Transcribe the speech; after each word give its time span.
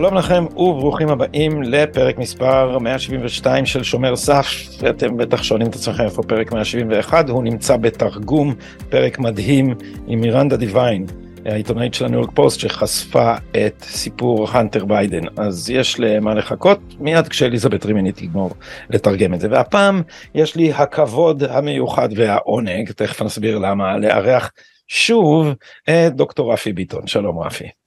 שלום 0.00 0.14
לכם 0.14 0.44
וברוכים 0.56 1.08
הבאים 1.08 1.62
לפרק 1.62 2.18
מספר 2.18 2.78
172 2.78 3.66
של 3.66 3.82
שומר 3.82 4.16
סף. 4.16 4.46
אתם 4.90 5.16
בטח 5.16 5.42
שואלים 5.42 5.66
את 5.66 5.74
עצמכם 5.74 6.04
איפה 6.04 6.22
פרק 6.22 6.52
171, 6.52 7.28
הוא 7.28 7.44
נמצא 7.44 7.76
בתרגום, 7.76 8.54
פרק 8.88 9.18
מדהים 9.18 9.74
עם 10.06 10.20
מירנדה 10.20 10.56
דיוויין, 10.56 11.06
העיתונאית 11.44 11.94
של 11.94 12.04
הניו 12.04 12.18
יורק 12.18 12.30
פוסט 12.34 12.60
שחשפה 12.60 13.34
את 13.50 13.82
סיפור 13.82 14.48
הנטר 14.50 14.84
ביידן. 14.84 15.22
אז 15.36 15.70
יש 15.70 16.00
למה 16.00 16.34
לחכות 16.34 16.80
מיד 17.00 17.28
כשאליזבת 17.28 17.86
רימני 17.86 18.12
תגמור 18.12 18.50
לתרגם 18.90 19.34
את 19.34 19.40
זה. 19.40 19.48
והפעם 19.50 20.02
יש 20.34 20.56
לי 20.56 20.72
הכבוד 20.72 21.42
המיוחד 21.42 22.08
והעונג, 22.16 22.90
תכף 22.90 23.22
נסביר 23.22 23.58
למה, 23.58 23.98
לארח 23.98 24.52
שוב 24.88 25.48
את 25.84 26.14
דוקטור 26.14 26.52
רפי 26.52 26.72
ביטון. 26.72 27.06
שלום 27.06 27.38
רפי. 27.38 27.79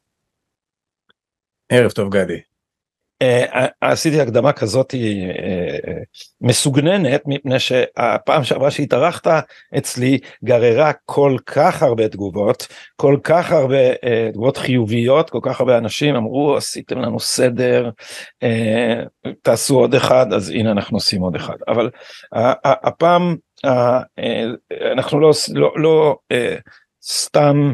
ערב 1.70 1.92
טוב 1.92 2.10
גדי. 2.16 2.40
Uh, 3.24 3.58
עשיתי 3.82 4.22
הקדמה 4.22 4.54
כזאת 4.54 4.94
uh, 4.94 4.98
מסוגננת 6.42 7.22
מפני 7.26 7.60
שהפעם 7.60 8.44
שעברה 8.44 8.72
שהתארחת 8.72 9.28
אצלי 9.78 10.20
גררה 10.44 10.92
כל 11.06 11.38
כך 11.46 11.84
הרבה 11.84 12.08
תגובות 12.08 12.68
כל 12.96 13.18
כך 13.24 13.52
הרבה 13.52 13.78
תגובות 14.32 14.58
חיוביות 14.58 15.30
כל 15.30 15.40
כך 15.42 15.60
הרבה 15.60 15.78
אנשים 15.78 16.16
אמרו 16.16 16.58
עשיתם 16.58 17.00
לנו 17.00 17.20
סדר 17.20 17.90
תעשו 19.42 19.80
עוד 19.80 19.96
אחד 19.96 20.34
אז 20.34 20.50
הנה 20.50 20.72
אנחנו 20.72 20.98
עושים 20.98 21.22
עוד 21.22 21.36
אחד 21.36 21.58
אבל 21.68 21.90
הפעם 22.64 23.36
אנחנו 24.92 25.20
לא 25.20 25.32
לא, 25.54 25.74
לא 25.76 26.18
סתם 27.04 27.74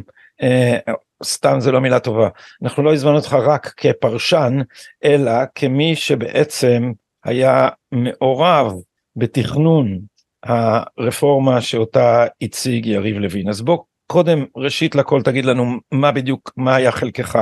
סתם 1.23 1.59
זה 1.59 1.72
לא 1.72 1.81
מילה 1.81 2.00
טובה, 2.00 2.30
אנחנו 2.64 2.84
לא 2.84 2.94
הזמנו 2.94 3.16
אותך 3.16 3.34
רק 3.34 3.73
כפרשן, 3.78 4.58
אלא 5.03 5.31
כמי 5.56 5.95
שבעצם 5.95 6.92
היה 7.23 7.70
מעורב 7.92 8.73
בתכנון 9.16 10.00
הרפורמה 10.44 11.62
שאותה 11.62 12.25
הציג 12.42 12.86
יריב 12.86 13.17
לוין. 13.17 13.50
אז 13.50 13.62
בוא 13.62 13.78
קודם 14.08 14.45
ראשית 14.56 14.95
לכל 14.95 15.22
תגיד 15.22 15.45
לנו 15.45 15.66
מה 15.92 16.12
בדיוק, 16.12 16.52
מה 16.58 16.75
היה 16.75 16.92
חלקך 16.92 17.40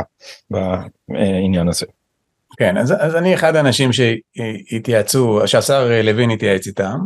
בעניין 1.09 1.67
הזה. 1.67 1.85
כן, 2.57 2.77
אז, 2.77 2.93
אז 2.99 3.15
אני 3.15 3.33
אחד 3.33 3.55
האנשים 3.55 3.89
שהתייעצו, 3.93 5.41
שהשר 5.45 5.89
לוין 6.03 6.29
התייעץ 6.29 6.67
איתם, 6.67 6.97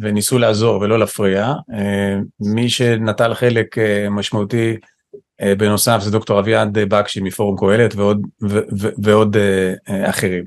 וניסו 0.00 0.38
לעזור 0.38 0.80
ולא 0.80 0.98
להפריע. 0.98 1.52
אה, 1.74 2.16
מי 2.40 2.70
שנטל 2.70 3.34
חלק 3.34 3.78
אה, 3.78 4.06
משמעותי 4.10 4.76
בנוסף 5.58 5.98
זה 6.00 6.10
דוקטור 6.10 6.40
אביעד 6.40 6.78
בקשי 6.78 7.20
מפורום 7.20 7.56
קהלת 7.58 7.94
ועוד, 7.94 8.26
ועוד 9.02 9.36
אחרים. 9.88 10.44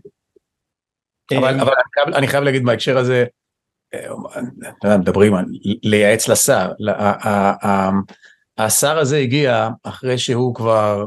אבל, 1.37 1.59
אבל 1.59 1.71
אני, 1.71 1.89
חייב, 1.93 2.15
אני 2.15 2.27
חייב 2.27 2.43
להגיד 2.43 2.65
בהקשר 2.65 2.97
הזה, 2.97 3.25
מדברים 4.83 5.35
על 5.35 5.45
לייעץ 5.83 6.27
לשר, 6.27 6.71
השר 8.57 8.97
הזה 8.97 9.17
הגיע 9.17 9.69
אחרי 9.83 10.17
שהוא 10.17 10.55
כבר 10.55 11.05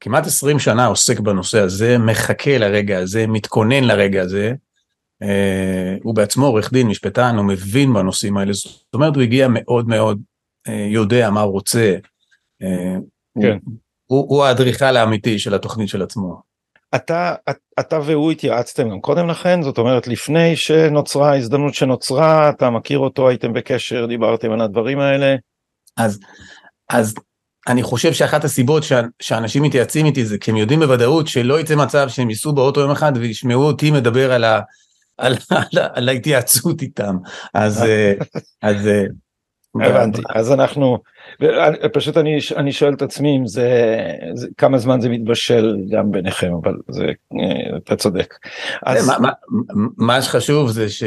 כמעט 0.00 0.26
20 0.26 0.58
שנה 0.58 0.86
עוסק 0.86 1.20
בנושא 1.20 1.60
הזה, 1.60 1.98
מחכה 1.98 2.58
לרגע 2.58 2.98
הזה, 2.98 3.26
מתכונן 3.26 3.84
לרגע 3.84 4.22
הזה, 4.22 4.46
אה, 4.48 4.67
הוא 6.02 6.14
בעצמו 6.14 6.46
עורך 6.46 6.72
דין, 6.72 6.88
משפטן, 6.88 7.36
הוא 7.36 7.44
מבין 7.44 7.94
בנושאים 7.94 8.36
האלה, 8.36 8.52
זאת 8.52 8.94
אומרת 8.94 9.14
הוא 9.14 9.22
הגיע 9.22 9.48
מאוד 9.50 9.88
מאוד 9.88 10.20
אה, 10.68 10.86
יודע 10.90 11.30
מה 11.30 11.40
הוא 11.40 11.52
רוצה, 11.52 11.96
אה, 12.62 12.96
כן. 13.42 13.58
הוא, 14.06 14.26
הוא 14.28 14.44
האדריכל 14.44 14.96
האמיתי 14.96 15.38
של 15.38 15.54
התוכנית 15.54 15.88
של 15.88 16.02
עצמו. 16.02 16.48
אתה, 16.94 17.34
אתה 17.80 18.00
והוא 18.04 18.32
התייעצתם 18.32 18.90
גם 18.90 19.00
קודם 19.00 19.28
לכן, 19.28 19.62
זאת 19.62 19.78
אומרת 19.78 20.06
לפני 20.06 20.56
שנוצרה 20.56 21.32
ההזדמנות 21.32 21.74
שנוצרה, 21.74 22.50
אתה 22.50 22.70
מכיר 22.70 22.98
אותו, 22.98 23.28
הייתם 23.28 23.52
בקשר, 23.52 24.06
דיברתם 24.06 24.52
על 24.52 24.60
הדברים 24.60 25.00
האלה. 25.00 25.36
אז, 25.96 26.20
אז 26.90 27.14
אני 27.68 27.82
חושב 27.82 28.12
שאחת 28.12 28.44
הסיבות 28.44 28.82
שה, 28.82 29.00
שאנשים 29.22 29.62
מתייעצים 29.62 30.06
איתי 30.06 30.24
זה 30.24 30.38
כי 30.38 30.50
הם 30.50 30.56
יודעים 30.56 30.80
בוודאות 30.80 31.28
שלא 31.28 31.60
יצא 31.60 31.76
מצב 31.76 32.08
שהם 32.08 32.30
ייסעו 32.30 32.52
באוטו 32.52 32.80
יום 32.80 32.90
אחד 32.90 33.12
וישמעו 33.16 33.62
אותי 33.62 33.90
מדבר 33.90 34.32
על 34.32 34.44
ה... 34.44 34.60
על, 35.18 35.34
על, 35.50 35.82
על 35.94 36.08
ההתייעצות 36.08 36.82
איתם 36.82 37.16
אז 37.54 37.82
אה, 37.82 38.12
אז 38.62 38.86
אה, 38.86 39.04
הבנתי 39.86 40.22
אז 40.34 40.52
אנחנו 40.52 40.98
פשוט 41.92 42.16
אני 42.16 42.38
אני 42.56 42.72
שואל 42.72 42.94
את 42.94 43.02
עצמי 43.02 43.36
אם 43.36 43.46
זה, 43.46 43.96
זה 44.34 44.48
כמה 44.56 44.78
זמן 44.78 45.00
זה 45.00 45.08
מתבשל 45.08 45.76
גם 45.90 46.10
ביניכם 46.10 46.52
אבל 46.62 46.74
זה 46.88 47.04
אה, 47.04 47.76
אתה 47.76 47.96
צודק. 47.96 48.34
אז... 48.86 49.08
מה, 49.08 49.18
מה, 49.18 49.30
מה 49.96 50.22
שחשוב 50.22 50.70
זה 50.70 50.88
ש... 50.88 51.02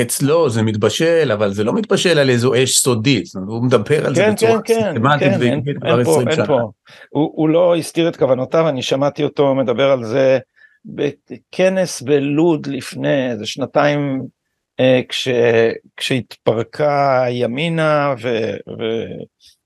אצלו 0.00 0.50
זה 0.50 0.62
מתבשל 0.62 1.32
אבל 1.32 1.52
זה 1.52 1.64
לא 1.64 1.72
מתבשל 1.72 2.18
על 2.18 2.30
איזו 2.30 2.54
אש 2.54 2.78
סודית 2.78 3.24
הוא 3.46 3.64
מדבר 3.64 4.06
על 4.06 4.14
כן, 4.14 4.26
זה 4.26 4.32
בצורה 4.32 4.62
כן, 4.62 4.74
סיסטמטית 4.74 5.20
כן, 5.20 5.42
אין, 5.42 5.62
אין 5.84 6.04
פה, 6.04 6.20
אין 6.20 6.46
פה. 6.46 6.60
הוא, 7.10 7.32
הוא 7.34 7.48
לא 7.48 7.76
הסתיר 7.76 8.08
את 8.08 8.16
כוונותיו 8.16 8.68
אני 8.68 8.82
שמעתי 8.82 9.24
אותו 9.24 9.54
מדבר 9.54 9.90
על 9.90 10.04
זה 10.04 10.38
בכנס 10.84 12.02
בלוד 12.02 12.66
לפני 12.66 13.30
איזה 13.30 13.46
שנתיים 13.46 14.22
כש, 15.08 15.28
כשהתפרקה 15.96 17.24
ימינה 17.30 18.14
ו, 18.22 18.56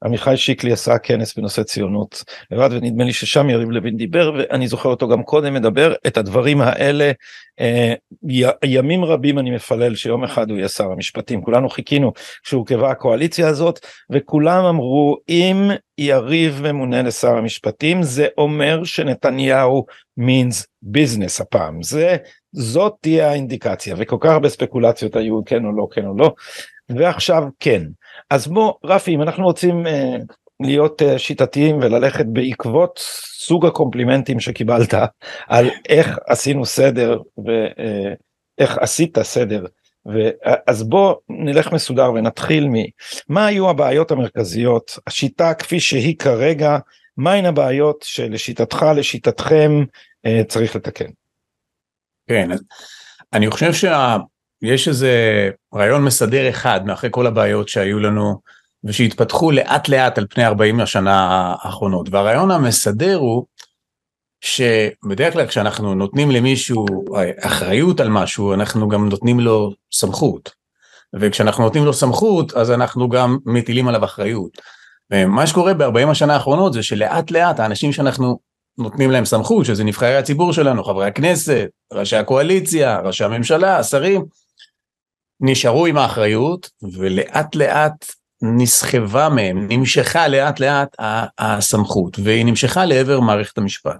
ועמיחי 0.02 0.36
שיקלי 0.36 0.72
עשה 0.72 0.98
כנס 0.98 1.38
בנושא 1.38 1.62
ציונות 1.62 2.24
לבד 2.50 2.68
ונדמה 2.72 3.04
לי 3.04 3.12
ששם 3.12 3.50
יריב 3.50 3.70
לוין 3.70 3.96
דיבר 3.96 4.32
ואני 4.38 4.68
זוכר 4.68 4.88
אותו 4.88 5.08
גם 5.08 5.22
קודם 5.22 5.54
מדבר 5.54 5.94
את 6.06 6.16
הדברים 6.16 6.60
האלה 6.60 7.12
אה, 7.60 7.94
י, 8.28 8.44
ימים 8.64 9.04
רבים 9.04 9.38
אני 9.38 9.50
מפלל 9.50 9.94
שיום 9.94 10.24
אחד 10.24 10.50
הוא 10.50 10.58
יהיה 10.58 10.68
שר 10.68 10.92
המשפטים. 10.92 11.42
כולנו 11.42 11.68
חיכינו 11.68 12.12
כשהורכבה 12.42 12.90
הקואליציה 12.90 13.48
הזאת 13.48 13.80
וכולם 14.10 14.64
אמרו 14.64 15.16
אם 15.28 15.70
יריב 15.98 16.60
ממונה 16.62 17.02
לשר 17.02 17.36
המשפטים 17.36 18.02
זה 18.02 18.26
אומר 18.38 18.84
שנתניהו 18.84 19.86
means 20.20 20.66
business 20.96 21.42
הפעם. 21.42 21.82
זה 21.82 22.16
זאת 22.54 22.94
תהיה 23.00 23.30
האינדיקציה 23.30 23.94
וכל 23.98 24.16
כך 24.20 24.30
הרבה 24.30 24.48
ספקולציות 24.48 25.16
היו 25.16 25.44
כן 25.44 25.64
או 25.64 25.72
לא 25.72 25.86
כן 25.90 26.06
או 26.06 26.16
לא 26.16 26.34
ועכשיו 26.88 27.42
כן 27.60 27.82
אז 28.30 28.46
בוא 28.46 28.72
רפי 28.84 29.14
אם 29.14 29.22
אנחנו 29.22 29.44
רוצים 29.44 29.86
אה, 29.86 30.16
להיות 30.60 31.02
אה, 31.02 31.18
שיטתיים 31.18 31.78
וללכת 31.78 32.26
בעקבות 32.26 32.98
סוג 33.38 33.66
הקומפלימנטים 33.66 34.40
שקיבלת 34.40 34.94
על 35.48 35.70
איך 35.88 36.18
עשינו 36.26 36.66
סדר 36.66 37.18
ואיך 37.38 38.78
אה, 38.78 38.82
עשית 38.82 39.18
סדר 39.22 39.64
אז 40.66 40.82
בוא 40.82 41.14
נלך 41.28 41.72
מסודר 41.72 42.12
ונתחיל 42.12 42.68
ממה 42.68 43.46
היו 43.46 43.70
הבעיות 43.70 44.10
המרכזיות 44.10 44.98
השיטה 45.06 45.54
כפי 45.54 45.80
שהיא 45.80 46.16
כרגע 46.18 46.78
מהן 47.16 47.44
הבעיות 47.44 48.02
שלשיטתך 48.02 48.86
לשיטתכם 48.96 49.84
אה, 50.26 50.42
צריך 50.48 50.76
לתקן. 50.76 51.10
כן, 52.28 52.50
אני 53.32 53.50
חושב 53.50 53.72
שיש 53.72 54.88
איזה 54.88 55.50
רעיון 55.74 56.04
מסדר 56.04 56.48
אחד 56.48 56.86
מאחרי 56.86 57.10
כל 57.12 57.26
הבעיות 57.26 57.68
שהיו 57.68 58.00
לנו 58.00 58.40
ושהתפתחו 58.84 59.50
לאט 59.50 59.88
לאט 59.88 60.18
על 60.18 60.26
פני 60.30 60.46
40 60.46 60.80
השנה 60.80 61.54
האחרונות 61.62 62.08
והרעיון 62.10 62.50
המסדר 62.50 63.16
הוא 63.16 63.46
שבדרך 64.40 65.32
כלל 65.32 65.46
כשאנחנו 65.46 65.94
נותנים 65.94 66.30
למישהו 66.30 66.86
אחריות 67.40 68.00
על 68.00 68.08
משהו 68.08 68.54
אנחנו 68.54 68.88
גם 68.88 69.08
נותנים 69.08 69.40
לו 69.40 69.70
סמכות 69.92 70.50
וכשאנחנו 71.20 71.64
נותנים 71.64 71.84
לו 71.84 71.92
סמכות 71.92 72.52
אז 72.52 72.70
אנחנו 72.70 73.08
גם 73.08 73.38
מטילים 73.46 73.88
עליו 73.88 74.04
אחריות. 74.04 74.50
ומה 75.12 75.46
שקורה 75.46 75.74
ב-40 75.74 76.10
השנה 76.10 76.34
האחרונות 76.34 76.72
זה 76.72 76.82
שלאט 76.82 77.30
לאט 77.30 77.60
האנשים 77.60 77.92
שאנחנו 77.92 78.38
נותנים 78.78 79.10
להם 79.10 79.24
סמכות, 79.24 79.66
שזה 79.66 79.84
נבחרי 79.84 80.16
הציבור 80.16 80.52
שלנו, 80.52 80.84
חברי 80.84 81.06
הכנסת, 81.06 81.68
ראשי 81.92 82.16
הקואליציה, 82.16 83.00
ראשי 83.00 83.24
הממשלה, 83.24 83.78
השרים, 83.78 84.24
נשארו 85.40 85.86
עם 85.86 85.96
האחריות, 85.96 86.70
ולאט 86.92 87.54
לאט 87.54 88.06
נסחבה 88.42 89.28
מהם, 89.28 89.66
נמשכה 89.68 90.28
לאט 90.28 90.60
לאט 90.60 90.96
הסמכות, 91.38 92.18
והיא 92.18 92.44
נמשכה 92.44 92.84
לעבר 92.84 93.20
מערכת 93.20 93.58
המשפט. 93.58 93.98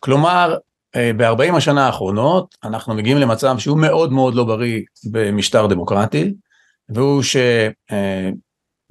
כלומר, 0.00 0.56
אה, 0.96 1.10
ב-40 1.16 1.56
השנה 1.56 1.86
האחרונות 1.86 2.54
אנחנו 2.64 2.94
מגיעים 2.94 3.18
למצב 3.18 3.58
שהוא 3.58 3.78
מאוד 3.78 4.12
מאוד 4.12 4.34
לא 4.34 4.44
בריא 4.44 4.80
במשטר 5.10 5.66
דמוקרטי, 5.66 6.34
והוא 6.88 7.22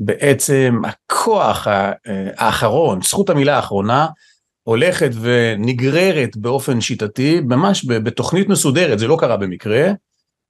שבעצם 0.01 0.81
אה, 0.85 0.89
הכוח 0.89 1.67
אה, 1.67 1.91
האחרון, 2.37 3.01
זכות 3.01 3.29
המילה 3.29 3.55
האחרונה, 3.55 4.07
הולכת 4.63 5.09
ונגררת 5.21 6.37
באופן 6.37 6.81
שיטתי, 6.81 7.39
ממש 7.41 7.85
בתוכנית 7.85 8.49
מסודרת, 8.49 8.99
זה 8.99 9.07
לא 9.07 9.17
קרה 9.19 9.37
במקרה, 9.37 9.91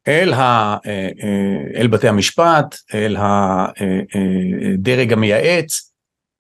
אל, 0.08 0.34
ה, 0.34 0.78
אה, 0.86 1.10
אה, 1.24 1.80
אל 1.80 1.88
בתי 1.88 2.08
המשפט, 2.08 2.76
אל 2.94 3.18
הדרג 3.20 5.14
המייעץ, 5.14 5.94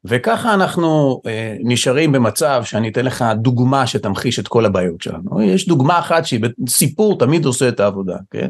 וככה 0.06 0.54
אנחנו 0.54 1.22
אה, 1.28 1.56
נשארים 1.60 2.12
במצב 2.12 2.62
שאני 2.66 2.90
אתן 2.90 3.06
לך 3.06 3.26
דוגמה 3.36 3.88
שתמחיש 3.88 4.40
את 4.40 4.48
כל 4.48 4.66
הבעיות 4.66 5.02
שלנו. 5.02 5.42
יש 5.42 5.68
דוגמה 5.68 6.00
אחת 6.00 6.26
שהיא 6.26 6.42
סיפור 6.70 7.20
תמיד 7.20 7.46
עושה 7.46 7.70
את 7.70 7.80
העבודה, 7.80 8.18
כן? 8.32 8.50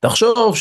תחשוב 0.00 0.56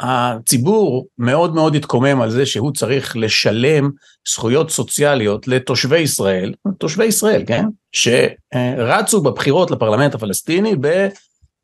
שהציבור 0.00 1.06
מאוד 1.18 1.54
מאוד 1.54 1.74
התקומם 1.74 2.20
על 2.20 2.30
זה 2.30 2.46
שהוא 2.46 2.72
צריך 2.72 3.16
לשלם 3.16 3.90
זכויות 4.28 4.70
סוציאליות 4.70 5.48
לתושבי 5.48 5.98
ישראל, 5.98 6.54
תושבי 6.78 7.04
ישראל, 7.04 7.44
כן? 7.46 7.64
שרצו 7.92 9.22
בבחירות 9.22 9.70
לפרלמנט 9.70 10.14
הפלסטיני 10.14 10.74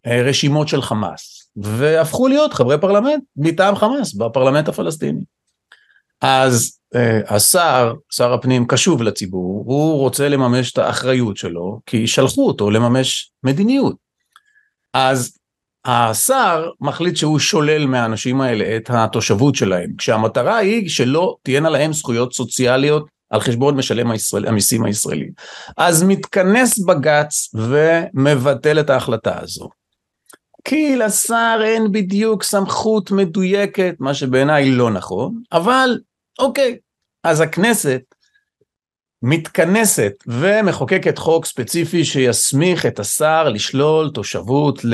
ברשימות 0.06 0.68
של 0.68 0.82
חמאס, 0.82 1.50
והפכו 1.56 2.28
להיות 2.28 2.54
חברי 2.54 2.78
פרלמנט 2.78 3.22
מטעם 3.36 3.76
חמאס 3.76 4.14
בפרלמנט 4.14 4.68
הפלסטיני. 4.68 5.24
אז 6.20 6.78
אה, 6.94 7.20
השר, 7.28 7.94
שר 8.12 8.32
הפנים 8.32 8.66
קשוב 8.66 9.02
לציבור, 9.02 9.64
הוא 9.66 9.98
רוצה 9.98 10.28
לממש 10.28 10.72
את 10.72 10.78
האחריות 10.78 11.36
שלו, 11.36 11.80
כי 11.86 12.06
שלחו 12.06 12.46
אותו 12.46 12.70
לממש 12.70 13.32
מדיניות. 13.44 13.96
אז 14.94 15.36
השר 15.86 16.70
מחליט 16.80 17.16
שהוא 17.16 17.38
שולל 17.38 17.86
מהאנשים 17.86 18.40
האלה 18.40 18.76
את 18.76 18.90
התושבות 18.90 19.54
שלהם, 19.54 19.90
כשהמטרה 19.98 20.56
היא 20.56 20.88
שלא 20.88 21.36
תהיינה 21.42 21.70
להם 21.70 21.92
זכויות 21.92 22.32
סוציאליות 22.32 23.06
על 23.30 23.40
חשבון 23.40 23.76
משלם 23.76 24.10
הישראל, 24.10 24.48
המיסים 24.48 24.84
הישראלים. 24.84 25.30
אז 25.76 26.02
מתכנס 26.02 26.78
בג"ץ 26.78 27.54
ומבטל 27.54 28.80
את 28.80 28.90
ההחלטה 28.90 29.40
הזו. 29.40 29.68
כי 30.64 30.96
לשר 30.96 31.60
אין 31.64 31.92
בדיוק 31.92 32.42
סמכות 32.42 33.10
מדויקת, 33.10 33.94
מה 33.98 34.14
שבעיניי 34.14 34.70
לא 34.70 34.90
נכון, 34.90 35.34
אבל 35.52 35.98
אוקיי, 36.38 36.76
אז 37.24 37.40
הכנסת 37.40 38.02
מתכנסת 39.22 40.12
ומחוקקת 40.26 41.18
חוק 41.18 41.46
ספציפי 41.46 42.04
שיסמיך 42.04 42.86
את 42.86 42.98
השר 43.00 43.48
לשלול 43.48 44.10
תושבות 44.10 44.84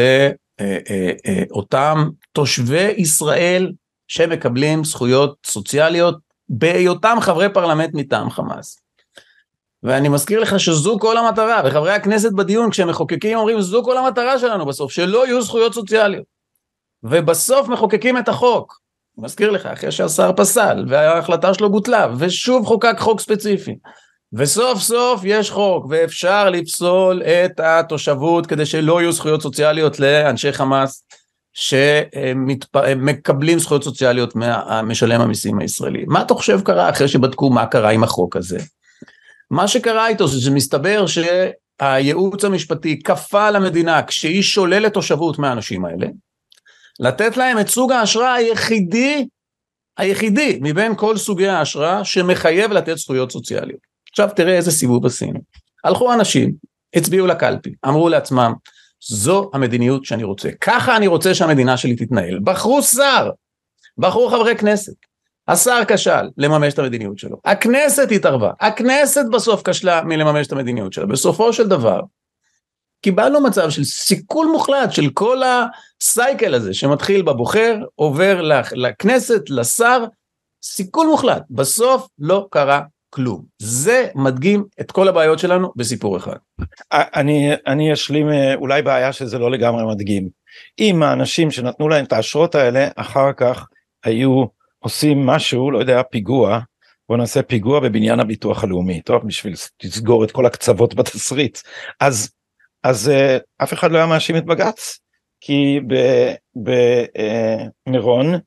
לאותם 1.50 2.08
תושבי 2.32 2.94
ישראל 2.96 3.72
שמקבלים 4.08 4.84
זכויות 4.84 5.36
סוציאליות 5.46 6.18
בהיותם 6.48 7.16
חברי 7.20 7.48
פרלמנט 7.48 7.90
מטעם 7.94 8.30
חמאס. 8.30 8.78
ואני 9.82 10.08
מזכיר 10.08 10.40
לך 10.40 10.60
שזו 10.60 10.98
כל 11.00 11.16
המטרה, 11.16 11.62
וחברי 11.64 11.92
הכנסת 11.92 12.32
בדיון 12.32 12.70
כשהם 12.70 12.88
מחוקקים 12.88 13.38
אומרים 13.38 13.60
זו 13.60 13.82
כל 13.84 13.96
המטרה 13.96 14.38
שלנו 14.38 14.66
בסוף, 14.66 14.92
שלא 14.92 15.26
יהיו 15.26 15.42
זכויות 15.42 15.74
סוציאליות. 15.74 16.24
ובסוף 17.02 17.68
מחוקקים 17.68 18.18
את 18.18 18.28
החוק. 18.28 18.80
מזכיר 19.18 19.50
לך, 19.50 19.66
אחרי 19.66 19.92
שהשר 19.92 20.30
פסל 20.36 20.84
וההחלטה 20.88 21.54
שלו 21.54 21.72
בוטלה, 21.72 22.06
ושוב 22.18 22.66
חוקק 22.66 22.94
חוק 22.98 23.20
ספציפי. 23.20 23.76
וסוף 24.34 24.78
סוף 24.78 25.20
יש 25.24 25.50
חוק, 25.50 25.86
ואפשר 25.90 26.50
לפסול 26.50 27.22
את 27.22 27.60
התושבות 27.60 28.46
כדי 28.46 28.66
שלא 28.66 29.00
יהיו 29.00 29.12
זכויות 29.12 29.42
סוציאליות 29.42 30.00
לאנשי 30.00 30.52
חמאס 30.52 31.04
שמקבלים 31.52 33.58
זכויות 33.58 33.84
סוציאליות 33.84 34.34
ממשלם 34.36 35.20
המיסים 35.20 35.58
הישראלי. 35.58 36.04
מה 36.06 36.22
אתה 36.22 36.34
חושב 36.34 36.60
קרה 36.60 36.90
אחרי 36.90 37.08
שבדקו 37.08 37.50
מה 37.50 37.66
קרה 37.66 37.90
עם 37.90 38.04
החוק 38.04 38.36
הזה? 38.36 38.58
מה 39.50 39.68
שקרה 39.68 40.08
איתו 40.08 40.28
זה 40.28 40.40
שמסתבר 40.40 41.04
שהייעוץ 41.06 42.44
המשפטי 42.44 43.02
כפה 43.02 43.46
על 43.46 43.56
המדינה 43.56 44.02
כשהיא 44.02 44.42
שוללת 44.42 44.94
תושבות 44.94 45.38
מהאנשים 45.38 45.84
האלה, 45.84 46.06
לתת 47.00 47.36
להם 47.36 47.58
את 47.58 47.68
סוג 47.68 47.92
האשרה 47.92 48.34
היחידי, 48.34 49.26
היחידי 49.98 50.58
מבין 50.62 50.96
כל 50.96 51.16
סוגי 51.16 51.48
האשרה 51.48 52.04
שמחייב 52.04 52.72
לתת 52.72 52.96
זכויות 52.96 53.32
סוציאליות. 53.32 53.91
עכשיו 54.12 54.28
תראה 54.36 54.56
איזה 54.56 54.70
סיבוב 54.70 55.06
עשינו. 55.06 55.40
הלכו 55.84 56.12
אנשים, 56.12 56.52
הצביעו 56.94 57.26
לקלפי, 57.26 57.74
אמרו 57.86 58.08
לעצמם, 58.08 58.52
זו 59.08 59.50
המדיניות 59.54 60.04
שאני 60.04 60.24
רוצה, 60.24 60.48
ככה 60.60 60.96
אני 60.96 61.06
רוצה 61.06 61.34
שהמדינה 61.34 61.76
שלי 61.76 61.96
תתנהל. 61.96 62.38
בחרו 62.44 62.82
שר, 62.82 63.30
בחרו 63.98 64.30
חברי 64.30 64.56
כנסת. 64.56 64.94
השר 65.48 65.80
כשל 65.88 66.28
לממש 66.36 66.74
את 66.74 66.78
המדיניות 66.78 67.18
שלו, 67.18 67.36
הכנסת 67.44 68.08
התערבה, 68.10 68.50
הכנסת 68.60 69.24
בסוף 69.32 69.62
כשלה 69.68 70.02
מלממש 70.02 70.46
את 70.46 70.52
המדיניות 70.52 70.92
שלה. 70.92 71.06
בסופו 71.06 71.52
של 71.52 71.68
דבר, 71.68 72.00
קיבלנו 73.02 73.40
מצב 73.40 73.70
של 73.70 73.84
סיכול 73.84 74.46
מוחלט 74.46 74.92
של 74.92 75.10
כל 75.14 75.40
הסייקל 75.42 76.54
הזה 76.54 76.74
שמתחיל 76.74 77.22
בבוחר, 77.22 77.76
עובר 77.94 78.40
לכנסת, 78.72 79.42
לשר, 79.50 80.04
סיכול 80.62 81.06
מוחלט. 81.06 81.42
בסוף 81.50 82.08
לא 82.18 82.46
קרה 82.50 82.80
כלום. 83.14 83.44
זה 83.58 84.08
מדגים 84.14 84.64
את 84.80 84.92
כל 84.92 85.08
הבעיות 85.08 85.38
שלנו 85.38 85.72
בסיפור 85.76 86.16
אחד. 86.16 86.36
אני, 86.92 87.50
אני 87.66 87.92
אשלים 87.92 88.28
אה, 88.28 88.54
אולי 88.54 88.82
בעיה 88.82 89.12
שזה 89.12 89.38
לא 89.38 89.50
לגמרי 89.50 89.94
מדגים. 89.94 90.28
אם 90.78 91.02
האנשים 91.02 91.50
שנתנו 91.50 91.88
להם 91.88 92.04
את 92.04 92.12
האשרות 92.12 92.54
האלה 92.54 92.88
אחר 92.96 93.32
כך 93.32 93.66
היו 94.04 94.44
עושים 94.78 95.26
משהו, 95.26 95.70
לא 95.70 95.78
יודע, 95.78 96.02
פיגוע, 96.02 96.60
בוא 97.08 97.16
נעשה 97.16 97.42
פיגוע 97.42 97.80
בבניין 97.80 98.20
הביטוח 98.20 98.64
הלאומי, 98.64 99.00
טוב, 99.00 99.26
בשביל 99.26 99.54
לסגור 99.82 100.24
את 100.24 100.30
כל 100.30 100.46
הקצוות 100.46 100.94
בתסריט. 100.98 101.58
אז 102.00 102.30
אז 102.82 103.10
uh, 103.10 103.40
אף 103.62 103.72
אחד 103.72 103.92
לא 103.92 103.98
היה 103.98 104.06
מאשים 104.06 104.36
את 104.36 104.44
בג"ץ 104.44 104.98
כי 105.40 105.80
במירון, 107.86 108.34
uh, 108.34 108.38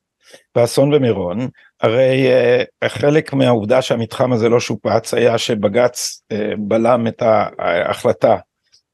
באסון 0.54 0.90
במירון, 0.90 1.48
הרי 1.80 2.28
uh, 2.84 2.88
חלק 2.88 3.32
מהעובדה 3.32 3.82
שהמתחם 3.82 4.32
הזה 4.32 4.48
לא 4.48 4.60
שופץ 4.60 5.14
היה 5.14 5.38
שבג"ץ 5.38 6.22
uh, 6.32 6.36
בלם 6.58 7.06
את 7.06 7.22
ההחלטה 7.58 8.36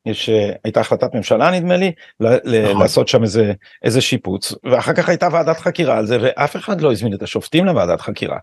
יש 0.06 0.30
הייתה 0.64 0.80
החלטת 0.80 1.14
ממשלה 1.14 1.50
נדמה 1.50 1.76
לי 1.76 1.92
נכון. 2.20 2.82
לעשות 2.82 3.08
שם 3.08 3.22
איזה 3.22 3.52
איזה 3.82 4.00
שיפוץ 4.00 4.54
ואחר 4.64 4.92
כך 4.92 5.08
הייתה 5.08 5.28
ועדת 5.32 5.58
חקירה 5.58 5.98
על 5.98 6.06
זה 6.06 6.18
ואף 6.22 6.56
אחד 6.56 6.80
לא 6.80 6.92
הזמין 6.92 7.14
את 7.14 7.22
השופטים 7.22 7.66
לוועדת 7.66 8.00
חקירה 8.00 8.38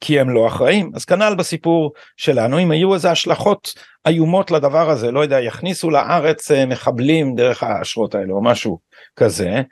כי 0.00 0.20
הם 0.20 0.30
לא 0.30 0.46
אחראים 0.46 0.90
אז 0.94 1.04
כנ"ל 1.04 1.34
בסיפור 1.38 1.92
שלנו 2.16 2.58
אם 2.58 2.70
היו 2.70 2.94
איזה 2.94 3.10
השלכות 3.10 3.74
איומות 4.06 4.50
לדבר 4.50 4.90
הזה 4.90 5.10
לא 5.10 5.20
יודע 5.20 5.40
יכניסו 5.40 5.90
לארץ 5.90 6.50
אה, 6.50 6.66
מחבלים 6.66 7.34
דרך 7.34 7.62
האשרות 7.62 8.14
האלה 8.14 8.32
או 8.32 8.42
משהו 8.42 8.78
כזה. 9.16 9.62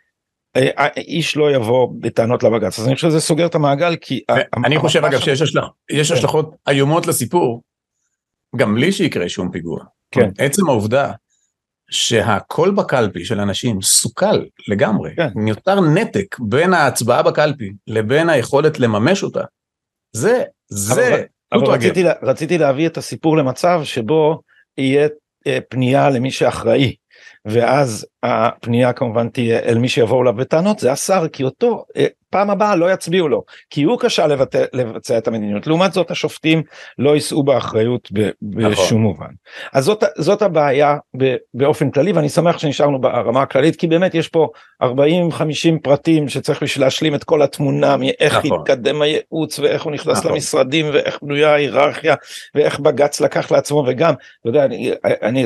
אה, 0.57 0.69
אה, 0.79 0.89
איש 0.97 1.37
לא 1.37 1.55
יבוא 1.55 1.89
בטענות 2.01 2.43
לבג"ץ 2.43 2.79
אז 2.79 2.87
אני 2.87 2.95
חושב 2.95 3.09
שזה 3.09 3.21
סוגר 3.21 3.47
את 3.47 3.55
המעגל 3.55 3.97
כי 3.97 4.21
אני 4.65 4.79
חושב 4.79 5.05
אגב 5.05 5.21
שיש 5.21 5.57
כן. 5.57 6.15
השלכות 6.15 6.55
איומות 6.69 7.07
לסיפור 7.07 7.63
גם 8.57 8.75
בלי 8.75 8.93
שיקרה 8.93 9.29
שום 9.29 9.51
פיגוע. 9.51 9.85
כן. 10.11 10.31
עצם 10.39 10.69
העובדה 10.69 11.13
שהקול 11.91 12.71
בקלפי 12.71 13.25
של 13.25 13.41
אנשים 13.41 13.83
סוכל 13.83 14.43
לגמרי, 14.69 15.11
כן. 15.17 15.29
נותר 15.35 15.81
נתק 15.81 16.37
בין 16.39 16.75
ההצבעה 16.75 17.23
בקלפי 17.23 17.73
לבין 17.87 18.29
היכולת 18.29 18.81
לממש 18.81 19.23
אותה. 19.23 19.45
זה, 20.13 20.43
זה, 20.69 21.09
אבל, 21.09 21.23
אבל 21.53 21.67
רציתי, 21.67 22.05
רציתי 22.23 22.59
להביא 22.59 22.87
את 22.87 22.97
הסיפור 22.97 23.37
למצב 23.37 23.81
שבו 23.85 24.41
יהיה 24.79 25.09
אה, 25.47 25.59
פנייה 25.69 26.11
למי 26.11 26.31
שאחראי 26.31 26.95
ואז 27.45 28.07
הפנייה 28.23 28.93
כמובן 28.93 29.29
תהיה 29.29 29.59
אל 29.59 29.79
מי 29.79 29.89
שיבואו 29.89 30.23
אליו 30.23 30.33
בטענות 30.33 30.79
זה 30.79 30.93
השר 30.93 31.29
כי 31.29 31.45
אותו 31.45 31.85
אה, 31.97 32.07
פעם 32.31 32.51
הבאה 32.51 32.77
לא 32.77 32.93
יצביעו 32.93 33.29
לו 33.29 33.45
כי 33.71 33.83
הוא 33.83 34.01
קשה 34.01 34.27
לבטא, 34.27 34.65
לבצע 34.73 35.19
את 35.19 35.29
המדיניות 35.29 35.67
לעומת 35.67 35.93
זאת 35.93 36.11
השופטים 36.11 36.63
לא 36.99 37.15
יישאו 37.15 37.43
באחריות 37.43 38.09
ב, 38.13 38.31
בשום 38.43 38.71
נכון. 38.71 38.99
מובן 38.99 39.31
אז 39.73 39.85
זאת, 39.85 40.05
זאת 40.19 40.43
הבעיה 40.43 40.97
ב, 41.17 41.35
באופן 41.55 41.91
כללי 41.91 42.13
ואני 42.13 42.29
שמח 42.29 42.59
שנשארנו 42.59 43.01
ברמה 43.01 43.43
הכללית 43.43 43.77
כי 43.77 43.87
באמת 43.87 44.15
יש 44.15 44.29
פה 44.29 44.49
40-50 44.83 44.87
פרטים 45.83 46.29
שצריך 46.29 46.63
להשלים 46.79 47.15
את 47.15 47.25
כל 47.25 47.43
התמונה 47.43 47.97
מאיך 47.97 48.45
נכון. 48.45 48.61
התקדם 48.61 49.03
הייעוץ 49.03 49.59
ואיך 49.59 49.83
הוא 49.83 49.93
נכנס 49.93 50.19
נכון. 50.19 50.33
למשרדים 50.33 50.91
ואיך 50.93 51.19
בנויה 51.23 51.53
ההיררכיה 51.53 52.15
ואיך 52.55 52.81
בג"ץ 52.81 53.21
לקח 53.21 53.53
לעצמו 53.53 53.85
וגם 53.87 54.15
אתה 54.41 54.49
יודע 54.49 54.65
אני, 54.65 54.93
אני 55.23 55.45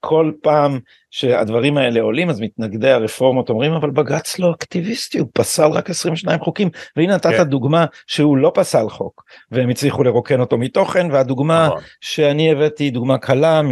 כל 0.00 0.32
פעם 0.42 0.78
שהדברים 1.16 1.78
האלה 1.78 2.00
עולים, 2.00 2.30
אז 2.30 2.40
מתנגדי 2.40 2.90
הרפורמות 2.90 3.48
אומרים, 3.48 3.72
אבל 3.72 3.90
בג"ץ 3.90 4.38
לא 4.38 4.50
אקטיביסטי, 4.50 5.18
הוא 5.18 5.28
פסל 5.32 5.66
רק 5.66 5.90
22 5.90 6.40
חוקים. 6.40 6.70
והנה 6.96 7.14
נתת 7.14 7.30
כן. 7.30 7.44
דוגמה 7.44 7.84
שהוא 8.06 8.36
לא 8.36 8.52
פסל 8.54 8.88
חוק, 8.88 9.24
והם 9.50 9.68
הצליחו 9.68 10.02
לרוקן 10.02 10.40
אותו 10.40 10.58
מתוכן, 10.58 11.10
והדוגמה 11.10 11.66
נכון. 11.66 11.82
שאני 12.00 12.52
הבאתי, 12.52 12.90
דוגמה 12.90 13.18
קלה 13.18 13.62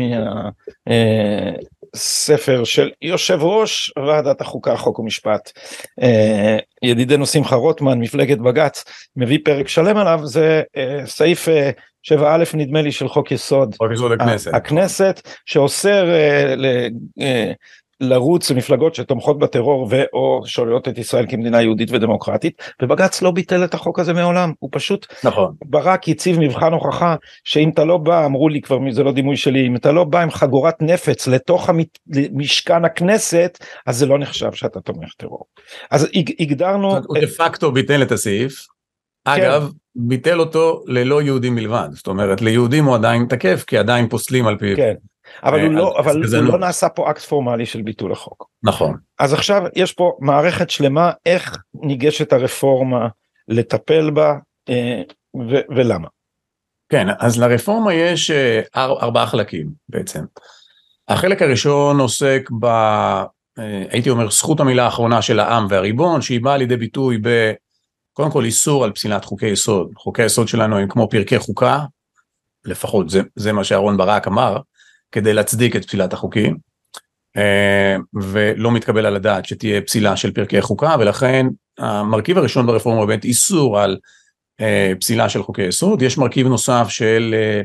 מהספר 1.95 2.61
אה, 2.61 2.65
של 2.65 2.91
יושב 3.03 3.39
ראש 3.43 3.93
ועדת 4.07 4.41
החוקה, 4.41 4.77
חוק 4.77 4.99
ומשפט. 4.99 5.53
אה, 6.03 6.59
ידידנו 6.83 7.27
שמחה 7.27 7.57
רוטמן, 7.57 7.99
מפלגת 7.99 8.39
בג"ץ, 8.39 8.85
מביא 9.17 9.39
פרק 9.45 9.69
שלם 9.69 9.97
עליו, 9.97 10.21
זה 10.23 10.63
אה, 10.77 11.01
סעיף 11.07 11.49
שבע 12.05 12.35
א' 12.35 12.45
נדמה 12.55 12.83
לי 12.83 12.93
של 12.93 13.09
חוק 13.09 13.33
יסוד. 13.33 13.75
חוק 13.79 13.93
יסוד 13.93 14.13
הכנסת. 14.13 14.55
הכנסת 14.55 15.21
שאוסר 15.47 16.11
אה, 16.11 16.55
ל, 16.57 16.67
אה, 17.21 17.53
לרוץ 18.01 18.51
למפלגות 18.51 18.95
שתומכות 18.95 19.39
בטרור 19.39 19.89
ואו 19.91 20.43
שוללות 20.47 20.89
את 20.89 20.99
ישראל 20.99 21.27
כמדינה 21.29 21.63
יהודית 21.63 21.91
ודמוקרטית 21.93 22.63
ובג"ץ 22.83 23.23
לא 23.23 23.31
ביטל 23.31 23.65
את 23.65 23.75
החוק 23.75 23.99
הזה 23.99 24.13
מעולם 24.13 24.53
הוא 24.59 24.71
פשוט 24.73 25.07
נכון 25.25 25.55
ברק 25.65 26.09
הציב 26.09 26.39
מבחן 26.41 26.73
הוכחה 26.73 27.17
שאם 27.45 27.69
אתה 27.69 27.85
לא 27.85 27.97
בא 27.97 28.27
אמרו 28.27 28.49
לי 28.49 28.61
כבר 28.61 28.79
זה 28.91 29.03
לא 29.03 29.13
דימוי 29.13 29.37
שלי 29.37 29.67
אם 29.67 29.77
אתה 29.77 29.93
לא 29.93 30.05
בא 30.05 30.21
עם 30.21 30.31
חגורת 30.31 30.83
נפץ 30.83 31.27
לתוך 31.27 31.71
משכן 32.33 32.85
הכנסת 32.85 33.59
אז 33.87 33.97
זה 33.97 34.07
לא 34.07 34.19
נחשב 34.19 34.53
שאתה 34.53 34.81
תומך 34.81 35.15
טרור 35.17 35.47
אז 35.91 36.09
הגדרנו 36.41 36.97
הוא 37.07 37.19
דה 37.21 37.27
פקטו 37.27 37.73
ביטל 37.73 38.03
את 38.03 38.13
הסעיף 38.13 38.67
אגב 39.25 39.69
כן. 39.69 39.77
ביטל 39.97 40.41
אותו 40.41 40.83
ללא 40.87 41.23
יהודים 41.23 41.55
מלבד 41.55 41.89
זאת 41.93 42.07
אומרת 42.07 42.43
ליהודים 42.43 42.85
הוא 42.85 42.95
עדיין 42.95 43.27
תקף 43.29 43.65
כי 43.67 43.79
עדיין 43.79 44.09
פוסלים 44.09 44.47
על 44.47 44.59
פי 44.59 44.77
כן. 44.77 44.95
אבל 45.43 45.61
הוא, 45.61 45.69
אה, 45.69 45.75
לא, 45.75 45.99
אבל 45.99 46.23
הוא 46.23 46.45
לא 46.45 46.59
נעשה 46.59 46.89
פה 46.89 47.11
אקט 47.11 47.23
פורמלי 47.23 47.67
של 47.67 47.83
ביטול 47.83 48.13
החוק. 48.13 48.49
נכון. 48.63 48.97
אז 49.19 49.33
עכשיו 49.33 49.63
יש 49.77 49.93
פה 49.93 50.13
מערכת 50.21 50.71
שלמה 50.71 51.11
איך 51.27 51.59
ניגשת 51.75 52.33
הרפורמה 52.33 53.09
לטפל 53.49 54.11
בה 54.11 54.35
אה, 54.69 55.03
ו- 55.51 55.75
ולמה. 55.77 56.09
כן, 56.89 57.07
אז 57.19 57.41
לרפורמה 57.41 57.95
יש 57.95 58.31
אה, 58.31 58.61
ארבעה 58.77 59.27
חלקים 59.27 59.71
בעצם. 59.89 60.25
החלק 61.09 61.43
הראשון 61.43 62.01
עוסק 62.01 62.51
ב... 62.61 62.67
הייתי 63.91 64.11
אומר 64.11 64.31
זכות 64.31 64.61
המילה 64.61 64.85
האחרונה 64.85 65.23
של 65.23 65.41
העם 65.41 65.67
והריבון 65.71 66.23
שהיא 66.23 66.41
באה 66.41 66.57
לידי 66.57 66.77
ביטוי 66.77 67.19
ב... 67.23 67.53
קודם 68.15 68.31
כל 68.31 68.45
איסור 68.45 68.85
על 68.85 68.93
פסילת 68.93 69.25
חוקי 69.25 69.47
יסוד. 69.47 69.91
חוקי 69.97 70.23
היסוד 70.23 70.49
שלנו 70.49 70.79
הם 70.79 70.89
כמו 70.89 71.09
פרקי 71.09 71.39
חוקה, 71.39 71.85
לפחות 72.65 73.11
זה, 73.11 73.21
זה 73.37 73.53
מה 73.53 73.65
שאהרון 73.65 73.97
ברק 73.97 74.29
אמר, 74.29 74.57
כדי 75.13 75.33
להצדיק 75.33 75.77
את 75.77 75.85
פסילת 75.85 76.13
החוקים, 76.13 76.57
אה, 77.37 77.97
ולא 78.15 78.73
מתקבל 78.73 79.07
על 79.07 79.17
הדעת 79.17 79.45
שתהיה 79.47 79.81
פסילה 79.81 80.17
של 80.17 80.33
פרקי 80.33 80.63
חוקה, 80.63 80.97
ולכן 80.99 81.47
המרכיב 81.79 82.39
הראשון 82.39 82.67
ברפורמה 82.67 82.99
הוא 82.99 83.07
באמת 83.07 83.25
איסור 83.25 83.81
על 83.81 83.99
אה, 84.61 84.93
פסילה 85.01 85.29
של 85.29 85.43
חוקי 85.43 85.63
יסוד, 85.63 86.03
יש 86.03 86.19
מרכיב 86.19 86.47
נוסף 86.47 86.87
של 86.89 87.35
אה, 87.39 87.61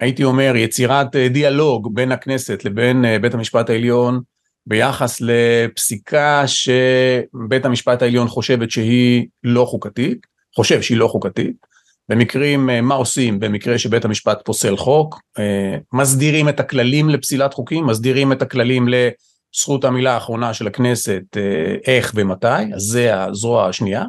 הייתי 0.00 0.24
אומר 0.24 0.52
יצירת 0.56 1.16
דיאלוג 1.16 1.94
בין 1.94 2.12
הכנסת 2.12 2.64
לבין 2.64 3.04
בית 3.22 3.34
המשפט 3.34 3.70
העליון 3.70 4.20
ביחס 4.66 5.20
לפסיקה 5.20 6.44
שבית 6.46 7.64
המשפט 7.64 8.02
העליון 8.02 8.28
חושבת 8.28 8.70
שהיא 8.70 9.26
לא 9.44 9.64
חוקתית, 9.64 10.26
חושב 10.56 10.82
שהיא 10.82 10.98
לא 10.98 11.08
חוקתית, 11.08 11.72
במקרים, 12.08 12.70
אה, 12.70 12.80
מה 12.80 12.94
עושים 12.94 13.40
במקרה 13.40 13.78
שבית 13.78 14.04
המשפט 14.04 14.42
פוסל 14.44 14.76
חוק, 14.76 15.20
אה, 15.38 15.76
מסדירים 15.92 16.48
את 16.48 16.60
הכללים 16.60 17.08
לפסילת 17.08 17.54
חוקים, 17.54 17.86
מסדירים 17.86 18.32
את 18.32 18.42
הכללים 18.42 18.88
לזכות 18.88 19.84
המילה 19.84 20.14
האחרונה 20.14 20.54
של 20.54 20.66
הכנסת, 20.66 21.22
אה, 21.36 21.74
איך 21.86 22.12
ומתי, 22.14 22.74
אז 22.74 22.82
זה 22.82 23.24
הזרוע 23.24 23.68
השנייה. 23.68 24.04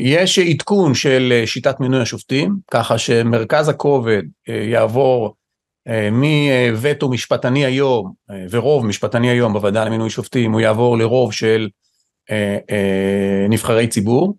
יש 0.00 0.38
עדכון 0.38 0.94
של 0.94 1.42
שיטת 1.46 1.80
מינוי 1.80 2.02
השופטים, 2.02 2.56
ככה 2.70 2.98
שמרכז 2.98 3.68
הכובד 3.68 4.22
יעבור 4.48 5.34
מווטו 6.12 7.08
משפטני 7.08 7.64
היום, 7.64 8.12
ורוב 8.50 8.86
משפטני 8.86 9.30
היום 9.30 9.52
בוועדה 9.52 9.84
למינוי 9.84 10.10
שופטים, 10.10 10.52
הוא 10.52 10.60
יעבור 10.60 10.98
לרוב 10.98 11.32
של 11.32 11.68
נבחרי 13.48 13.88
ציבור, 13.88 14.34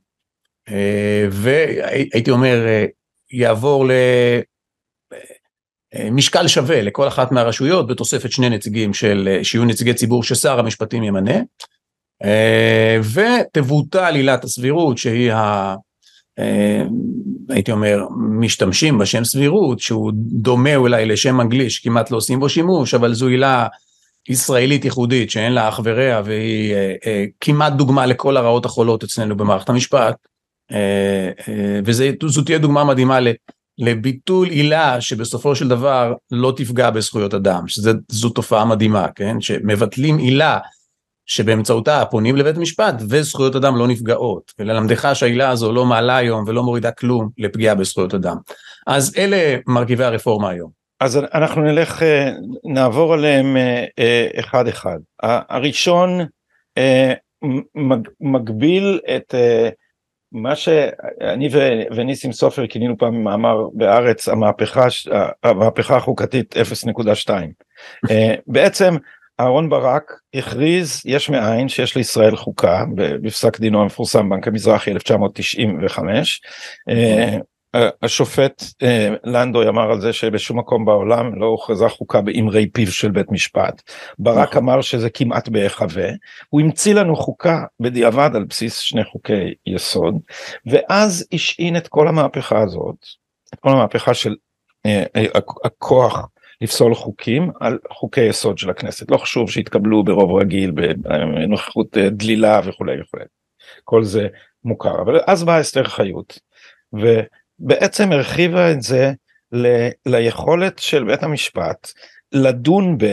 אה, 0.70 1.28
והייתי 1.32 2.32
אומר 2.32 2.68
אה, 2.68 2.86
יעבור 3.32 3.86
למשקל 5.96 6.48
שווה 6.48 6.82
לכל 6.82 7.08
אחת 7.08 7.32
מהרשויות 7.32 7.88
בתוספת 7.88 8.32
שני 8.32 8.50
נציגים 8.50 8.94
של 8.94 9.40
שיהיו 9.44 9.66
נציגי 9.66 9.94
ציבור 9.94 10.24
ששר 10.24 10.60
המשפטים 10.60 11.04
ימנה. 11.04 11.40
אה, 12.24 13.00
ותבוטל 13.14 14.16
עילת 14.16 14.44
הסבירות 14.44 14.98
שהיא 14.98 15.32
ה... 15.32 15.76
הייתי 17.51 17.72
אומר 17.72 18.05
משתמשים 18.17 18.98
בשם 18.98 19.24
סבירות 19.24 19.79
שהוא 19.79 20.12
דומה 20.15 20.75
אולי 20.75 21.05
לשם 21.05 21.41
אנגלי 21.41 21.70
שכמעט 21.70 22.12
לא 22.12 22.17
עושים 22.17 22.39
בו 22.39 22.50
שימוש 22.50 22.93
אבל 22.93 23.13
זו 23.13 23.27
עילה 23.27 23.67
ישראלית 24.29 24.86
ייחודית 24.86 25.31
שאין 25.31 25.53
לה 25.53 25.70
אח 25.70 25.79
ורע 25.84 26.22
והיא 26.25 26.75
כמעט 27.41 27.74
דוגמה 27.74 28.05
לכל 28.05 28.38
הרעות 28.38 28.65
החולות 28.65 29.03
אצלנו 29.03 29.38
במערכת 29.38 29.70
המשפט 29.70 30.15
אה, 30.72 31.29
אה, 31.48 31.79
וזו 31.86 32.41
תהיה 32.46 32.58
דוגמה 32.58 32.84
מדהימה 32.84 33.20
לביטול 33.77 34.48
עילה 34.48 35.01
שבסופו 35.01 35.55
של 35.55 35.67
דבר 35.67 36.13
לא 36.31 36.53
תפגע 36.58 36.89
בזכויות 36.89 37.34
אדם, 37.34 37.67
שזו 37.67 38.29
תופעה 38.29 38.65
מדהימה, 38.65 39.08
כן? 39.15 39.41
שמבטלים 39.41 40.17
עילה 40.17 40.60
שבאמצעותה 41.32 42.04
פונים 42.12 42.36
לבית 42.36 42.58
המשפט 42.58 42.96
וזכויות 43.10 43.56
אדם 43.56 43.76
לא 43.76 43.88
נפגעות, 43.88 44.54
וללמדך 44.60 45.10
שהעילה 45.14 45.50
הזו 45.50 45.72
לא 45.72 45.86
מעלה 45.86 46.18
היום 46.18 46.44
ולא 46.48 46.64
מורידה 46.64 46.92
כלום 46.92 47.30
לפגיעה 47.38 47.76
בזכויות 47.76 48.14
אדם. 48.14 48.38
אז 48.88 49.14
אלה 49.18 49.58
מרכיבי 49.68 50.04
הרפורמה 50.04 50.50
היום. 50.50 50.70
אז 51.00 51.20
אנחנו 51.34 51.62
נלך, 51.62 52.04
אה, 52.04 52.32
נעבור 52.64 53.14
עליהם 53.14 53.58
אחד 54.40 54.68
אחד. 54.68 55.00
הראשון 55.24 56.20
מגביל 58.22 59.00
את 59.16 59.36
מה 60.32 60.56
שאני 60.56 61.50
וניסים 61.96 62.32
סופר 62.32 62.68
כינינו 62.68 62.98
פעם 62.98 63.24
מאמר 63.24 63.68
בארץ 63.74 64.30
המהפכה, 64.30 64.88
המהפכה 65.44 65.98
החוקתית 65.98 66.56
0.2. 66.58 67.30
אה, 68.12 68.36
בעצם 68.48 68.96
אהרון 69.42 69.70
ברק 69.70 70.20
הכריז 70.34 71.02
יש 71.06 71.30
מאין 71.30 71.70
שיש 71.70 71.96
לישראל 71.96 72.36
חוקה 72.36 72.84
בפסק 72.96 73.60
דינו 73.60 73.82
המפורסם 73.82 74.30
בנק 74.30 74.48
המזרחי 74.48 74.92
1995 74.92 76.42
השופט 78.04 78.64
אה, 78.84 79.10
לנדוי 79.24 79.68
אמר 79.70 79.92
על 79.92 80.02
זה 80.02 80.14
שבשום 80.14 80.60
מקום 80.60 80.86
בעולם 80.86 81.36
לא 81.36 81.46
הוכרזה 81.46 81.90
חוקה 81.90 82.22
באמרי 82.22 82.70
פיו 82.70 82.92
של 82.92 83.12
בית 83.12 83.32
משפט. 83.32 83.82
ברק 84.20 84.50
נכון. 84.50 84.64
אמר 84.64 84.82
שזה 84.82 85.10
כמעט 85.10 85.50
בהיחווה. 85.50 86.10
הוא 86.50 86.62
המציא 86.62 86.94
לנו 86.94 87.16
חוקה 87.16 87.64
בדיעבד 87.80 88.30
על 88.36 88.44
בסיס 88.44 88.78
שני 88.78 89.04
חוקי 89.04 89.54
יסוד 89.66 90.16
ואז 90.66 91.28
השעין 91.34 91.78
את 91.78 91.88
כל 91.88 92.08
המהפכה 92.08 92.62
הזאת, 92.62 92.96
את 93.54 93.60
כל 93.60 93.70
המהפכה 93.70 94.14
של 94.14 94.36
אה, 94.86 95.04
אה, 95.16 95.26
הכוח 95.64 96.28
לפסול 96.62 96.96
חוקים 96.96 97.51
על 97.60 97.80
חוקי 97.91 98.22
יסוד 98.22 98.58
של 98.58 98.70
הכנסת. 98.70 99.12
לא 99.12 99.18
חשוב 99.18 99.51
שיתקבלו 99.51 100.03
ברוב 100.03 100.41
רגיל 100.41 100.72
בנוכחות 100.72 101.98
דלילה 101.98 102.62
וכולי 102.65 103.01
וכולי. 103.01 103.25
כל 103.84 104.03
זה 104.03 104.27
מוכר 104.63 105.01
אבל 105.01 105.20
אז 105.27 105.44
בא 105.44 105.62
אסתר 105.62 105.84
חיות. 105.84 106.39
ו... 107.01 107.22
בעצם 107.62 108.12
הרחיבה 108.12 108.72
את 108.72 108.82
זה 108.82 109.12
ל, 109.51 109.88
ליכולת 110.06 110.80
של 110.80 111.03
בית 111.03 111.24
המשפט 111.24 111.91
לדון 112.32 112.98
ב, 112.98 113.06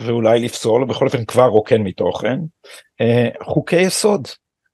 ואולי 0.00 0.40
לפסול, 0.40 0.84
בכל 0.84 1.06
אופן 1.06 1.24
כבר 1.24 1.46
רוקן 1.46 1.82
מתוכן, 1.82 2.38
אה, 3.00 3.28
חוקי 3.42 3.80
יסוד. 3.80 4.28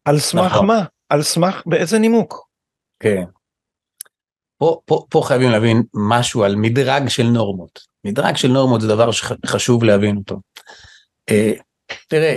על 0.05 0.19
סמך 0.19 0.53
נכון. 0.53 0.67
מה? 0.67 0.85
על 1.09 1.23
סמך 1.23 1.63
באיזה 1.67 1.99
נימוק? 1.99 2.49
כן. 3.01 3.25
פה, 4.63 4.81
פה, 4.85 5.05
פה 5.11 5.23
חייבים 5.25 5.51
להבין 5.51 5.83
משהו 5.95 6.45
על 6.45 6.57
מדרג 6.57 7.09
של 7.09 7.23
נורמות. 7.23 7.81
מדרג 8.05 8.37
של 8.37 8.49
נורמות 8.49 8.81
זה 8.81 8.89
דבר 8.89 9.11
שחשוב 9.11 9.85
להבין 9.85 10.17
אותו. 10.17 10.41
אה, 11.31 11.53
תראה, 12.09 12.37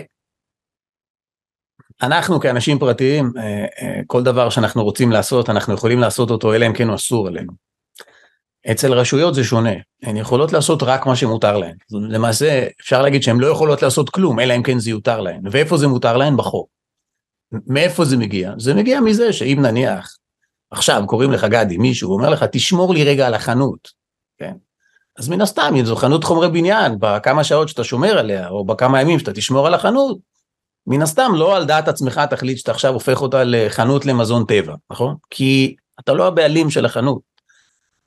אנחנו 2.02 2.40
כאנשים 2.40 2.80
פרטיים, 2.80 3.32
אה, 3.38 3.66
אה, 3.82 4.02
כל 4.08 4.24
דבר 4.24 4.50
שאנחנו 4.50 4.84
רוצים 4.84 5.12
לעשות, 5.12 5.50
אנחנו 5.50 5.74
יכולים 5.74 6.00
לעשות 6.00 6.30
אותו, 6.32 6.54
אלא 6.54 6.68
אם 6.68 6.74
כן 6.74 6.88
הוא 6.88 6.96
אסור 6.96 7.28
עלינו. 7.28 7.54
אצל 8.72 8.94
רשויות 8.94 9.36
זה 9.36 9.44
שונה, 9.44 9.74
הן 10.04 10.18
יכולות 10.18 10.54
לעשות 10.54 10.84
רק 10.84 11.06
מה 11.06 11.16
שמותר 11.16 11.58
להן. 11.58 11.76
למעשה, 12.10 12.68
אפשר 12.82 13.02
להגיד 13.02 13.24
שהן 13.24 13.40
לא 13.40 13.48
יכולות 13.48 13.82
לעשות 13.82 14.10
כלום, 14.10 14.40
אלא 14.40 14.56
אם 14.56 14.64
כן 14.64 14.80
זה 14.80 14.90
יותר 14.90 15.22
להן. 15.22 15.42
ואיפה 15.52 15.78
זה 15.78 15.88
מותר 15.88 16.18
להן? 16.18 16.38
בחוק. 16.38 16.70
מאיפה 17.68 18.06
זה 18.06 18.18
מגיע? 18.18 18.54
זה 18.58 18.74
מגיע 18.74 19.00
מזה 19.00 19.34
שאם 19.34 19.58
נניח, 19.62 20.16
עכשיו 20.72 21.04
קוראים 21.08 21.32
לך 21.32 21.44
גדי, 21.44 21.78
מישהו 21.78 22.14
אומר 22.14 22.30
לך, 22.30 22.44
תשמור 22.44 22.94
לי 22.94 23.04
רגע 23.04 23.28
על 23.28 23.34
החנות, 23.34 23.90
כן? 24.38 24.54
אז 25.20 25.30
מן 25.30 25.42
הסתם, 25.42 25.74
אם 25.80 25.86
זו 25.86 25.96
חנות 25.96 26.24
חומרי 26.24 26.50
בניין, 26.50 26.96
בכמה 27.00 27.44
שעות 27.44 27.70
שאתה 27.70 27.84
שומר 27.84 28.18
עליה, 28.18 28.50
או 28.50 28.66
בכמה 28.66 29.02
ימים 29.02 29.20
שאתה 29.20 29.34
תשמור 29.34 29.68
על 29.68 29.74
החנות, 29.74 30.18
מן 30.88 31.02
הסתם 31.02 31.32
לא 31.36 31.56
על 31.56 31.66
דעת 31.66 31.88
עצמך 31.88 32.22
תחליט 32.30 32.58
שאתה 32.58 32.72
עכשיו 32.72 32.94
הופך 32.94 33.22
אותה 33.22 33.44
לחנות 33.44 34.06
למזון 34.06 34.46
טבע, 34.46 34.76
נכון? 34.92 35.16
כי 35.30 35.76
אתה 36.00 36.14
לא 36.14 36.28
הבעלים 36.28 36.70
של 36.70 36.86
החנות. 36.86 37.22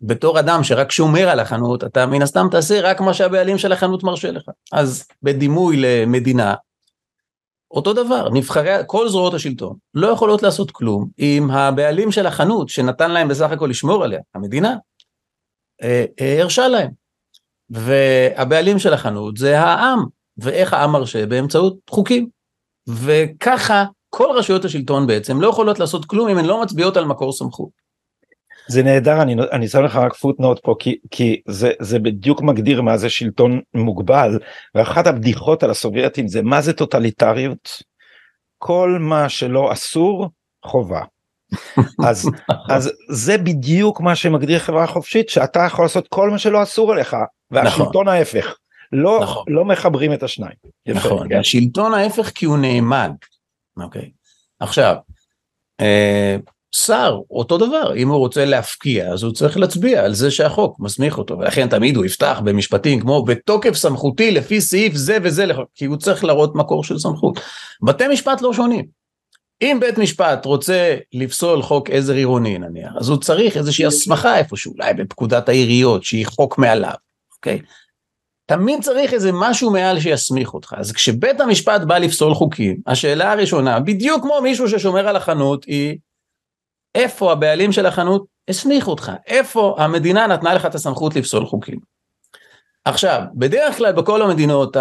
בתור 0.01 0.41
אדם 0.41 0.65
שרק 0.65 0.93
שומר 0.93 1.29
על 1.29 1.41
החנות, 1.41 1.85
אתה 1.85 2.07
מן 2.07 2.23
הסתם 2.23 2.47
תעשה 2.51 2.81
רק 2.81 3.01
מה 3.01 3.15
שהבעלים 3.15 3.59
של 3.59 3.73
החנות 3.73 4.03
מרשה 4.03 4.31
לך. 4.31 4.51
אז 4.73 5.05
בדימוי 5.23 5.77
למדינה, 5.77 6.55
אותו 7.71 7.93
דבר, 7.93 8.29
נבחרי, 8.29 8.71
כל 8.87 9.09
זרועות 9.09 9.35
השלטון 9.35 9.77
לא 9.95 10.07
יכולות 10.07 10.43
לעשות 10.43 10.71
כלום 10.71 11.09
אם 11.19 11.51
הבעלים 11.51 12.13
של 12.13 12.27
החנות 12.27 12.69
שנתן 12.69 13.11
להם 13.11 13.29
בסך 13.29 13.51
הכל 13.51 13.67
לשמור 13.71 14.05
עליה, 14.05 14.21
המדינה, 14.35 14.77
אה, 15.83 16.05
אה, 16.21 16.43
הרשה 16.43 16.69
להם. 16.69 16.91
והבעלים 17.71 18.79
של 18.79 18.95
החנות 18.95 19.37
זה 19.37 19.61
העם, 19.61 20.05
ואיך 20.37 20.73
העם 20.73 20.93
מרשה? 20.93 21.27
באמצעות 21.27 21.77
חוקים. 21.91 22.29
וככה 22.89 23.85
כל 24.11 24.27
רשויות 24.37 24.65
השלטון 24.65 25.07
בעצם 25.07 25.41
לא 25.41 25.49
יכולות 25.49 25.79
לעשות 25.79 26.05
כלום 26.05 26.29
אם 26.29 26.39
הן 26.39 26.45
לא 26.45 26.63
מצביעות 26.63 26.97
על 26.97 27.05
מקור 27.05 27.33
סמכות. 27.33 27.88
זה 28.69 28.83
נהדר 28.83 29.23
אני 29.23 29.37
אני 29.53 29.69
שם 29.69 29.85
לך 29.85 29.97
רק 29.97 30.15
פוטנוט 30.15 30.61
פה 30.63 30.75
כי 30.79 30.99
כי 31.11 31.41
זה 31.49 31.73
זה 31.81 31.99
בדיוק 31.99 32.43
מגדיר 32.43 32.83
מה 32.83 32.97
זה 32.97 33.11
שלטון 33.11 33.61
מוגבל 33.75 34.39
ואחת 34.75 35.07
הבדיחות 35.07 35.63
על 35.63 35.71
הסובייטים 35.71 36.29
זה 36.29 36.43
מה 36.43 36.61
זה 36.61 36.73
טוטליטריות. 36.73 37.83
כל 38.59 38.99
מה 39.01 39.29
שלא 39.29 39.73
אסור 39.73 40.31
חובה. 40.65 41.03
אז 42.09 42.31
אז 42.69 42.93
זה 43.11 43.39
בדיוק 43.39 44.01
מה 44.01 44.17
שמגדיר 44.17 44.59
חברה 44.59 44.87
חופשית 44.87 45.29
שאתה 45.29 45.65
יכול 45.67 45.85
לעשות 45.85 46.09
כל 46.09 46.31
מה 46.31 46.39
שלא 46.39 46.63
אסור 46.63 46.93
עליך 46.93 47.17
והשלטון 47.51 47.87
נכון. 47.87 48.09
ההפך. 48.09 48.57
לא 48.93 49.21
נכון. 49.23 49.45
לא 49.49 49.65
מחברים 49.65 50.13
את 50.13 50.23
השניים. 50.23 50.55
נכון, 50.87 51.29
כן. 51.29 51.39
השלטון 51.39 51.95
ההפך 51.95 52.31
כי 52.35 52.47
הוא 52.47 52.59
נאמן. 52.59 53.11
אוקיי. 53.77 54.11
עכשיו, 54.61 54.97
אה, 55.81 56.37
שר 56.75 57.21
אותו 57.31 57.59
דבר 57.59 57.97
אם 57.97 58.09
הוא 58.09 58.19
רוצה 58.19 58.45
להפקיע 58.45 59.13
אז 59.13 59.23
הוא 59.23 59.33
צריך 59.33 59.57
להצביע 59.57 60.05
על 60.05 60.15
זה 60.15 60.31
שהחוק 60.31 60.81
מסמיך 60.81 61.19
אותו 61.19 61.39
ולכן 61.39 61.69
תמיד 61.69 61.97
הוא 61.97 62.05
יפתח 62.05 62.41
במשפטים 62.45 63.01
כמו 63.01 63.25
בתוקף 63.25 63.75
סמכותי 63.75 64.31
לפי 64.31 64.61
סעיף 64.61 64.95
זה 64.95 65.19
וזה 65.23 65.47
כי 65.75 65.85
הוא 65.85 65.97
צריך 65.97 66.25
להראות 66.25 66.55
מקור 66.55 66.85
של 66.85 66.99
סמכות. 66.99 67.41
בתי 67.83 68.09
משפט 68.09 68.43
לא 68.43 68.53
שונים. 68.53 68.85
אם 69.63 69.79
בית 69.81 69.99
משפט 69.99 70.45
רוצה 70.45 70.97
לפסול 71.13 71.63
חוק 71.63 71.91
עזר 71.91 72.15
עירוני 72.15 72.59
נניח 72.59 72.93
אז 72.97 73.09
הוא 73.09 73.19
צריך 73.19 73.57
איזושהי 73.57 73.87
הסמכה 73.87 74.39
איפשהו 74.39 74.73
אולי 74.73 74.95
בפקודת 74.95 75.49
העיריות 75.49 76.05
שהיא 76.05 76.27
חוק 76.27 76.59
מעליו 76.59 76.95
אוקיי. 77.37 77.59
תמיד 78.47 78.83
צריך 78.83 79.15
איזה 79.15 79.31
משהו 79.33 79.71
מעל 79.71 80.01
שיסמיך 80.01 80.55
אותך 80.55 80.75
אז 80.77 80.93
כשבית 80.93 81.41
המשפט 81.41 81.81
בא 81.81 81.99
לפסול 81.99 82.35
חוקים 82.35 82.77
השאלה 82.87 83.33
הראשונה 83.33 83.81
בדיוק 83.81 84.23
כמו 84.23 84.41
מישהו 84.43 84.69
ששומר 84.69 85.09
על 85.09 85.17
החנות 85.17 85.65
היא 85.65 85.99
איפה 86.95 87.33
הבעלים 87.33 87.73
של 87.73 87.87
החנות 87.87 88.25
הסמיך 88.49 88.89
אותך, 88.89 89.13
איפה 89.27 89.75
המדינה 89.79 90.27
נתנה 90.27 90.55
לך 90.55 90.67
את 90.67 90.75
הסמכות 90.75 91.17
לפסול 91.17 91.47
חוקים. 91.47 91.79
עכשיו, 92.85 93.23
בדרך 93.35 93.77
כלל 93.77 93.93
בכל 93.93 94.23
המדינות, 94.23 94.77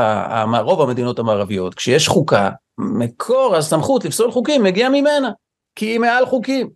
רוב 0.61 0.81
המדינות 0.81 1.19
המערביות, 1.19 1.75
כשיש 1.75 2.07
חוקה, 2.07 2.49
מקור 2.77 3.55
הסמכות 3.55 4.05
לפסול 4.05 4.31
חוקים 4.31 4.63
מגיע 4.63 4.89
ממנה, 4.89 5.31
כי 5.75 5.85
היא 5.85 5.99
מעל 5.99 6.25
חוקים. 6.25 6.69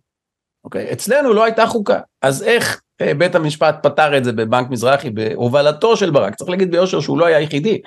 אוקיי? 0.64 0.92
אצלנו 0.92 1.32
לא 1.32 1.44
הייתה 1.44 1.66
חוקה, 1.66 2.00
אז 2.22 2.42
איך 2.42 2.80
אה, 3.00 3.14
בית 3.14 3.34
המשפט 3.34 3.76
פתר 3.82 4.18
את 4.18 4.24
זה 4.24 4.32
בבנק 4.32 4.70
מזרחי 4.70 5.10
בהובלתו 5.10 5.96
של 5.96 6.10
ברק? 6.10 6.34
צריך 6.34 6.50
להגיד 6.50 6.70
ביושר 6.70 7.00
שהוא 7.00 7.18
לא 7.18 7.26
היה 7.26 7.36
היחידי, 7.36 7.80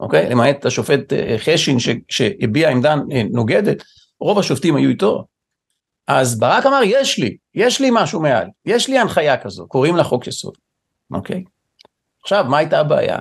אוקיי? 0.00 0.30
למעט 0.30 0.66
השופט 0.66 1.12
אה, 1.12 1.36
חשין 1.38 1.76
שהביע 2.08 2.70
עמדה 2.70 2.94
אה, 3.12 3.22
נוגדת, 3.30 3.82
רוב 4.20 4.38
השופטים 4.38 4.76
היו 4.76 4.88
איתו. 4.88 5.24
אז 6.08 6.38
ברק 6.38 6.66
אמר 6.66 6.80
יש 6.84 7.18
לי, 7.18 7.36
יש 7.54 7.80
לי 7.80 7.88
משהו 7.92 8.20
מעל, 8.20 8.46
יש 8.66 8.88
לי 8.88 8.98
הנחיה 8.98 9.42
כזו, 9.42 9.66
קוראים 9.68 9.96
לה 9.96 10.04
חוק 10.04 10.26
יסוד, 10.26 10.54
אוקיי? 11.14 11.44
עכשיו 12.22 12.44
מה 12.48 12.58
הייתה 12.58 12.80
הבעיה? 12.80 13.18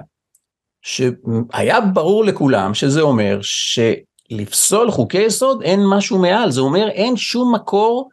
שהיה 0.82 1.82
ברור 1.82 2.26
לכולם 2.26 2.74
שזה 2.74 3.02
אומר 3.02 3.40
שלפסול 3.42 4.92
חוקי 4.92 5.22
יסוד 5.22 5.62
אין 5.62 5.80
משהו 5.90 6.22
מעל, 6.22 6.52
זה 6.52 6.62
אומר 6.62 6.88
אין 6.90 7.18
שום 7.18 7.56
מקור 7.56 8.10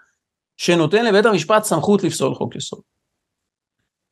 שנותן 0.57 1.05
לבית 1.05 1.27
המשפט 1.27 1.65
סמכות 1.65 2.05
לפסול 2.05 2.35
חוק 2.35 2.57
יסוד. 2.57 2.81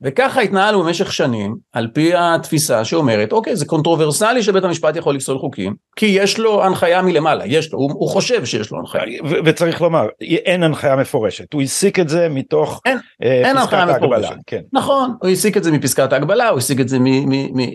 וככה 0.03 0.41
התנהלנו 0.41 0.83
במשך 0.83 1.13
שנים 1.13 1.57
על 1.73 1.89
פי 1.95 2.13
התפיסה 2.15 2.85
שאומרת 2.85 3.33
אוקיי 3.33 3.57
זה 3.57 3.67
קונטרוברסלי 3.67 4.43
שבית 4.43 4.65
המשפט 4.65 4.97
יכול 4.97 5.15
לפסול 5.15 5.39
חוקים 5.39 5.75
כי 5.97 6.07
יש 6.07 6.39
לו 6.39 6.65
הנחיה 6.65 7.03
מלמעלה 7.03 7.47
יש 7.47 7.73
לו 7.73 7.79
הוא, 7.79 7.93
הוא 7.93 8.09
חושב 8.09 8.45
שיש 8.45 8.71
לו 8.71 8.79
הנחיה. 8.79 9.03
וצריך 9.45 9.83
לומר 9.83 10.07
אין 10.21 10.63
הנחיה 10.63 10.97
מפורשת. 10.97 11.53
הוא 11.53 11.63
הסיק 11.63 11.99
את 11.99 12.09
זה 12.09 12.29
מתוך 12.29 12.81
אין, 12.85 12.99
אה, 13.23 13.49
אין 13.49 13.57
הנחיה 13.57 13.87
מפורשת. 13.87 14.37
כן. 14.47 14.61
נכון 14.73 15.15
הוא 15.23 15.31
הסיק 15.31 15.57
את 15.57 15.65
זה 15.65 15.73
מפסקת 15.73 16.13
ההגבלה 16.13 16.49
הוא 16.49 16.59
הסיק 16.59 16.81
את 16.81 16.89
זה 16.89 16.99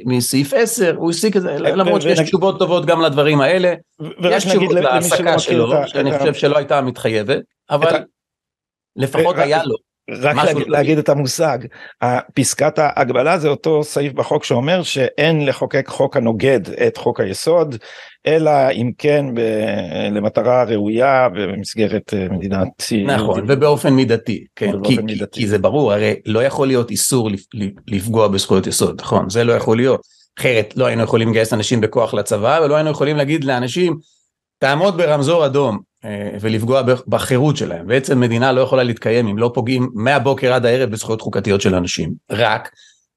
מסעיף 0.05 0.53
10 0.53 0.95
הוא 0.97 1.09
הסיק 1.09 1.37
את 1.37 1.41
זה 1.41 1.57
למרות 1.59 2.01
שיש 2.01 2.19
תשובות 2.19 2.59
טובות 2.59 2.85
גם 2.85 3.01
לדברים 3.01 3.41
האלה. 3.41 3.73
יש 4.23 4.45
תשובות 4.45 4.71
להעסקה 4.71 5.39
שלו 5.39 5.73
שאני 5.87 6.17
חושב 6.17 6.33
שלא 6.33 6.57
הייתה 6.57 6.81
מתחייבת 6.81 7.39
אבל 7.69 8.03
לפחות 8.95 9.37
היה 9.37 9.63
לו 9.63 9.90
רק 10.11 10.35
להגיד, 10.35 10.67
להגיד 10.67 10.97
את 10.97 11.09
המושג, 11.09 11.57
פסקת 12.33 12.79
ההגבלה 12.79 13.37
זה 13.37 13.47
אותו 13.47 13.83
סעיף 13.83 14.13
בחוק 14.13 14.43
שאומר 14.43 14.83
שאין 14.83 15.45
לחוקק 15.45 15.87
חוק 15.87 16.17
הנוגד 16.17 16.59
את 16.87 16.97
חוק 16.97 17.19
היסוד, 17.19 17.75
אלא 18.27 18.51
אם 18.71 18.91
כן 18.97 19.25
ב, 19.33 19.41
למטרה 20.11 20.63
ראויה 20.63 21.29
במסגרת 21.29 22.13
אה, 22.13 22.27
מדינת... 22.31 22.67
נכון, 23.05 23.45
ובאופן 23.47 23.93
מידתי, 23.93 24.45
כן, 24.55 24.71
כי, 24.83 24.97
מידתי. 24.97 25.39
כי 25.39 25.47
זה 25.47 25.57
ברור, 25.57 25.93
הרי 25.93 26.15
לא 26.25 26.43
יכול 26.43 26.67
להיות 26.67 26.91
איסור 26.91 27.29
לפגוע 27.87 28.27
בזכויות 28.27 28.67
יסוד, 28.67 29.01
נכון, 29.01 29.29
זה 29.29 29.43
לא 29.43 29.53
יכול 29.53 29.77
להיות, 29.77 30.01
אחרת 30.39 30.73
לא 30.77 30.85
היינו 30.85 31.03
יכולים 31.03 31.29
לגייס 31.29 31.53
אנשים 31.53 31.81
בכוח 31.81 32.13
לצבא 32.13 32.59
ולא 32.63 32.75
היינו 32.75 32.89
יכולים 32.89 33.17
להגיד 33.17 33.43
לאנשים 33.43 33.97
תעמוד 34.59 34.97
ברמזור 34.97 35.45
אדום 35.45 35.90
ולפגוע 36.41 36.81
בחירות 37.07 37.57
שלהם. 37.57 37.87
בעצם 37.87 38.19
מדינה 38.19 38.51
לא 38.51 38.61
יכולה 38.61 38.83
להתקיים 38.83 39.27
אם 39.27 39.37
לא 39.37 39.51
פוגעים 39.53 39.89
מהבוקר 39.93 40.53
עד 40.53 40.65
הערב 40.65 40.89
בזכויות 40.89 41.21
חוקתיות 41.21 41.61
של 41.61 41.75
אנשים. 41.75 42.13
רק 42.31 42.69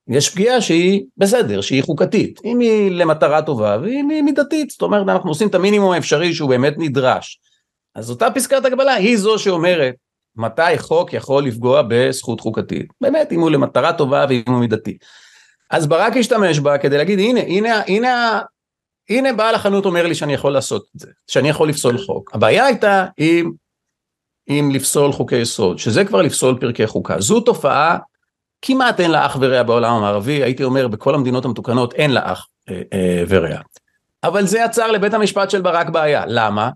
יש 0.08 0.30
פגיעה 0.30 0.60
שהיא 0.60 1.02
בסדר, 1.16 1.60
שהיא 1.60 1.82
חוקתית. 1.82 2.40
אם 2.44 2.58
היא 2.58 2.90
למטרה 2.90 3.42
טובה 3.42 3.78
ואם 3.82 4.10
היא 4.10 4.22
מידתית, 4.22 4.70
זאת 4.70 4.82
אומרת 4.82 5.08
אנחנו 5.08 5.30
עושים 5.30 5.48
את 5.48 5.54
המינימום 5.54 5.92
האפשרי 5.92 6.34
שהוא 6.34 6.48
באמת 6.48 6.74
נדרש. 6.78 7.40
אז 7.94 8.10
אותה 8.10 8.30
פסקת 8.30 8.64
הגבלה 8.64 8.94
היא 8.94 9.16
זו 9.16 9.38
שאומרת 9.38 9.94
מתי 10.36 10.78
חוק 10.78 11.12
יכול 11.12 11.44
לפגוע 11.44 11.82
בזכות 11.88 12.40
חוקתית. 12.40 12.86
באמת 13.00 13.32
אם 13.32 13.40
הוא 13.40 13.50
למטרה 13.50 13.92
טובה 13.92 14.26
ואם 14.28 14.42
הוא 14.46 14.60
מידתי. 14.60 14.96
אז 15.70 15.86
ברק 15.86 16.16
השתמש 16.16 16.58
בה 16.58 16.78
כדי 16.78 16.98
להגיד 16.98 17.18
הנה 17.18 17.40
הנה 17.40 17.82
הנה 17.86 18.40
הנה 19.10 19.32
בעל 19.32 19.54
החנות 19.54 19.84
אומר 19.84 20.06
לי 20.06 20.14
שאני 20.14 20.34
יכול 20.34 20.52
לעשות 20.52 20.86
את 20.94 21.00
זה, 21.00 21.10
שאני 21.26 21.48
יכול 21.48 21.68
לפסול 21.68 21.98
חוק. 21.98 22.30
הבעיה 22.34 22.66
הייתה 22.66 23.06
עם, 23.16 23.52
עם 24.46 24.70
לפסול 24.70 25.12
חוקי 25.12 25.36
יסוד, 25.36 25.78
שזה 25.78 26.04
כבר 26.04 26.22
לפסול 26.22 26.58
פרקי 26.60 26.86
חוקה. 26.86 27.20
זו 27.20 27.40
תופעה 27.40 27.98
כמעט 28.62 29.00
אין 29.00 29.10
לה 29.10 29.26
אח 29.26 29.36
ורע 29.40 29.62
בעולם 29.62 29.92
המערבי, 29.94 30.42
הייתי 30.42 30.64
אומר 30.64 30.88
בכל 30.88 31.14
המדינות 31.14 31.44
המתוקנות 31.44 31.94
אין 31.94 32.10
לה 32.10 32.32
אח 32.32 32.48
אה, 32.70 32.82
אה, 32.92 33.24
ורע. 33.28 33.60
אבל 34.24 34.46
זה 34.46 34.58
יצר 34.58 34.90
לבית 34.90 35.14
המשפט 35.14 35.50
של 35.50 35.62
ברק 35.62 35.88
בעיה, 35.88 36.24
למה? 36.26 36.70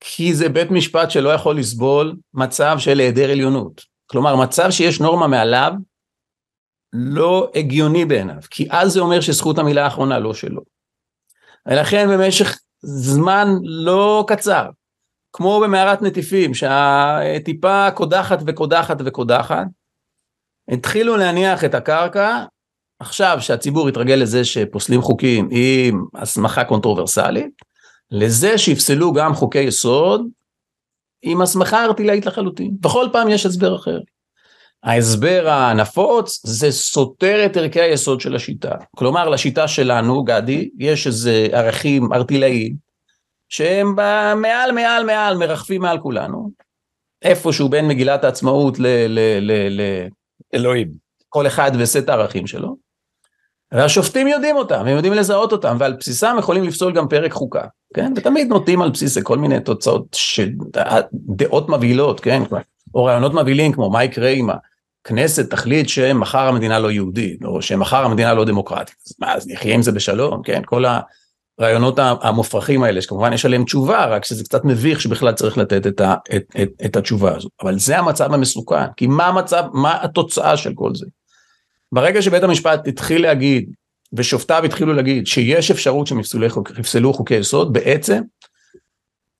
כי 0.00 0.34
זה 0.34 0.48
בית 0.48 0.70
משפט 0.70 1.10
שלא 1.10 1.28
יכול 1.28 1.58
לסבול 1.58 2.16
מצב 2.34 2.76
של 2.78 2.98
היעדר 2.98 3.30
עליונות. 3.30 3.82
כלומר 4.06 4.36
מצב 4.36 4.70
שיש 4.70 5.00
נורמה 5.00 5.26
מעליו 5.26 5.72
לא 6.92 7.50
הגיוני 7.54 8.04
בעיניו, 8.04 8.36
כי 8.50 8.68
אז 8.70 8.92
זה 8.92 9.00
אומר 9.00 9.20
שזכות 9.20 9.58
המילה 9.58 9.84
האחרונה 9.84 10.18
לא 10.18 10.34
שלו. 10.34 10.75
ולכן 11.66 12.08
במשך 12.10 12.58
זמן 12.82 13.48
לא 13.62 14.24
קצר, 14.28 14.66
כמו 15.32 15.60
במערת 15.60 16.02
נטיפים, 16.02 16.54
שהטיפה 16.54 17.90
קודחת 17.90 18.38
וקודחת 18.46 18.96
וקודחת, 19.04 19.66
התחילו 20.70 21.16
להניח 21.16 21.64
את 21.64 21.74
הקרקע, 21.74 22.44
עכשיו 23.00 23.36
שהציבור 23.40 23.88
התרגל 23.88 24.14
לזה 24.14 24.44
שפוסלים 24.44 25.02
חוקים 25.02 25.48
עם 25.50 26.04
הסמכה 26.14 26.64
קונטרוברסלית, 26.64 27.52
לזה 28.10 28.58
שיפסלו 28.58 29.12
גם 29.12 29.34
חוקי 29.34 29.58
יסוד 29.58 30.26
עם 31.22 31.40
הסמכה 31.40 31.84
ערטילאית 31.84 32.26
לחלוטין. 32.26 32.76
בכל 32.80 33.06
פעם 33.12 33.28
יש 33.28 33.46
הסבר 33.46 33.76
אחר. 33.76 33.98
ההסבר 34.86 35.48
הנפוץ 35.48 36.40
זה 36.46 36.72
סותר 36.72 37.46
את 37.46 37.56
ערכי 37.56 37.80
היסוד 37.80 38.20
של 38.20 38.36
השיטה. 38.36 38.74
כלומר 38.96 39.28
לשיטה 39.28 39.68
שלנו, 39.68 40.24
גדי, 40.24 40.70
יש 40.78 41.06
איזה 41.06 41.48
ערכים 41.52 42.12
ערטילאיים 42.12 42.74
שהם 43.48 43.94
מעל 44.36 44.72
מעל 44.72 45.04
מעל 45.04 45.36
מרחפים 45.36 45.82
מעל 45.82 45.98
כולנו. 45.98 46.50
איפשהו 47.22 47.68
בין 47.68 47.88
מגילת 47.88 48.24
העצמאות 48.24 48.78
ל... 48.78 48.86
ל, 48.86 49.18
ל, 49.40 49.80
ל 49.80 50.06
אלוהים. 50.54 50.88
כל 51.28 51.46
אחד 51.46 51.70
וסט 51.78 52.08
הערכים 52.08 52.46
שלו. 52.46 52.76
והשופטים 53.72 54.28
יודעים 54.28 54.56
אותם, 54.56 54.80
הם 54.80 54.96
יודעים 54.96 55.12
לזהות 55.12 55.52
אותם, 55.52 55.76
ועל 55.80 55.92
בסיסם 55.92 56.36
יכולים 56.38 56.64
לפסול 56.64 56.92
גם 56.92 57.08
פרק 57.08 57.32
חוקה, 57.32 57.64
כן? 57.94 58.12
ותמיד 58.16 58.48
נוטים 58.48 58.82
על 58.82 58.90
בסיס 58.90 59.18
כל 59.18 59.38
מיני 59.38 59.60
תוצאות, 59.60 60.06
ש... 60.12 60.40
דעות 61.12 61.68
מבהילות, 61.68 62.20
כן? 62.20 62.42
או 62.94 63.04
רעיונות 63.04 63.34
מבהילים 63.34 63.72
כמו 63.72 63.90
מה 63.90 64.04
יקרה 64.04 64.28
אם 64.28 64.50
הכנסת 65.06 65.50
תחליט 65.50 65.88
שמחר 65.88 66.48
המדינה 66.48 66.78
לא 66.78 66.90
יהודית, 66.90 67.44
או 67.44 67.62
שמחר 67.62 68.04
המדינה 68.04 68.34
לא 68.34 68.44
דמוקרטית, 68.44 68.96
אז 69.06 69.14
מה, 69.18 69.34
אז 69.34 69.48
נחיה 69.48 69.74
עם 69.74 69.82
זה 69.82 69.92
בשלום, 69.92 70.42
כן? 70.42 70.62
כל 70.64 70.84
הרעיונות 71.58 71.98
המופרכים 71.98 72.82
האלה, 72.82 73.02
שכמובן 73.02 73.32
יש 73.32 73.44
עליהם 73.44 73.64
תשובה, 73.64 74.04
רק 74.04 74.24
שזה 74.24 74.44
קצת 74.44 74.64
מביך 74.64 75.00
שבכלל 75.00 75.32
צריך 75.32 75.58
לתת 75.58 75.86
את, 75.86 76.00
ה, 76.00 76.14
את, 76.36 76.42
את, 76.62 76.68
את 76.84 76.96
התשובה 76.96 77.36
הזו. 77.36 77.48
אבל 77.62 77.78
זה 77.78 77.98
המצב 77.98 78.34
המסוכן, 78.34 78.86
כי 78.96 79.06
מה 79.06 79.26
המצב, 79.26 79.64
מה 79.72 79.98
התוצאה 80.02 80.56
של 80.56 80.72
כל 80.74 80.94
זה? 80.94 81.06
ברגע 81.92 82.22
שבית 82.22 82.42
המשפט 82.42 82.88
התחיל 82.88 83.22
להגיד 83.22 83.70
ושופטיו 84.12 84.64
התחילו 84.64 84.92
להגיד 84.92 85.26
שיש 85.26 85.70
אפשרות 85.70 86.06
שהם 86.06 86.20
יפסלו 86.78 87.12
חוקי 87.12 87.34
יסוד, 87.34 87.72
בעצם 87.72 88.22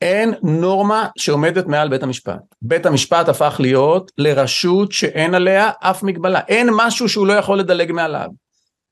אין 0.00 0.35
נורמה 0.42 1.09
שעומדת 1.18 1.66
מעל 1.66 1.88
בית 1.88 2.02
המשפט. 2.02 2.40
בית 2.62 2.87
המשפט 2.87 3.28
הפך 3.28 3.56
להיות 3.61 4.11
לרשות 4.18 4.92
שאין 4.92 5.35
עליה 5.35 5.70
אף 5.80 6.02
מגבלה. 6.02 6.40
אין 6.48 6.68
משהו 6.76 7.09
שהוא 7.09 7.26
לא 7.26 7.32
יכול 7.32 7.59
לדלג 7.59 7.92
מעליו. 7.92 8.28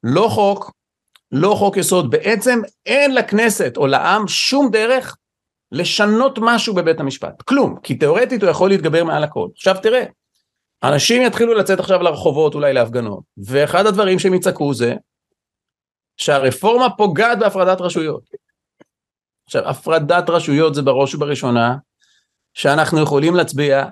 לא 0.03 0.29
חוק, 0.31 0.73
לא 1.33 1.55
חוק 1.59 1.77
יסוד. 1.77 2.11
בעצם 2.11 2.61
אין 2.87 3.15
לכנסת 3.15 3.77
או 3.77 3.87
לעם 3.87 4.29
שום 4.29 4.71
דרך 4.71 5.17
לשנות 5.73 6.39
משהו 6.43 6.75
בבית 6.75 7.01
המשפט. 7.01 7.43
כלום. 7.43 7.77
כי 7.83 7.95
תאורטית 7.95 8.43
הוא 8.43 8.51
יכול 8.51 8.71
להתגבר 8.71 9.05
מעל 9.05 9.25
הכל. 9.25 9.49
עכשיו 9.57 9.77
תראה, 9.83 10.05
אנשים 10.83 11.23
יתחילו 11.23 11.55
לצאת 11.55 11.81
עכשיו 11.81 12.03
לרחובות 12.03 12.55
אולי 12.55 12.73
להפגנות, 12.73 13.23
ואחד 13.47 13.87
הדברים 13.87 14.19
שהם 14.19 14.35
יצעקו 14.35 14.75
זה 14.75 14.95
שהרפורמה 16.17 16.91
פוגעת 16.91 17.39
בהפרדת 17.39 17.81
רשויות. 17.81 18.23
עכשיו, 19.47 19.69
הפרדת 19.69 20.31
רשויות 20.31 20.75
זה 20.75 20.83
בראש 20.83 21.15
ובראשונה 21.15 21.77
שאנחנו 22.55 23.03
יכולים 23.03 23.35
להצביע 23.35 23.85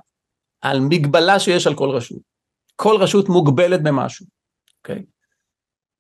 על 0.60 0.80
מגבלה 0.80 1.38
שיש 1.38 1.66
על 1.66 1.74
כל 1.74 1.90
רשות. 1.90 2.18
כל 2.76 2.96
רשות 3.00 3.28
מוגבלת 3.28 3.82
במשהו, 3.82 4.26
אוקיי? 4.78 4.96
Okay? 4.96 5.12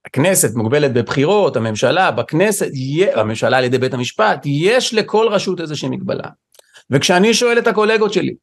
הכנסת 0.06 0.54
מוגבלת 0.54 0.92
בבחירות, 0.92 1.56
הממשלה 1.56 2.10
בכנסת, 2.10 2.68
הממשלה 3.14 3.58
על 3.58 3.64
ידי 3.64 3.78
בית 3.78 3.94
המשפט, 3.94 4.42
יש 4.44 4.94
לכל 4.94 5.28
רשות 5.30 5.60
איזושהי 5.60 5.88
מגבלה. 5.88 6.28
וכשאני 6.90 7.34
שואל 7.34 7.58
את 7.58 7.66
הקולגות 7.66 8.12
שלי, 8.12 8.34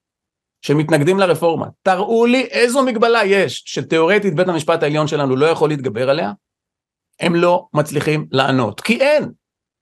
שמתנגדים 0.61 1.19
לרפורמה, 1.19 1.67
תראו 1.81 2.25
לי 2.25 2.41
איזו 2.41 2.83
מגבלה 2.83 3.25
יש 3.25 3.63
שתאורטית 3.65 4.35
בית 4.35 4.47
המשפט 4.47 4.83
העליון 4.83 5.07
שלנו 5.07 5.35
לא 5.35 5.45
יכול 5.45 5.69
להתגבר 5.69 6.09
עליה, 6.09 6.31
הם 7.19 7.35
לא 7.35 7.67
מצליחים 7.73 8.27
לענות, 8.31 8.81
כי 8.81 9.01
אין. 9.01 9.31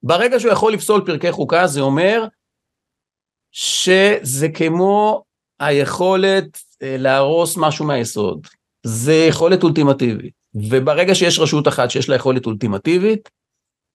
ברגע 0.04 0.40
שהוא 0.40 0.52
יכול 0.52 0.74
לפסול 0.74 1.06
פרקי 1.06 1.32
חוקה 1.32 1.68
זה 1.68 1.82
אומר 1.82 2.26
שזה 3.52 4.48
כמו 4.54 5.24
היכולת 5.60 6.60
אה, 6.84 6.96
להרוס 6.98 7.58
משהו 7.58 7.86
מהיסוד, 7.86 8.48
זה 8.84 9.14
יכולת 9.30 9.64
אולטימטיבית, 9.64 10.34
וברגע 10.56 11.16
שיש 11.16 11.40
רשות 11.40 11.68
אחת 11.68 11.90
שיש 11.90 12.10
לה 12.10 12.16
יכולת 12.16 12.46
אולטימטיבית, 12.46 13.30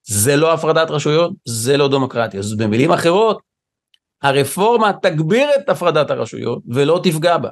זה 0.07 0.35
לא 0.35 0.53
הפרדת 0.53 0.91
רשויות, 0.91 1.31
זה 1.45 1.77
לא 1.77 1.87
דמוקרטיה. 1.87 2.39
אז 2.39 2.57
במילים 2.57 2.91
אחרות, 2.91 3.41
הרפורמה 4.21 4.91
תגביר 5.01 5.49
את 5.55 5.69
הפרדת 5.69 6.11
הרשויות 6.11 6.63
ולא 6.73 6.99
תפגע 7.03 7.37
בה. 7.37 7.49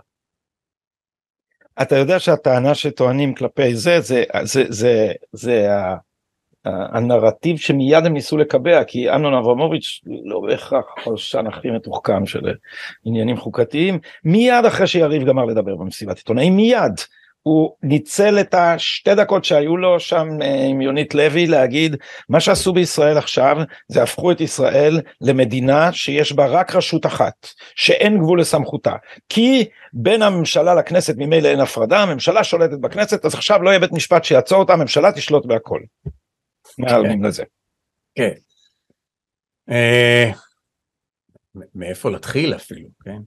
אתה 1.82 1.96
יודע 1.96 2.20
שהטענה 2.20 2.76
שטוענים 2.76 3.36
כלפי 3.36 3.76
זה, 3.76 4.02
זה, 4.02 4.24
זה, 4.44 4.64
זה, 4.70 5.12
זה 5.32 5.68
הנרטיב 6.66 7.58
שמיד 7.58 8.06
הם 8.06 8.14
ניסו 8.14 8.38
לקבע, 8.38 8.84
כי 8.84 9.16
אמנון 9.16 9.34
אברמוביץ' 9.34 10.02
לא 10.26 10.40
בהכרח 10.40 10.86
הפרשן 10.98 11.48
הכי 11.48 11.72
מתוחכם 11.72 12.26
של 12.26 12.54
עניינים 13.06 13.38
חוקתיים, 13.38 14.00
מיד 14.24 14.66
אחרי 14.66 14.88
שיריב 14.88 15.24
גמר 15.24 15.46
לדבר 15.46 15.76
במסיבת 15.76 16.18
עיתונאים, 16.18 16.56
מיד 16.56 16.94
הוא 17.44 17.76
ניצל 17.84 18.40
את 18.40 18.54
השתי 18.54 19.16
דקות 19.16 19.46
שהיו 19.46 19.78
לו 19.78 20.00
שם 20.00 20.28
אה, 20.42 20.66
עם 20.66 20.82
יונית 20.82 21.16
לוי 21.16 21.48
להגיד 21.48 21.96
מה 22.30 22.40
שעשו 22.40 22.74
בישראל 22.74 23.18
עכשיו 23.18 23.58
זה 23.88 24.04
הפכו 24.04 24.32
את 24.32 24.42
ישראל 24.42 25.02
למדינה 25.22 25.92
שיש 25.94 26.34
בה 26.34 26.46
רק 26.46 26.76
רשות 26.76 27.06
אחת 27.06 27.48
שאין 27.76 28.18
גבול 28.18 28.42
לסמכותה 28.42 28.94
כי 29.30 29.66
בין 29.94 30.22
הממשלה 30.22 30.74
לכנסת 30.74 31.16
ממילא 31.18 31.48
אין 31.48 31.60
הפרדה 31.60 32.04
הממשלה 32.04 32.44
שולטת 32.44 32.78
בכנסת 32.78 33.26
אז 33.26 33.34
עכשיו 33.34 33.64
לא 33.64 33.70
יהיה 33.70 33.80
בית 33.80 33.92
משפט 33.92 34.24
שיעצור 34.24 34.60
אותה 34.60 34.74
הממשלה 34.74 35.12
תשלוט 35.12 35.46
בהכל. 35.46 35.80
כן. 36.78 37.22
לזה. 37.24 37.44
כן. 38.16 38.32
אה, 39.70 40.32
מאיפה 41.76 42.10
להתחיל 42.10 42.56
אפילו 42.56 42.90
כן. 43.06 43.20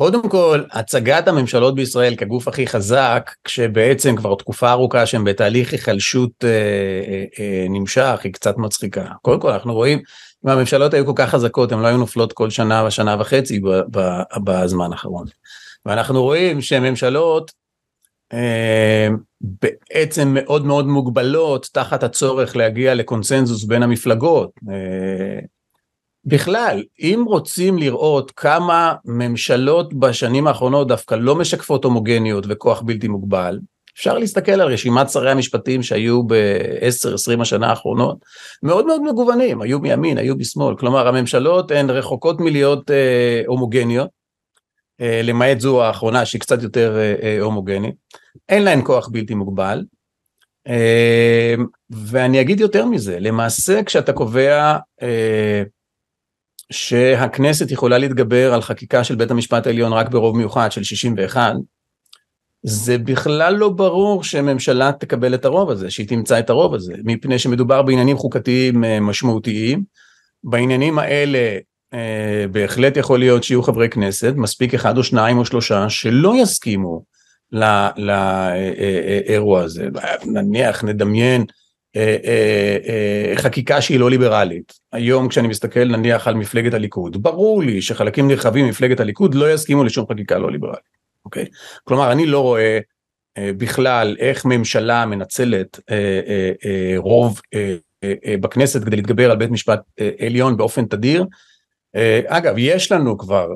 קודם 0.00 0.28
כל, 0.28 0.62
הצגת 0.72 1.28
הממשלות 1.28 1.74
בישראל 1.74 2.16
כגוף 2.16 2.48
הכי 2.48 2.66
חזק, 2.66 3.30
כשבעצם 3.44 4.16
כבר 4.16 4.34
תקופה 4.34 4.70
ארוכה 4.70 5.06
שהם 5.06 5.24
בתהליך 5.24 5.72
היחלשות 5.72 6.44
אה, 6.44 6.48
אה, 6.48 7.24
אה, 7.38 7.66
נמשך, 7.70 8.20
היא 8.24 8.32
קצת 8.32 8.56
מצחיקה. 8.56 9.04
קודם 9.22 9.40
כל, 9.40 9.50
אנחנו 9.50 9.74
רואים, 9.74 9.98
אם 10.44 10.50
הממשלות 10.50 10.94
היו 10.94 11.06
כל 11.06 11.12
כך 11.16 11.30
חזקות, 11.30 11.72
הן 11.72 11.80
לא 11.80 11.86
היו 11.86 11.96
נופלות 11.96 12.32
כל 12.32 12.50
שנה 12.50 12.84
ושנה 12.86 13.16
וחצי 13.20 13.60
בזמן 14.44 14.92
האחרון. 14.92 15.26
ואנחנו 15.86 16.22
רואים 16.22 16.60
שממשלות 16.60 17.52
בעצם 19.40 20.28
מאוד 20.34 20.66
מאוד 20.66 20.86
מוגבלות 20.86 21.68
תחת 21.72 22.02
הצורך 22.02 22.56
להגיע 22.56 22.94
לקונסנזוס 22.94 23.64
בין 23.64 23.82
המפלגות. 23.82 24.50
אה, 24.70 25.40
בכלל, 26.24 26.82
אם 27.00 27.24
רוצים 27.26 27.78
לראות 27.78 28.30
כמה 28.30 28.94
ממשלות 29.04 29.94
בשנים 29.94 30.46
האחרונות 30.46 30.88
דווקא 30.88 31.14
לא 31.14 31.36
משקפות 31.36 31.84
הומוגניות 31.84 32.44
וכוח 32.48 32.82
בלתי 32.82 33.08
מוגבל, 33.08 33.58
אפשר 33.94 34.18
להסתכל 34.18 34.52
על 34.52 34.72
רשימת 34.72 35.10
שרי 35.10 35.30
המשפטים 35.30 35.82
שהיו 35.82 36.22
ב-10-20 36.22 37.42
השנה 37.42 37.66
האחרונות, 37.66 38.16
מאוד 38.62 38.86
מאוד 38.86 39.02
מגוונים, 39.02 39.62
היו 39.62 39.78
מימין, 39.78 40.18
היו 40.18 40.38
בשמאל, 40.38 40.76
כלומר 40.76 41.08
הממשלות 41.08 41.70
הן 41.70 41.90
רחוקות 41.90 42.40
מלהיות 42.40 42.90
אה, 42.90 43.42
הומוגניות, 43.46 44.08
אה, 44.08 44.19
למעט 45.00 45.60
זו 45.60 45.84
האחרונה 45.84 46.26
שהיא 46.26 46.40
קצת 46.40 46.62
יותר 46.62 46.96
אה, 46.98 47.14
אה, 47.22 47.40
הומוגנית, 47.40 47.94
אין 48.48 48.62
להן 48.62 48.80
כוח 48.84 49.08
בלתי 49.08 49.34
מוגבל, 49.34 49.84
אה, 50.68 51.54
ואני 51.90 52.40
אגיד 52.40 52.60
יותר 52.60 52.84
מזה, 52.84 53.20
למעשה 53.20 53.82
כשאתה 53.82 54.12
קובע 54.12 54.76
אה, 55.02 55.62
שהכנסת 56.72 57.70
יכולה 57.70 57.98
להתגבר 57.98 58.54
על 58.54 58.62
חקיקה 58.62 59.04
של 59.04 59.14
בית 59.14 59.30
המשפט 59.30 59.66
העליון 59.66 59.92
רק 59.92 60.08
ברוב 60.08 60.36
מיוחד 60.36 60.72
של 60.72 60.82
61, 60.82 61.54
זה 62.62 62.98
בכלל 62.98 63.54
לא 63.54 63.68
ברור 63.68 64.24
שממשלה 64.24 64.92
תקבל 64.92 65.34
את 65.34 65.44
הרוב 65.44 65.70
הזה, 65.70 65.90
שהיא 65.90 66.08
תמצא 66.08 66.38
את 66.38 66.50
הרוב 66.50 66.74
הזה, 66.74 66.94
מפני 67.04 67.38
שמדובר 67.38 67.82
בעניינים 67.82 68.16
חוקתיים 68.16 68.84
אה, 68.84 69.00
משמעותיים. 69.00 69.84
בעניינים 70.44 70.98
האלה 70.98 71.38
אה, 71.38 71.58
בהחלט 72.50 72.96
יכול 72.96 73.18
להיות 73.18 73.44
שיהיו 73.44 73.62
חברי 73.62 73.88
כנסת, 73.88 74.32
מספיק 74.36 74.74
אחד 74.74 74.98
או 74.98 75.04
שניים 75.04 75.38
או 75.38 75.44
שלושה, 75.44 75.88
שלא 75.88 76.34
יסכימו 76.42 77.04
לאירוע 77.52 79.60
אה, 79.60 79.64
הזה. 79.64 79.88
נניח, 80.24 80.84
נדמיין 80.84 81.44
אה, 81.96 82.16
אה, 82.24 82.76
אה, 82.88 83.32
חקיקה 83.36 83.80
שהיא 83.80 84.00
לא 84.00 84.10
ליברלית. 84.10 84.72
היום 84.92 85.28
כשאני 85.28 85.48
מסתכל 85.48 85.84
נניח 85.84 86.28
על 86.28 86.34
מפלגת 86.34 86.74
הליכוד, 86.74 87.22
ברור 87.22 87.62
לי 87.62 87.82
שחלקים 87.82 88.28
נרחבים 88.28 88.66
ממפלגת 88.66 89.00
הליכוד 89.00 89.34
לא 89.34 89.52
יסכימו 89.52 89.84
לשום 89.84 90.06
חקיקה 90.12 90.38
לא 90.38 90.50
ליברלית, 90.50 90.80
אוקיי? 91.24 91.46
כלומר 91.84 92.12
אני 92.12 92.26
לא 92.26 92.40
רואה 92.40 92.78
בכלל 93.38 94.16
איך 94.18 94.44
ממשלה 94.44 95.06
מנצלת 95.06 95.80
רוב 96.96 97.40
בכנסת 98.40 98.84
כדי 98.84 98.96
להתגבר 98.96 99.30
על 99.30 99.36
בית 99.36 99.50
משפט 99.50 99.80
עליון 100.20 100.56
באופן 100.56 100.84
תדיר. 100.84 101.24
אגב, 102.26 102.54
יש 102.58 102.92
לנו 102.92 103.18
כבר 103.18 103.48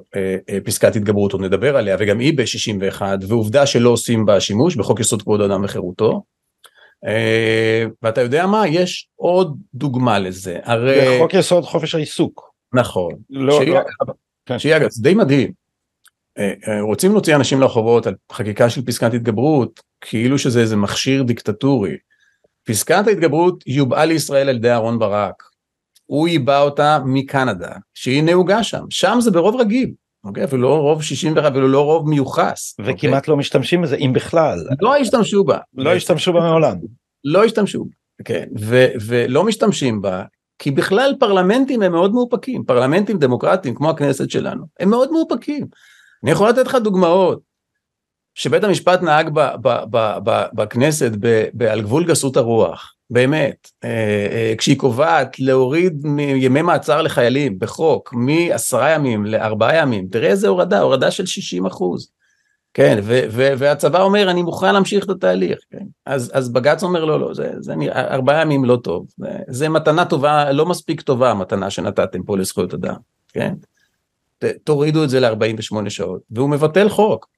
פסקת 0.64 0.96
התגברות, 0.96 1.32
עוד 1.32 1.42
נדבר 1.42 1.76
עליה, 1.76 1.96
וגם 1.98 2.18
היא 2.18 2.38
ב-61, 2.38 3.02
ועובדה 3.28 3.66
שלא 3.66 3.90
עושים 3.90 4.26
בה 4.26 4.40
שימוש 4.40 4.76
בחוק 4.76 5.00
יסוד 5.00 5.22
כבוד 5.22 5.40
אדם 5.40 5.64
וחירותו. 5.64 6.22
אה, 7.06 7.84
ואתה 8.02 8.20
יודע 8.20 8.46
מה? 8.46 8.68
יש 8.68 9.08
עוד 9.16 9.56
דוגמה 9.74 10.18
לזה. 10.18 10.58
הרי... 10.62 11.16
בחוק 11.18 11.34
יסוד 11.34 11.64
חופש 11.64 11.94
העיסוק. 11.94 12.50
נכון. 12.72 13.12
לא, 13.30 13.58
שהיא, 13.58 13.74
לא... 13.74 13.80
כן. 14.46 14.58
שהיא 14.58 14.76
אגב, 14.76 14.90
זה 14.90 15.02
די 15.02 15.14
מדהים. 15.14 15.52
אה, 16.38 16.52
אה, 16.68 16.80
רוצים 16.80 17.12
להוציא 17.12 17.36
אנשים 17.36 17.60
לרחובות 17.60 18.06
על 18.06 18.14
חקיקה 18.32 18.70
של 18.70 18.84
פסקת 18.84 19.14
התגברות, 19.14 19.80
כאילו 20.00 20.38
שזה 20.38 20.60
איזה 20.60 20.76
מכשיר 20.76 21.22
דיקטטורי. 21.22 21.96
פסקת 22.64 23.06
ההתגברות 23.06 23.64
יובאה 23.66 24.04
לישראל 24.04 24.48
על 24.48 24.56
ידי 24.56 24.70
אהרן 24.70 24.98
ברק. 24.98 25.42
הוא 26.06 26.28
ייבא 26.28 26.60
אותה 26.60 26.98
מקנדה, 27.04 27.70
שהיא 27.94 28.22
נהוגה 28.22 28.62
שם. 28.62 28.84
שם 28.90 29.18
זה 29.20 29.30
ברוב 29.30 29.60
רגיל. 29.60 29.92
אוקיי? 30.24 30.44
אפילו 30.44 30.62
לא 30.62 30.78
רוב 30.78 31.02
61 31.02 31.50
אפילו 31.50 31.68
לא 31.68 31.80
רוב 31.84 32.08
מיוחס. 32.08 32.76
וכמעט 32.80 33.14
אוקיי? 33.22 33.32
לא 33.32 33.36
משתמשים 33.36 33.82
בזה 33.82 33.96
אם 33.96 34.12
בכלל. 34.14 34.58
לא 34.80 34.96
השתמשו 34.96 35.44
בה. 35.44 35.58
לא 35.74 35.94
השתמשו 35.94 36.32
בה 36.32 36.40
מעולם. 36.40 36.76
לא 37.24 37.44
השתמשו 37.44 37.84
כן, 38.24 38.44
ו- 38.60 38.88
ולא 39.06 39.44
משתמשים 39.44 40.02
בה, 40.02 40.22
כי 40.58 40.70
בכלל 40.70 41.14
פרלמנטים 41.20 41.82
הם 41.82 41.92
מאוד 41.92 42.12
מאופקים, 42.12 42.64
פרלמנטים 42.64 43.18
דמוקרטיים 43.18 43.74
כמו 43.74 43.90
הכנסת 43.90 44.30
שלנו, 44.30 44.64
הם 44.80 44.90
מאוד 44.90 45.12
מאופקים. 45.12 45.66
אני 46.24 46.30
יכול 46.30 46.48
לתת 46.48 46.66
לך 46.66 46.74
דוגמאות, 46.74 47.40
שבית 48.34 48.64
המשפט 48.64 49.02
נהג 49.02 49.30
ב- 49.34 49.54
ב- 49.62 49.84
ב- 49.90 50.18
ב- 50.24 50.46
בכנסת 50.54 51.12
ב- 51.20 51.46
ב- 51.54 51.62
על 51.62 51.82
גבול 51.82 52.04
גסות 52.06 52.36
הרוח, 52.36 52.93
באמת, 53.10 53.70
אה, 53.84 53.88
אה, 54.32 54.54
כשהיא 54.58 54.78
קובעת 54.78 55.40
להוריד 55.40 56.04
ימי 56.36 56.62
מעצר 56.62 57.02
לחיילים 57.02 57.58
בחוק 57.58 58.14
מעשרה 58.14 58.90
ימים 58.90 59.26
לארבעה 59.26 59.76
ימים, 59.76 60.06
תראה 60.10 60.28
איזה 60.28 60.48
הורדה, 60.48 60.80
הורדה 60.80 61.10
של 61.10 61.26
60 61.26 61.66
אחוז. 61.66 62.10
כן, 62.74 62.98
ו- 63.02 63.24
ו- 63.30 63.52
והצבא 63.58 64.02
אומר 64.02 64.30
אני 64.30 64.42
מוכן 64.42 64.74
להמשיך 64.74 65.04
את 65.04 65.10
התהליך, 65.10 65.58
כן? 65.70 65.84
אז, 66.06 66.30
אז 66.34 66.52
בג"ץ 66.52 66.82
אומר 66.82 67.04
לא, 67.04 67.20
לא, 67.20 67.34
זה, 67.34 67.52
זה 67.60 67.76
נראה, 67.76 68.14
ארבעה 68.14 68.42
ימים 68.42 68.64
לא 68.64 68.76
טוב, 68.76 69.06
זה, 69.16 69.28
זה 69.48 69.68
מתנה 69.68 70.04
טובה, 70.04 70.52
לא 70.52 70.66
מספיק 70.66 71.00
טובה 71.00 71.30
המתנה 71.30 71.70
שנתתם 71.70 72.22
פה 72.22 72.36
לזכויות 72.36 72.74
אדם, 72.74 72.96
כן? 73.28 73.54
ת, 74.38 74.44
תורידו 74.44 75.04
את 75.04 75.10
זה 75.10 75.20
ל-48 75.20 75.90
שעות, 75.90 76.20
והוא 76.30 76.50
מבטל 76.50 76.88
חוק. 76.88 77.33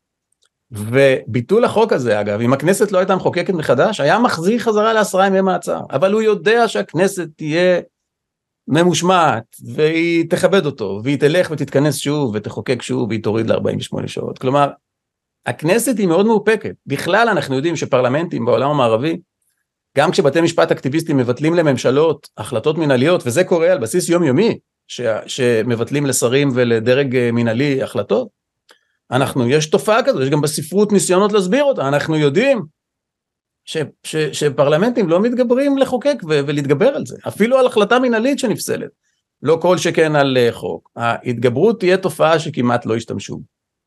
וביטול 0.71 1.65
החוק 1.65 1.93
הזה 1.93 2.21
אגב, 2.21 2.41
אם 2.41 2.53
הכנסת 2.53 2.93
לא 2.93 2.99
הייתה 2.99 3.17
מחוקקת 3.17 3.55
מחדש, 3.55 4.01
היה 4.01 4.19
מחזיר 4.19 4.59
חזרה 4.59 4.93
לעשרה 4.93 5.27
ימי 5.27 5.41
מעצר, 5.41 5.81
אבל 5.91 6.13
הוא 6.13 6.23
יודע 6.23 6.69
שהכנסת 6.69 7.29
תהיה 7.37 7.81
ממושמעת, 8.69 9.45
והיא 9.75 10.31
תכבד 10.31 10.67
אותו, 10.67 11.01
והיא 11.05 11.19
תלך 11.19 11.51
ותתכנס 11.51 11.97
שוב, 11.97 12.31
ותחוקק 12.35 12.83
שוב, 12.83 13.09
והיא 13.09 13.23
תוריד 13.23 13.51
ל-48 13.51 14.07
שעות. 14.07 14.39
כלומר, 14.39 14.69
הכנסת 15.47 15.99
היא 15.99 16.07
מאוד 16.07 16.27
מאופקת. 16.27 16.75
בכלל 16.87 17.29
אנחנו 17.29 17.57
יודעים 17.57 17.77
שפרלמנטים 17.77 18.45
בעולם 18.45 18.71
המערבי, 18.71 19.19
גם 19.97 20.11
כשבתי 20.11 20.41
משפט 20.41 20.73
אקטיביסטים 20.73 21.17
מבטלים 21.17 21.55
לממשלות 21.55 22.29
החלטות 22.37 22.79
מנהליות, 22.79 23.23
וזה 23.27 23.45
קורה 23.45 23.73
על 23.73 23.79
בסיס 23.79 24.09
יומיומי, 24.09 24.59
ש, 24.89 25.01
שמבטלים 25.27 26.07
לשרים 26.07 26.51
ולדרג 26.55 27.17
אה, 27.17 27.31
מנהלי 27.33 27.83
החלטות, 27.83 28.29
אנחנו, 29.11 29.49
יש 29.49 29.71
תופעה 29.71 30.03
כזו, 30.05 30.23
יש 30.23 30.31
גם 30.31 30.41
בספרות 30.41 30.93
ניסיונות 30.93 31.33
להסביר 31.33 31.65
אותה, 31.65 31.89
אנחנו 31.89 32.17
יודעים 32.17 32.63
ש, 33.65 33.77
ש, 34.03 34.17
שפרלמנטים 34.17 35.09
לא 35.09 35.21
מתגברים 35.21 35.79
לחוקק 35.79 36.17
ו, 36.29 36.41
ולהתגבר 36.47 36.89
על 36.89 37.07
זה, 37.07 37.17
אפילו 37.29 37.59
על 37.59 37.67
החלטה 37.67 37.99
מנהלית 37.99 38.39
שנפסלת, 38.39 38.91
לא 39.43 39.59
כל 39.63 39.79
שכן 39.79 40.17
על 40.17 40.37
אה, 40.37 40.53
חוק. 40.53 40.91
ההתגברות 40.97 41.81
תהיה 41.81 41.97
תופעה 41.97 42.39
שכמעט 42.39 42.87
לא 42.87 42.97
ישתמשו. 42.97 43.41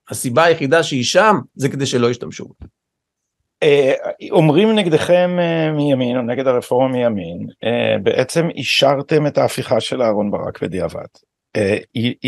הסיבה 0.10 0.44
היחידה 0.44 0.84
שהיא 0.84 1.04
שם 1.04 1.36
זה 1.56 1.70
כדי 1.70 1.86
שלא 1.86 2.10
ישתמשו. 2.12 2.46
אה, 3.64 3.94
אומרים 4.32 4.76
נגדכם 4.76 5.30
אה, 5.40 5.72
מימין 5.72 6.18
או 6.18 6.22
נגד 6.22 6.48
הרפורמה 6.48 6.92
מימין 6.92 7.48
בעצם 8.04 8.50
אישרתם 8.50 9.28
את 9.28 9.38
ההפיכה 9.38 9.80
של 9.80 10.02
אהרן 10.02 10.32
ברק 10.32 10.64
בדיעבד. 10.64 11.29
אה, 11.56 11.78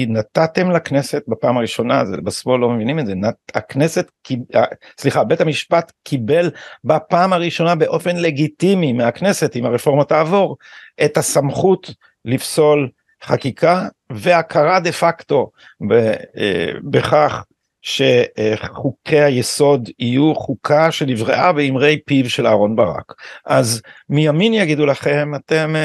נתתם 0.08 0.72
לכנסת 0.72 1.24
בפעם 1.28 1.58
הראשונה, 1.58 2.06
זה 2.06 2.18
בשמאל 2.18 2.60
לא 2.60 2.70
מבינים 2.70 3.00
את 3.00 3.06
זה, 3.06 3.14
הכנסת, 3.56 4.12
אה, 4.56 4.64
סליחה, 4.98 5.24
בית 5.24 5.42
המשפט 5.42 5.92
קיבל 6.04 6.52
בפעם 6.84 7.34
הראשונה 7.34 7.76
באופן 7.76 8.16
לגיטימי 8.16 8.94
מהכנסת, 8.94 9.56
אם 9.56 9.66
הרפורמה 9.66 10.04
תעבור, 10.04 10.58
את 11.06 11.18
הסמכות 11.18 11.94
לפסול 12.26 12.90
חקיקה 13.24 13.88
והכרה 14.12 14.80
דה 14.80 14.92
פקטו 14.92 15.52
אה, 15.92 16.72
בכך 16.84 17.46
שחוקי 17.82 19.20
היסוד 19.20 19.90
יהיו 20.00 20.36
חוקה 20.36 20.92
שנבראה 20.92 21.54
באמרי 21.54 22.00
פיו 22.06 22.30
של 22.30 22.48
אהרן 22.48 22.76
ברק. 22.76 23.14
אז 23.46 23.82
מימין 24.10 24.54
יגידו 24.54 24.86
לכם, 24.86 25.32
אתם, 25.36 25.76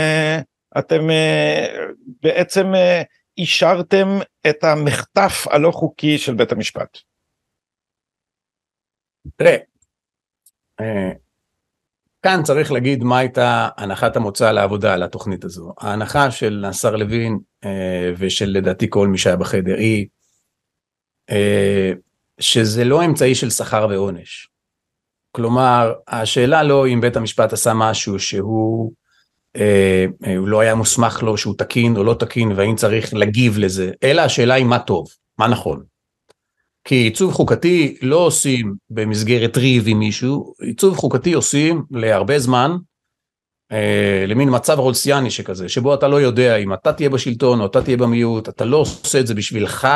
אתם 0.78 1.08
בעצם 2.22 2.72
אישרתם 3.38 4.08
את 4.50 4.64
המחטף 4.64 5.46
הלא 5.50 5.70
חוקי 5.70 6.18
של 6.18 6.34
בית 6.34 6.52
המשפט? 6.52 6.98
תראה, 9.36 9.56
אה, 10.80 11.12
כאן 12.22 12.42
צריך 12.42 12.72
להגיד 12.72 13.02
מה 13.02 13.18
הייתה 13.18 13.68
הנחת 13.76 14.16
המוצא 14.16 14.52
לעבודה 14.52 14.94
על 14.94 15.02
התוכנית 15.02 15.44
הזו. 15.44 15.72
ההנחה 15.78 16.30
של 16.30 16.64
השר 16.68 16.96
לוין 16.96 17.38
אה, 17.64 18.12
ושל 18.18 18.46
לדעתי 18.46 18.86
כל 18.90 19.08
מי 19.08 19.18
שהיה 19.18 19.36
בחדר 19.36 19.76
היא 19.76 20.06
אה, 21.30 21.92
שזה 22.40 22.84
לא 22.84 23.04
אמצעי 23.04 23.34
של 23.34 23.50
שכר 23.50 23.86
ועונש. 23.90 24.48
כלומר, 25.32 25.94
השאלה 26.08 26.62
לא 26.62 26.86
אם 26.86 27.00
בית 27.00 27.16
המשפט 27.16 27.52
עשה 27.52 27.72
משהו 27.74 28.18
שהוא 28.18 28.92
הוא 30.36 30.48
לא 30.48 30.60
היה 30.60 30.74
מוסמך 30.74 31.22
לו 31.22 31.36
שהוא 31.36 31.54
תקין 31.58 31.96
או 31.96 32.04
לא 32.04 32.14
תקין 32.14 32.52
והאם 32.52 32.76
צריך 32.76 33.14
להגיב 33.14 33.58
לזה, 33.58 33.90
אלא 34.02 34.22
השאלה 34.22 34.54
היא 34.54 34.64
מה 34.64 34.78
טוב, 34.78 35.06
מה 35.38 35.48
נכון. 35.48 35.82
כי 36.84 36.94
עיצוב 36.94 37.32
חוקתי 37.32 37.96
לא 38.02 38.16
עושים 38.16 38.74
במסגרת 38.90 39.56
ריב 39.56 39.84
עם 39.86 39.98
מישהו, 39.98 40.52
עיצוב 40.60 40.96
חוקתי 40.96 41.32
עושים 41.32 41.82
להרבה 41.90 42.38
זמן, 42.38 42.76
אה, 43.72 44.24
למין 44.28 44.48
מצב 44.52 44.78
רולסיאני 44.78 45.30
שכזה, 45.30 45.68
שבו 45.68 45.94
אתה 45.94 46.08
לא 46.08 46.20
יודע 46.20 46.56
אם 46.56 46.74
אתה 46.74 46.92
תהיה 46.92 47.10
בשלטון 47.10 47.60
או 47.60 47.66
אתה 47.66 47.82
תהיה 47.82 47.96
במיעוט, 47.96 48.48
אתה 48.48 48.64
לא 48.64 48.76
עושה 48.76 49.20
את 49.20 49.26
זה 49.26 49.34
בשבילך 49.34 49.88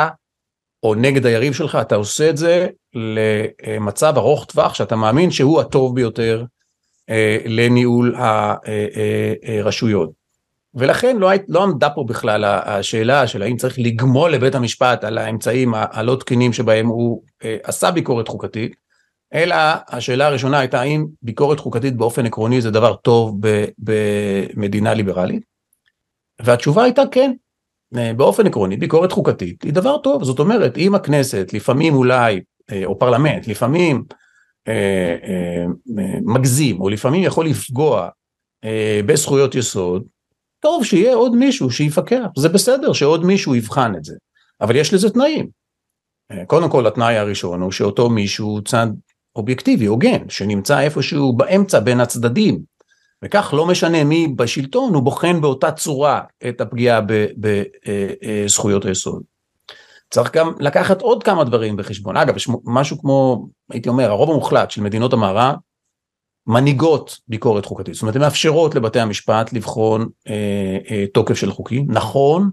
או 0.83 0.95
נגד 0.95 1.25
היריב 1.25 1.53
שלך, 1.53 1.77
אתה 1.81 1.95
עושה 1.95 2.29
את 2.29 2.37
זה 2.37 2.67
למצב 2.95 4.13
ארוך 4.17 4.45
טווח 4.45 4.73
שאתה 4.73 4.95
מאמין 4.95 5.31
שהוא 5.31 5.61
הטוב 5.61 5.95
ביותר 5.95 6.39
אה, 6.41 6.45
לניהול 7.45 8.15
הרשויות. 9.43 10.09
אה, 10.09 10.13
אה, 10.13 10.21
ולכן 10.75 11.17
לא, 11.17 11.29
לא 11.47 11.63
עמדה 11.63 11.89
פה 11.89 12.05
בכלל 12.07 12.43
השאלה 12.45 13.27
של 13.27 13.41
האם 13.41 13.57
צריך 13.57 13.75
לגמול 13.79 14.31
לבית 14.31 14.55
המשפט 14.55 15.03
על 15.03 15.17
האמצעים 15.17 15.73
הלא 15.75 16.15
תקינים 16.15 16.53
שבהם 16.53 16.87
הוא 16.87 17.23
עשה 17.63 17.91
ביקורת 17.91 18.27
חוקתית, 18.27 18.75
אלא 19.33 19.55
השאלה 19.87 20.27
הראשונה 20.27 20.59
הייתה 20.59 20.81
האם 20.81 21.05
ביקורת 21.21 21.59
חוקתית 21.59 21.95
באופן 21.95 22.25
עקרוני 22.25 22.61
זה 22.61 22.71
דבר 22.71 22.95
טוב 22.95 23.37
במדינה 23.77 24.93
ליברלית? 24.93 25.43
והתשובה 26.41 26.83
הייתה 26.83 27.01
כן, 27.11 27.31
באופן 27.91 28.47
עקרוני 28.47 28.77
ביקורת 28.77 29.11
חוקתית 29.11 29.63
היא 29.63 29.73
דבר 29.73 29.97
טוב, 29.97 30.23
זאת 30.23 30.39
אומרת 30.39 30.77
אם 30.77 30.95
הכנסת 30.95 31.53
לפעמים 31.53 31.93
אולי, 31.93 32.41
או 32.85 32.99
פרלמנט 32.99 33.47
לפעמים 33.47 33.95
אה, 33.95 34.01
אה, 34.01 34.20
מגזים, 36.25 36.81
או 36.81 36.89
לפעמים 36.89 37.23
יכול 37.23 37.45
לפגוע 37.45 38.09
אה, 38.63 39.01
בזכויות 39.05 39.55
יסוד, 39.55 40.03
טוב 40.59 40.83
שיהיה 40.83 41.15
עוד 41.15 41.35
מישהו 41.35 41.71
שיפקח, 41.71 42.25
זה 42.37 42.49
בסדר 42.49 42.93
שעוד 42.93 43.25
מישהו 43.25 43.55
יבחן 43.55 43.95
את 43.95 44.03
זה, 44.03 44.15
אבל 44.61 44.75
יש 44.75 44.93
לזה 44.93 45.09
תנאים. 45.09 45.47
קודם 46.47 46.69
כל 46.69 46.87
התנאי 46.87 47.17
הראשון 47.17 47.61
הוא 47.61 47.71
שאותו 47.71 48.09
מישהו 48.09 48.61
צד 48.61 48.87
אובייקטיבי, 49.35 49.85
הוגן, 49.85 50.29
שנמצא 50.29 50.79
איפשהו 50.79 51.33
באמצע 51.33 51.79
בין 51.79 51.99
הצדדים, 51.99 52.59
וכך 53.25 53.53
לא 53.57 53.67
משנה 53.67 54.03
מי 54.03 54.27
בשלטון, 54.35 54.93
הוא 54.93 55.03
בוחן 55.03 55.41
באותה 55.41 55.71
צורה 55.71 56.21
את 56.49 56.61
הפגיעה 56.61 57.01
בזכויות 57.37 58.85
היסוד. 58.85 59.23
צריך 60.11 60.35
גם 60.35 60.53
לקחת 60.59 61.01
עוד 61.01 61.23
כמה 61.23 61.43
דברים 61.43 61.75
בחשבון. 61.75 62.17
אגב, 62.17 62.35
יש 62.35 62.49
משהו 62.65 62.99
כמו, 62.99 63.47
הייתי 63.71 63.89
אומר, 63.89 64.11
הרוב 64.11 64.29
המוחלט 64.29 64.71
של 64.71 64.81
מדינות 64.81 65.13
המערב 65.13 65.55
מנהיגות 66.47 67.19
ביקורת 67.27 67.65
חוקתית. 67.65 67.93
זאת 67.93 68.01
אומרת, 68.01 68.15
הן 68.15 68.21
מאפשרות 68.21 68.75
לבתי 68.75 68.99
המשפט 68.99 69.53
לבחון 69.53 70.09
אה, 70.27 70.77
אה, 70.91 71.05
תוקף 71.13 71.35
של 71.35 71.51
חוקים. 71.51 71.85
נכון, 71.89 72.49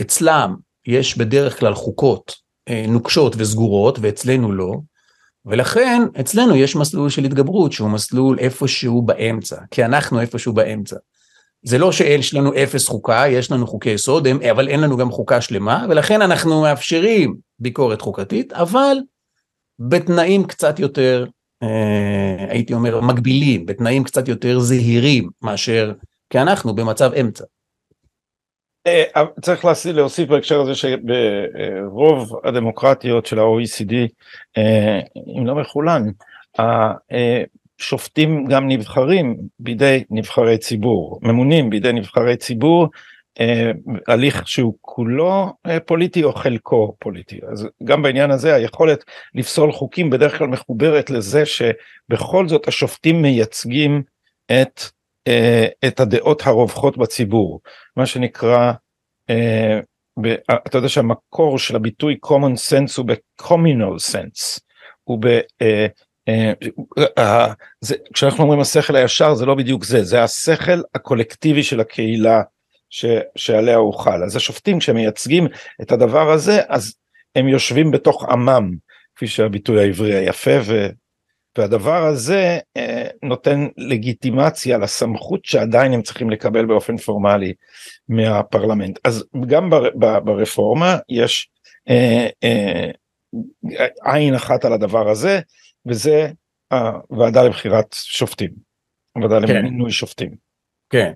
אצלם 0.00 0.54
יש 0.86 1.18
בדרך 1.18 1.60
כלל 1.60 1.74
חוקות 1.74 2.34
אה, 2.68 2.84
נוקשות 2.88 3.34
וסגורות, 3.38 3.98
ואצלנו 4.00 4.52
לא, 4.52 4.74
ולכן 5.46 6.02
אצלנו 6.20 6.56
יש 6.56 6.76
מסלול 6.76 7.10
של 7.10 7.24
התגברות 7.24 7.72
שהוא 7.72 7.90
מסלול 7.90 8.38
איפשהו 8.38 9.02
באמצע, 9.02 9.56
כי 9.70 9.84
אנחנו 9.84 10.20
איפשהו 10.20 10.52
באמצע. 10.52 10.96
זה 11.64 11.78
לא 11.78 11.92
שיש 11.92 12.34
לנו 12.34 12.54
אפס 12.54 12.88
חוקה, 12.88 13.24
יש 13.28 13.52
לנו 13.52 13.66
חוקי 13.66 13.90
יסוד, 13.90 14.26
אבל 14.50 14.68
אין 14.68 14.80
לנו 14.80 14.96
גם 14.96 15.10
חוקה 15.10 15.40
שלמה, 15.40 15.86
ולכן 15.88 16.22
אנחנו 16.22 16.62
מאפשרים 16.62 17.34
ביקורת 17.58 18.00
חוקתית, 18.00 18.52
אבל 18.52 18.96
בתנאים 19.78 20.46
קצת 20.46 20.78
יותר, 20.78 21.26
אה, 21.62 22.46
הייתי 22.48 22.74
אומר, 22.74 23.00
מגבילים, 23.00 23.66
בתנאים 23.66 24.04
קצת 24.04 24.28
יותר 24.28 24.60
זהירים 24.60 25.28
מאשר, 25.42 25.92
כי 26.30 26.38
אנחנו 26.38 26.74
במצב 26.74 27.12
אמצע. 27.20 27.44
אה, 28.86 29.24
צריך 29.40 29.64
להוסיף 29.94 30.28
בהקשר 30.28 30.60
הזה 30.60 30.72
שברוב 30.74 32.40
הדמוקרטיות 32.44 33.26
של 33.26 33.38
ה-OECD, 33.38 33.94
אה, 34.58 35.00
אם 35.38 35.46
לא 35.46 35.54
מכולן, 35.54 36.02
שופטים 37.78 38.46
גם 38.46 38.68
נבחרים 38.68 39.36
בידי 39.58 40.04
נבחרי 40.10 40.58
ציבור, 40.58 41.20
ממונים 41.22 41.70
בידי 41.70 41.92
נבחרי 41.92 42.36
ציבור, 42.36 42.88
אה, 43.40 43.70
הליך 44.08 44.48
שהוא 44.48 44.74
כולו 44.80 45.52
אה, 45.66 45.80
פוליטי 45.80 46.24
או 46.24 46.32
חלקו 46.32 46.96
פוליטי. 46.98 47.40
אז 47.52 47.68
גם 47.84 48.02
בעניין 48.02 48.30
הזה 48.30 48.54
היכולת 48.54 49.04
לפסול 49.34 49.72
חוקים 49.72 50.10
בדרך 50.10 50.38
כלל 50.38 50.46
מחוברת 50.46 51.10
לזה 51.10 51.42
שבכל 51.46 52.48
זאת 52.48 52.68
השופטים 52.68 53.22
מייצגים 53.22 54.02
את, 54.46 54.80
אה, 55.28 55.66
את 55.86 56.00
הדעות 56.00 56.42
הרווחות 56.46 56.98
בציבור, 56.98 57.60
מה 57.96 58.06
שנקרא, 58.06 58.72
אה, 59.30 59.80
ב, 60.20 60.34
אתה 60.66 60.78
יודע 60.78 60.88
שהמקור 60.88 61.58
של 61.58 61.76
הביטוי 61.76 62.18
common 62.26 62.56
sense 62.70 62.94
הוא 62.96 63.06
ב-communal 63.06 64.12
sense, 64.12 64.60
הוא 65.04 65.18
ב... 65.20 65.26
אה, 65.26 65.40
אה, 65.62 65.86
אה, 65.86 65.86
זה, 67.80 67.94
כשאנחנו 68.12 68.42
אומרים 68.42 68.60
השכל 68.60 68.96
הישר 68.96 69.34
זה 69.34 69.46
לא 69.46 69.54
בדיוק 69.54 69.84
זה, 69.84 70.04
זה 70.04 70.22
השכל 70.22 70.80
הקולקטיבי 70.94 71.62
של 71.62 71.80
הקהילה 71.80 72.42
ש, 72.90 73.04
שעליה 73.36 73.76
הוא 73.76 73.94
חל. 73.94 74.24
אז 74.24 74.36
השופטים 74.36 74.78
כשמייצגים 74.78 75.46
את 75.82 75.92
הדבר 75.92 76.30
הזה 76.30 76.60
אז 76.68 76.94
הם 77.36 77.48
יושבים 77.48 77.90
בתוך 77.90 78.24
עמם, 78.24 78.70
כפי 79.16 79.26
שהביטוי 79.26 79.82
העברי 79.82 80.14
היפה, 80.14 80.50
ו, 80.64 80.88
והדבר 81.58 82.06
הזה 82.06 82.58
אה, 82.76 83.06
נותן 83.22 83.66
לגיטימציה 83.76 84.78
לסמכות 84.78 85.44
שעדיין 85.44 85.92
הם 85.92 86.02
צריכים 86.02 86.30
לקבל 86.30 86.66
באופן 86.66 86.96
פורמלי 86.96 87.54
מהפרלמנט. 88.08 88.98
אז 89.04 89.24
גם 89.46 89.70
בר, 89.70 89.90
ב, 89.98 90.18
ברפורמה 90.18 90.96
יש 91.08 91.48
אה, 91.88 92.28
אה, 92.44 92.88
עין 94.04 94.34
אחת 94.34 94.64
על 94.64 94.72
הדבר 94.72 95.10
הזה, 95.10 95.40
וזה 95.86 96.30
הוועדה 97.10 97.42
לבחירת 97.42 97.86
שופטים, 97.92 98.50
הוועדה 99.16 99.46
כן. 99.46 99.56
למינוי 99.56 99.90
שופטים. 99.90 100.34
כן. 100.90 101.12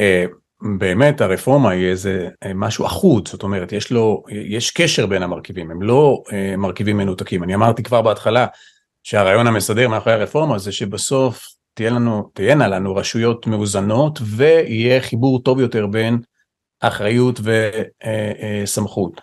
Uh... 0.00 0.36
באמת 0.78 1.20
הרפורמה 1.20 1.70
היא 1.70 1.86
איזה 1.86 2.28
אה, 2.44 2.54
משהו 2.54 2.86
אחוד, 2.86 3.28
זאת 3.28 3.42
אומרת 3.42 3.72
יש 3.72 3.92
לו, 3.92 4.22
יש 4.28 4.70
קשר 4.70 5.06
בין 5.06 5.22
המרכיבים, 5.22 5.70
הם 5.70 5.82
לא 5.82 6.22
אה, 6.32 6.56
מרכיבים 6.56 6.96
מנותקים. 6.96 7.42
אני 7.42 7.54
אמרתי 7.54 7.82
כבר 7.82 8.02
בהתחלה 8.02 8.46
שהרעיון 9.02 9.46
המסדר 9.46 9.88
מאחורי 9.88 10.14
הרפורמה 10.14 10.58
זה 10.58 10.72
שבסוף 10.72 11.46
תהיה 11.74 11.90
לנו, 11.90 12.30
תהיינה 12.34 12.68
לנו 12.68 12.96
רשויות 12.96 13.46
מאוזנות 13.46 14.18
ויהיה 14.22 15.00
חיבור 15.00 15.42
טוב 15.42 15.60
יותר 15.60 15.86
בין 15.86 16.18
אחריות 16.80 17.40
וסמכות. 18.64 19.12
אה, 19.16 19.22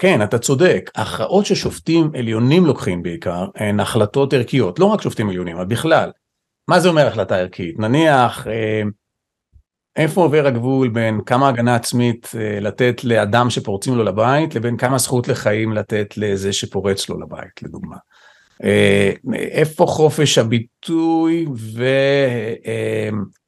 כן, 0.00 0.22
אתה 0.22 0.38
צודק, 0.38 0.90
הכרעות 0.94 1.46
ששופטים 1.46 2.10
עליונים 2.18 2.66
לוקחים 2.66 3.02
בעיקר 3.02 3.46
הן 3.56 3.80
החלטות 3.80 4.32
ערכיות, 4.32 4.78
לא 4.78 4.84
רק 4.84 5.02
שופטים 5.02 5.28
עליונים, 5.28 5.56
אבל 5.56 5.66
בכלל. 5.66 6.10
מה 6.68 6.80
זה 6.80 6.88
אומר 6.88 7.06
החלטה 7.06 7.36
ערכית? 7.36 7.78
נניח 7.78 8.46
איפה 9.96 10.22
עובר 10.22 10.46
הגבול 10.46 10.88
בין 10.88 11.20
כמה 11.26 11.48
הגנה 11.48 11.74
עצמית 11.74 12.30
אה, 12.38 12.60
לתת 12.60 13.04
לאדם 13.04 13.50
שפורצים 13.50 13.96
לו 13.96 14.04
לבית 14.04 14.54
לבין 14.54 14.76
כמה 14.76 14.98
זכות 14.98 15.28
לחיים 15.28 15.72
לתת 15.72 16.14
לזה 16.16 16.52
שפורץ 16.52 17.08
לו 17.08 17.20
לבית 17.20 17.62
לדוגמה. 17.62 17.96
אה, 18.64 19.12
איפה 19.34 19.86
חופש 19.86 20.38
הביטוי 20.38 21.46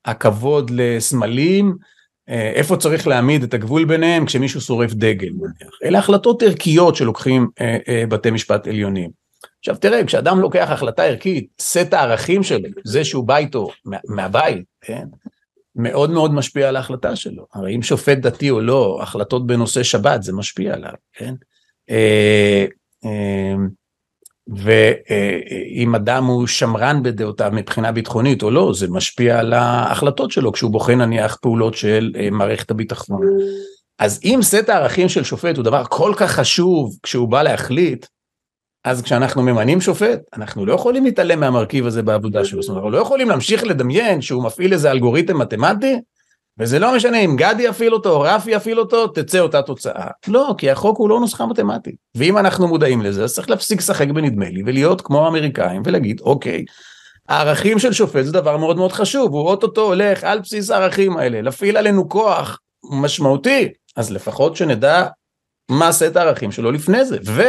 והכבוד 0.06 0.70
לסמלים 0.74 1.66
אה, 1.66 1.72
איפה 2.28 2.76
צריך 2.76 3.06
להעמיד 3.06 3.42
את 3.42 3.54
הגבול 3.54 3.84
ביניהם 3.84 4.26
כשמישהו 4.26 4.60
שורף 4.60 4.92
דגל 4.92 5.28
נניח. 5.28 5.78
אלה 5.84 5.98
החלטות 5.98 6.42
ערכיות 6.42 6.96
שלוקחים 6.96 7.48
בתי 8.08 8.30
משפט 8.30 8.66
עליונים. 8.66 9.10
עכשיו 9.58 9.76
תראה 9.76 10.04
כשאדם 10.04 10.40
לוקח 10.40 10.68
החלטה 10.70 11.02
ערכית 11.02 11.46
סט 11.60 11.92
הערכים 11.92 12.42
שלו 12.42 12.68
זה 12.84 13.04
שהוא 13.04 13.24
בא 13.24 13.36
איתו 13.36 13.68
מהבית 14.08 14.64
כן? 14.80 15.04
מאוד 15.76 16.10
מאוד 16.10 16.34
משפיע 16.34 16.68
על 16.68 16.76
ההחלטה 16.76 17.16
שלו. 17.16 17.46
הרי 17.54 17.76
אם 17.76 17.82
שופט 17.82 18.18
דתי 18.18 18.50
או 18.50 18.60
לא, 18.60 18.98
החלטות 19.02 19.46
בנושא 19.46 19.82
שבת 19.82 20.22
זה 20.22 20.32
משפיע 20.32 20.74
עליו, 20.74 20.92
כן? 21.12 21.34
אה, 21.90 22.64
אה, 23.04 23.54
ואם 24.56 25.94
אדם 25.94 26.24
הוא 26.24 26.46
שמרן 26.46 27.02
בדעותיו 27.02 27.50
מבחינה 27.54 27.92
ביטחונית 27.92 28.42
או 28.42 28.50
לא, 28.50 28.72
זה 28.74 28.86
משפיע 28.90 29.38
על 29.38 29.52
ההחלטות 29.52 30.30
שלו 30.30 30.52
כשהוא 30.52 30.70
בוחן 30.70 30.98
נניח 31.00 31.36
פעולות 31.36 31.74
של 31.74 32.12
אה, 32.16 32.30
מערכת 32.30 32.70
הביטחון. 32.70 33.20
אז 33.98 34.20
אם 34.24 34.38
סט 34.42 34.68
הערכים 34.68 35.08
של 35.08 35.24
שופט 35.24 35.56
הוא 35.56 35.64
דבר 35.64 35.84
כל 35.84 36.12
כך 36.16 36.30
חשוב 36.32 36.96
כשהוא 37.02 37.28
בא 37.28 37.42
להחליט, 37.42 38.06
אז 38.84 39.02
כשאנחנו 39.02 39.42
ממנים 39.42 39.80
שופט, 39.80 40.20
אנחנו 40.34 40.66
לא 40.66 40.72
יכולים 40.72 41.04
להתעלם 41.04 41.40
מהמרכיב 41.40 41.86
הזה 41.86 42.02
בעבודה 42.02 42.44
שלו, 42.44 42.62
זאת 42.62 42.68
אומרת, 42.68 42.82
אנחנו 42.82 42.90
לא 42.90 43.02
יכולים 43.02 43.28
להמשיך 43.28 43.64
לדמיין 43.64 44.22
שהוא 44.22 44.44
מפעיל 44.44 44.72
איזה 44.72 44.90
אלגוריתם 44.90 45.38
מתמטי, 45.38 46.00
וזה 46.58 46.78
לא 46.78 46.96
משנה 46.96 47.18
אם 47.18 47.36
גדי 47.36 47.62
יפעיל 47.62 47.94
אותו 47.94 48.10
או 48.10 48.20
רפי 48.20 48.50
יפעיל 48.50 48.80
אותו, 48.80 49.06
תצא 49.06 49.38
אותה 49.38 49.62
תוצאה. 49.62 50.06
לא, 50.28 50.54
כי 50.58 50.70
החוק 50.70 50.98
הוא 50.98 51.08
לא 51.08 51.20
נוסחה 51.20 51.46
מתמטית. 51.46 51.94
ואם 52.14 52.38
אנחנו 52.38 52.68
מודעים 52.68 53.02
לזה, 53.02 53.24
אז 53.24 53.34
צריך 53.34 53.50
להפסיק 53.50 53.78
לשחק 53.78 54.08
בנדמה 54.08 54.48
לי, 54.48 54.62
ולהיות 54.66 55.00
כמו 55.00 55.24
האמריקאים, 55.24 55.82
ולהגיד, 55.84 56.20
אוקיי, 56.20 56.64
הערכים 57.28 57.78
של 57.78 57.92
שופט 57.92 58.24
זה 58.24 58.32
דבר 58.32 58.56
מאוד 58.56 58.76
מאוד 58.76 58.92
חשוב, 58.92 59.32
הוא 59.32 59.48
אוטוטו 59.48 59.82
הולך 59.82 60.24
על 60.24 60.40
בסיס 60.40 60.70
הערכים 60.70 61.16
האלה, 61.16 61.40
להפעיל 61.42 61.76
עלינו 61.76 62.08
כוח 62.08 62.58
משמעותי, 62.90 63.68
אז 63.96 64.10
לפחות 64.10 64.56
שנדע 64.56 65.06
מה 65.70 65.92
סט 65.92 66.16
הערכים 66.16 66.52
שלו 66.52 66.72
לפני 66.72 67.04
זה, 67.04 67.18
ו... 67.26 67.42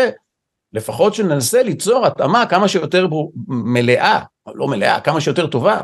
לפחות 0.74 1.14
שננסה 1.14 1.64
ליצור 1.64 2.06
התאמה 2.06 2.46
כמה 2.46 2.68
שיותר 2.68 3.08
מלאה, 3.48 4.20
לא 4.56 4.68
מלאה, 4.68 5.00
כמה 5.00 5.22
שיותר 5.22 5.48
טובה, 5.48 5.82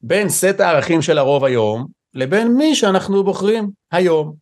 בין 0.00 0.28
סט 0.28 0.60
הערכים 0.60 1.02
של 1.02 1.18
הרוב 1.18 1.44
היום 1.44 1.86
לבין 2.14 2.56
מי 2.56 2.74
שאנחנו 2.74 3.24
בוחרים 3.24 3.70
היום. 3.90 4.34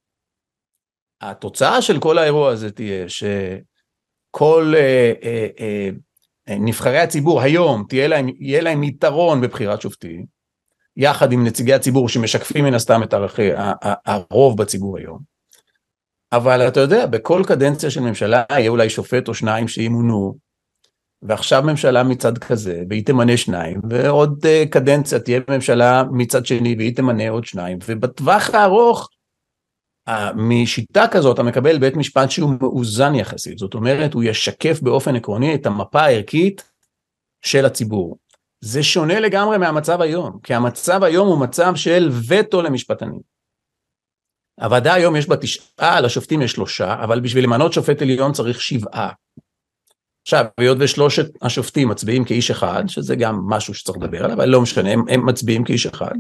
התוצאה 1.20 1.82
של 1.82 2.00
כל 2.00 2.18
האירוע 2.18 2.50
הזה 2.50 2.70
תהיה 2.70 3.08
שכל 3.08 4.72
אה, 4.76 5.12
אה, 5.22 5.46
אה, 5.60 5.90
נבחרי 6.58 6.98
הציבור 6.98 7.40
היום 7.40 7.84
תהיה 7.88 8.08
להם, 8.08 8.28
יהיה 8.38 8.60
להם 8.60 8.82
יתרון 8.82 9.40
בבחירת 9.40 9.80
שופטים, 9.80 10.24
יחד 10.96 11.32
עם 11.32 11.46
נציגי 11.46 11.72
הציבור 11.72 12.08
שמשקפים 12.08 12.64
מן 12.64 12.74
הסתם 12.74 13.02
את 13.02 13.14
ערכי 13.14 13.48
הרוב 14.06 14.62
בציבור 14.62 14.98
היום. 14.98 15.18
אבל 16.32 16.68
אתה 16.68 16.80
יודע, 16.80 17.06
בכל 17.06 17.42
קדנציה 17.46 17.90
של 17.90 18.00
ממשלה 18.00 18.42
יהיה 18.52 18.70
אולי 18.70 18.90
שופט 18.90 19.28
או 19.28 19.34
שניים 19.34 19.68
שימונו, 19.68 20.34
ועכשיו 21.22 21.62
ממשלה 21.62 22.02
מצד 22.02 22.38
כזה, 22.38 22.82
והיא 22.88 23.06
תמנה 23.06 23.36
שניים, 23.36 23.80
ועוד 23.90 24.44
uh, 24.44 24.68
קדנציה 24.68 25.18
תהיה 25.18 25.40
ממשלה 25.48 26.02
מצד 26.12 26.46
שני, 26.46 26.74
והיא 26.78 26.96
תמנה 26.96 27.30
עוד 27.30 27.44
שניים, 27.44 27.78
ובטווח 27.86 28.54
הארוך, 28.54 29.08
uh, 30.08 30.12
משיטה 30.36 31.04
כזאת 31.10 31.34
אתה 31.34 31.42
מקבל 31.42 31.78
בית 31.78 31.96
משפט 31.96 32.30
שהוא 32.30 32.54
מאוזן 32.60 33.14
יחסית, 33.14 33.58
זאת 33.58 33.74
אומרת, 33.74 34.14
הוא 34.14 34.24
ישקף 34.24 34.80
באופן 34.82 35.16
עקרוני 35.16 35.54
את 35.54 35.66
המפה 35.66 36.00
הערכית 36.00 36.70
של 37.44 37.66
הציבור. 37.66 38.18
זה 38.60 38.82
שונה 38.82 39.20
לגמרי 39.20 39.58
מהמצב 39.58 40.00
היום, 40.00 40.38
כי 40.42 40.54
המצב 40.54 41.02
היום 41.02 41.28
הוא 41.28 41.38
מצב 41.38 41.72
של 41.74 42.10
וטו 42.28 42.62
למשפטנים. 42.62 43.20
הוועדה 44.60 44.94
היום 44.94 45.16
יש 45.16 45.28
בה 45.28 45.36
תשעה, 45.36 46.00
לשופטים 46.00 46.42
יש 46.42 46.52
שלושה, 46.52 46.94
אבל 47.04 47.20
בשביל 47.20 47.44
למנות 47.44 47.72
שופט 47.72 48.02
עליון 48.02 48.32
צריך 48.32 48.60
שבעה. 48.60 49.12
עכשיו, 50.22 50.44
היות 50.58 50.78
ושלושת 50.80 51.30
השופטים 51.42 51.88
מצביעים 51.88 52.24
כאיש 52.24 52.50
אחד, 52.50 52.84
שזה 52.86 53.16
גם 53.16 53.40
משהו 53.46 53.74
שצריך 53.74 53.98
לדבר 53.98 54.24
עליו, 54.24 54.36
אבל 54.36 54.48
לא 54.48 54.60
משנה, 54.60 54.90
הם, 54.90 55.04
הם 55.08 55.26
מצביעים 55.26 55.64
כאיש 55.64 55.86
אחד, 55.86 56.14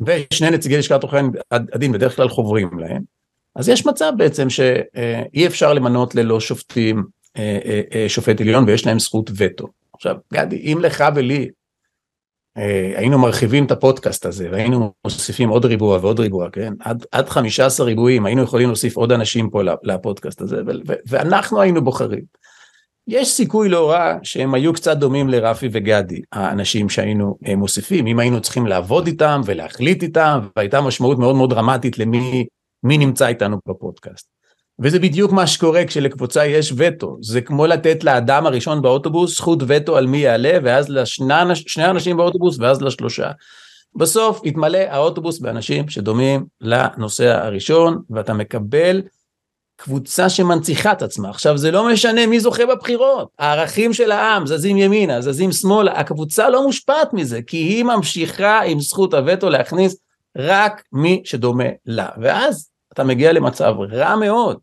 ושני 0.00 0.50
נציגי 0.50 0.78
לשכת 0.78 1.02
עורכי 1.02 1.16
הדין 1.50 1.92
בדרך 1.92 2.16
כלל 2.16 2.28
חוברים 2.28 2.78
להם, 2.78 3.02
אז 3.56 3.68
יש 3.68 3.86
מצב 3.86 4.12
בעצם 4.16 4.50
שאי 4.50 5.46
אפשר 5.46 5.72
למנות 5.72 6.14
ללא 6.14 6.40
שופטים 6.40 7.04
אה, 7.36 7.58
אה, 7.64 7.80
אה, 7.94 8.08
שופט 8.08 8.40
עליון 8.40 8.64
ויש 8.64 8.86
להם 8.86 8.98
זכות 8.98 9.30
וטו. 9.36 9.68
עכשיו, 9.94 10.16
גדי, 10.32 10.56
אם 10.56 10.78
לך 10.80 11.04
ולי 11.14 11.48
אה, 12.56 12.92
היינו 12.96 13.18
מרחיבים 13.18 13.64
את 13.64 13.70
הפודקאסט 13.70 14.26
הזה 14.26 14.48
והיינו 14.52 14.92
מוסיפים 15.04 15.48
עוד 15.48 15.64
ריבוע 15.64 15.98
ועוד 16.02 16.20
ריבוע, 16.20 16.50
כן? 16.50 16.72
עד, 16.80 17.06
עד 17.12 17.28
15 17.28 17.86
ריבועים 17.86 18.26
היינו 18.26 18.42
יכולים 18.42 18.68
להוסיף 18.68 18.96
עוד 18.96 19.12
אנשים 19.12 19.50
פה 19.50 19.62
לפודקאסט 19.82 20.40
הזה 20.40 20.62
ואנחנו 21.06 21.60
היינו 21.60 21.84
בוחרים. 21.84 22.24
יש 23.08 23.28
סיכוי 23.28 23.68
לא 23.68 23.90
רע 23.90 24.16
שהם 24.22 24.54
היו 24.54 24.72
קצת 24.72 24.96
דומים 24.96 25.28
לרפי 25.28 25.68
וגדי, 25.72 26.20
האנשים 26.32 26.88
שהיינו 26.88 27.38
אה, 27.46 27.56
מוסיפים, 27.56 28.06
אם 28.06 28.18
היינו 28.18 28.40
צריכים 28.40 28.66
לעבוד 28.66 29.06
איתם 29.06 29.40
ולהחליט 29.44 30.02
איתם, 30.02 30.40
והייתה 30.56 30.80
משמעות 30.80 31.18
מאוד 31.18 31.36
מאוד 31.36 31.50
דרמטית 31.50 31.98
למי 31.98 32.46
נמצא 32.84 33.26
איתנו 33.26 33.56
בפודקאסט. 33.68 34.34
וזה 34.80 34.98
בדיוק 34.98 35.32
מה 35.32 35.46
שקורה 35.46 35.84
כשלקבוצה 35.84 36.46
יש 36.46 36.72
וטו, 36.76 37.16
זה 37.20 37.40
כמו 37.40 37.66
לתת 37.66 38.04
לאדם 38.04 38.46
הראשון 38.46 38.82
באוטובוס 38.82 39.36
זכות 39.36 39.58
וטו 39.66 39.96
על 39.96 40.06
מי 40.06 40.18
יעלה 40.18 40.58
ואז 40.62 40.88
לשני 40.88 41.90
אנשים 41.90 42.16
באוטובוס 42.16 42.58
ואז 42.58 42.82
לשלושה. 42.82 43.30
בסוף 43.96 44.40
יתמלא 44.44 44.78
האוטובוס 44.78 45.38
באנשים 45.38 45.88
שדומים 45.88 46.44
לנוסע 46.60 47.44
הראשון 47.44 47.98
ואתה 48.10 48.34
מקבל 48.34 49.02
קבוצה 49.76 50.28
שמנציחה 50.28 50.92
את 50.92 51.02
עצמה. 51.02 51.30
עכשיו 51.30 51.58
זה 51.58 51.70
לא 51.70 51.88
משנה 51.88 52.26
מי 52.26 52.40
זוכה 52.40 52.66
בבחירות, 52.66 53.28
הערכים 53.38 53.92
של 53.92 54.12
העם 54.12 54.46
זזים 54.46 54.76
ימינה, 54.76 55.20
זזים 55.20 55.52
שמאלה, 55.52 55.92
הקבוצה 55.92 56.48
לא 56.48 56.62
מושפעת 56.62 57.12
מזה 57.12 57.42
כי 57.42 57.56
היא 57.56 57.84
ממשיכה 57.84 58.60
עם 58.62 58.80
זכות 58.80 59.14
הווטו 59.14 59.50
להכניס 59.50 59.96
רק 60.36 60.82
מי 60.92 61.22
שדומה 61.24 61.68
לה. 61.86 62.08
ואז 62.22 62.70
אתה 62.92 63.04
מגיע 63.04 63.32
למצב 63.32 63.74
רע 63.92 64.16
מאוד, 64.16 64.58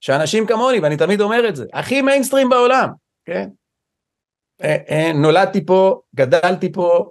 שאנשים 0.00 0.46
כמוני, 0.46 0.80
ואני 0.80 0.96
תמיד 0.96 1.20
אומר 1.20 1.48
את 1.48 1.56
זה, 1.56 1.64
הכי 1.72 2.02
מיינסטרים 2.02 2.48
בעולם, 2.48 2.88
כן? 3.24 3.48
אה, 4.62 4.76
אה, 4.90 5.12
נולדתי 5.12 5.66
פה, 5.66 6.00
גדלתי 6.14 6.72
פה, 6.72 7.10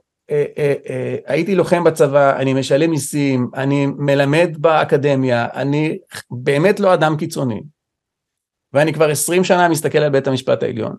הייתי 1.26 1.56
לוחם 1.56 1.84
בצבא, 1.84 2.40
אני 2.40 2.54
משלם 2.54 2.90
מיסים, 2.90 3.50
אני 3.56 3.86
מלמד 3.86 4.50
באקדמיה, 4.58 5.48
אני 5.54 5.98
באמת 6.32 6.80
לא 6.80 6.94
אדם 6.94 7.18
קיצוני. 7.18 7.62
ואני 8.74 8.94
כבר 8.94 9.10
עשרים 9.10 9.44
שנה 9.44 9.70
מסתכל 9.70 9.98
על 9.98 10.10
בית 10.12 10.28
המשפט 10.28 10.64
העליון. 10.64 10.96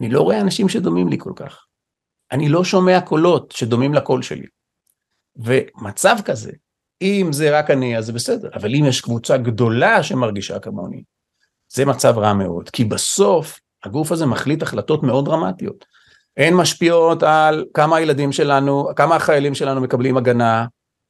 אני 0.00 0.08
לא 0.08 0.20
רואה 0.20 0.40
אנשים 0.40 0.68
שדומים 0.68 1.08
לי 1.08 1.16
כל 1.18 1.32
כך. 1.36 1.64
אני 2.32 2.48
לא 2.48 2.64
שומע 2.64 3.00
קולות 3.00 3.52
שדומים 3.52 3.94
לקול 3.94 4.22
שלי. 4.22 4.46
ומצב 5.36 6.16
כזה, 6.24 6.52
אם 7.02 7.28
זה 7.30 7.58
רק 7.58 7.70
אני 7.70 7.98
אז 7.98 8.06
זה 8.06 8.12
בסדר, 8.12 8.50
אבל 8.54 8.74
אם 8.74 8.84
יש 8.88 9.00
קבוצה 9.00 9.36
גדולה 9.36 10.02
שמרגישה 10.02 10.58
כמוני, 10.58 11.02
זה 11.68 11.84
מצב 11.84 12.18
רע 12.18 12.32
מאוד, 12.32 12.70
כי 12.70 12.84
בסוף 12.84 13.60
הגוף 13.84 14.12
הזה 14.12 14.26
מחליט 14.26 14.62
החלטות 14.62 15.02
מאוד 15.02 15.24
דרמטיות. 15.24 15.84
הן 16.36 16.54
משפיעות 16.54 17.22
על 17.22 17.64
כמה 17.74 17.96
הילדים 17.96 18.32
שלנו, 18.32 18.88
כמה 18.96 19.16
החיילים 19.16 19.54
שלנו 19.54 19.80
מקבלים 19.80 20.16
הגנה 20.16 20.66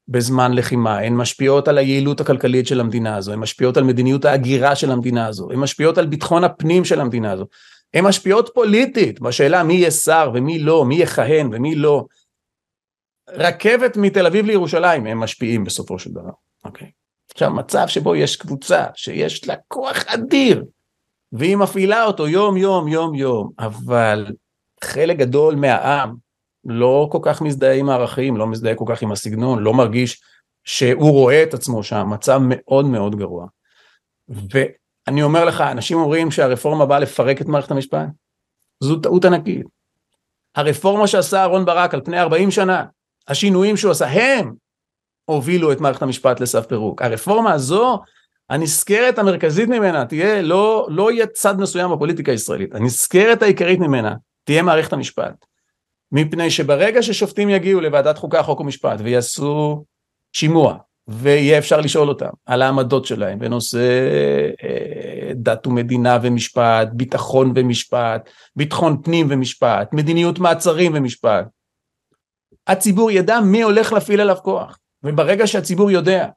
בזמן 0.07 0.53
לחימה, 0.53 0.99
הן 0.99 1.13
משפיעות 1.13 1.67
על 1.67 1.77
היעילות 1.77 2.21
הכלכלית 2.21 2.67
של 2.67 2.79
המדינה 2.79 3.15
הזו, 3.15 3.33
הן 3.33 3.39
משפיעות 3.39 3.77
על 3.77 3.83
מדיניות 3.83 4.25
ההגירה 4.25 4.75
של 4.75 4.91
המדינה 4.91 5.27
הזו, 5.27 5.51
הן 5.51 5.59
משפיעות 5.59 5.97
על 5.97 6.05
ביטחון 6.05 6.43
הפנים 6.43 6.85
של 6.85 6.99
המדינה 6.99 7.31
הזו, 7.31 7.45
הן 7.93 8.05
משפיעות 8.05 8.49
פוליטית 8.53 9.19
בשאלה 9.19 9.63
מי 9.63 9.73
יהיה 9.73 9.91
שר 9.91 10.31
ומי 10.33 10.59
לא, 10.59 10.85
מי 10.85 10.95
יכהן 10.95 11.49
ומי 11.53 11.75
לא. 11.75 12.05
רכבת 13.29 13.97
מתל 13.97 14.25
אביב 14.25 14.45
לירושלים 14.45 15.05
הם 15.05 15.19
משפיעים 15.19 15.63
בסופו 15.63 15.99
של 15.99 16.09
דבר, 16.11 16.31
אוקיי. 16.65 16.91
עכשיו 17.31 17.51
מצב 17.51 17.87
שבו 17.87 18.15
יש 18.15 18.35
קבוצה 18.35 18.85
שיש 18.95 19.47
לה 19.47 19.55
כוח 19.67 20.05
אדיר 20.07 20.63
והיא 21.31 21.57
מפעילה 21.57 22.05
אותו 22.05 22.27
יום 22.27 22.57
יום 22.57 22.87
יום 22.87 23.15
יום 23.15 23.51
אבל 23.59 24.25
חלק 24.83 25.17
גדול 25.17 25.55
מהעם 25.55 26.15
לא 26.65 27.07
כל 27.11 27.19
כך 27.21 27.41
מזדהה 27.41 27.73
עם 27.73 27.89
הערכים, 27.89 28.37
לא 28.37 28.47
מזדהה 28.47 28.75
כל 28.75 28.85
כך 28.87 29.01
עם 29.01 29.11
הסגנון, 29.11 29.63
לא 29.63 29.73
מרגיש 29.73 30.21
שהוא 30.63 31.11
רואה 31.11 31.43
את 31.43 31.53
עצמו 31.53 31.83
שם, 31.83 32.09
מצב 32.09 32.39
מאוד 32.43 32.85
מאוד 32.85 33.15
גרוע. 33.15 33.47
ואני 34.29 35.23
אומר 35.23 35.45
לך, 35.45 35.61
אנשים 35.61 35.97
אומרים 35.97 36.31
שהרפורמה 36.31 36.85
באה 36.85 36.99
לפרק 36.99 37.41
את 37.41 37.45
מערכת 37.45 37.71
המשפט, 37.71 38.07
זו 38.79 38.95
טעות 38.95 39.25
ענקית. 39.25 39.65
הרפורמה 40.55 41.07
שעשה 41.07 41.41
אהרן 41.41 41.65
ברק 41.65 41.93
על 41.93 42.01
פני 42.05 42.19
40 42.19 42.51
שנה, 42.51 42.85
השינויים 43.27 43.77
שהוא 43.77 43.91
עשה, 43.91 44.07
הם 44.07 44.53
הובילו 45.25 45.71
את 45.71 45.81
מערכת 45.81 46.01
המשפט 46.01 46.39
לסף 46.39 46.65
פירוק. 46.65 47.01
הרפורמה 47.01 47.53
הזו, 47.53 47.99
הנזכרת 48.49 49.17
המרכזית 49.17 49.69
ממנה 49.69 50.05
תהיה, 50.05 50.41
לא, 50.41 50.87
לא 50.89 51.11
יהיה 51.11 51.27
צד 51.27 51.59
מסוים 51.59 51.91
בפוליטיקה 51.91 52.31
הישראלית, 52.31 52.75
הנזכרת 52.75 53.41
העיקרית 53.41 53.79
ממנה 53.79 54.15
תהיה 54.43 54.61
מערכת 54.61 54.93
המשפט. 54.93 55.45
מפני 56.11 56.51
שברגע 56.51 57.03
ששופטים 57.03 57.49
יגיעו 57.49 57.81
לוועדת 57.81 58.17
חוקה, 58.17 58.43
חוק 58.43 58.59
ומשפט 58.59 58.99
ויעשו 59.03 59.83
שימוע, 60.33 60.77
ויהיה 61.07 61.57
אפשר 61.57 61.79
לשאול 61.79 62.09
אותם 62.09 62.29
על 62.45 62.61
העמדות 62.61 63.05
שלהם 63.05 63.39
בנושא 63.39 63.99
אה, 64.63 65.31
דת 65.35 65.67
ומדינה 65.67 66.17
ומשפט, 66.21 66.87
ביטחון 66.93 67.53
ומשפט, 67.55 68.29
ביטחון 68.55 69.01
פנים 69.03 69.27
ומשפט, 69.29 69.93
מדיניות 69.93 70.39
מעצרים 70.39 70.91
ומשפט. 70.95 71.45
הציבור 72.67 73.11
ידע 73.11 73.39
מי 73.39 73.61
הולך 73.61 73.93
להפעיל 73.93 74.21
עליו 74.21 74.37
כוח, 74.43 74.79
וברגע 75.03 75.47
שהציבור 75.47 75.91
יודע 75.91 76.27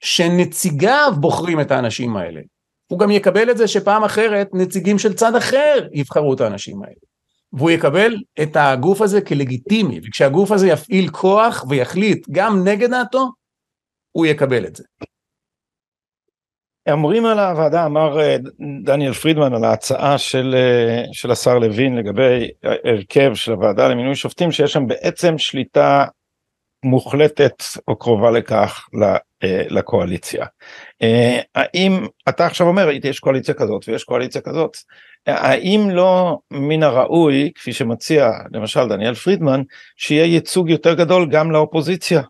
שנציגיו 0.00 1.12
בוחרים 1.20 1.60
את 1.60 1.70
האנשים 1.70 2.16
האלה, 2.16 2.40
הוא 2.86 2.98
גם 2.98 3.10
יקבל 3.10 3.50
את 3.50 3.56
זה 3.56 3.68
שפעם 3.68 4.04
אחרת 4.04 4.48
נציגים 4.52 4.98
של 4.98 5.14
צד 5.14 5.34
אחר 5.34 5.88
יבחרו 5.92 6.34
את 6.34 6.40
האנשים 6.40 6.82
האלה. 6.82 7.13
והוא 7.56 7.70
יקבל 7.70 8.16
את 8.42 8.56
הגוף 8.56 9.00
הזה 9.00 9.20
כלגיטימי, 9.20 10.00
וכשהגוף 10.04 10.50
הזה 10.50 10.68
יפעיל 10.68 11.08
כוח 11.08 11.64
ויחליט 11.68 12.26
גם 12.30 12.68
נגד 12.68 12.90
דעתו, 12.90 13.28
הוא 14.12 14.26
יקבל 14.26 14.66
את 14.66 14.76
זה. 14.76 14.84
אומרים 16.90 17.26
על 17.26 17.38
הוועדה, 17.38 17.86
אמר 17.86 18.20
אה, 18.20 18.36
דניאל 18.84 19.12
פרידמן 19.12 19.54
על 19.54 19.64
ההצעה 19.64 20.18
של, 20.18 20.54
אה, 20.56 21.04
של 21.12 21.30
השר 21.30 21.58
לוין 21.58 21.96
לגבי 21.96 22.50
הרכב 22.62 23.34
של 23.34 23.52
הוועדה 23.52 23.88
למינוי 23.88 24.14
שופטים, 24.14 24.52
שיש 24.52 24.72
שם 24.72 24.86
בעצם 24.86 25.38
שליטה 25.38 26.04
מוחלטת 26.84 27.62
או 27.88 27.96
קרובה 27.96 28.30
לכך 28.30 28.88
אה, 29.02 29.62
לקואליציה. 29.68 30.46
האם 31.54 32.06
אתה 32.28 32.46
עכשיו 32.46 32.66
אומר 32.66 32.88
יש 33.04 33.20
קואליציה 33.20 33.54
כזאת 33.54 33.88
ויש 33.88 34.04
קואליציה 34.04 34.40
כזאת, 34.40 34.76
האם 35.26 35.90
לא 35.90 36.38
מן 36.50 36.82
הראוי, 36.82 37.52
כפי 37.54 37.72
שמציע 37.72 38.30
למשל 38.52 38.88
דניאל 38.88 39.14
פרידמן, 39.14 39.62
שיהיה 39.96 40.24
ייצוג 40.24 40.70
יותר 40.70 40.94
גדול 40.94 41.28
גם 41.30 41.50
לאופוזיציה? 41.50 42.22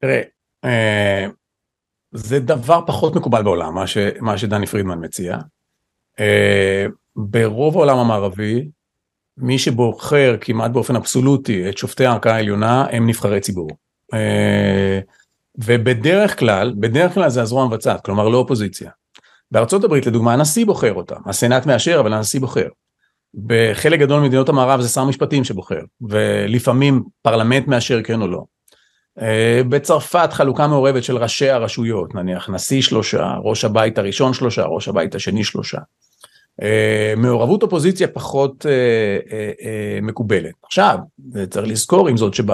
תראה, 0.00 0.22
אה, 0.64 1.26
זה 2.10 2.40
דבר 2.40 2.80
פחות 2.86 3.16
מקובל 3.16 3.42
בעולם, 3.42 3.74
מה, 3.74 3.86
ש, 3.86 3.98
מה 4.20 4.38
שדני 4.38 4.66
פרידמן 4.66 5.04
מציע. 5.04 5.36
אה, 6.20 6.86
ברוב 7.16 7.76
העולם 7.76 7.98
המערבי, 7.98 8.68
מי 9.36 9.58
שבוחר 9.58 10.36
כמעט 10.40 10.70
באופן 10.70 10.96
אבסולוטי 10.96 11.68
את 11.68 11.78
שופטי 11.78 12.06
הערכאה 12.06 12.34
העליונה 12.34 12.86
הם 12.90 13.08
נבחרי 13.08 13.40
ציבור. 13.40 13.70
אה, 14.14 15.00
ובדרך 15.58 16.38
כלל, 16.38 16.74
בדרך 16.80 17.14
כלל 17.14 17.30
זה 17.30 17.42
הזרוע 17.42 17.62
המבצעת, 17.62 18.04
כלומר 18.04 18.28
לא 18.28 18.38
אופוזיציה. 18.38 18.90
בארצות 19.50 19.84
הברית 19.84 20.06
לדוגמה 20.06 20.32
הנשיא 20.32 20.66
בוחר 20.66 20.94
אותם, 20.94 21.20
הסנאט 21.26 21.66
מאשר 21.66 22.00
אבל 22.00 22.12
הנשיא 22.12 22.40
בוחר. 22.40 22.68
בחלק 23.34 24.00
גדול 24.00 24.20
ממדינות 24.20 24.48
המערב 24.48 24.80
זה 24.80 24.88
שר 24.88 25.04
משפטים 25.04 25.44
שבוחר, 25.44 25.80
ולפעמים 26.00 27.02
פרלמנט 27.22 27.66
מאשר 27.66 28.02
כן 28.02 28.22
או 28.22 28.28
לא. 28.28 28.44
אה, 29.20 29.60
בצרפת 29.68 30.32
חלוקה 30.32 30.66
מעורבת 30.66 31.04
של 31.04 31.16
ראשי 31.16 31.50
הרשויות, 31.50 32.14
נניח 32.14 32.50
נשיא 32.50 32.82
שלושה, 32.82 33.34
ראש 33.42 33.64
הבית 33.64 33.98
הראשון 33.98 34.34
שלושה, 34.34 34.64
ראש 34.64 34.88
הבית 34.88 35.14
השני 35.14 35.44
שלושה. 35.44 35.78
אה, 36.62 37.14
מעורבות 37.16 37.62
אופוזיציה 37.62 38.08
פחות 38.08 38.66
אה, 38.66 39.98
מקובלת. 40.02 40.54
עכשיו, 40.62 40.98
צריך 41.50 41.66
לזכור 41.66 42.08
עם 42.08 42.16
זאת 42.16 42.34
שב... 42.34 42.52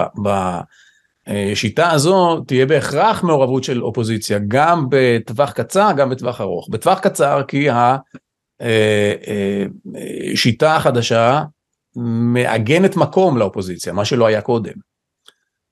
השיטה 1.27 1.91
הזו 1.91 2.39
תהיה 2.47 2.65
בהכרח 2.65 3.23
מעורבות 3.23 3.63
של 3.63 3.83
אופוזיציה 3.83 4.39
גם 4.47 4.87
בטווח 4.89 5.51
קצר 5.51 5.91
גם 5.97 6.09
בטווח 6.09 6.41
ארוך. 6.41 6.69
בטווח 6.69 6.99
קצר 6.99 7.41
כי 7.47 7.67
השיטה 10.31 10.65
אה, 10.65 10.71
אה, 10.71 10.77
החדשה 10.77 11.43
מעגנת 12.33 12.95
מקום 12.95 13.37
לאופוזיציה 13.37 13.93
מה 13.93 14.05
שלא 14.05 14.25
היה 14.25 14.41
קודם. 14.41 14.73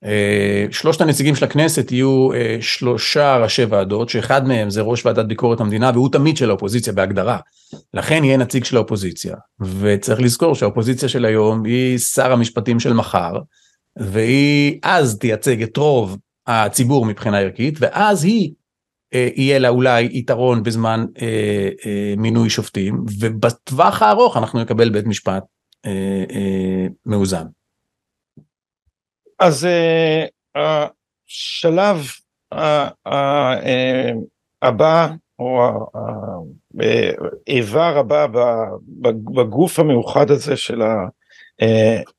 אה, 0.06 0.66
שלושת 0.72 1.02
הנציגים 1.02 1.36
של 1.36 1.46
הכנסת 1.46 1.92
יהיו 1.92 2.30
שלושה 2.62 3.38
ראשי 3.38 3.64
ועדות 3.64 4.10
שאחד 4.10 4.48
מהם 4.48 4.70
זה 4.70 4.82
ראש 4.82 5.06
ועדת 5.06 5.26
ביקורת 5.26 5.60
המדינה 5.60 5.92
והוא 5.94 6.10
תמיד 6.12 6.38
של 6.38 6.50
האופוזיציה 6.50 6.94
בהגדרה. 6.94 7.38
לכן 7.94 8.24
יהיה 8.24 8.38
נציג 8.38 8.64
של 8.64 8.78
האופוזיציה 8.78 9.36
וצריך 9.80 10.22
לזכור 10.22 10.56
שהאופוזיציה 10.56 11.10
של 11.10 11.26
היום 11.26 11.66
היא 11.66 11.98
שר 11.98 12.32
המשפטים 12.32 12.80
של 12.80 12.94
מחר. 12.94 13.34
והיא 13.96 14.80
אז 14.84 15.18
תייצג 15.18 15.64
את 15.64 15.78
רוב 15.78 16.18
הציבור 16.48 17.06
מבחינה 17.06 17.40
ערכית, 17.40 17.76
ואז 17.80 18.24
היא, 18.24 18.54
אה, 19.14 19.30
יהיה 19.36 19.60
לה 19.60 19.70
אולי 19.70 20.10
יתרון 20.12 20.64
בזמן 20.64 21.06
אה, 21.22 21.70
אה, 21.86 22.14
מינוי 22.18 22.50
שופטים, 22.50 23.04
ובטווח 23.20 24.02
הארוך 24.02 24.38
אנחנו 24.38 24.62
נקבל 24.62 24.90
בית 24.90 25.06
משפט 25.06 25.44
אה, 25.86 26.24
אה, 26.32 26.88
מאוזן. 27.06 27.46
אז 29.40 29.66
אה, 29.66 30.26
השלב 30.56 31.98
אה, 32.54 32.90
אה, 33.08 34.12
הבא, 34.62 35.08
או 35.40 35.62
האיבר 37.48 37.98
הבא 37.98 38.28
בגוף 39.36 39.80
המאוחד 39.80 40.32
הזה 40.32 40.58
של 40.58 40.82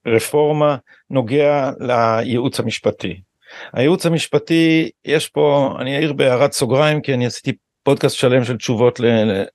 הרפורמה, 0.06 0.76
נוגע 1.10 1.70
לייעוץ 1.80 2.60
המשפטי. 2.60 3.20
הייעוץ 3.72 4.06
המשפטי 4.06 4.90
יש 5.04 5.28
פה 5.28 5.76
אני 5.80 5.96
אעיר 5.96 6.12
בהערת 6.12 6.52
סוגריים 6.52 7.00
כי 7.00 7.14
אני 7.14 7.26
עשיתי 7.26 7.52
פודקאסט 7.82 8.16
שלם 8.16 8.44
של 8.44 8.56
תשובות 8.56 9.00
ל, 9.00 9.06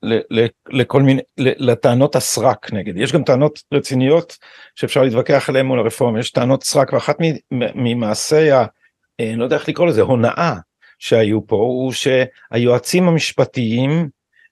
ל, 0.02 0.20
ל, 0.30 0.46
לכל 0.68 1.02
מיני 1.02 1.22
לטענות 1.38 2.16
הסרק 2.16 2.72
נגד 2.72 2.96
יש 2.96 3.12
גם 3.12 3.24
טענות 3.24 3.62
רציניות 3.74 4.36
שאפשר 4.74 5.02
להתווכח 5.02 5.48
עליהן 5.48 5.66
מול 5.66 5.78
הרפורמה 5.78 6.20
יש 6.20 6.30
טענות 6.30 6.64
סרק 6.64 6.92
ואחת 6.92 7.16
ממעשי 7.50 8.50
ה... 8.50 8.64
אה, 9.20 9.32
לא 9.36 9.44
יודע 9.44 9.56
איך 9.56 9.68
לקרוא 9.68 9.86
לזה 9.86 10.02
הונאה 10.02 10.54
שהיו 10.98 11.46
פה 11.46 11.56
הוא 11.56 11.92
שהיועצים 11.92 13.08
המשפטיים 13.08 14.08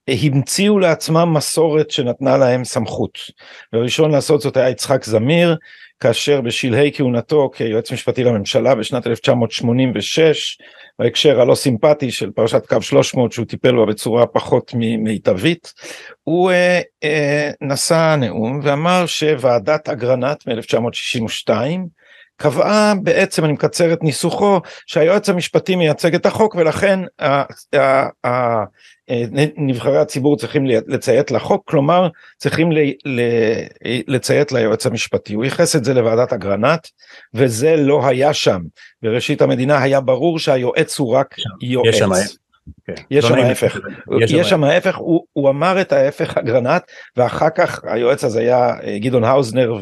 המציאו 0.08 0.78
לעצמם 0.78 1.34
מסורת 1.34 1.90
שנתנה 1.90 2.36
להם 2.36 2.64
סמכות. 2.64 3.18
והראשון 3.72 4.10
לעשות 4.10 4.40
זאת 4.40 4.56
היה 4.56 4.70
יצחק 4.70 5.04
זמיר 5.04 5.56
כאשר 6.00 6.40
בשלהי 6.40 6.90
כהונתו 6.94 7.50
כיועץ 7.54 7.92
משפטי 7.92 8.24
לממשלה 8.24 8.74
בשנת 8.74 9.06
1986 9.06 10.58
בהקשר 10.98 11.40
הלא 11.40 11.54
סימפטי 11.54 12.10
של 12.10 12.30
פרשת 12.30 12.66
קו 12.66 12.82
300 12.82 13.32
שהוא 13.32 13.46
טיפל 13.46 13.76
בה 13.76 13.86
בצורה 13.86 14.26
פחות 14.26 14.74
מיטבית 14.74 15.72
הוא 16.24 16.50
אה, 16.50 16.80
אה, 17.04 17.50
נשא 17.60 18.16
נאום 18.18 18.60
ואמר 18.62 19.06
שוועדת 19.06 19.88
אגרנט 19.88 20.48
מ-1962 20.48 21.50
קבעה 22.36 22.94
בעצם 23.02 23.44
אני 23.44 23.52
מקצר 23.52 23.92
את 23.92 24.02
ניסוחו 24.02 24.60
שהיועץ 24.86 25.28
המשפטי 25.28 25.76
מייצג 25.76 26.14
את 26.14 26.26
החוק 26.26 26.54
ולכן 26.54 27.00
אה, 27.20 27.44
נבחרי 29.56 29.98
הציבור 29.98 30.36
צריכים 30.36 30.66
לציית 30.66 31.30
לחוק, 31.30 31.62
כלומר 31.70 32.08
צריכים 32.36 32.70
לציית 34.08 34.52
ליועץ 34.52 34.86
המשפטי. 34.86 35.34
הוא 35.34 35.44
ייחס 35.44 35.76
את 35.76 35.84
זה 35.84 35.94
לוועדת 35.94 36.32
אגרנט, 36.32 36.86
וזה 37.34 37.76
לא 37.76 38.06
היה 38.06 38.34
שם. 38.34 38.60
בראשית 39.02 39.42
המדינה 39.42 39.82
היה 39.82 40.00
ברור 40.00 40.38
שהיועץ 40.38 40.98
הוא 40.98 41.14
רק 41.14 41.34
יועץ. 41.62 42.36
יש 43.10 43.24
שם, 43.24 43.34
כן. 43.34 43.40
יש 43.40 43.48
שם 43.48 43.48
ההפך, 43.48 43.78
יש 44.20 44.48
שם 44.48 44.64
ההפך, 44.64 44.96
הוא, 44.96 45.24
הוא 45.32 45.50
אמר 45.50 45.80
את 45.80 45.92
ההפך 45.92 46.38
אגרנט 46.38 46.82
ואחר 47.16 47.50
כך 47.50 47.80
היועץ 47.84 48.24
הזה 48.24 48.40
היה 48.40 48.70
אה, 48.84 48.98
גדעון 48.98 49.24
האוזנר 49.24 49.76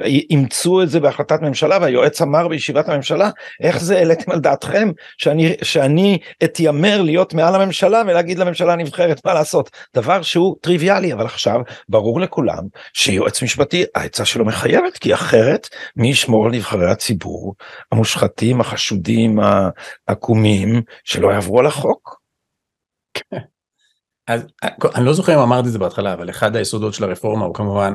ואימצו 0.00 0.82
את 0.82 0.90
זה 0.90 1.00
בהחלטת 1.00 1.42
ממשלה 1.42 1.78
והיועץ 1.80 2.22
אמר 2.22 2.48
בישיבת 2.48 2.88
הממשלה 2.88 3.30
איך 3.60 3.78
זה 3.80 3.96
העליתם 3.96 4.32
על 4.32 4.40
דעתכם 4.40 4.90
שאני, 5.18 5.54
שאני 5.62 6.18
אתיימר 6.44 7.02
להיות 7.02 7.34
מעל 7.34 7.54
הממשלה 7.54 8.02
ולהגיד 8.06 8.38
לממשלה 8.38 8.72
הנבחרת 8.72 9.24
מה 9.24 9.34
לעשות, 9.34 9.70
דבר 9.94 10.22
שהוא 10.22 10.56
טריוויאלי 10.60 11.12
אבל 11.12 11.24
עכשיו 11.24 11.60
ברור 11.88 12.20
לכולם 12.20 12.62
שיועץ 12.92 13.42
משפטי 13.42 13.84
העצה 13.94 14.24
שלו 14.24 14.44
מחייבת 14.44 14.98
כי 14.98 15.14
אחרת 15.14 15.68
מי 15.96 16.08
ישמור 16.08 16.46
על 16.46 16.52
נבחרי 16.52 16.90
הציבור 16.90 17.54
המושחתים 17.92 18.60
החשודים 18.60 19.38
העקומים 20.08 20.82
שלא 21.04 21.32
יעברו 21.32 21.60
על 21.60 21.66
החוק. 21.66 22.25
אז 24.26 24.46
אני 24.94 25.04
לא 25.04 25.12
זוכר 25.12 25.34
אם 25.34 25.38
אמרתי 25.38 25.66
את 25.68 25.72
זה 25.72 25.78
בהתחלה 25.78 26.12
אבל 26.12 26.30
אחד 26.30 26.56
היסודות 26.56 26.94
של 26.94 27.04
הרפורמה 27.04 27.44
הוא 27.44 27.54
כמובן 27.54 27.94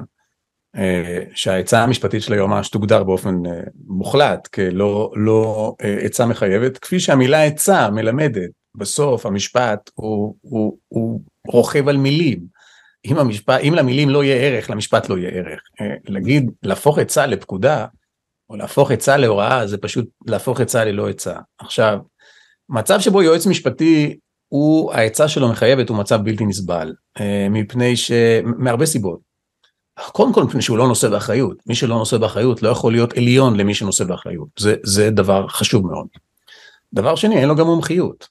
אה, 0.75 1.23
שהעצה 1.34 1.84
המשפטית 1.84 2.21
של 2.21 2.34
היועמ"ש 2.34 2.69
תוגדר 2.69 3.03
באופן 3.03 3.45
אה, 3.45 3.61
מוחלט 3.88 4.47
כלא 4.47 5.11
לא 5.15 5.73
אה, 5.84 5.97
עצה 6.01 6.25
מחייבת 6.25 6.77
כפי 6.77 6.99
שהמילה 6.99 7.43
עצה 7.43 7.89
מלמדת 7.89 8.49
בסוף 8.75 9.25
המשפט 9.25 9.89
הוא, 9.93 10.36
הוא, 10.41 10.77
הוא 10.88 11.21
רוכב 11.47 11.88
על 11.88 11.97
מילים. 11.97 12.61
אם, 13.05 13.17
המשפט, 13.17 13.61
אם 13.61 13.73
למילים 13.73 14.09
לא 14.09 14.23
יהיה 14.23 14.36
ערך 14.36 14.69
למשפט 14.69 15.09
לא 15.09 15.17
יהיה 15.17 15.29
ערך. 15.29 15.61
להגיד 16.05 16.51
להפוך 16.63 16.99
עצה 16.99 17.25
לפקודה 17.25 17.86
או 18.49 18.55
להפוך 18.55 18.91
עצה 18.91 19.17
להוראה 19.17 19.67
זה 19.67 19.77
פשוט 19.77 20.09
להפוך 20.27 20.61
עצה 20.61 20.86
ללא 20.86 21.09
עצה. 21.09 21.36
עכשיו 21.59 21.99
מצב 22.69 22.99
שבו 22.99 23.23
יועץ 23.23 23.47
משפטי 23.47 24.17
הוא 24.51 24.93
העצה 24.93 25.27
שלו 25.27 25.49
מחייבת 25.49 25.89
הוא 25.89 25.97
מצב 25.97 26.21
בלתי 26.23 26.45
נסבל 26.45 26.93
אה, 27.19 27.47
מפני 27.49 27.95
ש... 27.95 28.11
מהרבה 28.43 28.85
סיבות. 28.85 29.19
קודם 30.11 30.33
כל 30.33 30.43
מפני 30.43 30.61
שהוא 30.61 30.77
לא 30.77 30.87
נושא 30.87 31.09
באחריות. 31.09 31.57
מי 31.67 31.75
שלא 31.75 31.95
נושא 31.95 32.17
באחריות 32.17 32.63
לא 32.63 32.69
יכול 32.69 32.91
להיות 32.91 33.17
עליון 33.17 33.57
למי 33.57 33.73
שנושא 33.73 34.03
באחריות. 34.03 34.47
זה 34.59 34.75
זה 34.83 35.09
דבר 35.09 35.47
חשוב 35.47 35.87
מאוד. 35.87 36.07
דבר 36.93 37.15
שני 37.15 37.37
אין 37.37 37.47
לו 37.47 37.55
גם 37.55 37.65
מומחיות. 37.65 38.27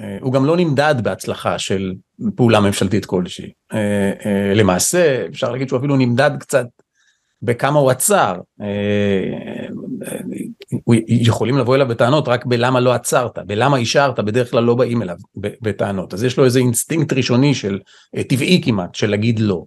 אה, 0.00 0.18
הוא 0.20 0.32
גם 0.32 0.44
לא 0.44 0.56
נמדד 0.56 0.94
בהצלחה 1.02 1.58
של 1.58 1.94
פעולה 2.34 2.60
ממשלתית 2.60 3.06
כלשהי. 3.06 3.52
אה, 3.72 4.52
למעשה 4.54 5.26
אפשר 5.26 5.52
להגיד 5.52 5.68
שהוא 5.68 5.78
אפילו 5.78 5.96
נמדד 5.96 6.30
קצת 6.40 6.66
בכמה 7.42 7.78
הוא 7.78 7.90
עצר 7.90 8.34
יכולים 11.06 11.58
לבוא 11.58 11.74
אליו 11.74 11.88
בטענות 11.88 12.28
רק 12.28 12.46
בלמה 12.46 12.80
לא 12.80 12.92
עצרת, 12.92 13.38
בלמה 13.46 13.76
אישרת, 13.76 14.20
בדרך 14.20 14.50
כלל 14.50 14.64
לא 14.64 14.74
באים 14.74 15.02
אליו 15.02 15.16
בטענות. 15.36 16.14
אז 16.14 16.24
יש 16.24 16.36
לו 16.36 16.44
איזה 16.44 16.58
אינסטינקט 16.58 17.12
ראשוני 17.12 17.54
של, 17.54 17.80
אה, 18.16 18.24
טבעי 18.24 18.60
כמעט, 18.64 18.94
של 18.94 19.10
להגיד 19.10 19.38
לא. 19.38 19.64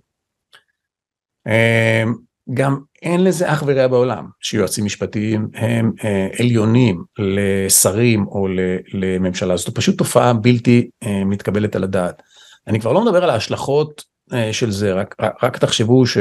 אמ, 1.47 2.13
גם 2.53 2.79
אין 3.01 3.23
לזה 3.23 3.53
אח 3.53 3.63
ורע 3.67 3.88
בעולם, 3.88 4.25
שיועצים 4.41 4.85
משפטיים 4.85 5.47
הם 5.53 5.91
אה, 6.03 6.27
עליונים 6.39 7.03
לשרים 7.19 8.27
או 8.27 8.47
לממשלה, 8.93 9.57
זאת 9.57 9.75
פשוט 9.75 9.97
תופעה 9.97 10.33
בלתי 10.33 10.89
אה, 11.03 11.25
מתקבלת 11.25 11.75
על 11.75 11.83
הדעת. 11.83 12.21
אני 12.67 12.79
כבר 12.79 12.93
לא 12.93 13.05
מדבר 13.05 13.23
על 13.23 13.29
ההשלכות 13.29 14.17
של 14.51 14.71
זה, 14.71 14.93
רק, 14.93 15.15
רק 15.43 15.57
תחשבו 15.57 16.05
ש... 16.05 16.17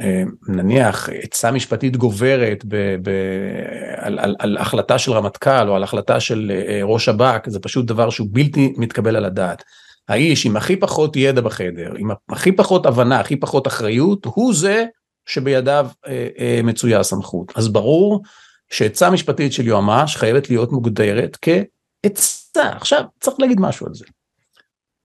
אה, 0.00 0.22
נניח 0.48 1.08
עצה 1.22 1.50
משפטית 1.50 1.96
גוברת 1.96 2.64
ב, 2.68 2.76
ב, 3.02 3.10
על, 3.96 4.18
על, 4.18 4.36
על 4.38 4.56
החלטה 4.56 4.98
של 4.98 5.12
רמטכ"ל 5.12 5.68
או 5.68 5.76
על 5.76 5.82
החלטה 5.82 6.20
של 6.20 6.52
אה, 6.54 6.80
ראש 6.82 7.04
שב"כ 7.04 7.48
זה 7.48 7.60
פשוט 7.60 7.86
דבר 7.86 8.10
שהוא 8.10 8.28
בלתי 8.30 8.74
מתקבל 8.76 9.16
על 9.16 9.24
הדעת. 9.24 9.62
האיש 10.08 10.46
עם 10.46 10.56
הכי 10.56 10.76
פחות 10.76 11.16
ידע 11.16 11.40
בחדר, 11.40 11.92
עם 11.98 12.10
הכי 12.28 12.52
פחות 12.52 12.86
הבנה, 12.86 13.20
הכי 13.20 13.36
פחות 13.36 13.66
אחריות, 13.66 14.24
הוא 14.24 14.54
זה 14.54 14.84
שבידיו 15.26 15.86
אה, 16.06 16.28
אה, 16.38 16.60
מצויה 16.64 17.00
הסמכות. 17.00 17.52
אז 17.56 17.68
ברור 17.68 18.22
שעצה 18.70 19.10
משפטית 19.10 19.52
של 19.52 19.66
יועמ"ש 19.66 20.16
חייבת 20.16 20.50
להיות 20.50 20.72
מוגדרת 20.72 21.38
כעצה. 21.42 22.68
עכשיו 22.76 23.02
צריך 23.20 23.36
להגיד 23.40 23.60
משהו 23.60 23.86
על 23.86 23.94
זה. 23.94 24.04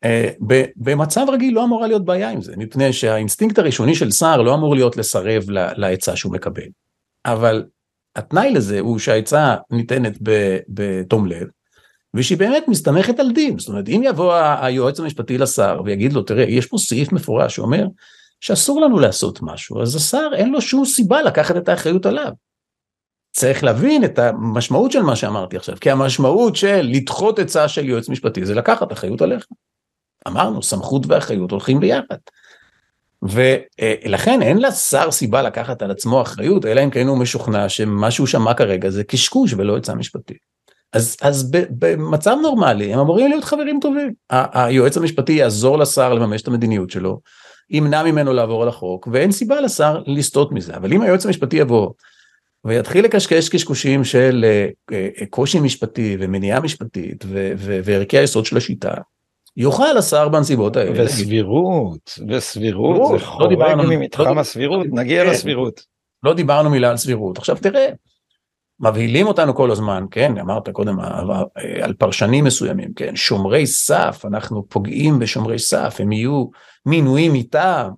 אה, 0.03 0.29
במצב 0.75 1.25
רגיל 1.31 1.53
לא 1.53 1.63
אמורה 1.63 1.87
להיות 1.87 2.05
בעיה 2.05 2.29
עם 2.29 2.41
זה, 2.41 2.53
מפני 2.57 2.93
שהאינסטינקט 2.93 3.59
הראשוני 3.59 3.95
של 3.95 4.11
שר 4.11 4.41
לא 4.41 4.53
אמור 4.53 4.75
להיות 4.75 4.97
לסרב 4.97 5.43
לעצה 5.49 6.15
שהוא 6.15 6.33
מקבל. 6.33 6.67
אבל 7.25 7.65
התנאי 8.15 8.51
לזה 8.51 8.79
הוא 8.79 8.99
שהעצה 8.99 9.55
ניתנת 9.71 10.17
בתום 10.69 11.25
לב, 11.25 11.47
ושהיא 12.13 12.37
באמת 12.37 12.63
מסתמכת 12.67 13.19
על 13.19 13.31
דין. 13.31 13.59
זאת 13.59 13.69
אומרת, 13.69 13.89
אם 13.89 14.01
יבוא 14.05 14.33
היועץ 14.33 14.99
המשפטי 14.99 15.37
לשר 15.37 15.81
ויגיד 15.85 16.13
לו, 16.13 16.21
תראה, 16.21 16.43
יש 16.43 16.65
פה 16.65 16.77
סעיף 16.77 17.11
מפורש 17.11 17.55
שאומר 17.55 17.87
שאסור 18.39 18.81
לנו 18.81 18.99
לעשות 18.99 19.39
משהו, 19.41 19.81
אז 19.81 19.95
השר 19.95 20.29
אין 20.33 20.49
לו 20.49 20.61
שום 20.61 20.85
סיבה 20.85 21.21
לקחת 21.21 21.57
את 21.57 21.69
האחריות 21.69 22.05
עליו. 22.05 22.31
צריך 23.31 23.63
להבין 23.63 24.03
את 24.03 24.19
המשמעות 24.19 24.91
של 24.91 25.01
מה 25.01 25.15
שאמרתי 25.15 25.57
עכשיו, 25.57 25.75
כי 25.81 25.91
המשמעות 25.91 26.55
של 26.55 26.81
לדחות 26.81 27.39
עצה 27.39 27.67
של 27.67 27.89
יועץ 27.89 28.09
משפטי 28.09 28.45
זה 28.45 28.55
לקחת 28.55 28.91
אחריות 28.91 29.21
עליך. 29.21 29.45
אמרנו, 30.27 30.63
סמכות 30.63 31.05
ואחריות 31.07 31.51
הולכים 31.51 31.79
ביחד. 31.79 32.17
ולכן 33.21 34.41
אין 34.41 34.57
לשר 34.61 35.11
סיבה 35.11 35.41
לקחת 35.41 35.81
על 35.81 35.91
עצמו 35.91 36.21
אחריות, 36.21 36.65
אלא 36.65 36.83
אם 36.83 36.89
כן 36.89 37.07
הוא 37.07 37.17
משוכנע 37.17 37.69
שמה 37.69 38.11
שהוא 38.11 38.27
שמע 38.27 38.53
כרגע 38.53 38.89
זה 38.89 39.03
קשקוש 39.03 39.53
ולא 39.53 39.77
עצה 39.77 39.95
משפטית. 39.95 40.37
אז, 40.93 41.17
אז 41.21 41.51
במצב 41.51 42.35
נורמלי 42.41 42.93
הם 42.93 42.99
אמורים 42.99 43.29
להיות 43.29 43.43
חברים 43.43 43.79
טובים. 43.81 44.13
היועץ 44.29 44.97
המשפטי 44.97 45.33
יעזור 45.33 45.77
לשר 45.77 46.13
לממש 46.13 46.41
את 46.41 46.47
המדיניות 46.47 46.89
שלו, 46.89 47.19
ימנע 47.69 48.03
ממנו 48.03 48.33
לעבור 48.33 48.63
על 48.63 48.67
החוק, 48.69 49.07
ואין 49.11 49.31
סיבה 49.31 49.61
לשר 49.61 50.01
לסטות 50.07 50.51
מזה. 50.51 50.75
אבל 50.75 50.93
אם 50.93 51.01
היועץ 51.01 51.25
המשפטי 51.25 51.57
יבוא 51.57 51.89
ויתחיל 52.65 53.05
לקשקש 53.05 53.49
קשקושים 53.49 54.03
של 54.03 54.45
אה, 54.47 54.67
אה, 54.91 55.25
קושי 55.29 55.59
משפטי 55.59 56.17
ומניעה 56.19 56.59
משפטית 56.59 57.25
וערכי 57.83 58.17
היסוד 58.17 58.45
של 58.45 58.57
השיטה, 58.57 58.93
יוכל 59.59 59.97
השר 59.97 60.29
בנסיבות 60.29 60.77
האלה. 60.77 61.03
וסבירות, 61.05 62.19
וסבירות, 62.27 63.19
זה 63.19 63.25
חורג 63.25 63.59
לא 63.59 63.83
ממתחם 63.83 64.35
לא 64.35 64.39
הסבירות, 64.39 64.87
נגיע 64.91 65.23
כן. 65.23 65.29
לסבירות. 65.29 65.81
לא 66.23 66.33
דיברנו 66.33 66.69
מילה 66.69 66.89
על 66.89 66.97
סבירות. 66.97 67.37
עכשיו 67.37 67.57
תראה, 67.61 67.89
מבהילים 68.79 69.27
אותנו 69.27 69.55
כל 69.55 69.71
הזמן, 69.71 70.05
כן, 70.11 70.37
אמרת 70.37 70.69
קודם 70.69 70.97
על 71.81 71.93
פרשנים 71.93 72.43
מסוימים, 72.43 72.93
כן, 72.93 73.15
שומרי 73.15 73.67
סף, 73.67 74.23
אנחנו 74.25 74.65
פוגעים 74.69 75.19
בשומרי 75.19 75.59
סף, 75.59 75.95
הם 75.99 76.11
יהיו 76.11 76.45
מינויים 76.85 77.33
מטעם, 77.33 77.91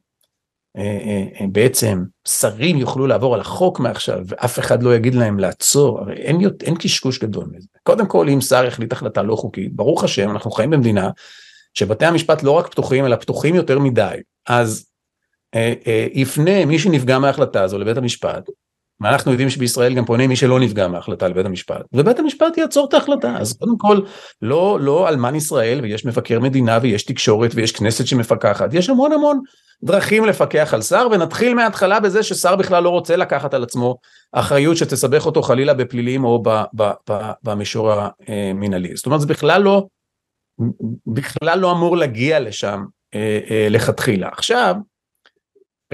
אה, 0.78 0.84
אה, 0.84 1.42
אה, 1.42 1.46
בעצם 1.52 2.04
שרים 2.28 2.78
יוכלו 2.78 3.08
לעבור 3.08 3.34
על 3.34 3.42
החוק 3.42 3.80
מעכשיו 3.80 4.20
ואף 4.28 4.60
אחד 4.60 4.84
לא 4.84 4.96
יגיד 4.96 5.16
להם 5.16 5.40
לעצור, 5.40 6.00
הרי 6.00 6.16
אין, 6.16 6.40
אין 6.64 6.76
קשקוש 6.76 7.20
גדול 7.20 7.46
מזה. 7.52 7.68
קודם 7.84 8.08
כל 8.08 8.30
אם 8.30 8.42
שר 8.42 8.68
החליט 8.68 8.92
החלטה 8.92 9.22
לא 9.22 9.36
חוקית, 9.36 9.76
ברוך 9.76 10.04
השם 10.04 10.32
אנחנו 10.32 10.52
חיים 10.52 10.70
במדינה 10.70 11.10
שבתי 11.74 12.06
המשפט 12.06 12.44
לא 12.44 12.52
רק 12.52 12.68
פתוחים 12.68 13.06
אלא 13.06 13.16
פתוחים 13.16 13.56
יותר 13.56 13.80
מדי, 13.80 14.16
אז 14.48 14.86
אה, 15.56 15.74
אה, 15.88 16.08
יפנה 16.14 16.66
מי 16.66 16.80
שנפגע 16.80 17.20
מההחלטה 17.20 17.64
הזו 17.64 17.80
לבית 17.80 17.98
המשפט, 17.98 18.50
ואנחנו 19.02 19.32
יודעים 19.32 19.50
שבישראל 19.50 19.94
גם 19.94 20.06
פונה 20.06 20.28
מי 20.28 20.36
שלא 20.36 20.60
נפגע 20.60 20.88
מההחלטה 20.88 21.28
לבית 21.28 21.46
המשפט, 21.46 21.82
ובית 21.94 22.20
המשפט 22.20 22.58
יעצור 22.58 22.88
את 22.90 22.94
ההחלטה, 22.94 23.38
אז 23.38 23.54
קודם 23.54 23.78
כל 23.78 24.02
לא, 24.42 24.78
לא 24.82 25.10
אלמן 25.10 25.36
ישראל 25.36 25.80
ויש 25.84 26.06
מבקר 26.06 26.40
מדינה 26.40 26.80
ויש 26.82 27.04
תקשורת 27.04 27.52
ויש 27.56 27.72
כנסת 27.72 28.08
שמפקחת, 28.08 28.74
יש 28.74 28.90
המון 28.90 29.12
המון 29.12 29.40
דרכים 29.84 30.26
לפקח 30.26 30.74
על 30.74 30.82
שר 30.82 31.08
ונתחיל 31.12 31.54
מההתחלה 31.54 32.00
בזה 32.00 32.24
ששר 32.24 32.56
בכלל 32.56 32.84
לא 32.84 32.90
רוצה 32.90 33.16
לקחת 33.16 33.54
על 33.54 33.64
עצמו 33.64 33.98
אחריות 34.32 34.78
שתסבך 34.78 35.26
אותו 35.26 35.42
חלילה 35.42 35.74
בפלילים 35.74 36.24
או 36.24 36.44
במישור 37.44 37.92
המינהלי, 38.28 38.96
זאת 38.96 39.06
אומרת 39.06 39.22
זה 39.22 39.28
בכלל 39.28 39.62
לא 39.62 39.88
בכלל 41.08 41.60
לא 41.60 41.72
אמור 41.72 41.98
להגיע 41.98 42.40
לשם 42.40 42.86
אה, 43.16 43.40
אה, 43.50 43.68
לכתחילה. 43.70 44.30
עכשיו, 44.32 44.76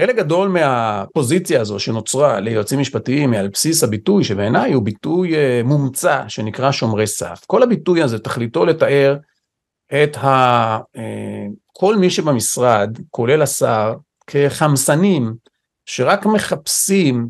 חלק 0.00 0.16
גדול 0.16 0.48
מהפוזיציה 0.48 1.60
הזו 1.60 1.78
שנוצרה 1.78 2.40
ליועצים 2.40 2.80
משפטיים 2.80 3.34
על 3.34 3.48
בסיס 3.48 3.84
הביטוי 3.84 4.24
שבעיניי 4.24 4.72
הוא 4.72 4.82
ביטוי 4.82 5.36
אה, 5.36 5.60
מומצא 5.64 6.24
שנקרא 6.28 6.72
שומרי 6.72 7.06
סף. 7.06 7.44
כל 7.46 7.62
הביטוי 7.62 8.02
הזה 8.02 8.18
תכליתו 8.18 8.64
לתאר 8.64 9.16
את 9.92 10.16
ה... 10.16 10.28
אה, 10.96 11.46
כל 11.72 11.96
מי 11.96 12.10
שבמשרד, 12.10 12.98
כולל 13.10 13.42
השר, 13.42 13.94
כחמסנים 14.26 15.34
שרק 15.86 16.26
מחפשים 16.26 17.28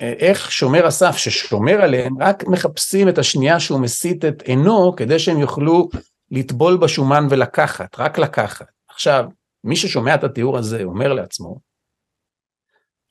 אה, 0.00 0.12
איך 0.18 0.52
שומר 0.52 0.86
הסף 0.86 1.16
ששומר 1.16 1.82
עליהם, 1.82 2.22
רק 2.22 2.46
מחפשים 2.46 3.08
את 3.08 3.18
השנייה 3.18 3.60
שהוא 3.60 3.80
מסיט 3.80 4.24
את 4.24 4.42
עינו 4.42 4.96
כדי 4.96 5.18
שהם 5.18 5.38
יוכלו 5.38 5.88
לטבול 6.34 6.76
בשומן 6.76 7.26
ולקחת, 7.30 7.98
רק 7.98 8.18
לקחת. 8.18 8.66
עכשיו, 8.88 9.24
מי 9.64 9.76
ששומע 9.76 10.14
את 10.14 10.24
התיאור 10.24 10.58
הזה 10.58 10.84
אומר 10.84 11.12
לעצמו, 11.12 11.58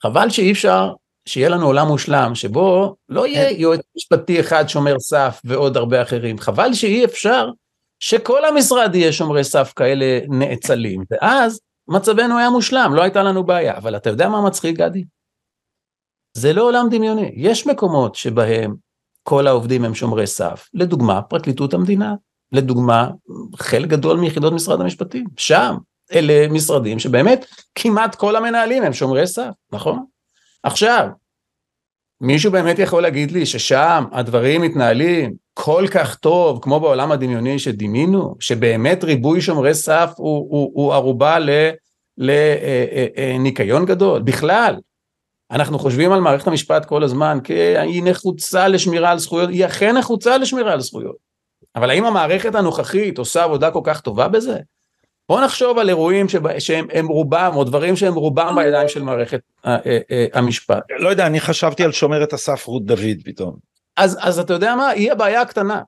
חבל 0.02 0.30
שאי 0.30 0.52
אפשר 0.52 0.92
שיהיה 1.28 1.48
לנו 1.48 1.66
עולם 1.66 1.86
מושלם 1.86 2.34
שבו 2.34 2.96
לא 3.08 3.26
יהיה 3.26 3.50
כן. 3.50 3.60
יועץ 3.60 3.80
משפטי 3.96 4.40
אחד 4.40 4.68
שומר 4.68 4.98
סף 4.98 5.40
ועוד 5.44 5.76
הרבה 5.76 6.02
אחרים, 6.02 6.38
חבל 6.38 6.74
שאי 6.74 7.04
אפשר 7.04 7.48
שכל 8.00 8.44
המשרד 8.44 8.94
יהיה 8.94 9.12
שומרי 9.12 9.44
סף 9.44 9.72
כאלה 9.76 10.20
נאצלים, 10.28 11.04
ואז 11.10 11.60
מצבנו 11.88 12.38
היה 12.38 12.50
מושלם, 12.50 12.92
לא 12.94 13.02
הייתה 13.02 13.22
לנו 13.22 13.44
בעיה. 13.44 13.76
אבל 13.76 13.96
אתה 13.96 14.10
יודע 14.10 14.28
מה 14.28 14.46
מצחיק, 14.46 14.76
גדי? 14.76 15.04
זה 16.36 16.52
לא 16.52 16.62
עולם 16.62 16.86
דמיוני. 16.90 17.32
יש 17.34 17.66
מקומות 17.66 18.14
שבהם 18.14 18.74
כל 19.22 19.46
העובדים 19.46 19.84
הם 19.84 19.94
שומרי 19.94 20.26
סף. 20.26 20.68
לדוגמה, 20.74 21.22
פרקליטות 21.22 21.74
המדינה. 21.74 22.14
לדוגמה, 22.54 23.08
חלק 23.56 23.88
גדול 23.88 24.18
מיחידות 24.18 24.52
משרד 24.52 24.80
המשפטים. 24.80 25.24
שם, 25.36 25.76
אלה 26.12 26.48
משרדים 26.48 26.98
שבאמת 26.98 27.46
כמעט 27.74 28.14
כל 28.14 28.36
המנהלים 28.36 28.82
הם 28.82 28.92
שומרי 28.92 29.26
סף, 29.26 29.50
נכון? 29.72 30.04
עכשיו, 30.62 31.08
מישהו 32.20 32.52
באמת 32.52 32.78
יכול 32.78 33.02
להגיד 33.02 33.30
לי 33.30 33.46
ששם 33.46 34.04
הדברים 34.12 34.62
מתנהלים 34.62 35.34
כל 35.54 35.84
כך 35.90 36.14
טוב 36.14 36.58
כמו 36.62 36.80
בעולם 36.80 37.12
הדמיוני 37.12 37.58
שדימינו, 37.58 38.34
שבאמת 38.40 39.04
ריבוי 39.04 39.40
שומרי 39.40 39.74
סף 39.74 40.10
הוא, 40.16 40.46
הוא, 40.50 40.70
הוא 40.74 40.94
ערובה 40.94 41.38
לניקיון 42.18 43.82
אה, 43.82 43.86
אה, 43.86 43.90
אה, 43.90 43.94
גדול, 43.94 44.22
בכלל. 44.22 44.76
אנחנו 45.50 45.78
חושבים 45.78 46.12
על 46.12 46.20
מערכת 46.20 46.46
המשפט 46.46 46.84
כל 46.84 47.02
הזמן 47.02 47.38
כי 47.44 48.00
נחוצה 48.02 48.68
לשמירה 48.68 49.10
על 49.10 49.18
זכויות, 49.18 49.50
היא 49.50 49.66
אכן 49.66 49.96
נחוצה 49.96 50.38
לשמירה 50.38 50.72
על 50.72 50.80
זכויות. 50.80 51.23
אבל 51.76 51.90
האם 51.90 52.04
המערכת 52.04 52.54
הנוכחית 52.54 53.18
עושה 53.18 53.44
עבודה 53.44 53.70
כל 53.70 53.80
כך 53.84 54.00
טובה 54.00 54.28
בזה? 54.28 54.58
בוא 55.28 55.40
נחשוב 55.40 55.78
על 55.78 55.88
אירועים 55.88 56.28
שבה, 56.28 56.60
שהם 56.60 56.86
הם 56.92 57.06
רובם, 57.06 57.52
או 57.54 57.64
דברים 57.64 57.96
שהם 57.96 58.14
רובם 58.14 58.54
בידיים 58.56 58.88
של 58.88 59.02
מערכת 59.02 59.40
המשפט. 60.32 60.82
לא 60.98 61.08
יודע, 61.08 61.26
אני 61.26 61.40
חשבתי 61.40 61.84
על 61.84 61.92
שומרת 61.92 62.32
הסף 62.32 62.66
רות 62.66 62.84
דוד 62.84 63.22
פתאום. 63.24 63.56
אז, 63.96 64.18
אז 64.20 64.38
אתה 64.38 64.52
יודע 64.52 64.74
מה, 64.74 64.88
היא 64.88 65.12
הבעיה 65.12 65.40
הקטנה. 65.40 65.82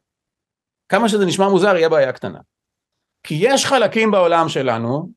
כמה 0.89 1.09
שזה 1.09 1.27
נשמע 1.27 1.49
מוזר, 1.49 1.75
היא 1.75 1.87
הבעיה 1.87 2.09
הקטנה. 2.09 2.39
כי 3.23 3.35
יש 3.41 3.67
חלקים 3.67 4.11
בעולם 4.11 4.49
שלנו 4.49 5.09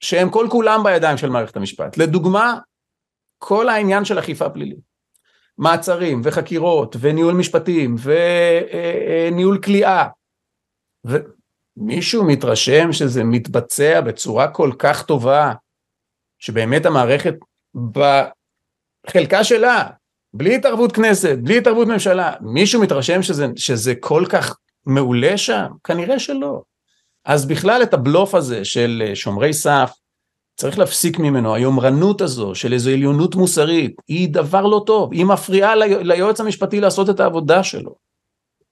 שהם 0.00 0.30
כל 0.30 0.46
כולם 0.50 0.82
בידיים 0.84 1.16
של 1.16 1.30
מערכת 1.30 1.56
המשפט. 1.56 1.96
לדוגמה, 1.96 2.58
כל 3.38 3.68
העניין 3.68 4.04
של 4.04 4.18
אכיפה 4.18 4.50
פלילית. 4.50 4.87
מעצרים 5.58 6.20
וחקירות 6.24 6.96
וניהול 7.00 7.34
משפטים 7.34 7.96
וניהול 8.02 9.58
כליאה. 9.58 10.06
ומישהו 11.04 12.24
מתרשם 12.24 12.92
שזה 12.92 13.24
מתבצע 13.24 14.00
בצורה 14.00 14.48
כל 14.48 14.70
כך 14.78 15.02
טובה, 15.02 15.52
שבאמת 16.38 16.86
המערכת 16.86 17.34
בחלקה 19.04 19.44
שלה 19.44 19.84
בלי 20.34 20.54
התערבות 20.54 20.92
כנסת, 20.92 21.38
בלי 21.42 21.58
התערבות 21.58 21.88
ממשלה, 21.88 22.32
מישהו 22.40 22.82
מתרשם 22.82 23.22
שזה, 23.22 23.46
שזה 23.56 23.94
כל 24.00 24.24
כך 24.28 24.56
מעולה 24.86 25.38
שם? 25.38 25.66
כנראה 25.84 26.18
שלא. 26.18 26.62
אז 27.24 27.46
בכלל 27.46 27.82
את 27.82 27.94
הבלוף 27.94 28.34
הזה 28.34 28.64
של 28.64 29.02
אה, 29.06 29.16
שומרי 29.16 29.52
סף, 29.52 29.90
צריך 30.58 30.78
להפסיק 30.78 31.18
ממנו, 31.18 31.54
היומרנות 31.54 32.20
הזו 32.20 32.54
של 32.54 32.72
איזו 32.72 32.90
עליונות 32.90 33.34
מוסרית, 33.34 33.96
היא 34.08 34.28
דבר 34.28 34.62
לא 34.62 34.82
טוב, 34.86 35.12
היא 35.12 35.24
מפריעה 35.24 35.74
ליועץ 35.84 36.40
המשפטי 36.40 36.80
לעשות 36.80 37.10
את 37.10 37.20
העבודה 37.20 37.62
שלו. 37.62 37.94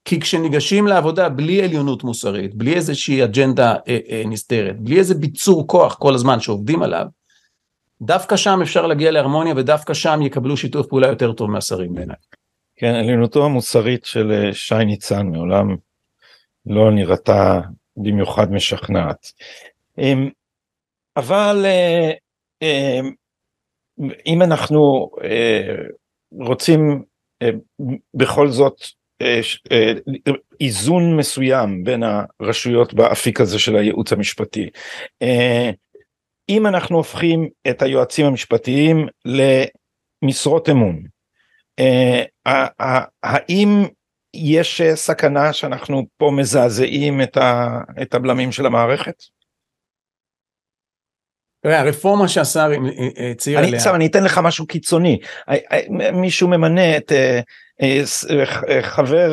כי 0.05 0.19
כשניגשים 0.19 0.87
לעבודה 0.87 1.29
בלי 1.29 1.63
עליונות 1.63 2.03
מוסרית, 2.03 2.55
בלי 2.55 2.73
איזושהי 2.73 3.23
אג'נדה 3.23 3.75
אה, 3.87 3.97
אה, 4.09 4.23
נסתרת, 4.25 4.79
בלי 4.79 4.99
איזה 4.99 5.15
ביצור 5.15 5.67
כוח 5.67 5.95
כל 5.95 6.13
הזמן 6.13 6.39
שעובדים 6.39 6.83
עליו, 6.83 7.05
דווקא 8.01 8.35
שם 8.35 8.59
אפשר 8.61 8.87
להגיע 8.87 9.11
להרמוניה 9.11 9.53
ודווקא 9.57 9.93
שם 9.93 10.21
יקבלו 10.21 10.57
שיתוף 10.57 10.87
פעולה 10.87 11.07
יותר 11.07 11.33
טוב 11.33 11.49
מהשרים 11.49 11.93
בעיניי. 11.93 12.15
כן, 12.75 12.93
עליונותו 12.93 13.45
המוסרית 13.45 14.05
של 14.05 14.31
אה, 14.31 14.53
שי 14.53 14.85
ניצן 14.85 15.27
מעולם 15.27 15.75
לא 16.65 16.91
נראתה 16.91 17.61
במיוחד 17.97 18.51
משכנעת. 18.51 19.31
אמ, 19.97 20.29
אבל 21.17 21.65
אה, 21.65 22.11
אמ, 22.61 23.11
אם 24.25 24.41
אנחנו 24.41 25.11
אה, 25.23 25.75
רוצים 26.31 27.03
בכל 28.13 28.47
זאת 28.49 28.81
איזון 30.61 31.17
מסוים 31.17 31.83
בין 31.83 32.03
הרשויות 32.03 32.93
באפיק 32.93 33.41
הזה 33.41 33.59
של 33.59 33.75
הייעוץ 33.75 34.13
המשפטי. 34.13 34.69
אם 36.49 36.67
אנחנו 36.67 36.97
הופכים 36.97 37.49
את 37.69 37.81
היועצים 37.81 38.25
המשפטיים 38.25 39.07
למשרות 40.23 40.69
אמון, 40.69 41.03
אה, 41.79 42.23
האם 43.23 43.69
יש 44.33 44.81
סכנה 44.81 45.53
שאנחנו 45.53 46.03
פה 46.17 46.31
מזעזעים 46.37 47.21
את 48.01 48.13
הבלמים 48.13 48.51
של 48.51 48.65
המערכת? 48.65 49.36
הרפורמה 51.63 52.27
שהשר 52.27 52.71
הצהיר 53.31 53.57
עליה. 53.59 53.95
אני 53.95 54.05
אתן 54.07 54.23
לך 54.23 54.37
משהו 54.37 54.67
קיצוני, 54.67 55.19
מישהו 56.13 56.47
ממנה 56.47 56.97
את 56.97 57.11
אה, 57.11 57.39
אה, 57.81 58.81
חבר 58.81 59.31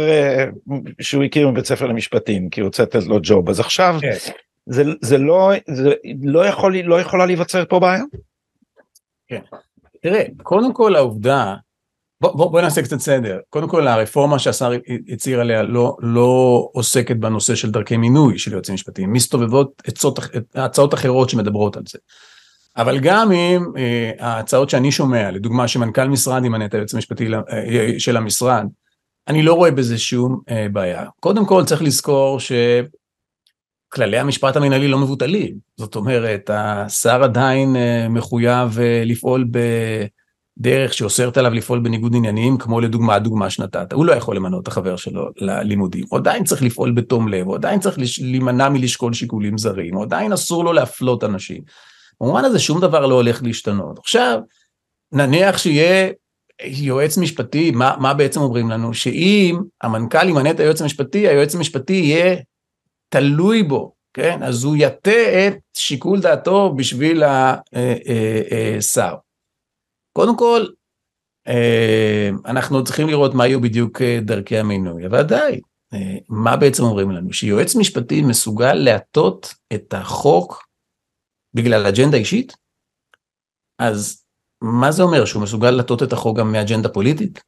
שהוא 1.00 1.24
הכיר 1.24 1.48
מבית 1.48 1.66
ספר 1.66 1.86
למשפטים 1.86 2.50
כי 2.50 2.60
הוא 2.60 2.66
רוצה 2.66 2.82
לתת 2.82 3.02
לו 3.02 3.18
ג'וב 3.22 3.48
אז 3.48 3.60
עכשיו 3.60 3.96
כן. 4.00 4.12
זה, 4.66 4.84
זה 5.00 5.18
לא, 5.18 5.52
זה 5.66 5.92
לא, 6.22 6.46
יכול, 6.46 6.76
לא 6.76 7.00
יכולה 7.00 7.26
להיווצר 7.26 7.64
פה 7.64 7.80
בעיה? 7.80 8.02
כן. 9.28 9.40
תראה, 10.02 10.24
קודם 10.42 10.74
כל 10.74 10.96
העובדה, 10.96 11.54
בוא, 12.20 12.36
בוא, 12.36 12.50
בוא 12.50 12.60
נעשה 12.60 12.82
קצת 12.82 13.00
סדר. 13.00 13.38
קודם 13.50 13.68
כל 13.68 13.88
הרפורמה 13.88 14.38
שהשר 14.38 14.72
הצהיר 15.08 15.40
עליה 15.40 15.62
לא, 15.62 15.96
לא 16.00 16.68
עוסקת 16.72 17.16
בנושא 17.16 17.54
של 17.54 17.70
דרכי 17.70 17.96
מינוי 17.96 18.38
של 18.38 18.52
יועצים 18.52 18.74
משפטיים, 18.74 19.12
מסתובבות 19.12 19.82
הצעות, 19.86 20.18
הצעות 20.54 20.94
אחרות 20.94 21.30
שמדברות 21.30 21.76
על 21.76 21.82
זה. 21.88 21.98
אבל 22.76 22.98
גם 22.98 23.32
אם 23.32 23.64
אה, 23.76 24.10
ההצעות 24.20 24.70
שאני 24.70 24.92
שומע, 24.92 25.30
לדוגמה 25.30 25.68
שמנכ"ל 25.68 26.08
משרד 26.08 26.44
ימנה 26.44 26.64
את 26.64 26.74
היועץ 26.74 26.94
המשפטי 26.94 27.28
אה, 27.52 27.94
של 27.98 28.16
המשרד, 28.16 28.66
אני 29.28 29.42
לא 29.42 29.54
רואה 29.54 29.70
בזה 29.70 29.98
שום 29.98 30.40
אה, 30.48 30.66
בעיה. 30.72 31.04
קודם 31.20 31.46
כל 31.46 31.64
צריך 31.64 31.82
לזכור 31.82 32.40
ש... 32.40 32.52
כללי 33.94 34.18
המשפט 34.18 34.56
המנהלי 34.56 34.88
לא 34.88 34.98
מבוטלים. 34.98 35.54
זאת 35.76 35.96
אומרת, 35.96 36.50
השר 36.52 37.22
עדיין 37.22 37.76
אה, 37.76 38.08
מחויב 38.08 38.78
אה, 38.78 39.02
לפעול 39.06 39.44
בדרך 40.56 40.94
שאוסרת 40.94 41.36
עליו 41.36 41.54
לפעול 41.54 41.80
בניגוד 41.80 42.14
עניינים, 42.14 42.58
כמו 42.58 42.80
לדוגמה 42.80 43.14
הדוגמה 43.14 43.50
שנתת. 43.50 43.92
הוא 43.92 44.06
לא 44.06 44.12
יכול 44.12 44.36
למנות 44.36 44.62
את 44.62 44.68
החבר 44.68 44.96
שלו 44.96 45.28
ללימודים. 45.36 46.04
הוא 46.08 46.18
עדיין 46.18 46.44
צריך 46.44 46.62
לפעול 46.62 46.92
בתום 46.92 47.28
לב, 47.28 47.46
הוא 47.46 47.54
עדיין 47.54 47.80
צריך 47.80 47.98
להימנע 48.20 48.68
מלשקול 48.68 49.12
שיקולים 49.12 49.58
זרים, 49.58 49.94
הוא 49.94 50.04
עדיין 50.04 50.32
אסור 50.32 50.64
לו 50.64 50.72
להפלות 50.72 51.24
אנשים. 51.24 51.62
במובן 52.20 52.44
הזה 52.44 52.58
שום 52.58 52.80
דבר 52.80 53.06
לא 53.06 53.14
הולך 53.14 53.42
להשתנות. 53.42 53.98
עכשיו, 53.98 54.40
נניח 55.12 55.58
שיהיה 55.58 56.10
יועץ 56.64 57.18
משפטי, 57.18 57.70
מה, 57.70 57.94
מה 57.98 58.14
בעצם 58.14 58.40
אומרים 58.40 58.70
לנו? 58.70 58.94
שאם 58.94 59.58
המנכ"ל 59.82 60.28
ימנה 60.28 60.50
את 60.50 60.60
היועץ 60.60 60.82
המשפטי, 60.82 61.28
היועץ 61.28 61.54
המשפטי 61.54 61.92
יהיה 61.92 62.36
תלוי 63.08 63.62
בו, 63.62 63.92
כן? 64.14 64.42
אז 64.42 64.64
הוא 64.64 64.76
יטה 64.78 65.46
את 65.46 65.56
שיקול 65.76 66.20
דעתו 66.20 66.74
בשביל 66.76 67.22
השר. 68.82 69.14
אה, 70.18 70.22
אה, 70.22 70.28
אה, 70.28 70.36
קודם 70.36 70.36
כל, 70.36 70.66
אנחנו 72.46 72.84
צריכים 72.84 73.08
לראות 73.08 73.34
מה 73.34 73.46
יהיו 73.46 73.60
בדיוק 73.60 74.02
דרכי 74.02 74.58
המינוי, 74.58 75.06
אבל 75.06 75.22
די, 75.22 75.60
מה 76.28 76.56
בעצם 76.56 76.82
אומרים 76.82 77.10
לנו? 77.10 77.32
שיועץ 77.32 77.76
משפטי 77.76 78.22
מסוגל 78.22 78.74
להטות 78.74 79.54
את 79.74 79.94
החוק 79.94 80.66
בגלל 81.54 81.86
אג'נדה 81.86 82.16
אישית? 82.16 82.56
אז 83.78 84.24
מה 84.62 84.92
זה 84.92 85.02
אומר? 85.02 85.24
שהוא 85.24 85.42
מסוגל 85.42 85.70
להטות 85.70 86.02
את 86.02 86.12
החוק 86.12 86.38
גם 86.38 86.52
מאג'נדה 86.52 86.88
פוליטית? 86.88 87.42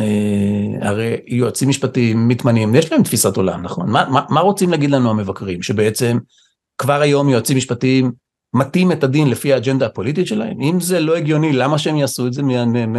אה, 0.00 0.88
הרי 0.88 1.16
יועצים 1.26 1.68
משפטיים 1.68 2.28
מתמנים, 2.28 2.74
יש 2.74 2.92
להם 2.92 3.02
תפיסת 3.02 3.36
עולם, 3.36 3.62
נכון? 3.62 3.90
מה, 3.90 4.08
מה, 4.08 4.26
מה 4.30 4.40
רוצים 4.40 4.70
להגיד 4.70 4.90
לנו 4.90 5.10
המבקרים? 5.10 5.62
שבעצם 5.62 6.18
כבר 6.78 7.00
היום 7.00 7.28
יועצים 7.28 7.56
משפטיים 7.56 8.12
מטים 8.54 8.92
את 8.92 9.04
הדין 9.04 9.30
לפי 9.30 9.52
האג'נדה 9.52 9.86
הפוליטית 9.86 10.26
שלהם? 10.26 10.60
אם 10.60 10.80
זה 10.80 11.00
לא 11.00 11.16
הגיוני, 11.16 11.52
למה 11.52 11.78
שהם 11.78 11.96
יעשו 11.96 12.26
את 12.26 12.32
זה 12.32 12.42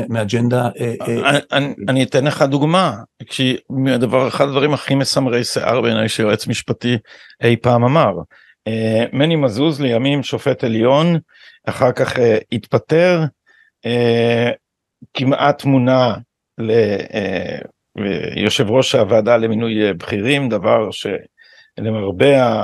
מאג'נדה... 0.10 0.70
אה, 0.80 0.94
אה, 1.08 1.40
אני, 1.88 2.04
אתן 2.04 2.26
לך 2.26 2.42
דוגמה, 2.42 2.96
כשהדבר, 3.26 4.28
אחד 4.28 4.48
הדברים 4.48 4.74
הכי 4.74 4.96
מסמרי 4.96 5.44
שיער 5.44 5.82
בעיניי 5.82 6.10
שיועץ 6.10 6.48
משפטי 6.48 6.98
אי 7.44 7.56
פעם 7.56 7.84
אמר. 7.84 8.14
מני 9.14 9.36
מזוז 9.36 9.82
לימים 9.82 10.24
שופט 10.24 10.64
עליון, 10.64 11.20
אחר 11.66 11.92
כך 11.92 12.14
התפטר, 12.52 13.24
כמעט 15.14 15.66
מונה 15.66 16.14
ליושב 18.36 18.70
ראש 18.70 18.96
הוועדה 18.96 19.38
למינוי 19.38 19.94
בכירים, 19.94 20.50
דבר 20.50 20.90
שלמרבה 21.80 22.64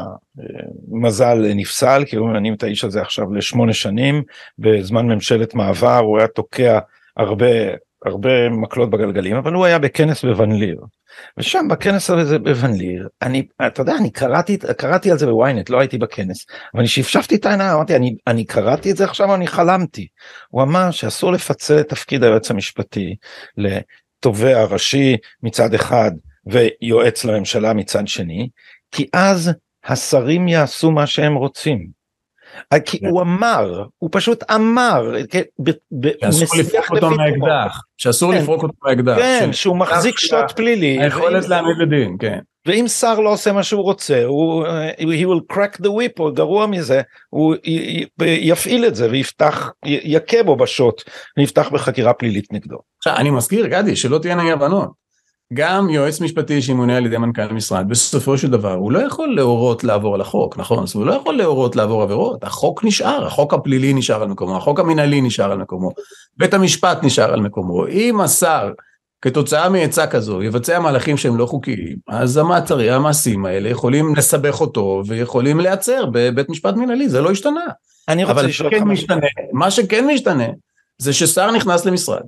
המזל 0.91 1.53
נפסל, 1.55 2.03
כי 2.07 2.15
הוא 2.15 2.29
ממנים 2.29 2.53
את 2.53 2.63
האיש 2.63 2.83
הזה 2.83 3.01
עכשיו 3.01 3.33
לשמונה 3.33 3.73
שנים, 3.73 4.23
בזמן 4.59 5.07
ממשלת 5.07 5.53
מעבר 5.53 5.97
הוא 5.97 6.17
היה 6.17 6.27
תוקע 6.27 6.79
הרבה 7.17 7.47
הרבה 8.05 8.49
מקלות 8.49 8.89
בגלגלים 8.89 9.35
אבל 9.35 9.53
הוא 9.53 9.65
היה 9.65 9.79
בכנס 9.79 10.25
בוון 10.25 10.51
ליר. 10.51 10.81
ושם 11.37 11.67
בכנס 11.69 12.09
הזה 12.09 12.39
בוון 12.39 12.73
ליר 12.73 13.07
אני 13.21 13.47
אתה 13.67 13.81
יודע 13.81 13.95
אני 13.95 14.11
קראתי 14.11 14.57
קראתי 14.77 15.11
על 15.11 15.17
זה 15.17 15.25
בוויינט 15.25 15.69
לא 15.69 15.79
הייתי 15.79 15.97
בכנס 15.97 16.45
אבל 16.75 16.85
כשהפשפתי 16.85 17.35
את 17.35 17.45
העיניים 17.45 17.71
אמרתי 17.71 17.95
אני 17.95 18.15
אני 18.27 18.45
קראתי 18.45 18.91
את 18.91 18.97
זה 18.97 19.03
עכשיו 19.03 19.35
אני 19.35 19.47
חלמתי. 19.47 20.07
הוא 20.49 20.61
אמר 20.63 20.91
שאסור 20.91 21.31
לפצל 21.31 21.79
את 21.79 21.89
תפקיד 21.89 22.23
היועץ 22.23 22.51
המשפטי 22.51 23.15
לתובע 23.57 24.63
ראשי 24.63 25.17
מצד 25.43 25.73
אחד 25.73 26.11
ויועץ 26.45 27.25
לממשלה 27.25 27.73
מצד 27.73 28.07
שני 28.07 28.49
כי 28.95 29.07
אז 29.13 29.51
השרים 29.85 30.47
יעשו 30.47 30.91
מה 30.91 31.07
שהם 31.07 31.35
רוצים. 31.35 31.87
אה, 32.73 32.79
כי 32.79 32.99
כן. 32.99 33.07
הוא 33.07 33.21
אמר, 33.21 33.83
הוא 33.97 34.09
פשוט 34.13 34.51
אמר, 34.51 35.13
כן, 35.29 35.41
שאסור 36.21 36.59
לפרוק 36.59 36.91
אותו 36.91 37.09
מהאקדח, 37.09 37.81
שאסור 37.97 38.33
כן. 38.33 38.41
לפרוק 38.41 38.63
אותו 38.63 38.73
מהאקדח, 38.83 39.15
כן, 39.15 39.53
שהוא 39.53 39.77
מחזיק 39.77 40.19
שטות 40.19 40.51
פלילי, 40.55 41.01
היכולת 41.01 41.47
להעמיד 41.47 41.77
לדין, 41.77 42.15
כן. 42.19 42.39
ואם 42.65 42.87
שר 42.87 43.19
לא 43.19 43.29
עושה 43.29 43.51
מה 43.51 43.63
שהוא 43.63 43.83
רוצה, 43.83 44.23
הוא, 44.25 44.65
אה, 44.65 44.91
he 44.91 45.25
will 45.25 45.55
crack 45.55 45.77
the 45.81 45.87
whip, 45.87 46.19
או 46.19 46.33
גרוע 46.33 46.67
מזה, 46.67 47.01
הוא 47.29 47.55
יפעיל 48.21 48.85
את 48.85 48.95
זה 48.95 49.11
ויפתח, 49.11 49.71
יכה 49.85 50.43
בו 50.43 50.55
בשוט, 50.55 51.03
ויפתח 51.37 51.69
בחקירה 51.69 52.13
פלילית 52.13 52.53
נגדו. 52.53 52.77
עכשיו, 52.97 53.15
אני 53.15 53.29
מזכיר, 53.29 53.67
גדי, 53.67 53.95
שלא 53.95 54.17
תהיינה 54.17 54.43
אי 54.43 54.51
הבנות. 54.51 55.04
גם 55.53 55.89
יועץ 55.89 56.21
משפטי 56.21 56.61
שימונה 56.61 56.97
על 56.97 57.05
ידי 57.05 57.17
מנכ"ל 57.17 57.41
המשרד, 57.41 57.85
בסופו 57.89 58.37
של 58.37 58.47
דבר 58.47 58.73
הוא 58.73 58.91
לא 58.91 58.99
יכול 58.99 59.35
להורות 59.35 59.83
לעבור 59.83 60.15
על 60.15 60.21
החוק, 60.21 60.57
נכון? 60.57 60.77
אומרת, 60.77 60.93
הוא 60.93 61.05
לא 61.05 61.13
יכול 61.13 61.37
להורות 61.37 61.75
לעבור 61.75 62.03
עבירות, 62.03 62.43
החוק 62.43 62.83
נשאר, 62.83 63.25
החוק 63.25 63.53
הפלילי 63.53 63.93
נשאר 63.93 64.21
על 64.21 64.27
מקומו, 64.27 64.57
החוק 64.57 64.79
המינהלי 64.79 65.21
נשאר 65.21 65.51
על 65.51 65.57
מקומו, 65.57 65.89
בית 66.37 66.53
המשפט 66.53 67.03
נשאר 67.03 67.33
על 67.33 67.41
מקומו. 67.41 67.87
אם 67.87 68.21
השר, 68.21 68.71
כתוצאה 69.21 69.69
מעצה 69.69 70.07
כזו, 70.07 70.43
יבצע 70.43 70.79
מהלכים 70.79 71.17
שהם 71.17 71.37
לא 71.37 71.45
חוקיים, 71.45 71.95
אז 72.07 72.37
המעצרים, 72.37 72.93
המעשים 72.93 73.45
האלה 73.45 73.69
יכולים 73.69 74.15
לסבך 74.15 74.61
אותו 74.61 75.01
ויכולים 75.07 75.59
להיעצר 75.59 76.05
בבית 76.11 76.49
משפט 76.49 76.75
מינהלי, 76.75 77.09
זה 77.09 77.21
לא 77.21 77.31
השתנה. 77.31 77.65
אני 78.07 78.23
רוצה 78.23 78.41
לשאול 78.41 78.73
אותך 78.73 78.85
משתנה, 78.85 79.27
מה 79.53 79.71
שכן 79.71 80.07
משתנה, 80.07 80.47
זה 80.97 81.13
ששר 81.13 81.51
נכנס 81.51 81.85
למשרד, 81.85 82.21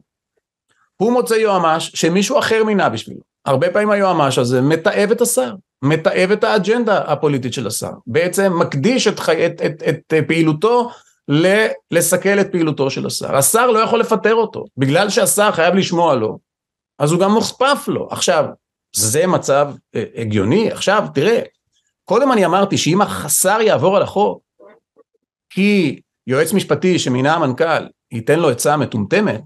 הוא 0.98 1.14
מוצא 1.14 1.34
יועמ"ש 1.34 1.91
שמישהו 1.93 2.39
אחר 2.39 2.64
מינה 2.64 2.89
בשבילו. 2.89 3.22
הרבה 3.45 3.72
פעמים 3.72 3.89
היועמ"ש 3.89 4.38
הזה 4.38 4.62
מתעב 4.62 5.12
את 5.12 5.22
השר, 5.22 5.54
מתעב 5.82 6.32
את 6.32 6.43
האג'נדה 6.43 6.98
הפוליטית 6.98 7.54
של 7.54 7.68
השר, 7.68 7.91
בעצם 8.08 8.60
מקדיש 8.60 9.08
את, 9.08 9.20
חי... 9.20 9.45
את, 9.45 9.62
את, 9.66 9.84
את, 9.89 10.14
את 10.14 10.28
פעילותו 10.28 10.89
ל... 11.28 11.66
לסכל 11.91 12.39
את 12.41 12.52
פעילותו 12.52 12.89
של 12.89 13.06
השר. 13.06 13.36
השר 13.36 13.72
לא 13.72 13.80
יכול 13.80 14.00
לפטר 14.00 14.36
אותו, 14.36 14.66
בגלל 14.78 15.10
שהשר 15.10 15.52
חייב 15.52 15.76
לשמוע 15.76 16.16
לו, 16.16 16.39
אז 17.00 17.12
הוא 17.12 17.20
גם 17.20 17.32
מוכפף 17.32 17.86
לו. 17.88 18.08
עכשיו, 18.12 18.45
זה 18.95 19.28
מצב 19.28 19.72
אה, 19.95 20.04
הגיוני? 20.16 20.72
עכשיו, 20.72 21.06
תראה, 21.14 21.39
קודם 22.06 22.32
אני 22.32 22.45
אמרתי 22.45 22.78
שאם 22.78 23.02
השר 23.02 23.62
יעבור 23.62 23.98
על 23.98 24.04
החוק, 24.04 24.41
כי 25.50 26.00
יועץ 26.28 26.54
משפטי 26.54 27.00
שמינה 27.00 27.34
המנכ"ל 27.34 27.88
ייתן 28.12 28.39
לו 28.39 28.50
עצה 28.50 28.78
מטומטמת, 28.78 29.41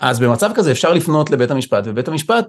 אז 0.00 0.20
במצב 0.20 0.50
כזה 0.54 0.72
אפשר 0.72 0.92
לפנות 0.92 1.30
לבית 1.30 1.50
המשפט 1.50 1.84
ובית 1.86 2.08
המשפט 2.08 2.46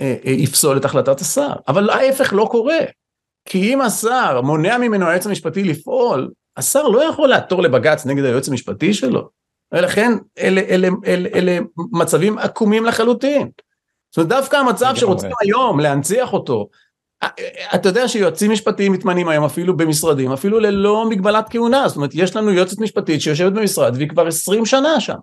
אה, 0.00 0.16
אה, 0.24 0.30
יפסול 0.30 0.76
את 0.76 0.84
החלטת 0.84 1.20
השר, 1.20 1.52
אבל 1.68 1.90
ההפך 1.90 2.32
לא 2.32 2.48
קורה. 2.50 2.78
כי 3.44 3.74
אם 3.74 3.80
השר 3.80 4.40
מונע 4.40 4.78
ממנו 4.78 5.06
היועץ 5.06 5.26
המשפטי 5.26 5.64
לפעול, 5.64 6.30
השר 6.56 6.82
לא 6.82 7.04
יכול 7.04 7.28
לעתור 7.28 7.62
לבג"ץ 7.62 8.06
נגד 8.06 8.24
היועץ 8.24 8.48
המשפטי 8.48 8.94
שלו. 8.94 9.28
ולכן 9.72 10.12
אלה, 10.38 10.60
אלה, 10.60 10.88
אלה, 11.06 11.28
אלה 11.34 11.58
מצבים 11.92 12.38
עקומים 12.38 12.84
לחלוטין. 12.84 13.50
זאת 14.10 14.16
אומרת 14.16 14.28
דווקא 14.28 14.56
המצב 14.56 14.92
שרוצים 14.96 15.30
היום 15.40 15.80
להנציח 15.80 16.32
אותו, 16.32 16.68
אה, 17.22 17.28
אה, 17.38 17.74
אתה 17.74 17.88
יודע 17.88 18.08
שיועצים 18.08 18.50
משפטיים 18.50 18.92
מתמנים 18.92 19.28
היום 19.28 19.44
אפילו 19.44 19.76
במשרדים, 19.76 20.32
אפילו 20.32 20.60
ללא 20.60 21.08
מגבלת 21.08 21.46
כהונה, 21.50 21.88
זאת 21.88 21.96
אומרת 21.96 22.10
יש 22.14 22.36
לנו 22.36 22.52
יועצת 22.52 22.78
משפטית 22.78 23.20
שיושבת 23.20 23.52
במשרד 23.52 23.96
והיא 23.96 24.08
כבר 24.08 24.26
20 24.26 24.66
שנה 24.66 25.00
שם. 25.00 25.16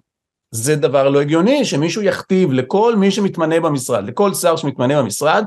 זה 0.52 0.76
דבר 0.76 1.10
לא 1.10 1.22
הגיוני 1.22 1.66
שמישהו 1.66 2.02
יכתיב 2.02 2.52
לכל 2.52 2.96
מי 2.96 3.12
שמתמנה 3.12 3.60
במשרד, 3.60 4.08
לכל 4.08 4.34
שר 4.34 4.56
שמתמנה 4.56 5.02
במשרד, 5.02 5.46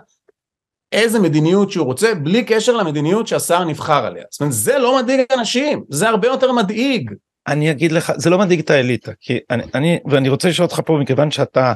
איזה 0.93 1.19
מדיניות 1.19 1.71
שהוא 1.71 1.87
רוצה, 1.87 2.15
בלי 2.15 2.45
קשר 2.45 2.77
למדיניות 2.77 3.27
שהשר 3.27 3.65
נבחר 3.65 4.07
עליה. 4.07 4.25
זאת 4.31 4.41
אומרת, 4.41 4.53
זה 4.53 4.79
לא 4.79 4.99
מדאיג 5.03 5.21
אנשים, 5.39 5.85
זה 5.89 6.09
הרבה 6.09 6.29
יותר 6.29 6.53
מדאיג. 6.53 7.11
אני 7.49 7.71
אגיד 7.71 7.93
לך, 7.93 8.13
זה 8.17 8.31
לא 8.31 8.39
מדאיג 8.39 8.61
את 8.61 8.71
האליטה, 8.71 9.13
כי 9.21 9.39
אני, 9.51 9.63
אני 9.75 9.99
ואני 10.11 10.29
רוצה 10.29 10.49
לשאול 10.49 10.67
אותך 10.67 10.81
פה, 10.87 10.99
מכיוון 11.01 11.31
שאתה 11.31 11.73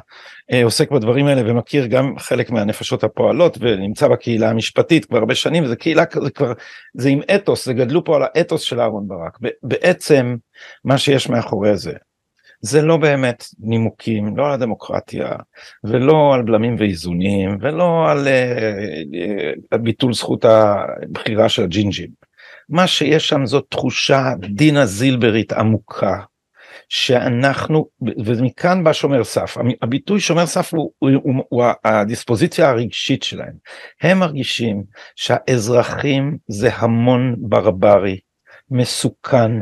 אה, 0.52 0.64
עוסק 0.64 0.90
בדברים 0.90 1.26
האלה 1.26 1.50
ומכיר 1.50 1.86
גם 1.86 2.18
חלק 2.18 2.50
מהנפשות 2.50 3.04
הפועלות 3.04 3.58
ונמצא 3.60 4.08
בקהילה 4.08 4.50
המשפטית 4.50 5.04
כבר 5.04 5.18
הרבה 5.18 5.34
שנים, 5.34 5.66
זה 5.66 5.76
קהילה 5.76 6.06
כזה 6.06 6.30
כבר, 6.30 6.52
זה 6.94 7.08
עם 7.08 7.20
אתוס, 7.34 7.64
זה 7.64 7.72
גדלו 7.72 8.04
פה 8.04 8.16
על 8.16 8.22
האתוס 8.22 8.62
של 8.62 8.80
אהרן 8.80 9.08
ברק. 9.08 9.38
בעצם 9.62 10.36
מה 10.84 10.98
שיש 10.98 11.28
מאחורי 11.28 11.76
זה, 11.76 11.92
זה 12.64 12.82
לא 12.82 12.96
באמת 12.96 13.44
נימוקים, 13.58 14.36
לא 14.36 14.46
על 14.46 14.52
הדמוקרטיה, 14.52 15.28
ולא 15.84 16.34
על 16.34 16.42
בלמים 16.42 16.76
ואיזונים, 16.78 17.58
ולא 17.60 18.10
על 18.10 18.28
uh, 19.72 19.78
ביטול 19.78 20.14
זכות 20.14 20.44
הבחירה 20.44 21.48
של 21.48 21.62
הג'ינג'ים. 21.62 22.10
מה 22.68 22.86
שיש 22.86 23.28
שם 23.28 23.46
זאת 23.46 23.66
תחושה 23.68 24.32
דינה 24.54 24.86
זילברית 24.86 25.52
עמוקה, 25.52 26.20
שאנחנו, 26.88 27.86
ומכאן 28.24 28.84
בא 28.84 28.92
שומר 28.92 29.24
סף, 29.24 29.56
הביטוי 29.82 30.20
שומר 30.20 30.46
סף 30.46 30.74
הוא, 30.74 30.90
הוא, 30.98 31.10
הוא, 31.22 31.34
הוא 31.48 31.64
הדיספוזיציה 31.84 32.70
הרגשית 32.70 33.22
שלהם. 33.22 33.54
הם 34.02 34.18
מרגישים 34.18 34.84
שהאזרחים 35.16 36.36
זה 36.48 36.70
המון 36.74 37.36
ברברי, 37.38 38.18
מסוכן, 38.70 39.52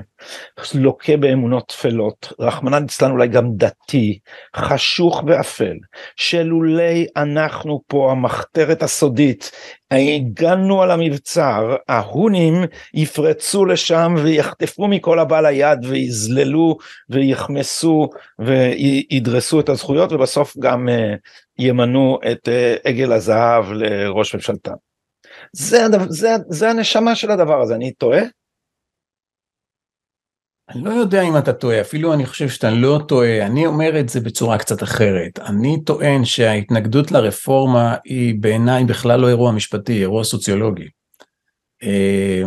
לוקה 0.74 1.16
באמונות 1.16 1.68
טפלות, 1.68 2.32
רחמנא 2.40 2.76
ליצלן 2.76 3.10
אולי 3.10 3.28
גם 3.28 3.46
דתי, 3.56 4.18
חשוך 4.56 5.22
ואפל, 5.26 5.76
שלולי 6.16 7.06
אנחנו 7.16 7.82
פה 7.86 8.10
המחתרת 8.10 8.82
הסודית, 8.82 9.50
הגענו 9.90 10.82
על 10.82 10.90
המבצר, 10.90 11.76
ההונים 11.88 12.54
יפרצו 12.94 13.64
לשם 13.64 14.14
ויחטפו 14.22 14.88
מכל 14.88 15.18
הבא 15.18 15.40
ליד 15.40 15.78
ויזללו 15.84 16.76
ויחמסו 17.10 18.08
וידרסו 18.38 19.60
את 19.60 19.68
הזכויות 19.68 20.12
ובסוף 20.12 20.56
גם 20.58 20.88
uh, 20.88 21.18
ימנו 21.58 22.18
את 22.32 22.48
uh, 22.48 22.88
עגל 22.88 23.12
הזהב 23.12 23.72
לראש 23.72 24.34
ממשלתם. 24.34 24.72
זה, 25.52 25.86
זה, 26.08 26.28
זה 26.48 26.70
הנשמה 26.70 27.14
של 27.14 27.30
הדבר 27.30 27.60
הזה, 27.62 27.74
אני 27.74 27.92
טועה? 27.92 28.22
אני 30.74 30.84
לא 30.84 30.90
יודע 30.90 31.22
אם 31.22 31.36
אתה 31.36 31.52
טועה, 31.52 31.80
אפילו 31.80 32.14
אני 32.14 32.26
חושב 32.26 32.48
שאתה 32.48 32.70
לא 32.70 33.00
טועה, 33.08 33.46
אני 33.46 33.66
אומר 33.66 34.00
את 34.00 34.08
זה 34.08 34.20
בצורה 34.20 34.58
קצת 34.58 34.82
אחרת. 34.82 35.38
אני 35.38 35.84
טוען 35.84 36.24
שההתנגדות 36.24 37.10
לרפורמה 37.10 37.96
היא 38.04 38.34
בעיניי 38.40 38.84
בכלל 38.84 39.20
לא 39.20 39.28
אירוע 39.28 39.52
משפטי, 39.52 40.00
אירוע 40.00 40.24
סוציולוגי. 40.24 40.88
אה, 41.82 42.42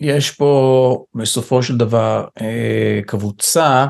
יש 0.00 0.30
פה 0.30 1.04
בסופו 1.14 1.62
של 1.62 1.76
דבר 1.76 2.26
אה, 2.40 3.00
קבוצה 3.06 3.86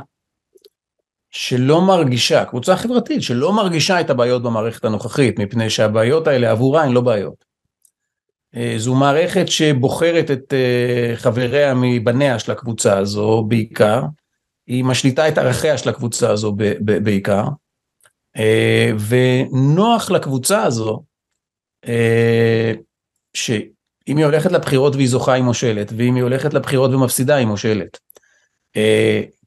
שלא 1.30 1.80
מרגישה, 1.80 2.44
קבוצה 2.44 2.76
חברתית 2.76 3.22
שלא 3.22 3.52
מרגישה 3.52 4.00
את 4.00 4.10
הבעיות 4.10 4.42
במערכת 4.42 4.84
הנוכחית, 4.84 5.38
מפני 5.38 5.70
שהבעיות 5.70 6.26
האלה 6.26 6.50
עבורה 6.50 6.82
הן 6.82 6.92
לא 6.92 7.00
בעיות. 7.00 7.51
אה, 8.56 8.74
זו 8.76 8.94
מערכת 8.94 9.48
שבוחרת 9.48 10.30
את 10.30 10.54
אה, 10.54 11.16
חבריה 11.16 11.74
מבניה 11.74 12.38
של 12.38 12.52
הקבוצה 12.52 12.98
הזו 12.98 13.44
בעיקר, 13.48 14.02
היא 14.66 14.84
משליטה 14.84 15.28
את 15.28 15.38
ערכיה 15.38 15.78
של 15.78 15.88
הקבוצה 15.88 16.30
הזו 16.30 16.56
בעיקר, 16.80 17.44
אה, 18.36 18.90
ונוח 19.08 20.10
לקבוצה 20.10 20.62
הזו, 20.62 21.02
שאם 23.34 24.16
היא 24.16 24.24
הולכת 24.24 24.52
לבחירות 24.52 24.94
והיא 24.94 25.08
זוכה 25.08 25.32
היא 25.32 25.42
מושלת, 25.42 25.92
ואם 25.96 26.14
היא 26.14 26.22
הולכת 26.22 26.54
לבחירות 26.54 26.90
ומפסידה 26.90 27.34
היא 27.34 27.46
מושלת. 27.46 27.98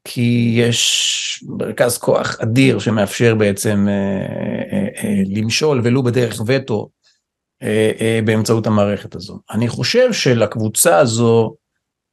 כי 0.04 0.54
יש 0.58 1.44
מרכז 1.58 1.98
כוח 1.98 2.40
אדיר 2.40 2.78
שמאפשר 2.78 3.34
בעצם 3.34 3.86
למשול 5.26 5.80
ולו 5.84 6.02
בדרך 6.02 6.42
וטו 6.46 6.90
באמצעות 8.24 8.66
המערכת 8.66 9.14
הזו. 9.14 9.38
אני 9.50 9.68
חושב 9.68 10.12
שלקבוצה 10.12 10.98
הזו, 10.98 11.54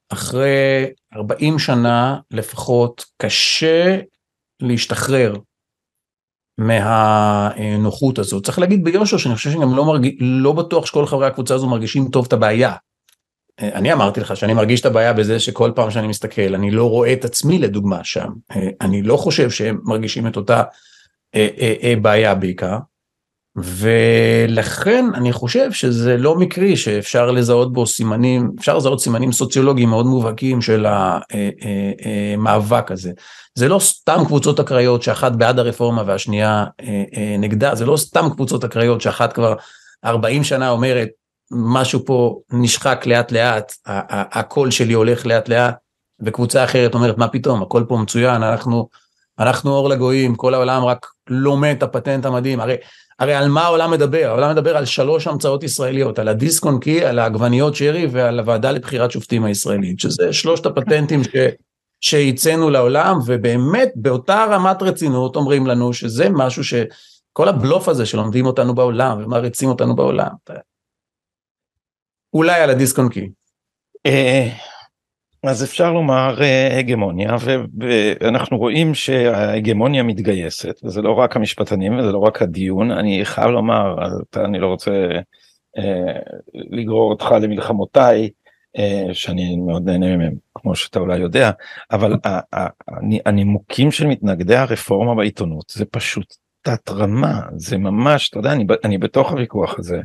אחרי 0.10 0.86
40 1.16 1.60
שנה 1.60 2.20
לפחות, 2.32 3.06
קשה 3.22 3.98
להשתחרר 4.60 5.36
מהנוחות 6.58 8.20
הזו. 8.20 8.42
צריך 8.42 8.60
להגיד 8.60 8.84
ביושר 8.84 9.18
שאני 9.18 9.36
חושב 9.36 9.52
שגם 9.52 9.76
לא, 9.76 9.86
מרג... 9.86 10.10
לא 10.20 10.52
בטוח 10.52 10.86
שכל 10.86 11.06
חברי 11.06 11.28
הקבוצה 11.28 11.56
הזו 11.56 11.68
מרגישים 11.68 12.10
טוב 12.10 12.26
את 12.28 12.34
הבעיה. 12.34 12.76
אה, 13.62 13.70
אני 13.74 13.94
אמרתי 13.94 14.20
לך 14.20 14.38
שאני 14.38 14.54
מרגיש 14.54 14.82
את 14.82 14.86
הבעיה 14.86 15.14
בזה 15.14 15.40
שכל 15.40 15.72
פעם 15.76 15.92
שאני 15.92 16.08
מסתכל 16.08 16.56
אני 16.56 16.72
לא 16.72 16.90
רואה 16.90 17.14
את 17.14 17.26
עצמי 17.26 17.60
לדוגמה 17.60 18.04
שם. 18.04 18.30
אני 18.82 19.02
לא 19.02 19.18
חושב 19.18 19.50
שהם 19.50 19.80
מרגישים 19.84 20.28
את 20.28 20.36
אותה 20.38 20.64
בעיה 22.02 22.36
בעיקר. 22.36 22.78
ולכן 23.56 25.06
אני 25.14 25.34
חושב 25.34 25.72
שזה 25.72 26.18
לא 26.18 26.36
מקרי 26.36 26.78
שאפשר 26.78 27.32
לזהות 27.32 27.74
בו 27.74 27.88
סימנים, 27.88 28.52
אפשר 28.60 28.78
לזהות 28.78 29.00
סימנים 29.00 29.32
סוציולוגיים 29.32 29.90
מאוד 29.90 30.06
מובהקים 30.06 30.62
של 30.62 30.86
המאבק 32.36 32.92
הזה. 32.92 33.12
זה 33.56 33.68
לא 33.68 33.80
סתם 33.80 34.24
קבוצות 34.26 34.60
אקראיות 34.60 35.04
שאחת 35.04 35.32
בעד 35.32 35.60
הרפורמה 35.60 36.04
והשנייה 36.06 36.66
נגדה, 37.40 37.76
זה 37.76 37.86
לא 37.86 37.98
סתם 37.98 38.30
קבוצות 38.34 38.64
אקראיות 38.64 39.02
שאחת 39.02 39.34
כבר 39.34 39.56
40 40.06 40.44
שנה 40.44 40.70
אומרת 40.70 41.10
משהו 41.52 42.06
פה 42.06 42.40
נשחק 42.52 43.06
לאט 43.06 43.32
לאט, 43.32 43.74
הקול 43.86 44.72
שלי 44.72 44.94
הולך 44.94 45.26
לאט 45.26 45.50
לאט, 45.50 45.76
וקבוצה 46.26 46.64
אחרת 46.64 46.94
אומרת 46.94 47.18
מה 47.18 47.28
פתאום, 47.28 47.62
הכל 47.62 47.84
פה 47.88 47.98
מצוין, 47.98 48.44
אנחנו, 48.44 48.88
אנחנו 49.40 49.72
אור 49.72 49.90
לגויים, 49.90 50.36
כל 50.36 50.54
העולם 50.54 50.86
רק 50.86 51.08
לומד 51.30 51.76
את 51.78 51.84
הפטנט 51.84 52.26
המדהים, 52.26 52.60
הרי 52.60 52.76
הרי 53.20 53.34
על 53.34 53.50
מה 53.50 53.62
העולם 53.62 53.92
מדבר? 53.92 54.28
העולם 54.28 54.52
מדבר 54.52 54.78
על 54.78 54.86
שלוש 54.86 55.28
המצאות 55.28 55.64
ישראליות, 55.64 56.20
על 56.20 56.28
הדיסק 56.28 56.66
און 56.66 56.80
קי, 56.80 57.06
על 57.06 57.20
העגבניות 57.20 57.76
שרי 57.76 58.08
ועל 58.12 58.40
הוועדה 58.40 58.72
לבחירת 58.72 59.12
שופטים 59.12 59.46
הישראלית, 59.46 60.00
שזה 60.00 60.34
שלושת 60.34 60.66
הפטנטים 60.66 61.24
ש... 61.24 61.30
שהצאנו 62.02 62.70
לעולם, 62.70 63.18
ובאמת 63.26 63.92
באותה 63.96 64.46
רמת 64.50 64.82
רצינות 64.82 65.36
אומרים 65.36 65.68
לנו 65.68 65.94
שזה 65.94 66.30
משהו 66.30 66.64
שכל 66.64 67.48
הבלוף 67.48 67.90
הזה 67.90 68.06
שלומדים 68.06 68.46
אותנו 68.46 68.76
בעולם 68.76 69.24
ומריצים 69.24 69.70
אותנו 69.70 69.96
בעולם. 69.96 70.32
אולי 72.34 72.62
על 72.62 72.70
הדיסק 72.70 73.00
און 73.00 73.10
קי. 73.10 73.30
אז 75.44 75.64
אפשר 75.64 75.94
לומר 75.94 76.42
אה, 76.42 76.80
הגמוניה 76.80 77.36
ואנחנו 77.80 78.58
רואים 78.58 78.94
שההגמוניה 78.94 80.04
מתגייסת 80.04 80.80
וזה 80.84 81.02
לא 81.02 81.12
רק 81.12 81.36
המשפטנים 81.36 82.00
וזה 82.00 82.12
לא 82.12 82.18
רק 82.18 82.42
הדיון 82.42 82.92
אני 82.92 83.26
חייב 83.26 83.48
לומר 83.48 83.96
אני 84.38 84.60
לא 84.60 84.68
רוצה 84.68 84.92
אה, 85.78 86.20
לגרור 86.54 87.10
אותך 87.12 87.36
למלחמותיי 87.42 88.30
אה, 88.78 89.08
שאני 89.14 89.56
מאוד 89.56 89.90
נהנה 89.90 90.18
מהם 90.18 90.34
כמו 90.56 90.76
שאתה 90.76 91.00
אולי 91.00 91.18
יודע 91.18 91.52
אבל 91.92 92.14
הנימוקים 93.26 93.92
של 93.92 94.08
מתנגדי 94.08 94.56
הרפורמה 94.56 95.16
בעיתונות 95.16 95.70
זה 95.70 95.86
פשוט 95.86 96.36
תת 96.62 96.90
רמה 96.90 97.42
זה 97.56 97.78
ממש 97.78 98.30
אתה 98.30 98.40
יודע 98.40 98.52
אני, 98.52 98.66
אני 98.84 98.98
בתוך 98.98 99.32
הוויכוח 99.32 99.80
הזה. 99.80 100.02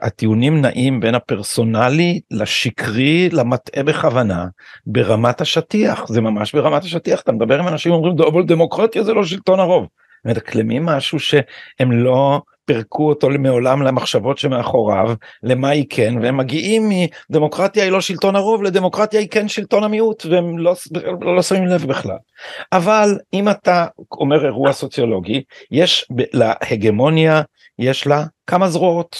הטיעונים 0.00 0.60
נעים 0.60 1.00
בין 1.00 1.14
הפרסונלי 1.14 2.20
לשקרי 2.30 3.28
למטעה 3.32 3.82
בכוונה 3.82 4.46
ברמת 4.86 5.40
השטיח 5.40 6.08
זה 6.08 6.20
ממש 6.20 6.54
ברמת 6.54 6.82
השטיח 6.82 7.20
אתה 7.20 7.32
מדבר 7.32 7.58
עם 7.58 7.68
אנשים 7.68 7.92
אומרים 7.92 8.14
אבל 8.28 8.42
דמוקרטיה 8.42 9.02
זה 9.02 9.14
לא 9.14 9.24
שלטון 9.24 9.60
הרוב. 9.60 9.86
מדקלמים 10.24 10.86
משהו 10.86 11.18
שהם 11.18 11.92
לא 11.92 12.40
פירקו 12.64 13.08
אותו 13.08 13.28
מעולם 13.30 13.82
למחשבות 13.82 14.38
שמאחוריו 14.38 15.14
למה 15.42 15.68
היא 15.68 15.84
כן 15.90 16.14
והם 16.22 16.36
מגיעים 16.36 16.88
מדמוקרטיה 17.30 17.84
היא 17.84 17.92
לא 17.92 18.00
שלטון 18.00 18.36
הרוב 18.36 18.62
לדמוקרטיה 18.62 19.20
היא 19.20 19.28
כן 19.28 19.48
שלטון 19.48 19.84
המיעוט 19.84 20.26
והם 20.26 20.58
לא, 20.58 20.74
לא, 21.20 21.36
לא 21.36 21.42
שמים 21.42 21.66
לב 21.66 21.84
בכלל. 21.84 22.16
אבל 22.72 23.18
אם 23.34 23.48
אתה 23.48 23.86
אומר 24.12 24.44
אירוע 24.44 24.72
סוציולוגי 24.72 25.42
יש 25.70 26.08
להגמוניה 26.32 27.42
יש 27.78 28.06
לה 28.06 28.24
כמה 28.46 28.68
זרועות, 28.68 29.16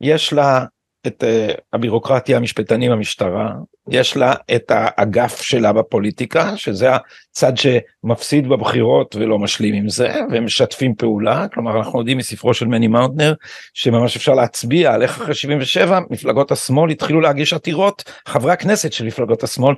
יש 0.00 0.32
לה 0.32 0.64
את 1.06 1.22
uh, 1.22 1.60
הבירוקרטיה, 1.72 2.36
המשפטנים, 2.36 2.92
המשטרה, 2.92 3.54
יש 3.90 4.16
לה 4.16 4.34
את 4.54 4.72
האגף 4.74 5.40
שלה 5.40 5.72
בפוליטיקה, 5.72 6.56
שזה 6.56 6.90
הצד 7.30 7.52
שמפסיד 7.56 8.48
בבחירות 8.48 9.16
ולא 9.16 9.38
משלים 9.38 9.74
עם 9.74 9.88
זה, 9.88 10.14
והם 10.30 10.44
משתפים 10.44 10.94
פעולה, 10.94 11.46
כלומר 11.54 11.78
אנחנו 11.78 11.98
יודעים 11.98 12.18
מספרו 12.18 12.54
של 12.54 12.66
מני 12.66 12.88
מאונטנר, 12.88 13.34
שממש 13.74 14.16
אפשר 14.16 14.34
להצביע 14.34 14.94
על 14.94 15.02
איך 15.02 15.22
אחרי 15.22 15.34
77 15.34 16.00
מפלגות 16.10 16.52
השמאל 16.52 16.90
התחילו 16.90 17.20
להגיש 17.20 17.52
עתירות, 17.52 18.12
חברי 18.28 18.52
הכנסת 18.52 18.92
של 18.92 19.06
מפלגות 19.06 19.42
השמאל 19.42 19.74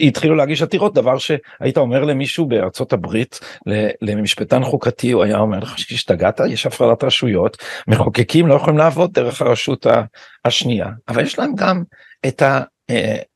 התחילו 0.00 0.34
להגיש 0.34 0.62
עתירות, 0.62 0.94
דבר 0.94 1.18
שהיית 1.18 1.78
אומר 1.78 2.04
למישהו 2.04 2.46
בארצות 2.46 2.92
הברית, 2.92 3.40
למשפטן 4.02 4.64
חוקתי, 4.64 5.10
הוא 5.10 5.22
היה 5.22 5.38
אומר 5.38 5.58
לך 5.58 5.78
שהשתגעת, 5.78 6.40
יש 6.48 6.66
הפרדת 6.66 7.04
רשויות, 7.04 7.56
מחוקקים 7.88 8.46
לא 8.46 8.54
יכולים 8.54 8.78
לעבוד 8.78 9.12
דרך 9.12 9.42
הרשות 9.42 9.86
השנייה, 10.44 10.86
אבל 11.08 11.22
יש 11.22 11.38
להם 11.38 11.54
גם 11.54 11.82
את 12.26 12.42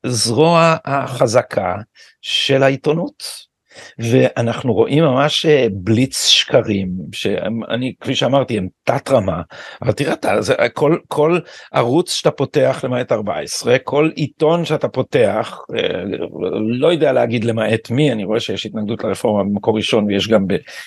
הזרוע 0.04 0.76
החזקה 0.84 1.76
של 2.22 2.62
העיתונות. 2.62 3.52
ואנחנו 3.98 4.74
רואים 4.74 5.04
ממש 5.04 5.46
אה, 5.46 5.66
בליץ 5.72 6.26
שקרים 6.26 6.88
שאני 7.12 7.94
כפי 8.00 8.14
שאמרתי 8.14 8.58
הם 8.58 8.68
תת 8.84 9.10
רמה 9.10 9.42
אבל 9.82 9.92
תראה 9.92 10.12
אתה 10.12 10.42
זה 10.42 10.54
כל 10.74 10.96
כל 11.08 11.38
ערוץ 11.72 12.12
שאתה 12.12 12.30
פותח 12.30 12.80
למעט 12.84 13.12
14 13.12 13.78
כל 13.78 14.10
עיתון 14.14 14.64
שאתה 14.64 14.88
פותח 14.88 15.58
אה, 15.76 16.02
לא 16.68 16.92
יודע 16.92 17.12
להגיד 17.12 17.44
למעט 17.44 17.90
מי 17.90 18.12
אני 18.12 18.24
רואה 18.24 18.40
שיש 18.40 18.66
התנגדות 18.66 19.04
לרפורמה 19.04 19.44
במקור 19.44 19.76
ראשון 19.76 20.04
ויש 20.04 20.28
גם 20.28 20.46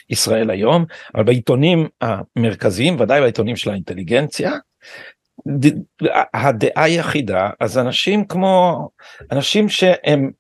בישראל 0.09 0.49
היום 0.49 0.86
אבל 1.16 1.24
בעיתונים 1.24 1.88
המרכזיים 2.01 2.99
ודאי 2.99 3.22
בעיתונים 3.22 3.55
של 3.55 3.70
האינטליגנציה 3.70 4.51
הדעה 6.34 6.84
היחידה 6.84 7.50
אז 7.60 7.78
אנשים 7.78 8.26
כמו 8.26 8.89
אנשים 9.32 9.70
שהם 9.70 10.32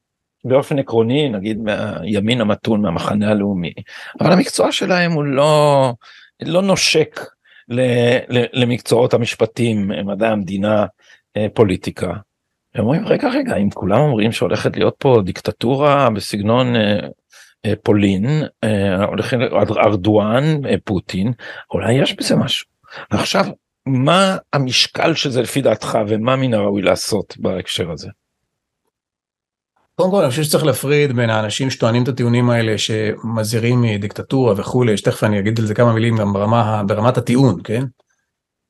באופן 0.43 0.79
עקרוני 0.79 1.29
נגיד 1.29 1.57
מהימין 1.61 2.41
המתון 2.41 2.81
מהמחנה 2.81 3.31
הלאומי 3.31 3.73
אבל 4.19 4.31
המקצוע 4.31 4.71
שלהם 4.71 5.11
הוא 5.11 5.23
לא 5.23 5.93
לא 6.41 6.61
נושק 6.61 7.19
ל, 7.69 7.81
ל, 8.29 8.45
למקצועות 8.53 9.13
המשפטים 9.13 9.91
מדעי 10.05 10.29
המדינה 10.29 10.85
אה, 11.37 11.47
פוליטיקה. 11.53 12.13
הם 12.75 12.83
אומרים 12.83 13.07
רגע 13.07 13.29
רגע 13.29 13.55
אם 13.55 13.69
כולם 13.69 13.99
אומרים 13.99 14.31
שהולכת 14.31 14.77
להיות 14.77 14.95
פה 14.97 15.21
דיקטטורה 15.25 16.09
בסגנון 16.09 16.75
אה, 16.75 16.99
אה, 17.65 17.73
פולין 17.83 18.43
הולכת 19.07 19.37
ארדואן 19.77 20.43
פוטין 20.83 21.33
אולי 21.71 21.93
יש 21.93 22.15
בזה 22.15 22.35
משהו. 22.35 22.67
עכשיו 23.09 23.45
מה 23.85 24.37
המשקל 24.53 25.13
של 25.13 25.31
זה 25.31 25.41
לפי 25.41 25.61
דעתך 25.61 25.97
ומה 26.07 26.35
מן 26.35 26.53
הראוי 26.53 26.81
לעשות 26.81 27.37
בהקשר 27.37 27.91
הזה? 27.91 28.09
קודם 29.95 30.11
כל 30.11 30.21
אני 30.21 30.29
חושב 30.29 30.43
שצריך 30.43 30.65
להפריד 30.65 31.15
בין 31.15 31.29
האנשים 31.29 31.69
שטוענים 31.69 32.03
את 32.03 32.07
הטיעונים 32.07 32.49
האלה 32.49 32.77
שמזהירים 32.77 33.81
מדיקטטורה 33.81 34.53
וכולי, 34.57 34.97
שתכף 34.97 35.23
אני 35.23 35.39
אגיד 35.39 35.59
על 35.59 35.65
זה 35.65 35.73
כמה 35.73 35.93
מילים 35.93 36.17
גם 36.17 36.33
ברמה, 36.33 36.83
ברמת 36.87 37.17
הטיעון, 37.17 37.61
כן? 37.63 37.83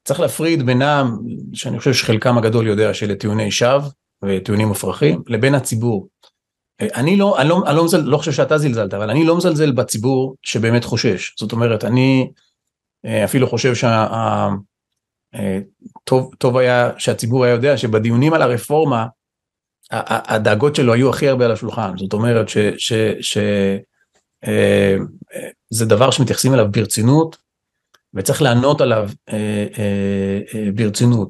צריך 0.04 0.20
להפריד 0.20 0.66
בינם, 0.66 1.18
שאני 1.54 1.80
חושב 1.80 1.94
שחלקם 1.94 2.38
הגדול 2.38 2.68
יודע 2.68 2.94
שאלה 2.94 3.16
טיעוני 3.16 3.52
שווא 3.52 3.90
וטיעונים 4.26 4.68
מופרכים, 4.68 5.22
לבין 5.28 5.56
הציבור. 5.56 6.08
אני 6.82 7.18
לא, 7.18 7.38
אני 7.42 7.50
לא, 7.50 7.64
אני 7.68 7.76
לא, 7.76 7.86
מזל, 7.86 8.02
לא 8.02 8.18
חושב 8.18 8.32
שאתה 8.32 8.58
זלזלת, 8.58 8.94
אבל 8.94 9.10
אני 9.10 9.26
לא 9.26 9.38
מזלזל 9.38 9.72
בציבור 9.72 10.36
שבאמת 10.42 10.84
חושש. 10.84 11.34
זאת 11.40 11.52
אומרת, 11.52 11.84
אני 11.84 12.32
אה, 13.06 13.26
אפילו 13.26 13.48
חושב 13.48 13.76
שה... 13.76 14.48
אה, 15.36 15.60
טוב, 16.04 16.32
טוב 16.38 16.58
היה 16.58 16.92
שהציבור 16.98 17.46
היה 17.46 17.54
יודע 17.54 17.78
שבדיונים 17.78 18.34
על 18.34 18.42
הרפורמה, 18.42 19.06
הדאגות 19.92 20.76
שלו 20.76 20.94
היו 20.94 21.10
הכי 21.10 21.30
הרבה 21.30 21.46
על 21.46 21.52
השולחן, 21.52 21.98
זאת 21.98 22.14
אומרת 22.14 22.50
שזה 22.50 23.78
אה, 24.48 24.96
דבר 25.86 26.12
שמתייחסים 26.12 26.54
אליו 26.54 26.72
ברצינות 26.72 27.38
וצריך 28.14 28.42
לענות 28.42 28.82
עליו 28.82 29.10
אה, 29.30 30.72
ברצינות. 30.76 31.30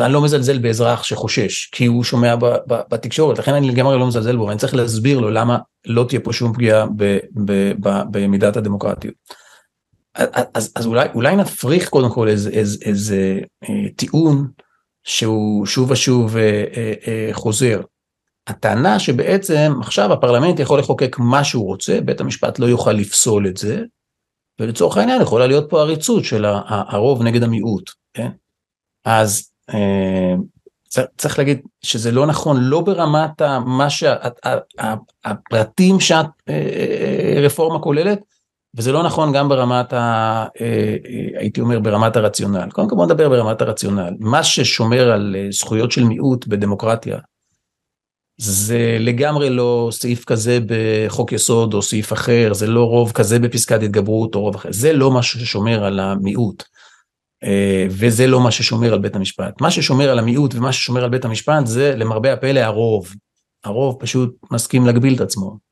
אני 0.00 0.12
לא 0.12 0.24
מזלזל 0.24 0.58
באזרח 0.58 1.02
שחושש 1.02 1.66
כי 1.66 1.86
הוא 1.86 2.04
שומע 2.04 2.34
בתקשורת 2.66 3.38
לכן 3.38 3.54
אני 3.54 3.68
לגמרי 3.68 3.98
לא 3.98 4.06
מזלזל 4.06 4.36
בו 4.36 4.46
ואני 4.46 4.58
צריך 4.58 4.74
להסביר 4.74 5.20
לו 5.20 5.30
למה 5.30 5.58
לא 5.86 6.04
תהיה 6.08 6.20
פה 6.20 6.32
שום 6.32 6.52
פגיעה 6.52 6.86
במידת 8.10 8.56
הדמוקרטיות. 8.56 9.14
אז, 10.54 10.72
אז 10.74 10.86
אולי, 10.86 11.08
אולי 11.14 11.36
נפריך 11.36 11.88
קודם 11.88 12.10
כל 12.10 12.28
איזה, 12.28 12.50
איזה, 12.50 12.78
איזה 12.84 13.40
אה, 13.68 13.88
טיעון 13.96 14.48
שהוא 15.04 15.66
שוב 15.66 15.90
ושוב 15.90 16.36
אה, 16.36 16.64
אה, 16.76 16.92
אה, 17.06 17.28
חוזר. 17.32 17.80
הטענה 18.46 18.98
שבעצם 18.98 19.72
עכשיו 19.80 20.12
הפרלמנט 20.12 20.60
יכול 20.60 20.78
לחוקק 20.78 21.16
מה 21.18 21.44
שהוא 21.44 21.66
רוצה, 21.66 22.00
בית 22.00 22.20
המשפט 22.20 22.58
לא 22.58 22.66
יוכל 22.66 22.92
לפסול 22.92 23.46
את 23.46 23.56
זה, 23.56 23.82
ולצורך 24.60 24.96
העניין 24.96 25.22
יכולה 25.22 25.46
להיות 25.46 25.70
פה 25.70 25.80
עריצות 25.80 26.24
של 26.24 26.44
הרוב 26.68 27.22
נגד 27.22 27.42
המיעוט, 27.42 27.90
כן? 28.14 28.30
אז 29.04 29.50
אה, 29.74 30.34
צריך 31.16 31.38
להגיד 31.38 31.60
שזה 31.82 32.12
לא 32.12 32.26
נכון 32.26 32.56
לא 32.60 32.80
ברמת 32.80 33.42
מה 33.66 33.90
שהפרטים 33.90 36.00
שהרפורמה 36.00 37.76
אה, 37.76 37.82
כוללת, 37.82 38.20
וזה 38.76 38.92
לא 38.92 39.02
נכון 39.02 39.32
גם 39.32 39.48
ברמת, 39.48 39.92
ה, 39.92 39.96
אה, 40.60 40.96
אה, 41.06 41.40
הייתי 41.40 41.60
אומר, 41.60 41.80
ברמת 41.80 42.16
הרציונל. 42.16 42.70
קודם 42.72 42.88
כל 42.88 42.96
בוא 42.96 43.06
נדבר 43.06 43.28
ברמת 43.28 43.60
הרציונל. 43.60 44.14
מה 44.18 44.44
ששומר 44.44 45.10
על 45.10 45.36
אה, 45.38 45.46
זכויות 45.50 45.92
של 45.92 46.04
מיעוט 46.04 46.46
בדמוקרטיה, 46.46 47.18
זה 48.40 48.96
לגמרי 49.00 49.50
לא 49.50 49.88
סעיף 49.92 50.24
כזה 50.24 50.58
בחוק 50.66 51.32
יסוד 51.32 51.74
או 51.74 51.82
סעיף 51.82 52.12
אחר, 52.12 52.54
זה 52.54 52.66
לא 52.66 52.84
רוב 52.84 53.12
כזה 53.12 53.38
בפסקת 53.38 53.82
התגברות 53.82 54.34
או 54.34 54.40
רוב 54.40 54.54
אחר, 54.54 54.68
זה 54.72 54.92
לא 54.92 55.10
מה 55.10 55.22
ששומר 55.22 55.84
על 55.84 56.00
המיעוט. 56.00 56.64
וזה 57.90 58.26
לא 58.26 58.40
מה 58.40 58.50
ששומר 58.50 58.92
על 58.92 58.98
בית 58.98 59.16
המשפט. 59.16 59.60
מה 59.60 59.70
ששומר 59.70 60.10
על 60.10 60.18
המיעוט 60.18 60.54
ומה 60.54 60.72
ששומר 60.72 61.04
על 61.04 61.10
בית 61.10 61.24
המשפט 61.24 61.66
זה 61.66 61.96
למרבה 61.96 62.32
הפלא 62.32 62.60
הרוב. 62.60 63.14
הרוב 63.64 63.96
פשוט 64.00 64.36
מסכים 64.50 64.86
להגביל 64.86 65.14
את 65.14 65.20
עצמו. 65.20 65.67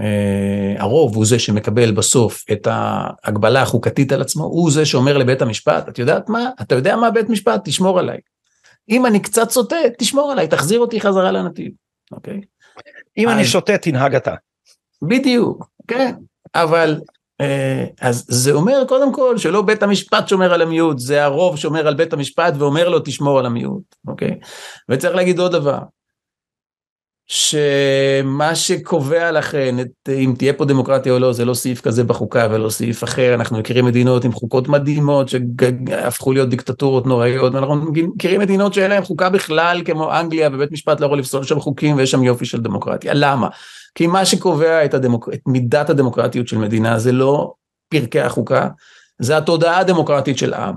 אה, 0.00 0.74
הרוב 0.78 1.16
הוא 1.16 1.26
זה 1.26 1.38
שמקבל 1.38 1.92
בסוף 1.92 2.44
את 2.52 2.68
ההגבלה 2.70 3.62
החוקתית 3.62 4.12
על 4.12 4.20
עצמו, 4.20 4.44
הוא 4.44 4.70
זה 4.70 4.86
שאומר 4.86 5.18
לבית 5.18 5.42
המשפט, 5.42 5.88
את 5.88 5.98
יודעת 5.98 6.28
מה? 6.28 6.50
אתה 6.60 6.74
יודע 6.74 6.96
מה 6.96 7.10
בית 7.10 7.28
משפט? 7.28 7.60
תשמור 7.64 7.98
עליי. 7.98 8.18
אם 8.88 9.06
אני 9.06 9.20
קצת 9.20 9.50
סוטה, 9.50 9.76
תשמור 9.98 10.32
עליי, 10.32 10.48
תחזיר 10.48 10.80
אותי 10.80 11.00
חזרה 11.00 11.32
לנתיב, 11.32 11.72
אוקיי? 12.12 12.40
אם 13.18 13.28
אז... 13.28 13.34
אני 13.34 13.44
שותה, 13.44 13.78
תנהג 13.78 14.14
אתה. 14.14 14.34
בדיוק, 15.02 15.68
כן, 15.88 16.14
אבל 16.54 17.00
אה, 17.40 17.84
אז 18.00 18.24
זה 18.28 18.52
אומר 18.52 18.84
קודם 18.88 19.12
כל 19.12 19.38
שלא 19.38 19.62
בית 19.62 19.82
המשפט 19.82 20.28
שומר 20.28 20.54
על 20.54 20.62
המיעוט, 20.62 20.98
זה 20.98 21.24
הרוב 21.24 21.56
שומר 21.56 21.86
על 21.86 21.94
בית 21.94 22.12
המשפט 22.12 22.54
ואומר 22.58 22.88
לו 22.88 22.98
תשמור 23.04 23.38
על 23.38 23.46
המיעוט, 23.46 23.94
אוקיי? 24.06 24.38
וצריך 24.88 25.14
להגיד 25.14 25.38
עוד 25.38 25.52
דבר, 25.52 25.78
שמה 27.32 28.54
שקובע 28.54 29.30
לכן 29.32 29.80
את, 29.80 30.08
אם 30.08 30.34
תהיה 30.38 30.52
פה 30.52 30.64
דמוקרטיה 30.64 31.12
או 31.12 31.18
לא 31.18 31.32
זה 31.32 31.44
לא 31.44 31.54
סעיף 31.54 31.80
כזה 31.80 32.04
בחוקה 32.04 32.48
ולא 32.50 32.70
סעיף 32.70 33.04
אחר. 33.04 33.34
אנחנו 33.34 33.58
מכירים 33.58 33.84
מדינות 33.84 34.24
עם 34.24 34.32
חוקות 34.32 34.68
מדהימות 34.68 35.28
שהפכו 35.28 36.32
להיות 36.32 36.48
דיקטטורות 36.48 37.06
נוראיות 37.06 37.54
ואנחנו 37.54 37.76
מכירים 37.92 38.40
מדינות 38.40 38.74
שאין 38.74 38.90
להן 38.90 39.04
חוקה 39.04 39.28
בכלל 39.28 39.82
כמו 39.84 40.12
אנגליה 40.20 40.48
ובית 40.52 40.72
משפט 40.72 41.00
לא 41.00 41.06
יכול 41.06 41.18
לפסול 41.18 41.44
שם 41.44 41.60
חוקים 41.60 41.96
ויש 41.96 42.10
שם 42.10 42.22
יופי 42.22 42.44
של 42.44 42.60
דמוקרטיה. 42.60 43.12
למה? 43.14 43.48
כי 43.94 44.06
מה 44.06 44.24
שקובע 44.24 44.84
את, 44.84 44.94
הדמוק... 44.94 45.28
את 45.34 45.40
מידת 45.46 45.90
הדמוקרטיות 45.90 46.48
של 46.48 46.58
מדינה 46.58 46.98
זה 46.98 47.12
לא 47.12 47.52
פרקי 47.88 48.20
החוקה 48.20 48.68
זה 49.18 49.36
התודעה 49.36 49.78
הדמוקרטית 49.78 50.38
של 50.38 50.54
עם 50.54 50.74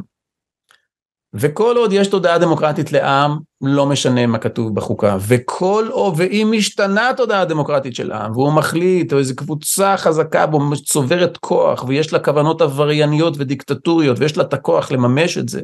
וכל 1.34 1.78
עוד 1.78 1.94
יש 1.94 2.08
תודעה 2.08 2.38
דמוקרטית 2.38 2.92
לעם, 2.92 3.38
לא 3.62 3.86
משנה 3.86 4.26
מה 4.26 4.38
כתוב 4.38 4.76
בחוקה. 4.76 5.18
וכל 5.28 5.88
עוד, 5.92 6.14
ואם 6.18 6.54
משתנה 6.58 7.10
התודעה 7.10 7.42
הדמוקרטית 7.42 7.96
של 7.96 8.12
עם, 8.12 8.32
והוא 8.32 8.54
מחליט, 8.54 9.14
או 9.14 9.18
איזו 9.18 9.36
קבוצה 9.36 9.98
חזקה 9.98 10.46
בו 10.46 10.60
צוברת 10.86 11.38
כוח, 11.38 11.84
ויש 11.88 12.14
לה 12.14 12.20
כוונות 12.20 12.62
עברייניות 12.62 13.34
ודיקטטוריות, 13.38 14.20
ויש 14.20 14.38
לה 14.38 14.44
את 14.44 14.54
הכוח 14.54 14.92
לממש 14.92 15.38
את 15.38 15.50
זה, 15.50 15.62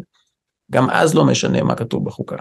גם 0.72 0.90
אז 0.90 1.16
לא 1.16 1.26
משנה 1.26 1.64
מה 1.64 1.76
כתוב 1.76 2.06
בחוקה. 2.06 2.36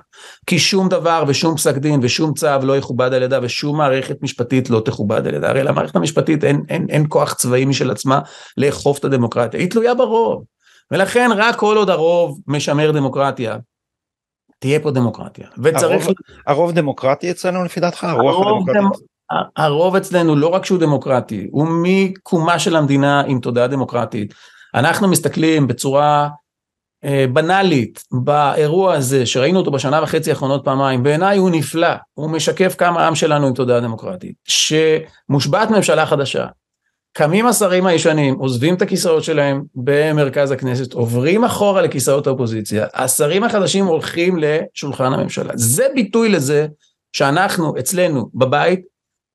כי 0.47 0.59
שום 0.59 0.89
דבר 0.89 1.25
ושום 1.29 1.57
פסק 1.57 1.77
דין 1.77 2.01
ושום 2.03 2.35
צו 2.35 2.47
לא 2.63 2.77
יכובד 2.77 3.15
על 3.15 3.23
ידה 3.23 3.39
ושום 3.43 3.77
מערכת 3.79 4.23
משפטית 4.23 4.71
לא 4.71 4.83
תכובד 4.85 5.27
על 5.27 5.35
ידה. 5.35 5.49
הרי 5.49 5.63
למערכת 5.63 5.97
המשפטית 5.97 6.45
אין, 6.45 6.63
אין, 6.69 6.87
אין 6.89 7.05
כוח 7.09 7.35
צבאי 7.35 7.65
משל 7.65 7.91
עצמה 7.91 8.21
לאכוף 8.57 8.99
את 8.99 9.05
הדמוקרטיה, 9.05 9.61
היא 9.61 9.71
תלויה 9.71 9.95
ברוב. 9.95 10.45
ולכן 10.91 11.31
רק 11.37 11.57
כל 11.57 11.77
עוד 11.77 11.91
הרוב 11.91 12.41
משמר 12.47 12.93
דמוקרטיה, 12.93 13.57
תהיה 14.59 14.81
פה 14.81 14.91
דמוקרטיה. 14.91 15.49
וצריך... 15.59 16.05
הרוב, 16.05 16.17
הרוב 16.47 16.73
דמוקרטי 16.73 17.31
אצלנו 17.31 17.65
לפי 17.65 17.81
דעתך? 17.81 18.05
הרוב, 18.05 18.71
דמ... 18.71 18.89
הרוב 19.57 19.97
אצלנו 19.97 20.37
לא 20.37 20.47
רק 20.47 20.65
שהוא 20.65 20.79
דמוקרטי, 20.79 21.49
הוא 21.51 21.69
מקומה 21.83 22.59
של 22.59 22.77
המדינה 22.77 23.21
עם 23.21 23.41
תודעה 23.41 23.67
דמוקרטית. 23.67 24.35
אנחנו 24.75 25.09
מסתכלים 25.09 25.67
בצורה 25.67 26.29
אה, 27.05 27.25
בנאלית 27.33 28.05
באירוע 28.13 28.95
הזה 28.95 29.27
שראינו 29.27 29.59
אותו 29.59 29.71
בשנה 29.71 30.03
וחצי 30.03 30.31
האחרונות 30.31 30.65
פעמיים, 30.65 31.03
בעיניי 31.03 31.39
הוא 31.39 31.51
נפלא, 31.51 31.95
הוא 32.15 32.31
משקף 32.31 32.75
כמה 32.79 33.03
העם 33.03 33.15
שלנו 33.15 33.47
עם 33.47 33.55
תודעה 33.55 33.81
דמוקרטית. 33.81 34.35
שמושבעת 34.45 35.71
ממשלה 35.71 36.07
חדשה, 36.07 36.47
קמים 37.19 37.47
השרים 37.47 37.87
הישנים, 37.87 38.35
עוזבים 38.35 38.75
את 38.75 38.83
הכיסאות 38.83 39.25
שלהם 39.25 39.63
במרכז 39.75 40.51
הכנסת, 40.51 40.93
עוברים 40.93 41.45
אחורה 41.45 41.83
לכיסאות 41.83 42.27
האופוזיציה, 42.27 42.87
השרים 42.95 43.45
החדשים 43.45 43.85
הולכים 43.85 44.39
לשולחן 44.39 45.13
הממשלה. 45.13 45.53
זה 45.55 45.87
ביטוי 45.95 46.29
לזה 46.29 46.67
שאנחנו 47.13 47.79
אצלנו 47.79 48.31
בבית 48.35 48.81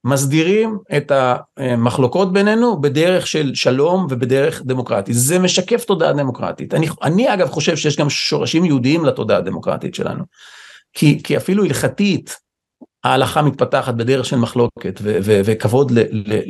מסדירים 0.03 0.77
את 0.97 1.11
המחלוקות 1.57 2.33
בינינו 2.33 2.81
בדרך 2.81 3.27
של 3.27 3.51
שלום 3.55 4.07
ובדרך 4.09 4.61
דמוקרטית. 4.65 5.15
זה 5.15 5.39
משקף 5.39 5.83
תודעה 5.83 6.13
דמוקרטית. 6.13 6.73
אני, 6.73 6.87
אני 7.03 7.33
אגב 7.33 7.49
חושב 7.49 7.75
שיש 7.75 7.97
גם 7.97 8.09
שורשים 8.09 8.65
יהודיים 8.65 9.05
לתודעה 9.05 9.37
הדמוקרטית 9.37 9.95
שלנו. 9.95 10.23
כי, 10.93 11.23
כי 11.23 11.37
אפילו 11.37 11.63
הלכתית, 11.63 12.35
ההלכה 13.03 13.41
מתפתחת 13.41 13.93
בדרך 13.93 14.25
של 14.25 14.37
מחלוקת 14.37 14.99
וכבוד 15.23 15.91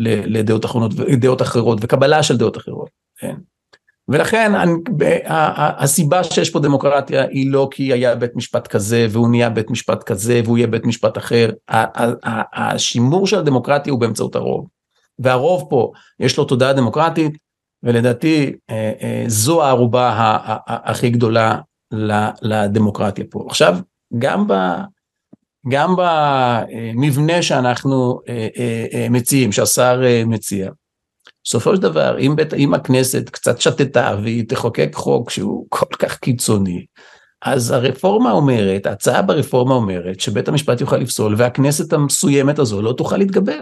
לדעות 0.06 0.66
אחרונות, 0.66 0.94
דעות 0.96 1.42
אחרות 1.42 1.80
וקבלה 1.82 2.24
של 2.24 2.38
דעות 2.38 2.58
אחרות. 2.58 2.90
כן? 3.20 3.36
ולכן 4.08 4.52
הסיבה 5.78 6.24
שיש 6.24 6.50
פה 6.50 6.60
דמוקרטיה 6.60 7.26
היא 7.28 7.52
לא 7.52 7.68
כי 7.72 7.94
היה 7.94 8.16
בית 8.16 8.36
משפט 8.36 8.68
כזה 8.68 9.08
והוא 9.10 9.30
נהיה 9.30 9.50
בית 9.50 9.70
משפט 9.70 10.04
כזה 10.04 10.42
והוא 10.44 10.58
יהיה 10.58 10.68
בית 10.68 10.86
משפט 10.86 11.18
אחר, 11.18 11.50
השימור 12.54 13.28
של 13.28 13.40
הדמוקרטיה 13.40 13.92
הוא 13.94 14.00
באמצעות 14.00 14.36
הרוב. 14.36 14.68
והרוב 15.20 15.68
פה 15.70 15.92
יש 16.20 16.38
לו 16.38 16.46
תודעה 16.46 16.74
דמוקרטית 16.74 17.38
ולדעתי 17.84 18.54
אה, 18.70 18.92
אה, 19.02 19.24
זו 19.28 19.64
הערובה 19.64 20.36
הכי 20.68 21.10
גדולה 21.10 21.60
לדמוקרטיה 22.42 23.26
פה. 23.30 23.46
עכשיו 23.50 23.78
גם 24.18 24.48
ב... 24.48 24.54
גם 25.70 25.96
במבנה 25.98 27.42
שאנחנו 27.42 28.20
אה, 28.30 28.48
אה, 28.58 28.86
אה, 28.94 29.08
מציעים, 29.10 29.52
שהשר 29.52 30.02
מציע, 30.26 30.70
בסופו 31.44 31.76
של 31.76 31.82
דבר, 31.82 32.20
אם, 32.20 32.36
בית, 32.36 32.54
אם 32.54 32.74
הכנסת 32.74 33.30
קצת 33.30 33.62
שתתה 33.62 34.16
והיא 34.24 34.48
תחוקק 34.48 34.90
חוק 34.94 35.30
שהוא 35.30 35.66
כל 35.70 35.96
כך 36.00 36.18
קיצוני, 36.18 36.86
אז 37.46 37.72
הרפורמה 37.72 38.32
אומרת, 38.32 38.86
ההצעה 38.86 39.22
ברפורמה 39.22 39.76
אומרת 39.76 40.20
שבית 40.20 40.48
המשפט 40.48 40.82
יוכל 40.82 40.98
לפסול 40.98 41.36
והכנסת 41.38 41.94
המסוימת 41.94 42.60
הזו 42.60 42.82
לא 42.82 42.94
תוכל 42.94 43.18
להתגבר. 43.18 43.60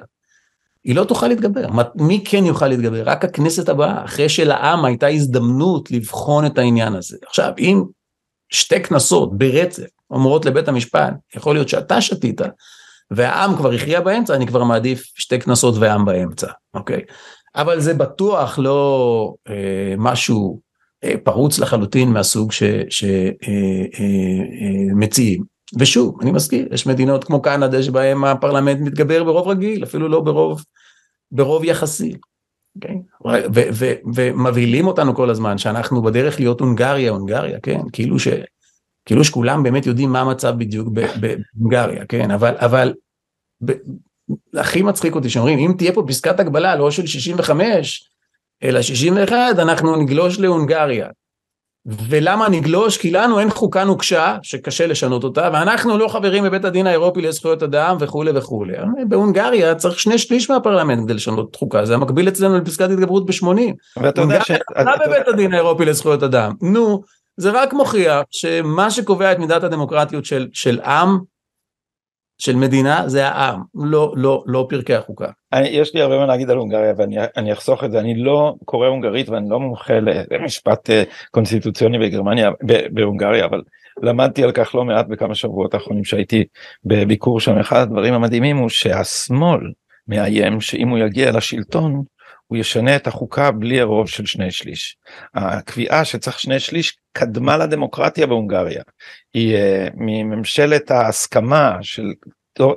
היא 0.83 0.95
לא 0.95 1.03
תוכל 1.03 1.27
להתגבר. 1.27 1.67
מי 1.95 2.23
כן 2.25 2.45
יוכל 2.45 2.67
להתגבר? 2.67 3.03
רק 3.05 3.25
הכנסת 3.25 3.69
הבאה, 3.69 4.05
אחרי 4.05 4.29
שלעם 4.29 4.85
הייתה 4.85 5.07
הזדמנות 5.07 5.91
לבחון 5.91 6.45
את 6.45 6.57
העניין 6.57 6.95
הזה. 6.95 7.17
עכשיו, 7.27 7.51
אם 7.59 7.83
שתי 8.51 8.83
כנסות 8.83 9.37
ברצף 9.37 9.83
אומרות 10.09 10.45
לבית 10.45 10.67
המשפט, 10.67 11.13
יכול 11.35 11.55
להיות 11.55 11.69
שאתה 11.69 12.01
שתית, 12.01 12.41
והעם 13.11 13.55
כבר 13.55 13.71
הכריע 13.71 14.01
באמצע, 14.01 14.35
אני 14.35 14.47
כבר 14.47 14.63
מעדיף 14.63 15.03
שתי 15.15 15.39
כנסות 15.39 15.75
ועם 15.79 16.05
באמצע, 16.05 16.47
אוקיי? 16.73 17.01
אבל 17.55 17.79
זה 17.79 17.93
בטוח 17.93 18.59
לא 18.59 19.33
אה, 19.49 19.95
משהו 19.97 20.59
אה, 21.03 21.15
פרוץ 21.23 21.59
לחלוטין 21.59 22.09
מהסוג 22.09 22.51
שמציעים. 22.51 23.33
אה, 24.59 24.85
אה, 25.05 25.37
אה, 25.37 25.45
ושוב, 25.79 26.17
אני 26.21 26.31
מזכיר, 26.31 26.67
יש 26.71 26.87
מדינות 26.87 27.23
כמו 27.23 27.41
קנדה 27.41 27.83
שבהן 27.83 28.23
הפרלמנט 28.23 28.79
מתגבר 28.81 29.23
ברוב 29.23 29.47
רגיל, 29.47 29.83
אפילו 29.83 30.09
לא 30.09 30.19
ברוב, 30.19 30.63
ברוב 31.31 31.63
יחסי. 31.63 32.15
Okay. 32.77 32.93
אוקיי? 33.25 33.43
ומבהילים 34.15 34.87
אותנו 34.87 35.15
כל 35.15 35.29
הזמן 35.29 35.57
שאנחנו 35.57 36.01
בדרך 36.01 36.39
להיות 36.39 36.59
הונגריה, 36.59 37.11
הונגריה, 37.11 37.59
כן? 37.59 37.79
כאילו 37.93 38.19
ש... 38.19 38.27
כאילו 39.05 39.23
שכולם 39.23 39.63
באמת 39.63 39.85
יודעים 39.85 40.11
מה 40.11 40.21
המצב 40.21 40.53
בדיוק 40.57 40.87
בהונגריה, 41.19 42.05
כן? 42.05 42.31
אבל, 42.31 42.55
אבל 42.57 42.93
ב, 43.65 43.71
הכי 44.53 44.81
מצחיק 44.81 45.15
אותי 45.15 45.29
שאומרים, 45.29 45.59
אם 45.59 45.73
תהיה 45.77 45.93
פה 45.93 46.03
פסקת 46.07 46.39
הגבלה 46.39 46.75
לא 46.75 46.91
של 46.91 47.05
65, 47.05 48.09
אלא 48.63 48.81
61, 48.81 49.35
אנחנו 49.59 49.95
נגלוש 49.95 50.39
להונגריה. 50.39 51.07
ולמה 51.85 52.49
נגלוש? 52.49 52.97
כי 52.97 53.11
לנו 53.11 53.39
אין 53.39 53.49
חוקה 53.49 53.83
נוקשה, 53.83 54.37
שקשה 54.43 54.87
לשנות 54.87 55.23
אותה, 55.23 55.49
ואנחנו 55.53 55.97
לא 55.97 56.07
חברים 56.07 56.43
בבית 56.43 56.65
הדין 56.65 56.87
האירופי 56.87 57.21
לזכויות 57.21 57.63
אדם 57.63 57.97
וכולי 57.99 58.31
וכולי. 58.35 58.73
בהונגריה 59.07 59.75
צריך 59.75 59.99
שני 59.99 60.17
שליש 60.17 60.49
מהפרלמנט 60.49 61.03
כדי 61.03 61.13
לשנות 61.13 61.55
חוקה, 61.55 61.85
זה 61.85 61.93
המקביל 61.93 62.27
אצלנו 62.27 62.57
לפסקת 62.57 62.89
התגברות 62.89 63.25
ב-80. 63.25 64.01
ואתה 64.01 64.21
יודע 64.21 64.43
ש... 64.43 64.51
הונגריה 64.51 65.07
בבית 65.07 65.27
הדין 65.27 65.53
האירופי 65.53 65.85
לזכויות 65.85 66.23
אדם. 66.23 66.53
נו, 66.61 67.01
זה 67.37 67.51
רק 67.51 67.73
מוכיח 67.73 68.21
שמה 68.31 68.91
שקובע 68.91 69.31
את 69.31 69.39
מידת 69.39 69.63
הדמוקרטיות 69.63 70.25
של, 70.25 70.47
של 70.53 70.79
עם, 70.79 71.17
של 72.41 72.55
מדינה, 72.55 73.03
זה 73.07 73.27
העם, 73.27 73.61
לא, 73.75 74.13
לא, 74.15 74.43
לא 74.47 74.65
פרקי 74.69 74.95
החוקה. 74.95 75.27
אני, 75.53 75.67
יש 75.67 75.95
לי 75.95 76.01
הרבה 76.01 76.17
מה 76.17 76.25
להגיד 76.25 76.49
על 76.49 76.57
הונגריה 76.57 76.93
ואני 76.97 77.53
אחסוך 77.53 77.83
את 77.83 77.91
זה, 77.91 77.99
אני 77.99 78.15
לא 78.15 78.55
קורא 78.65 78.87
הונגרית 78.87 79.29
ואני 79.29 79.49
לא 79.49 79.59
מומחה 79.59 79.93
למשפט 80.31 80.89
אה, 80.89 81.03
קונסטיטוציוני 81.31 81.99
בגרמניה, 81.99 82.51
בהונגריה, 82.91 83.45
אבל 83.45 83.61
למדתי 84.03 84.43
על 84.43 84.51
כך 84.51 84.75
לא 84.75 84.85
מעט 84.85 85.07
בכמה 85.07 85.35
שבועות 85.35 85.73
האחרונים 85.73 86.03
שהייתי 86.03 86.43
בביקור 86.85 87.39
שם. 87.39 87.57
אחד 87.57 87.81
הדברים 87.81 88.13
המדהימים 88.13 88.57
הוא 88.57 88.69
שהשמאל 88.69 89.59
מאיים 90.07 90.61
שאם 90.61 90.89
הוא 90.89 90.97
יגיע 90.97 91.31
לשלטון 91.31 92.03
הוא 92.51 92.57
ישנה 92.57 92.95
את 92.95 93.07
החוקה 93.07 93.51
בלי 93.51 93.81
הרוב 93.81 94.09
של 94.09 94.25
שני 94.25 94.51
שליש. 94.51 94.97
הקביעה 95.35 96.05
שצריך 96.05 96.39
שני 96.39 96.59
שליש 96.59 96.97
קדמה 97.13 97.57
לדמוקרטיה 97.57 98.27
בהונגריה. 98.27 98.83
היא 99.33 99.55
uh, 99.55 99.91
מממשלת 99.95 100.91
ההסכמה 100.91 101.77
של 101.81 102.03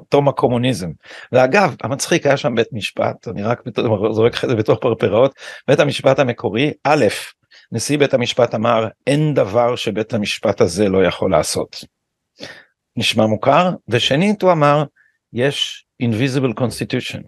תום 0.09 0.29
הקומוניזם. 0.29 0.91
ואגב, 1.33 1.77
המצחיק 1.83 2.27
היה 2.27 2.37
שם 2.37 2.55
בית 2.55 2.69
משפט, 2.73 3.29
אני 3.29 3.43
רק 3.43 3.63
זורק 4.11 4.45
את 4.45 4.49
זה 4.49 4.55
בתוך 4.57 4.79
פרפראות, 4.81 5.35
בית 5.69 5.81
המשפט 5.81 6.19
המקורי, 6.19 6.73
א', 6.85 7.05
נשיא 7.73 7.99
בית 7.99 8.15
המשפט 8.15 8.55
אמר, 8.55 8.89
אין 9.07 9.35
דבר 9.35 9.77
שבית 9.77 10.15
המשפט 10.15 10.61
הזה 10.61 10.89
לא 10.89 11.05
יכול 11.05 11.31
לעשות. 11.31 11.85
נשמע 12.97 13.27
מוכר, 13.27 13.71
ושנית 13.89 14.43
הוא 14.43 14.53
אמר, 14.53 14.85
יש 15.33 15.84
invisible 16.03 16.61
constitution, 16.61 17.21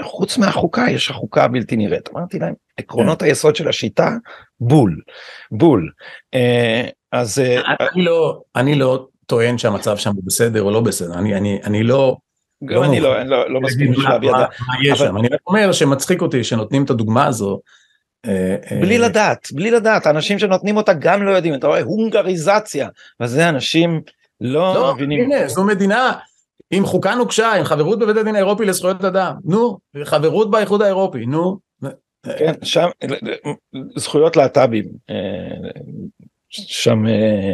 חוץ 0.00 0.38
מהחוקה 0.38 0.86
יש 0.90 1.10
החוקה 1.10 1.44
הבלתי 1.44 1.76
נראית. 1.76 2.08
אמרתי 2.14 2.38
להם, 2.38 2.54
עקרונות 2.76 3.22
היסוד 3.22 3.56
של 3.56 3.68
השיטה, 3.68 4.16
בול, 4.60 5.00
בול. 5.50 5.90
אה, 6.34 6.84
אז... 7.12 7.38
אה, 7.38 7.60
אני 7.94 8.04
לא, 8.04 8.40
אני 8.56 8.74
לא 8.74 9.06
טוען 9.26 9.58
שהמצב 9.58 9.96
שם 9.96 10.10
הוא 10.14 10.22
בסדר 10.26 10.62
או 10.62 10.70
לא 10.70 10.80
בסדר, 10.80 11.14
אני, 11.14 11.34
אני, 11.34 11.60
אני 11.64 11.82
לא... 11.82 12.16
גם 12.64 12.82
אני 12.82 13.00
לא, 13.00 13.22
לא, 13.22 13.50
לא 13.50 13.60
מספיק 13.60 13.90
בשביל 13.90 14.08
להביע 14.08 14.32
דעה. 14.32 14.46
אני 15.18 15.28
רק 15.28 15.40
אומר 15.46 15.72
שמצחיק 15.72 16.22
אותי 16.22 16.44
שנותנים 16.44 16.84
את 16.84 16.90
הדוגמה 16.90 17.26
הזו. 17.26 17.60
אה, 18.26 18.56
בלי 18.80 18.98
לדעת, 18.98 19.48
בלי 19.52 19.70
לדעת, 19.70 20.06
אנשים 20.06 20.38
שנותנים 20.38 20.76
אותה 20.76 20.92
גם 20.92 21.22
לא 21.22 21.30
יודעים, 21.30 21.54
אתה 21.54 21.66
רואה 21.66 21.82
הונגריזציה, 21.82 22.88
וזה 23.20 23.48
אנשים 23.48 24.00
לא, 24.40 24.74
לא 24.74 24.94
מבינים. 24.94 25.32
הנה, 25.32 25.48
זו 25.48 25.64
מדינה 25.64 26.12
עם 26.70 26.84
חוקה 26.84 27.14
נוקשה, 27.14 27.52
עם 27.52 27.64
חברות 27.64 27.98
בבית 27.98 28.16
הדין 28.16 28.34
האירופי 28.34 28.64
לזכויות 28.64 29.04
אדם, 29.04 29.34
נו, 29.44 29.78
חברות 30.04 30.50
באיחוד 30.50 30.82
האירופי, 30.82 31.26
נו. 31.26 31.58
כן, 32.38 32.52
שם 32.62 32.88
זכויות 33.96 34.36
להט"בים, 34.36 34.84
שם 36.50 37.06
אה, 37.06 37.52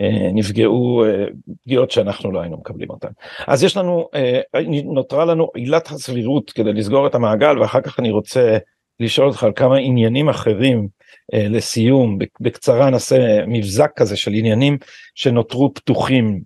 אה, 0.00 0.30
נפגעו 0.32 1.04
אה, 1.04 1.24
פגיעות 1.64 1.90
שאנחנו 1.90 2.32
לא 2.32 2.40
היינו 2.40 2.56
מקבלים 2.56 2.90
אותן. 2.90 3.08
אז 3.46 3.64
יש 3.64 3.76
לנו, 3.76 4.08
נותרה 4.84 5.24
לנו 5.24 5.50
עילת 5.54 5.90
הסבירות 5.90 6.50
כדי 6.50 6.72
לסגור 6.72 7.06
את 7.06 7.14
המעגל 7.14 7.58
ואחר 7.58 7.80
כך 7.80 8.00
אני 8.00 8.10
רוצה 8.10 8.58
לשאול 9.00 9.28
אותך 9.28 9.44
על 9.44 9.52
כמה 9.56 9.76
עניינים 9.76 10.28
אחרים 10.28 10.88
לסיום, 11.32 12.18
בקצרה 12.40 12.90
נעשה 12.90 13.46
מבזק 13.46 13.90
כזה 13.96 14.16
של 14.16 14.30
עניינים 14.34 14.78
שנותרו 15.14 15.74
פתוחים 15.74 16.40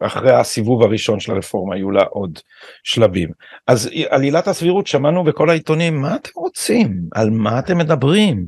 אחרי 0.00 0.32
הסיבוב 0.32 0.82
הראשון 0.82 1.20
של 1.20 1.32
הרפורמה 1.32 1.74
היו 1.74 1.90
לה 1.90 2.02
עוד 2.02 2.38
שלבים. 2.84 3.28
אז 3.66 3.90
על 4.08 4.22
עילת 4.22 4.48
הסבירות 4.48 4.86
שמענו 4.86 5.24
בכל 5.24 5.50
העיתונים 5.50 6.00
מה 6.00 6.16
אתם 6.16 6.30
רוצים 6.36 7.00
על 7.12 7.30
מה 7.30 7.58
אתם 7.58 7.78
מדברים. 7.78 8.46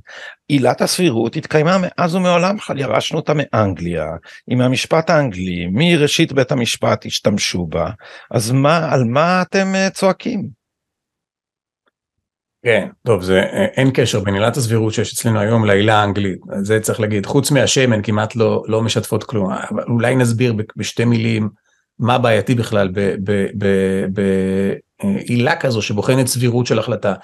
עילת 0.48 0.80
הסבירות 0.80 1.36
התקיימה 1.36 1.76
מאז 1.82 2.14
ומעולם 2.14 2.56
ירשנו 2.76 3.18
אותה 3.18 3.32
מאנגליה 3.36 4.06
עם 4.48 4.60
המשפט 4.60 5.10
האנגלי 5.10 5.66
מראשית 5.72 6.32
בית 6.32 6.52
המשפט 6.52 7.06
השתמשו 7.06 7.66
בה 7.66 7.90
אז 8.30 8.50
מה 8.50 8.92
על 8.92 9.04
מה 9.04 9.42
אתם 9.42 9.74
אה, 9.74 9.90
צועקים. 9.90 10.61
כן, 12.64 12.88
טוב, 13.06 13.22
זה, 13.22 13.40
אה, 13.40 13.64
אין 13.64 13.90
קשר 13.94 14.20
בין 14.20 14.34
עילת 14.34 14.56
הסבירות 14.56 14.94
שיש 14.94 15.12
אצלנו 15.12 15.40
היום 15.40 15.64
לעילה 15.64 16.00
האנגלית, 16.00 16.38
זה 16.62 16.80
צריך 16.80 17.00
להגיד, 17.00 17.26
חוץ 17.26 17.50
מהשמן 17.50 18.02
כמעט 18.02 18.36
לא, 18.36 18.62
לא 18.66 18.82
משתפות 18.82 19.24
כלום, 19.24 19.52
אבל 19.52 19.84
אולי 19.88 20.16
נסביר 20.16 20.54
בשתי 20.76 21.04
מילים 21.04 21.48
מה 21.98 22.18
בעייתי 22.18 22.54
בכלל 22.54 22.88
בעילה 25.02 25.56
כזו 25.56 25.82
שבוחנת 25.82 26.26
סבירות 26.26 26.66
של 26.66 26.78
החלטה. 26.78 27.14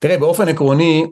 תראה, 0.00 0.18
באופן 0.18 0.48
עקרוני, 0.48 1.04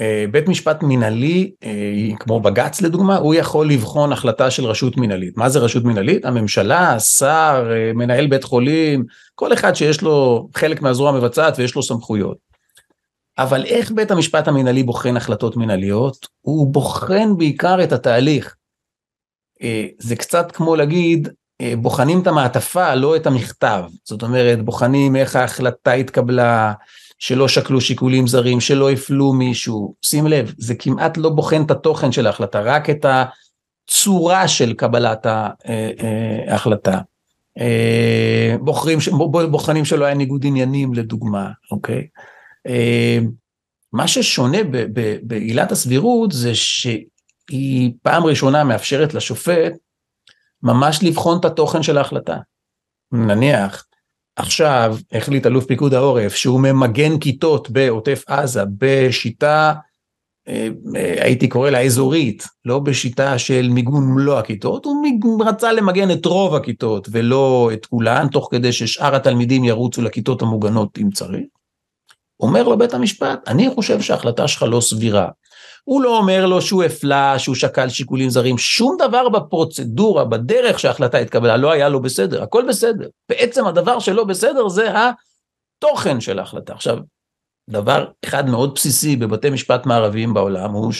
אה, 0.00 0.24
בית 0.30 0.48
משפט 0.48 0.78
מנהלי, 0.82 1.52
אה, 1.64 2.16
כמו 2.20 2.40
בג"ץ 2.40 2.80
לדוגמה, 2.80 3.16
הוא 3.16 3.34
יכול 3.34 3.70
לבחון 3.70 4.12
החלטה 4.12 4.50
של 4.50 4.64
רשות 4.64 4.96
מנהלית. 4.96 5.36
מה 5.36 5.48
זה 5.48 5.58
רשות 5.58 5.84
מנהלית? 5.84 6.24
הממשלה, 6.24 6.94
השר, 6.94 7.70
מנהל 7.94 8.26
בית 8.26 8.44
חולים, 8.44 9.04
כל 9.34 9.52
אחד 9.52 9.74
שיש 9.74 10.02
לו 10.02 10.48
חלק 10.54 10.82
מהזרוע 10.82 11.10
המבצעת 11.10 11.58
ויש 11.58 11.74
לו 11.74 11.82
סמכויות. 11.82 12.47
אבל 13.38 13.64
איך 13.64 13.90
בית 13.90 14.10
המשפט 14.10 14.48
המנהלי 14.48 14.82
בוחן 14.82 15.16
החלטות 15.16 15.56
מנהליות? 15.56 16.26
הוא 16.40 16.72
בוחן 16.72 17.36
בעיקר 17.36 17.84
את 17.84 17.92
התהליך. 17.92 18.56
אה, 19.62 19.86
זה 19.98 20.16
קצת 20.16 20.52
כמו 20.52 20.76
להגיד, 20.76 21.28
אה, 21.60 21.74
בוחנים 21.78 22.20
את 22.22 22.26
המעטפה, 22.26 22.94
לא 22.94 23.16
את 23.16 23.26
המכתב. 23.26 23.84
זאת 24.04 24.22
אומרת, 24.22 24.64
בוחנים 24.64 25.16
איך 25.16 25.36
ההחלטה 25.36 25.92
התקבלה, 25.92 26.72
שלא 27.18 27.48
שקלו 27.48 27.80
שיקולים 27.80 28.26
זרים, 28.26 28.60
שלא 28.60 28.90
הפלו 28.90 29.32
מישהו. 29.32 29.94
שים 30.02 30.26
לב, 30.26 30.54
זה 30.58 30.74
כמעט 30.74 31.16
לא 31.16 31.30
בוחן 31.30 31.62
את 31.62 31.70
התוכן 31.70 32.12
של 32.12 32.26
ההחלטה, 32.26 32.60
רק 32.60 32.90
את 32.90 33.06
הצורה 33.88 34.48
של 34.48 34.72
קבלת 34.72 35.26
אה, 35.26 35.50
ההחלטה. 36.48 36.98
בוחרים, 38.60 38.98
בוחנים 39.50 39.84
שלא 39.84 40.04
היה 40.04 40.14
ניגוד 40.14 40.46
עניינים 40.46 40.94
לדוגמה, 40.94 41.50
אוקיי? 41.70 42.06
אה, 42.66 43.18
מה 43.92 44.08
ששונה 44.08 44.58
בעילת 45.22 45.72
הסבירות 45.72 46.32
זה 46.32 46.54
שהיא 46.54 47.92
פעם 48.02 48.24
ראשונה 48.24 48.64
מאפשרת 48.64 49.14
לשופט 49.14 49.72
ממש 50.62 51.02
לבחון 51.02 51.38
את 51.40 51.44
התוכן 51.44 51.82
של 51.82 51.98
ההחלטה. 51.98 52.36
נניח, 53.12 53.84
עכשיו 54.36 54.96
החליט 55.12 55.46
אלוף 55.46 55.64
פיקוד 55.64 55.94
העורף 55.94 56.34
שהוא 56.34 56.60
ממגן 56.60 57.18
כיתות 57.18 57.70
בעוטף 57.70 58.24
עזה 58.26 58.62
בשיטה, 58.78 59.74
אה, 60.48 60.68
אה, 60.96 61.24
הייתי 61.24 61.48
קורא 61.48 61.70
לה 61.70 61.82
אזורית, 61.82 62.46
לא 62.64 62.78
בשיטה 62.78 63.38
של 63.38 63.68
מיגון 63.68 64.04
מלוא 64.14 64.38
הכיתות, 64.38 64.84
הוא 64.84 65.44
רצה 65.44 65.72
למגן 65.72 66.10
את 66.10 66.26
רוב 66.26 66.54
הכיתות 66.54 67.08
ולא 67.10 67.70
את 67.72 67.86
כולן, 67.86 68.26
תוך 68.32 68.48
כדי 68.50 68.72
ששאר 68.72 69.14
התלמידים 69.14 69.64
ירוצו 69.64 70.02
לכיתות 70.02 70.42
המוגנות 70.42 70.98
אם 70.98 71.10
צריך. 71.10 71.44
אומר 72.40 72.62
לו 72.62 72.78
בית 72.78 72.94
המשפט, 72.94 73.48
אני 73.48 73.70
חושב 73.74 74.00
שההחלטה 74.00 74.48
שלך 74.48 74.62
לא 74.62 74.80
סבירה. 74.80 75.28
הוא 75.84 76.02
לא 76.02 76.18
אומר 76.18 76.46
לו 76.46 76.62
שהוא 76.62 76.84
הפלה, 76.84 77.38
שהוא 77.38 77.54
שקל 77.54 77.88
שיקולים 77.88 78.30
זרים, 78.30 78.58
שום 78.58 78.96
דבר 78.98 79.28
בפרוצדורה, 79.28 80.24
בדרך 80.24 80.78
שההחלטה 80.78 81.18
התקבלה, 81.18 81.56
לא 81.56 81.72
היה 81.72 81.88
לו 81.88 82.02
בסדר, 82.02 82.42
הכל 82.42 82.64
בסדר. 82.68 83.08
בעצם 83.28 83.66
הדבר 83.66 83.98
שלא 83.98 84.24
בסדר 84.24 84.68
זה 84.68 84.88
התוכן 84.94 86.20
של 86.20 86.38
ההחלטה. 86.38 86.72
עכשיו, 86.72 86.98
דבר 87.70 88.06
אחד 88.24 88.48
מאוד 88.48 88.74
בסיסי 88.74 89.16
בבתי 89.16 89.50
משפט 89.50 89.86
מערביים 89.86 90.34
בעולם 90.34 90.70
הוא 90.70 90.92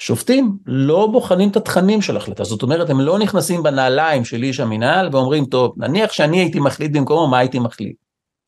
ששופטים 0.00 0.56
לא 0.66 1.08
בוחנים 1.12 1.48
את 1.48 1.56
התכנים 1.56 2.02
של 2.02 2.16
ההחלטה, 2.16 2.44
זאת 2.44 2.62
אומרת 2.62 2.90
הם 2.90 3.00
לא 3.00 3.18
נכנסים 3.18 3.62
בנעליים 3.62 4.24
של 4.24 4.42
איש 4.42 4.60
המינהל 4.60 5.08
ואומרים 5.12 5.44
טוב 5.44 5.74
נניח 5.76 6.12
שאני 6.12 6.38
הייתי 6.38 6.60
מחליט 6.60 6.92
במקומו 6.92 7.28
מה 7.28 7.38
הייתי 7.38 7.58
מחליט. 7.58 7.96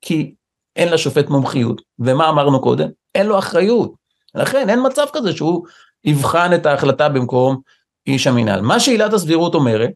כי 0.01 0.35
אין 0.77 0.89
לשופט 0.89 1.29
מומחיות, 1.29 1.83
ומה 1.99 2.29
אמרנו 2.29 2.61
קודם? 2.61 2.89
אין 3.15 3.27
לו 3.27 3.39
אחריות. 3.39 3.93
לכן 4.35 4.71
אין 4.71 4.81
מצב 4.87 5.07
כזה 5.13 5.33
שהוא 5.33 5.67
יבחן 6.05 6.55
את 6.55 6.67
ההחלטה 6.67 7.09
במקום 7.09 7.61
איש 8.07 8.27
המינהל. 8.27 8.61
מה 8.61 8.81
שעילת 8.81 9.13
הסבירות 9.13 9.55
אומרת, 9.55 9.91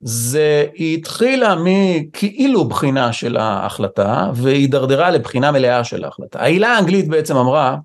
זה 0.00 0.66
היא 0.74 0.98
התחילה 0.98 1.54
מכאילו 1.64 2.64
בחינה 2.64 3.12
של 3.12 3.36
ההחלטה 3.36 4.30
והידרדרה 4.34 5.10
לבחינה 5.10 5.52
מלאה 5.52 5.84
של 5.84 6.04
ההחלטה. 6.04 6.40
העילה 6.40 6.68
האנגלית 6.68 7.08
בעצם 7.08 7.36
אמרה 7.36 7.76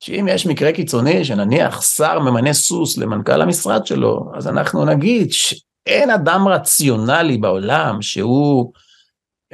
שאם 0.00 0.26
יש 0.30 0.46
מקרה 0.46 0.72
קיצוני 0.72 1.24
שנניח 1.24 1.82
שר 1.82 2.18
ממנה 2.18 2.52
סוס 2.52 2.98
למנכ"ל 2.98 3.42
המשרד 3.42 3.86
שלו, 3.86 4.30
אז 4.34 4.48
אנחנו 4.48 4.84
נגיד 4.84 5.32
שאין 5.32 6.10
אדם 6.10 6.48
רציונלי 6.48 7.38
בעולם 7.38 8.02
שהוא 8.02 8.72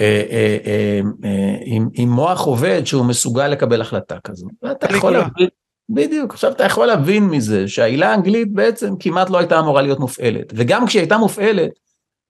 אה, 0.01 0.23
אה, 0.31 1.01
אה, 1.25 1.67
עם 1.95 2.11
מוח 2.11 2.41
עובד 2.41 2.85
שהוא 2.85 3.05
מסוגל 3.05 3.49
לקבל 3.49 3.81
החלטה 3.81 4.17
כזו. 4.25 4.47
ואתה 4.63 4.87
יכול 4.97 5.13
להבין, 5.13 5.49
בדיוק, 5.89 6.35
עכשיו 6.35 6.53
אתה 6.53 6.65
יכול 6.65 6.87
להבין 6.87 7.25
מזה 7.25 7.69
שהעילה 7.69 8.11
האנגלית 8.11 8.53
בעצם 8.53 8.95
כמעט 9.01 9.31
לא 9.31 9.39
הייתה 9.39 9.59
אמורה 9.59 9.83
להיות 9.83 10.01
מופעלת, 10.01 10.53
וגם 10.57 10.87
כשהיא 10.87 11.01
הייתה 11.01 11.19
מופעלת, 11.19 11.71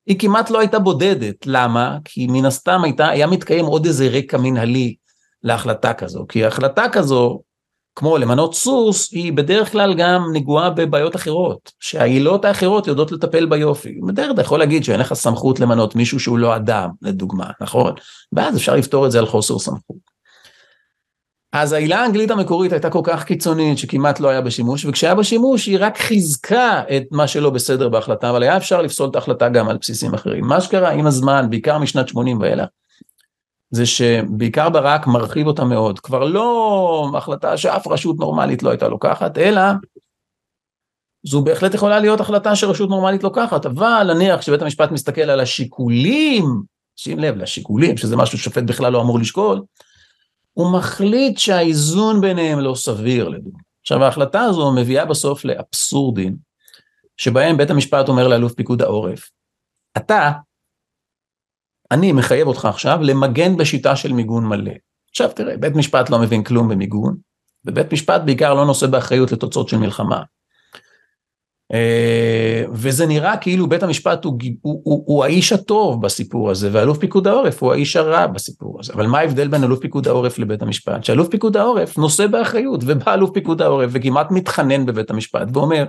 היא 0.06 0.18
כמעט 0.18 0.50
לא 0.50 0.58
הייתה 0.58 0.78
בודדת, 0.78 1.46
למה? 1.46 1.98
כי 2.04 2.26
מן 2.26 2.44
הסתם 2.44 2.80
הייתה, 2.84 3.08
היה 3.08 3.26
מתקיים 3.26 3.64
עוד 3.64 3.86
איזה 3.86 4.08
רקע 4.08 4.38
מנהלי 4.38 4.94
להחלטה 5.42 5.94
כזו, 5.94 6.26
כי 6.28 6.44
החלטה 6.44 6.88
כזו 6.92 7.40
כמו 7.98 8.18
למנות 8.18 8.54
סוס, 8.54 9.12
היא 9.12 9.32
בדרך 9.32 9.72
כלל 9.72 9.94
גם 9.94 10.24
נגועה 10.32 10.70
בבעיות 10.70 11.16
אחרות, 11.16 11.72
שהעילות 11.80 12.44
האחרות 12.44 12.86
יודעות 12.86 13.12
לטפל 13.12 13.46
ביופי. 13.46 14.00
בדרך 14.06 14.28
כלל 14.28 14.40
יכול 14.40 14.58
להגיד 14.58 14.84
שאין 14.84 15.00
לך 15.00 15.14
סמכות 15.14 15.60
למנות 15.60 15.96
מישהו 15.96 16.20
שהוא 16.20 16.38
לא 16.38 16.56
אדם, 16.56 16.88
לדוגמה, 17.02 17.50
נכון? 17.60 17.92
ואז 18.32 18.56
אפשר 18.56 18.74
לפתור 18.74 19.06
את 19.06 19.10
זה 19.10 19.18
על 19.18 19.26
חוסר 19.26 19.58
סמכות. 19.58 19.96
אז 21.52 21.72
העילה 21.72 22.02
האנגלית 22.02 22.30
המקורית 22.30 22.72
הייתה 22.72 22.90
כל 22.90 23.00
כך 23.04 23.24
קיצונית 23.24 23.78
שכמעט 23.78 24.20
לא 24.20 24.28
היה 24.28 24.40
בשימוש, 24.40 24.84
וכשהיה 24.84 25.14
בשימוש 25.14 25.66
היא 25.66 25.78
רק 25.80 25.98
חיזקה 25.98 26.82
את 26.96 27.02
מה 27.10 27.26
שלא 27.26 27.50
בסדר 27.50 27.88
בהחלטה, 27.88 28.30
אבל 28.30 28.42
היה 28.42 28.56
אפשר 28.56 28.82
לפסול 28.82 29.10
את 29.10 29.14
ההחלטה 29.14 29.48
גם 29.48 29.68
על 29.68 29.76
בסיסים 29.76 30.14
אחרים. 30.14 30.46
מה 30.46 30.60
שקרה 30.60 30.90
עם 30.90 31.06
הזמן, 31.06 31.46
בעיקר 31.50 31.78
משנת 31.78 32.08
80 32.08 32.40
ואילך, 32.40 32.68
זה 33.70 33.86
שבעיקר 33.86 34.68
ברק 34.68 35.06
מרחיב 35.06 35.46
אותה 35.46 35.64
מאוד, 35.64 36.00
כבר 36.00 36.24
לא 36.24 37.10
החלטה 37.16 37.56
שאף 37.56 37.86
רשות 37.86 38.16
נורמלית 38.18 38.62
לא 38.62 38.70
הייתה 38.70 38.88
לוקחת, 38.88 39.38
אלא 39.38 39.62
זו 41.26 41.42
בהחלט 41.42 41.74
יכולה 41.74 42.00
להיות 42.00 42.20
החלטה 42.20 42.56
שרשות 42.56 42.90
נורמלית 42.90 43.22
לוקחת, 43.22 43.66
אבל 43.66 44.10
נניח 44.14 44.40
שבית 44.40 44.62
המשפט 44.62 44.90
מסתכל 44.90 45.20
על 45.20 45.40
השיקולים, 45.40 46.44
שים 46.96 47.18
לב 47.18 47.36
לשיקולים, 47.36 47.96
שזה 47.96 48.16
משהו 48.16 48.38
ששופט 48.38 48.62
בכלל 48.62 48.92
לא 48.92 49.02
אמור 49.02 49.18
לשקול, 49.18 49.62
הוא 50.52 50.72
מחליט 50.72 51.38
שהאיזון 51.38 52.20
ביניהם 52.20 52.58
לא 52.58 52.74
סביר 52.74 53.28
לדוגמה. 53.28 53.58
עכשיו 53.80 54.04
ההחלטה 54.04 54.40
הזו 54.40 54.72
מביאה 54.72 55.04
בסוף 55.04 55.44
לאבסורדים, 55.44 56.36
שבהם 57.16 57.56
בית 57.56 57.70
המשפט 57.70 58.08
אומר 58.08 58.28
לאלוף 58.28 58.52
פיקוד 58.52 58.82
העורף, 58.82 59.30
אתה, 59.96 60.32
אני 61.90 62.12
מחייב 62.12 62.48
אותך 62.48 62.64
עכשיו 62.64 62.98
למגן 63.02 63.56
בשיטה 63.56 63.96
של 63.96 64.12
מיגון 64.12 64.46
מלא. 64.46 64.72
עכשיו 65.10 65.30
תראה, 65.34 65.56
בית 65.56 65.76
משפט 65.76 66.10
לא 66.10 66.18
מבין 66.18 66.44
כלום 66.44 66.68
במיגון, 66.68 67.16
ובית 67.64 67.92
משפט 67.92 68.20
בעיקר 68.24 68.54
לא 68.54 68.66
נושא 68.66 68.86
באחריות 68.86 69.32
לתוצאות 69.32 69.68
של 69.68 69.78
מלחמה. 69.78 70.22
אה, 71.72 72.64
וזה 72.72 73.06
נראה 73.06 73.36
כאילו 73.36 73.68
בית 73.68 73.82
המשפט 73.82 74.24
הוא, 74.24 74.38
הוא, 74.62 74.80
הוא, 74.84 75.04
הוא 75.06 75.24
האיש 75.24 75.52
הטוב 75.52 76.02
בסיפור 76.02 76.50
הזה, 76.50 76.68
ואלוף 76.72 76.98
פיקוד 76.98 77.26
העורף 77.26 77.62
הוא 77.62 77.72
האיש 77.72 77.96
הרע 77.96 78.26
בסיפור 78.26 78.80
הזה. 78.80 78.92
אבל 78.92 79.06
מה 79.06 79.18
ההבדל 79.18 79.48
בין 79.48 79.64
אלוף 79.64 79.80
פיקוד 79.80 80.08
העורף 80.08 80.38
לבית 80.38 80.62
המשפט? 80.62 81.04
שאלוף 81.04 81.28
פיקוד 81.28 81.56
העורף 81.56 81.98
נושא 81.98 82.26
באחריות, 82.26 82.80
ובא 82.86 83.14
אלוף 83.14 83.30
פיקוד 83.34 83.62
העורף 83.62 83.90
וכמעט 83.92 84.30
מתחנן 84.30 84.86
בבית 84.86 85.10
המשפט 85.10 85.48
ואומר, 85.52 85.84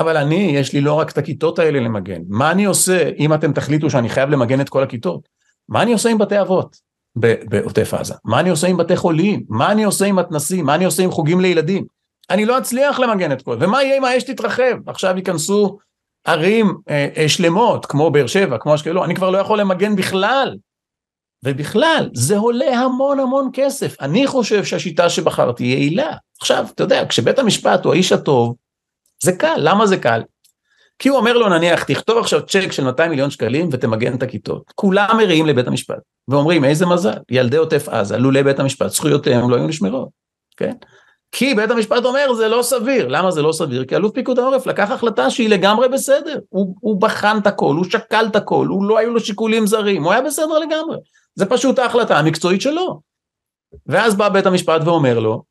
אבל 0.00 0.16
אני, 0.16 0.52
יש 0.54 0.72
לי 0.72 0.80
לא 0.80 0.94
רק 0.94 1.10
את 1.10 1.18
הכיתות 1.18 1.58
האלה 1.58 1.80
למגן, 1.80 2.20
מה 2.28 2.50
אני 2.50 2.64
עושה 2.64 3.10
אם 3.18 3.34
אתם 3.34 3.52
תחליטו 3.52 3.90
שאני 3.90 4.08
חייב 4.08 4.30
למגן 4.30 4.60
את 4.60 4.68
כל 4.68 4.82
הכיתות? 4.82 5.28
מה 5.68 5.82
אני 5.82 5.92
עושה 5.92 6.10
עם 6.10 6.18
בתי 6.18 6.40
אבות 6.40 6.76
בעוטף 7.16 7.94
עזה? 7.94 8.14
מה 8.24 8.40
אני 8.40 8.50
עושה 8.50 8.66
עם 8.66 8.76
בתי 8.76 8.96
חולים? 8.96 9.42
מה 9.48 9.72
אני 9.72 9.84
עושה 9.84 10.06
עם 10.06 10.16
מתנסים? 10.16 10.66
מה 10.66 10.74
אני 10.74 10.84
עושה 10.84 11.02
עם 11.02 11.10
חוגים 11.10 11.40
לילדים? 11.40 11.84
אני 12.30 12.44
לא 12.46 12.58
אצליח 12.58 12.98
למגן 12.98 13.32
את 13.32 13.42
כל 13.42 13.56
ומה 13.60 13.82
יהיה 13.82 13.98
אם 13.98 14.04
האש 14.04 14.22
תתרחב? 14.22 14.88
עכשיו 14.88 15.16
ייכנסו 15.16 15.78
ערים 16.24 16.74
אה, 16.88 17.08
אה, 17.16 17.28
שלמות, 17.28 17.86
כמו 17.86 18.10
באר 18.10 18.26
שבע, 18.26 18.58
כמו 18.58 18.74
אשקלון, 18.74 19.04
אני 19.04 19.14
כבר 19.14 19.30
לא 19.30 19.38
יכול 19.38 19.60
למגן 19.60 19.96
בכלל. 19.96 20.56
ובכלל, 21.44 22.10
זה 22.14 22.38
עולה 22.38 22.78
המון 22.78 23.20
המון 23.20 23.50
כסף. 23.52 23.96
אני 24.00 24.26
חושב 24.26 24.64
שהשיטה 24.64 25.10
שבחרתי 25.10 25.64
יעילה. 25.64 26.16
עכשיו, 26.40 26.66
אתה 26.74 26.82
יודע, 26.82 27.04
כשבית 27.08 27.38
המשפט 27.38 27.84
הוא 27.84 27.92
האיש 27.92 28.12
הטוב, 28.12 28.54
זה 29.22 29.32
קל, 29.32 29.56
למה 29.58 29.86
זה 29.86 29.96
קל? 29.96 30.22
כי 30.98 31.08
הוא 31.08 31.18
אומר 31.18 31.38
לו 31.38 31.48
נניח 31.48 31.84
תכתוב 31.84 32.18
עכשיו 32.18 32.46
צ'ק 32.46 32.72
של 32.72 32.84
200 32.84 33.10
מיליון 33.10 33.30
שקלים 33.30 33.68
ותמגן 33.72 34.14
את 34.14 34.22
הכיתות. 34.22 34.62
כולם 34.74 35.16
מריעים 35.16 35.46
לבית 35.46 35.66
המשפט 35.66 35.98
ואומרים 36.28 36.64
איזה 36.64 36.86
מזל, 36.86 37.18
ילדי 37.30 37.56
עוטף 37.56 37.88
עזה, 37.88 38.16
לולי 38.16 38.42
בית 38.42 38.60
המשפט, 38.60 38.90
זכויותיהם 38.90 39.50
לא 39.50 39.56
היו 39.56 39.66
נשמרות, 39.66 40.08
כן? 40.56 40.72
כי 41.32 41.54
בית 41.54 41.70
המשפט 41.70 42.04
אומר 42.04 42.34
זה 42.34 42.48
לא 42.48 42.62
סביר, 42.62 43.08
למה 43.08 43.30
זה 43.30 43.42
לא 43.42 43.52
סביר? 43.52 43.84
כי 43.84 43.96
אלוף 43.96 44.14
פיקוד 44.14 44.38
העורף 44.38 44.66
לקח 44.66 44.90
החלטה 44.90 45.30
שהיא 45.30 45.48
לגמרי 45.48 45.88
בסדר, 45.88 46.38
הוא, 46.48 46.74
הוא 46.80 47.00
בחן 47.00 47.38
את 47.42 47.46
הכל, 47.46 47.74
הוא 47.74 47.84
שקל 47.84 48.26
את 48.30 48.36
הכל, 48.36 48.66
הוא 48.66 48.84
לא 48.84 48.98
היו 48.98 49.10
לו 49.10 49.20
שיקולים 49.20 49.66
זרים, 49.66 50.04
הוא 50.04 50.12
היה 50.12 50.22
בסדר 50.22 50.58
לגמרי, 50.58 50.96
זה 51.34 51.46
פשוט 51.46 51.78
ההחלטה 51.78 52.18
המקצועית 52.18 52.60
שלו. 52.60 53.00
ואז 53.86 54.14
בא 54.14 54.28
בית 54.28 54.46
המשפט 54.46 54.80
ואומר 54.84 55.18
לו, 55.18 55.42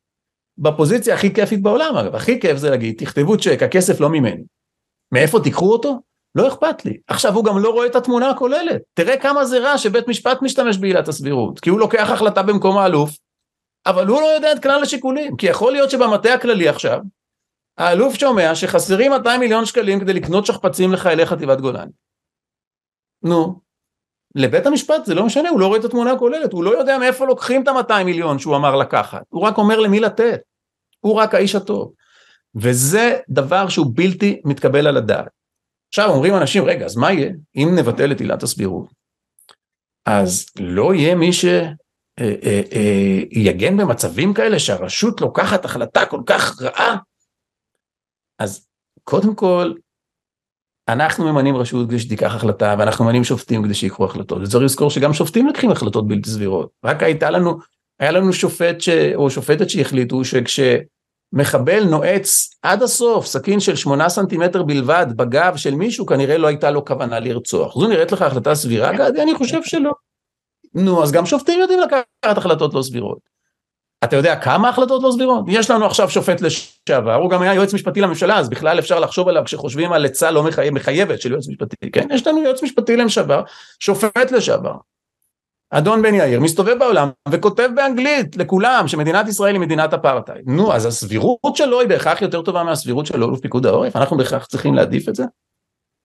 בפוזיציה 0.57 1.15
הכי 1.15 1.33
כיפית 1.33 1.61
בעולם 1.61 1.95
אגב, 1.95 2.15
הכי 2.15 2.39
כיף 2.39 2.57
זה 2.57 2.69
להגיד 2.69 2.95
תכתבו 2.97 3.37
צ'ק, 3.37 3.63
הכסף 3.63 3.99
לא 3.99 4.09
ממני. 4.09 4.43
מאיפה 5.11 5.39
תיקחו 5.43 5.71
אותו? 5.71 6.01
לא 6.35 6.47
אכפת 6.47 6.85
לי. 6.85 6.97
עכשיו 7.07 7.33
הוא 7.33 7.45
גם 7.45 7.57
לא 7.57 7.69
רואה 7.69 7.85
את 7.85 7.95
התמונה 7.95 8.29
הכוללת. 8.29 8.81
תראה 8.93 9.17
כמה 9.17 9.45
זה 9.45 9.59
רע 9.59 9.77
שבית 9.77 10.07
משפט 10.07 10.41
משתמש 10.41 10.77
בעילת 10.77 11.07
הסבירות, 11.07 11.59
כי 11.59 11.69
הוא 11.69 11.79
לוקח 11.79 12.09
החלטה 12.09 12.43
במקום 12.43 12.77
האלוף, 12.77 13.17
אבל 13.85 14.07
הוא 14.07 14.21
לא 14.21 14.27
יודע 14.27 14.51
את 14.51 14.63
כלל 14.63 14.83
השיקולים, 14.83 15.37
כי 15.37 15.47
יכול 15.47 15.71
להיות 15.71 15.89
שבמטה 15.89 16.33
הכללי 16.33 16.69
עכשיו, 16.69 16.99
האלוף 17.77 18.15
שומע 18.15 18.55
שחסרים 18.55 19.11
200 19.11 19.39
מיליון 19.39 19.65
שקלים 19.65 19.99
כדי 19.99 20.13
לקנות 20.13 20.45
שכפ"צים 20.45 20.93
לחיילי 20.93 21.25
חטיבת 21.25 21.61
גולני. 21.61 21.91
נו, 23.23 23.59
לבית 24.37 24.65
המשפט 24.65 25.05
זה 25.05 25.15
לא 25.15 25.25
משנה, 25.25 25.49
הוא 25.49 25.59
לא 25.59 25.67
רואה 25.67 25.79
את 25.79 25.85
התמונה 25.85 26.11
הכוללת, 26.11 26.53
הוא 26.53 26.63
לא 26.63 26.77
יודע 26.77 26.97
מאיפה 26.97 27.25
לוקחים 27.25 27.63
את 27.63 27.67
ה-200 27.67 28.03
מיליון 28.03 28.39
שהוא 28.39 28.55
אמר 28.55 28.75
לקחת, 28.75 29.21
הוא 29.29 29.41
רק 29.41 29.57
אומר 29.57 29.79
למי 29.79 29.99
לתת, 29.99 30.39
הוא 30.99 31.15
רק 31.15 31.35
האיש 31.35 31.55
הטוב. 31.55 31.93
וזה 32.55 33.19
דבר 33.29 33.69
שהוא 33.69 33.85
בלתי 33.95 34.41
מתקבל 34.45 34.87
על 34.87 34.97
הדעת. 34.97 35.27
עכשיו 35.89 36.09
אומרים 36.09 36.35
אנשים, 36.35 36.65
רגע, 36.65 36.85
אז 36.85 36.95
מה 36.95 37.11
יהיה 37.11 37.31
אם 37.55 37.69
נבטל 37.75 38.11
את 38.11 38.19
עילת 38.19 38.43
הסבירות? 38.43 38.87
אז 40.05 40.45
לא 40.59 40.93
יהיה 40.93 41.15
מי 41.15 41.33
שיגן 41.33 41.73
אה, 42.19 42.35
אה, 42.43 43.81
אה, 43.81 43.85
במצבים 43.85 44.33
כאלה 44.33 44.59
שהרשות 44.59 45.21
לוקחת 45.21 45.65
החלטה 45.65 46.05
כל 46.05 46.21
כך 46.25 46.61
רעה? 46.61 46.97
אז 48.39 48.67
קודם 49.03 49.35
כל, 49.35 49.73
אנחנו 50.87 51.33
ממנים 51.33 51.55
רשות 51.55 51.87
כדי 51.87 51.99
שתיקח 51.99 52.35
החלטה 52.35 52.75
ואנחנו 52.79 53.05
ממנים 53.05 53.23
שופטים 53.23 53.63
כדי 53.63 53.73
שיקחו 53.73 54.05
החלטות. 54.05 54.41
וצריך 54.41 54.63
לזכור 54.63 54.89
שגם 54.89 55.13
שופטים 55.13 55.47
לקחים 55.47 55.71
החלטות 55.71 56.07
בלתי 56.07 56.29
סבירות. 56.29 56.69
רק 56.85 57.03
הייתה 57.03 57.29
לנו 57.29 57.57
היה 57.99 58.11
לנו 58.11 58.33
שופט 58.33 58.81
ש... 58.81 58.89
או 59.15 59.29
שופטת 59.29 59.69
שהחליטו 59.69 60.21
שכשמחבל 60.25 61.83
נועץ 61.89 62.49
עד 62.61 62.83
הסוף 62.83 63.25
סכין 63.25 63.59
של 63.59 63.75
שמונה 63.75 64.09
סנטימטר 64.09 64.63
בלבד 64.63 65.05
בגב 65.15 65.55
של 65.55 65.75
מישהו 65.75 66.05
כנראה 66.05 66.37
לא 66.37 66.47
הייתה 66.47 66.71
לו 66.71 66.85
כוונה 66.85 67.19
לרצוח. 67.19 67.79
זו 67.79 67.87
נראית 67.87 68.11
לך 68.11 68.21
החלטה 68.21 68.55
סבירה 68.55 68.93
גדי? 68.93 69.23
אני 69.23 69.35
חושב 69.35 69.63
שלא. 69.63 69.91
נו 70.73 71.03
אז 71.03 71.11
גם 71.11 71.25
שופטים 71.25 71.59
יודעים 71.59 71.79
לקחת 71.79 72.37
החלטות 72.37 72.73
לא 72.73 72.81
סבירות 72.81 73.36
אתה 74.03 74.15
יודע 74.15 74.35
כמה 74.35 74.69
החלטות 74.69 75.03
לא 75.03 75.11
סבירות? 75.11 75.45
יש 75.47 75.69
לנו 75.69 75.85
עכשיו 75.85 76.09
שופט 76.09 76.41
לשעבר, 76.41 77.13
הוא 77.13 77.29
גם 77.29 77.41
היה 77.41 77.53
יועץ 77.53 77.73
משפטי 77.73 78.01
לממשלה, 78.01 78.39
אז 78.39 78.49
בכלל 78.49 78.79
אפשר 78.79 78.99
לחשוב 78.99 79.27
עליו 79.27 79.43
כשחושבים 79.45 79.93
על 79.93 80.05
עצה 80.05 80.31
לא 80.31 80.43
מחייב, 80.43 80.73
מחייבת 80.73 81.21
של 81.21 81.31
יועץ 81.31 81.47
משפטי, 81.47 81.91
כן? 81.91 82.07
יש 82.11 82.27
לנו 82.27 82.43
יועץ 82.43 82.63
משפטי 82.63 82.97
לשעבר, 82.97 83.41
שופט 83.79 84.31
לשעבר. 84.31 84.75
אדון 85.69 86.01
בן 86.01 86.13
יאיר 86.13 86.39
מסתובב 86.39 86.79
בעולם 86.79 87.09
וכותב 87.29 87.69
באנגלית 87.75 88.37
לכולם 88.37 88.87
שמדינת 88.87 89.27
ישראל 89.27 89.53
היא 89.53 89.61
מדינת 89.61 89.93
אפרטהייד. 89.93 90.43
נו, 90.47 90.73
אז 90.73 90.85
הסבירות 90.85 91.55
שלו 91.55 91.79
היא 91.79 91.89
בהכרח 91.89 92.21
יותר 92.21 92.41
טובה 92.41 92.63
מהסבירות 92.63 93.05
של 93.05 93.23
אלוף 93.23 93.39
פיקוד 93.39 93.65
העורף? 93.65 93.95
אנחנו 93.95 94.17
בהכרח 94.17 94.45
צריכים 94.45 94.73
להעדיף 94.73 95.09
את 95.09 95.15
זה? 95.15 95.23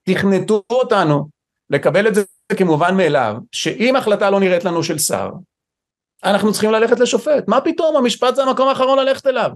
תכנתו 0.09 0.63
אותנו 0.71 1.27
לקבל 1.69 2.07
את 2.07 2.15
זה 2.15 2.23
כמובן 2.57 2.97
מאליו, 2.97 3.35
שאם 3.51 3.95
החלטה 3.95 4.29
לא 4.29 4.39
נראית 4.39 4.65
לנו 4.65 4.83
של 4.83 4.97
שר, 4.97 5.29
אנחנו 6.23 6.51
צריכים 6.51 6.71
ללכת 6.71 6.99
לשופט. 6.99 7.47
מה 7.47 7.61
פתאום, 7.61 7.95
המשפט 7.95 8.35
זה 8.35 8.43
המקום 8.43 8.67
האחרון 8.67 8.99
ללכת 8.99 9.27
אליו. 9.27 9.51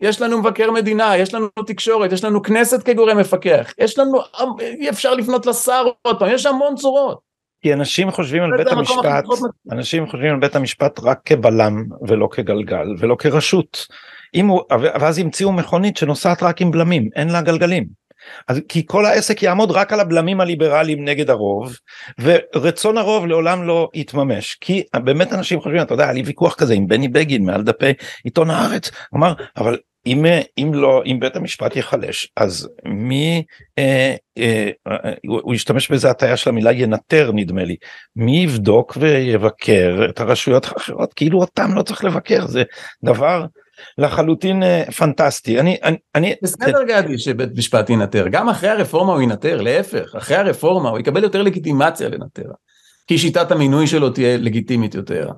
יש 0.00 0.20
לנו 0.20 0.38
מבקר 0.38 0.70
מדינה, 0.70 1.16
יש 1.16 1.34
לנו 1.34 1.48
תקשורת, 1.66 2.12
יש 2.12 2.24
לנו 2.24 2.42
כנסת 2.42 2.82
כגורם 2.82 3.18
מפקח, 3.18 3.72
יש 3.78 3.98
לנו, 3.98 4.18
אי 4.60 4.90
אפשר 4.90 5.14
לפנות 5.14 5.46
לשר 5.46 5.84
עוד 6.02 6.18
פעם, 6.18 6.28
יש 6.32 6.46
המון 6.46 6.74
צורות. 6.74 7.28
כי 7.62 7.72
אנשים 7.72 8.10
חושבים 8.10 8.42
על 8.42 8.56
בית 8.56 8.68
המשפט, 8.68 9.24
אנשים 9.72 10.06
חושבים 10.06 10.34
על 10.34 10.40
בית 10.40 10.56
המשפט 10.56 11.00
רק 11.02 11.20
כבלם 11.24 11.84
ולא 12.08 12.28
כגלגל 12.30 12.86
ולא 12.98 13.16
כרשות. 13.18 13.86
הוא, 14.42 14.60
ואז 14.82 15.18
המציאו 15.18 15.52
מכונית 15.52 15.96
שנוסעת 15.96 16.42
רק 16.42 16.60
עם 16.60 16.70
בלמים, 16.70 17.08
אין 17.16 17.28
לה 17.28 17.42
גלגלים. 17.42 17.84
אז 18.48 18.60
כי 18.68 18.82
כל 18.86 19.06
העסק 19.06 19.42
יעמוד 19.42 19.70
רק 19.70 19.92
על 19.92 20.00
הבלמים 20.00 20.40
הליברליים 20.40 21.04
נגד 21.04 21.30
הרוב 21.30 21.76
ורצון 22.18 22.98
הרוב 22.98 23.26
לעולם 23.26 23.66
לא 23.66 23.88
יתממש. 23.94 24.56
כי 24.60 24.82
באמת 24.94 25.32
אנשים 25.32 25.60
חושבים 25.60 25.82
אתה 25.82 25.94
יודע 25.94 26.04
היה 26.04 26.12
לי 26.12 26.22
ויכוח 26.22 26.54
כזה 26.54 26.74
עם 26.74 26.86
בני 26.86 27.08
בגין 27.08 27.44
מעל 27.44 27.62
דפי 27.62 27.92
עיתון 28.24 28.50
הארץ. 28.50 28.90
אמר 29.14 29.32
אבל 29.56 29.76
אם 30.06 30.24
אם 30.58 30.74
לא 30.74 31.02
אם 31.06 31.20
בית 31.20 31.36
המשפט 31.36 31.76
ייחלש 31.76 32.28
אז 32.36 32.68
מי 32.84 33.42
אה, 33.78 34.14
אה, 34.38 34.70
אה, 34.88 35.12
הוא 35.26 35.54
ישתמש 35.54 35.90
בזה 35.90 36.10
הטעיה 36.10 36.36
של 36.36 36.50
המילה 36.50 36.72
ינטר 36.72 37.30
נדמה 37.34 37.64
לי. 37.64 37.76
מי 38.16 38.38
יבדוק 38.38 38.96
ויבקר 39.00 40.06
את 40.10 40.20
הרשויות 40.20 40.64
האחרות? 40.64 41.14
כאילו 41.14 41.40
אותם 41.40 41.74
לא 41.74 41.82
צריך 41.82 42.04
לבקר 42.04 42.46
זה 42.46 42.62
דבר 43.04 43.44
לחלוטין 43.98 44.62
אה, 44.62 44.84
פנטסטי. 44.96 45.60
אני 45.60 45.76
אני 45.84 45.96
אני 46.14 46.34
בסדר 46.42 46.82
גדי 46.88 47.18
שבית 47.18 47.50
משפט 47.56 47.90
ינטר. 47.90 48.28
גם 48.28 48.48
אחרי 48.48 48.70
הרפורמה 48.70 49.12
הוא 49.12 49.22
ינטר 49.22 49.60
להפך. 49.60 50.14
אחרי 50.16 50.36
הרפורמה 50.36 50.88
הוא 50.88 50.98
יקבל 50.98 51.22
יותר 51.22 51.42
לגיטימציה 51.42 52.08
לנטר. 52.08 52.50
כי 53.06 53.18
שיטת 53.18 53.50
המינוי 53.50 53.86
שלו 53.86 54.10
תהיה 54.10 54.36
לגיטימית 54.36 54.94
יותר. 54.94 55.28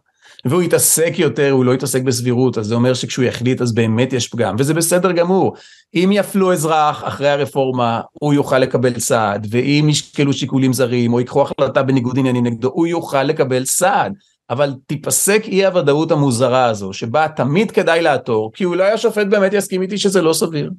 והוא 0.44 0.62
יתעסק 0.62 1.12
יותר 1.18 1.50
הוא 1.50 1.64
לא 1.64 1.74
יתעסק 1.74 2.02
בסבירות 2.02 2.58
אז 2.58 2.66
זה 2.66 2.74
אומר 2.74 2.94
שכשהוא 2.94 3.24
יחליט 3.24 3.60
אז 3.60 3.74
באמת 3.74 4.12
יש 4.12 4.28
פגם. 4.28 4.56
וזה 4.58 4.74
בסדר 4.74 5.12
גמור. 5.12 5.54
אם 5.94 6.10
יפלו 6.12 6.52
אזרח 6.52 7.04
אחרי 7.04 7.28
הרפורמה 7.28 8.00
הוא 8.12 8.34
יוכל 8.34 8.58
לקבל 8.58 8.98
סעד. 8.98 9.46
ואם 9.50 9.86
ישקלו 9.88 10.32
שיקולים 10.32 10.72
זרים 10.72 11.12
או 11.12 11.20
ייקחו 11.20 11.42
החלטה 11.42 11.82
בניגוד 11.82 12.18
עניינים 12.18 12.46
נגדו 12.46 12.68
הוא 12.68 12.86
יוכל 12.86 13.22
לקבל 13.22 13.64
סעד 13.64 14.12
אבל 14.51 14.74
תיפסק 14.86 15.43
אי 15.44 15.66
הוודאות 15.66 16.10
המוזרה 16.10 16.64
הזו, 16.64 16.93
שבה 16.93 17.27
תמיד 17.36 17.70
כדאי 17.70 18.02
לעתור, 18.02 18.52
כי 18.55 18.64
אולי 18.64 18.90
השופט 18.90 19.27
באמת 19.27 19.52
יסכים 19.52 19.82
איתי 19.82 19.98
שזה 19.98 20.22
לא 20.22 20.32
סביר, 20.32 20.70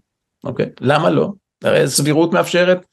אוקיי? 0.44 0.66
למה 0.82 1.10
לא? 1.10 1.32
הרי 1.64 1.88
סבירות 1.88 2.34
מאפשרת, 2.34 2.86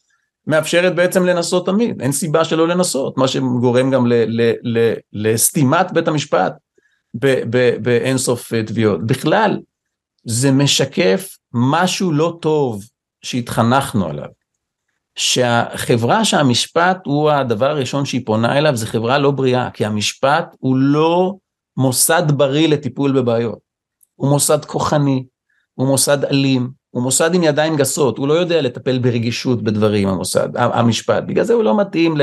מאפשרת 0.46 0.94
בעצם 0.94 1.26
לנסות 1.26 1.66
תמיד, 1.66 2.02
אין 2.02 2.12
סיבה 2.12 2.44
שלא 2.44 2.68
לנסות, 2.68 3.18
מה 3.18 3.28
שגורם 3.28 3.90
גם 3.90 4.06
ל, 4.06 4.12
ל, 4.12 4.52
ל, 4.62 4.92
לסתימת 5.12 5.92
בית 5.92 6.08
המשפט 6.08 6.52
באינסוף 7.82 8.52
תביעות. 8.54 9.06
בכלל, 9.06 9.58
זה 10.24 10.52
משקף 10.52 11.36
משהו 11.52 12.12
לא 12.12 12.38
טוב 12.40 12.84
שהתחנכנו 13.22 14.06
עליו, 14.06 14.28
שהחברה 15.18 16.24
שהמשפט 16.24 16.98
הוא 17.06 17.30
הדבר 17.30 17.70
הראשון 17.70 18.04
שהיא 18.04 18.26
פונה 18.26 18.58
אליו, 18.58 18.76
זה 18.76 18.86
חברה 18.86 19.18
לא 19.18 19.30
בריאה, 19.30 19.70
כי 19.70 19.84
המשפט 19.84 20.56
הוא 20.58 20.76
לא 20.76 21.34
מוסד 21.76 22.22
בריא 22.36 22.68
לטיפול 22.68 23.20
בבעיות. 23.20 23.58
הוא 24.14 24.30
מוסד 24.30 24.64
כוחני, 24.64 25.24
הוא 25.74 25.86
מוסד 25.86 26.24
אלים, 26.24 26.70
הוא 26.90 27.02
מוסד 27.02 27.34
עם 27.34 27.42
ידיים 27.42 27.76
גסות, 27.76 28.18
הוא 28.18 28.28
לא 28.28 28.32
יודע 28.32 28.62
לטפל 28.62 28.98
ברגישות 28.98 29.62
בדברים, 29.62 30.08
המוסד, 30.08 30.48
המשפט, 30.56 31.22
בגלל 31.26 31.44
זה 31.44 31.54
הוא 31.54 31.64
לא 31.64 31.76
מתאים 31.76 32.14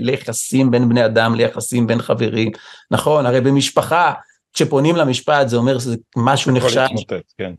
ליחסים 0.00 0.70
בין 0.70 0.88
בני 0.88 1.04
אדם, 1.04 1.34
ליחסים 1.34 1.86
בין 1.86 2.02
חברים, 2.02 2.50
נכון, 2.90 3.26
הרי 3.26 3.40
במשפחה, 3.40 4.12
כשפונים 4.52 4.96
למשפט 4.96 5.48
זה 5.48 5.56
אומר 5.56 5.78
שזה 5.78 5.96
משהו 6.16 6.52
נחשב, 6.52 6.86
כן. 7.38 7.52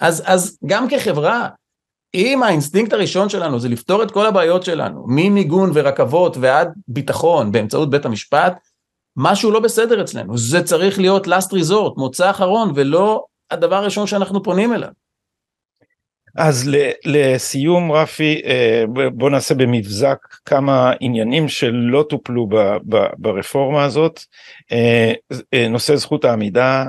אז, 0.00 0.22
אז 0.26 0.58
גם 0.66 0.88
כחברה, 0.88 1.48
אם 2.14 2.42
האינסטינקט 2.42 2.92
הראשון 2.92 3.28
שלנו 3.28 3.60
זה 3.60 3.68
לפתור 3.68 4.02
את 4.02 4.10
כל 4.10 4.26
הבעיות 4.26 4.62
שלנו, 4.62 5.04
ממיגון 5.06 5.70
ורכבות 5.74 6.36
ועד 6.40 6.68
ביטחון 6.88 7.52
באמצעות 7.52 7.90
בית 7.90 8.04
המשפט, 8.04 8.58
משהו 9.16 9.50
לא 9.50 9.60
בסדר 9.60 10.00
אצלנו, 10.00 10.38
זה 10.38 10.62
צריך 10.62 10.98
להיות 10.98 11.26
last 11.26 11.50
resort, 11.52 11.94
מוצא 11.96 12.30
אחרון, 12.30 12.72
ולא 12.74 13.24
הדבר 13.50 13.76
הראשון 13.76 14.06
שאנחנו 14.06 14.42
פונים 14.42 14.74
אליו. 14.74 14.88
אז 16.36 16.70
לסיום 17.04 17.92
רפי 17.92 18.40
אה, 18.44 18.84
בוא 19.14 19.30
נעשה 19.30 19.54
במבזק 19.54 20.18
כמה 20.44 20.92
עניינים 21.00 21.48
שלא 21.48 22.04
טופלו 22.08 22.48
ברפורמה 23.18 23.84
הזאת. 23.84 24.20
אה, 24.72 25.12
אה, 25.54 25.68
נושא 25.68 25.96
זכות 25.96 26.24
העמידה 26.24 26.84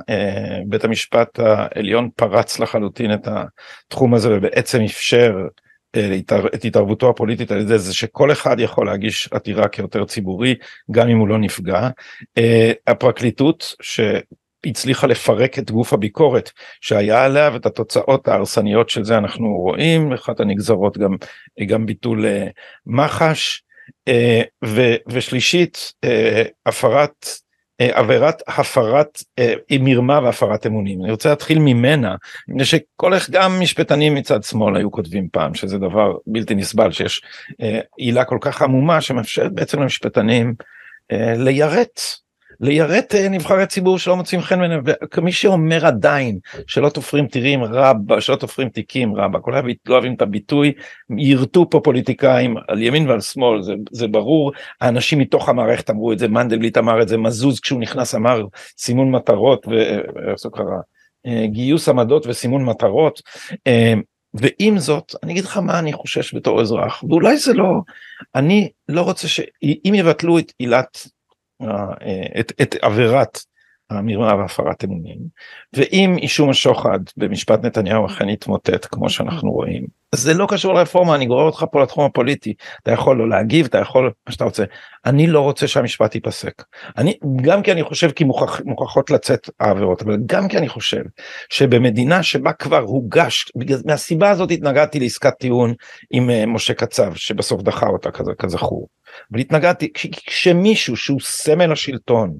בית 0.65 0.83
המשפט 0.83 1.39
העליון 1.39 2.09
פרץ 2.15 2.59
לחלוטין 2.59 3.13
את 3.13 3.27
התחום 3.87 4.13
הזה 4.13 4.29
ובעצם 4.37 4.81
אפשר 4.81 5.47
את 6.53 6.65
התערבותו 6.65 7.09
הפוליטית 7.09 7.51
על 7.51 7.59
ידי 7.59 7.77
זה 7.77 7.93
שכל 7.93 8.31
אחד 8.31 8.59
יכול 8.59 8.85
להגיש 8.85 9.29
עתירה 9.31 9.67
כיותר 9.67 10.05
ציבורי 10.05 10.55
גם 10.91 11.09
אם 11.09 11.17
הוא 11.17 11.27
לא 11.27 11.37
נפגע. 11.37 11.89
הפרקליטות 12.87 13.75
הצליחה 14.65 15.07
לפרק 15.07 15.59
את 15.59 15.71
גוף 15.71 15.93
הביקורת 15.93 16.51
שהיה 16.81 17.25
עליה 17.25 17.49
ואת 17.53 17.65
התוצאות 17.65 18.27
ההרסניות 18.27 18.89
של 18.89 19.03
זה 19.03 19.17
אנחנו 19.17 19.47
רואים 19.57 20.13
אחת 20.13 20.39
הנגזרות 20.39 20.97
גם 20.97 21.15
גם 21.65 21.85
ביטול 21.85 22.25
אה, 22.25 22.47
מח"ש 22.85 23.63
אה, 24.07 24.41
ושלישית 25.09 25.93
אה, 26.03 26.43
הפרת 26.65 27.25
עבירת 27.81 28.41
הפרת 28.47 29.19
מרמה 29.79 30.19
והפרת 30.23 30.65
אמונים. 30.67 31.03
אני 31.03 31.11
רוצה 31.11 31.29
להתחיל 31.29 31.59
ממנה 31.59 32.15
מפני 32.47 32.65
שכל 32.65 33.13
איך 33.13 33.29
גם 33.29 33.59
משפטנים 33.59 34.15
מצד 34.15 34.43
שמאל 34.43 34.75
היו 34.75 34.91
כותבים 34.91 35.27
פעם 35.31 35.53
שזה 35.53 35.77
דבר 35.77 36.17
בלתי 36.27 36.55
נסבל 36.55 36.91
שיש 36.91 37.21
עילה 37.97 38.25
כל 38.25 38.37
כך 38.41 38.61
עמומה 38.61 39.01
שמאפשרת 39.01 39.53
בעצם 39.53 39.81
למשפטנים 39.81 40.55
ליירט 41.37 42.01
ליירט 42.61 43.15
אה, 43.15 43.29
נבחרי 43.29 43.67
ציבור 43.67 43.99
שלא 43.99 44.15
מוצאים 44.15 44.41
חן 44.41 44.59
בעיניהם, 44.59 44.81
וכמי 44.85 45.31
שאומר 45.31 45.85
עדיין 45.85 46.39
שלא 46.67 46.89
תופרים 46.89 47.27
תירים 47.27 47.63
רבה, 47.63 48.21
שלא 48.21 48.35
תופרים 48.35 48.69
תיקים 48.69 49.15
רבה, 49.15 49.39
כולם 49.39 49.67
לא 49.67 49.93
אוהבים 49.93 50.13
את 50.13 50.21
הביטוי, 50.21 50.73
יירטו 51.17 51.69
פה 51.69 51.79
פוליטיקאים 51.83 52.55
על 52.67 52.81
ימין 52.81 53.09
ועל 53.09 53.21
שמאל, 53.21 53.61
זה, 53.61 53.73
זה 53.91 54.07
ברור, 54.07 54.51
האנשים 54.81 55.19
מתוך 55.19 55.49
המערכת 55.49 55.89
אמרו 55.89 56.11
את 56.11 56.19
זה, 56.19 56.27
מנדלבליט 56.27 56.77
אמר 56.77 57.01
את 57.01 57.07
זה, 57.07 57.17
מזוז 57.17 57.59
כשהוא 57.59 57.79
נכנס 57.79 58.15
אמר 58.15 58.43
סימון 58.77 59.11
מטרות, 59.11 59.67
ואיך 59.67 60.39
קרה? 60.53 60.79
אה, 61.25 61.47
גיוס 61.47 61.89
עמדות 61.89 62.27
וסימון 62.27 62.65
מטרות. 62.65 63.21
אה, 63.67 63.93
ועם 64.33 64.79
זאת 64.79 65.15
אני 65.23 65.31
אגיד 65.31 65.43
לך 65.43 65.57
מה 65.57 65.79
אני 65.79 65.93
חושש 65.93 66.35
בתור 66.35 66.61
אזרח 66.61 67.03
ואולי 67.03 67.37
זה 67.37 67.53
לא 67.53 67.73
אני 68.35 68.69
לא 68.89 69.01
רוצה 69.01 69.27
שאם 69.27 69.93
יבטלו 69.95 70.39
את 70.39 70.51
עילת 70.59 71.07
את, 72.39 72.51
את 72.61 72.75
עבירת 72.81 73.39
המרמה 73.89 74.35
והפרת 74.35 74.83
אמונים. 74.83 75.17
ואם 75.73 76.15
אישום 76.17 76.49
השוחד 76.49 76.99
במשפט 77.17 77.65
נתניהו 77.65 78.05
אכן 78.05 78.29
יתמוטט 78.29 78.87
כמו 78.91 79.09
שאנחנו 79.09 79.51
רואים 79.51 79.99
זה 80.15 80.33
לא 80.33 80.47
קשור 80.49 80.73
לרפורמה 80.73 81.15
אני 81.15 81.25
גורר 81.25 81.43
אותך 81.43 81.65
פה 81.71 81.83
לתחום 81.83 82.05
הפוליטי. 82.05 82.53
אתה 82.83 82.91
יכול 82.91 83.17
לא 83.17 83.29
להגיב 83.29 83.65
אתה 83.65 83.77
יכול 83.77 84.11
מה 84.27 84.33
שאתה 84.33 84.43
רוצה. 84.43 84.63
אני 85.05 85.27
לא 85.27 85.41
רוצה 85.41 85.67
שהמשפט 85.67 86.15
ייפסק. 86.15 86.63
אני 86.97 87.17
גם 87.41 87.63
כי 87.63 87.71
אני 87.71 87.83
חושב 87.83 88.11
כי 88.11 88.23
מוכח, 88.23 88.61
מוכרחות 88.65 89.09
לצאת 89.09 89.49
העבירות 89.59 90.01
אבל 90.01 90.17
גם 90.25 90.47
כי 90.47 90.57
אני 90.57 90.69
חושב 90.69 91.01
שבמדינה 91.49 92.23
שבה 92.23 92.53
כבר 92.53 92.79
הוגש 92.79 93.51
מהסיבה 93.85 94.29
הזאת 94.29 94.51
התנגדתי 94.51 94.99
לעסקת 94.99 95.33
טיעון 95.39 95.73
עם 96.11 96.29
uh, 96.29 96.45
משה 96.45 96.73
קצב 96.73 97.15
שבסוף 97.15 97.61
דחה 97.61 97.87
אותה 97.87 98.09
כזכור. 98.11 98.87
אבל 99.31 99.39
התנגדתי 99.39 99.91
כשמישהו 100.25 100.95
שהוא 100.97 101.19
סמל 101.21 101.71
השלטון 101.71 102.37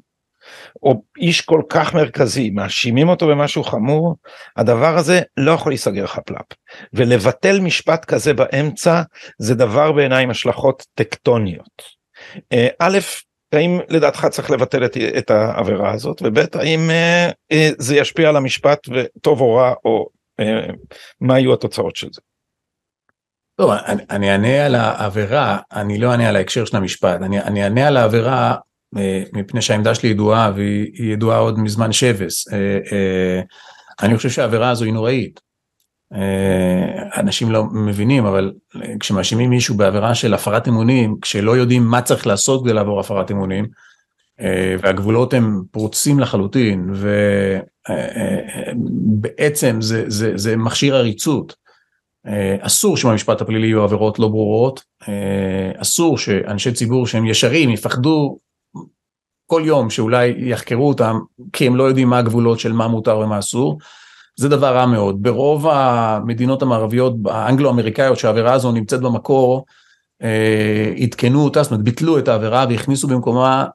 או 0.83 1.03
איש 1.17 1.41
כל 1.41 1.61
כך 1.69 1.93
מרכזי 1.93 2.49
מאשימים 2.49 3.09
אותו 3.09 3.27
במשהו 3.27 3.63
חמור 3.63 4.15
הדבר 4.57 4.97
הזה 4.97 5.21
לא 5.37 5.51
יכול 5.51 5.71
להיסגר 5.71 6.07
חפלפ 6.07 6.45
ולבטל 6.93 7.59
משפט 7.59 8.05
כזה 8.05 8.33
באמצע 8.33 9.01
זה 9.37 9.55
דבר 9.55 9.91
בעיניי 9.91 10.23
עם 10.23 10.29
השלכות 10.29 10.83
טקטוניות. 10.95 11.99
אה, 12.53 12.67
א' 12.79 12.99
האם 13.53 13.79
לדעתך 13.89 14.25
צריך 14.25 14.51
לבטל 14.51 14.85
את, 14.85 14.97
את 15.17 15.31
העבירה 15.31 15.91
הזאת 15.91 16.21
וב' 16.21 16.39
האם 16.53 16.89
אה, 16.89 17.29
אה, 17.51 17.69
זה 17.77 17.95
ישפיע 17.95 18.29
על 18.29 18.35
המשפט 18.35 18.79
וטוב 18.89 19.41
או 19.41 19.55
רע 19.55 19.73
או 19.85 20.09
אה, 20.39 20.67
מה 21.21 21.39
יהיו 21.39 21.53
התוצאות 21.53 21.95
של 21.95 22.07
זה. 22.11 22.21
טוב, 23.59 23.71
אני, 24.09 24.31
אענה 24.31 24.65
על 24.65 24.75
העבירה, 24.75 25.59
אני 25.71 25.97
לא 25.97 26.11
אענה 26.11 26.29
על 26.29 26.35
ההקשר 26.35 26.65
של 26.65 26.77
המשפט, 26.77 27.21
אני, 27.21 27.63
אענה 27.63 27.87
על 27.87 27.97
העבירה 27.97 28.55
מפני 29.33 29.61
שהעמדה 29.61 29.95
שלי 29.95 30.09
ידועה 30.09 30.51
והיא 30.55 31.13
ידועה 31.13 31.37
עוד 31.37 31.59
מזמן 31.59 31.91
שבס. 31.91 32.53
אה, 32.53 32.57
אה, 32.91 33.41
אני 34.01 34.17
חושב 34.17 34.29
שהעבירה 34.29 34.69
הזו 34.69 34.85
היא 34.85 34.93
נוראית. 34.93 35.49
אנשים 37.17 37.51
לא 37.51 37.63
מבינים, 37.65 38.25
אבל 38.25 38.53
כשמאשימים 38.99 39.49
מישהו 39.49 39.75
בעבירה 39.77 40.15
של 40.15 40.33
הפרת 40.33 40.67
אמונים, 40.67 41.15
כשלא 41.21 41.57
יודעים 41.57 41.83
מה 41.83 42.01
צריך 42.01 42.27
לעשות 42.27 42.63
כדי 42.63 42.73
לעבור 42.73 42.99
הפרת 42.99 43.31
אמונים, 43.31 43.65
והגבולות 44.79 45.33
הם 45.33 45.61
פרוצים 45.71 46.19
לחלוטין, 46.19 46.89
ובעצם 49.15 49.81
זה, 49.81 50.03
זה, 50.07 50.31
זה 50.35 50.57
מכשיר 50.57 50.95
עריצות. 50.95 51.55
אסור 52.61 52.97
שבמשפט 52.97 53.41
הפלילי 53.41 53.67
יהיו 53.67 53.83
עבירות 53.83 54.19
לא 54.19 54.27
ברורות, 54.27 54.83
אסור 55.77 56.17
שאנשי 56.17 56.71
ציבור 56.71 57.07
שהם 57.07 57.25
ישרים 57.25 57.69
יפחדו 57.69 58.37
כל 59.49 59.61
יום 59.65 59.89
שאולי 59.89 60.35
יחקרו 60.37 60.87
אותם 60.87 61.19
כי 61.53 61.67
הם 61.67 61.75
לא 61.75 61.83
יודעים 61.83 62.09
מה 62.09 62.17
הגבולות 62.17 62.59
של 62.59 62.73
מה 62.73 62.87
מותר 62.87 63.17
ומה 63.17 63.39
אסור. 63.39 63.79
זה 64.35 64.49
דבר 64.49 64.75
רע 64.75 64.85
מאוד. 64.85 65.23
ברוב 65.23 65.67
המדינות 65.67 66.61
המערביות 66.61 67.13
האנגלו-אמריקאיות 67.25 68.19
שהעבירה 68.19 68.53
הזו 68.53 68.71
נמצאת 68.71 69.01
במקור, 69.01 69.65
אה, 70.23 70.93
עדכנו 71.01 71.43
אותה, 71.43 71.63
זאת 71.63 71.71
אומרת 71.71 71.83
ביטלו 71.83 72.19
את 72.19 72.27
העבירה 72.27 72.65
והכניסו 72.69 73.07
במקומה 73.07 73.65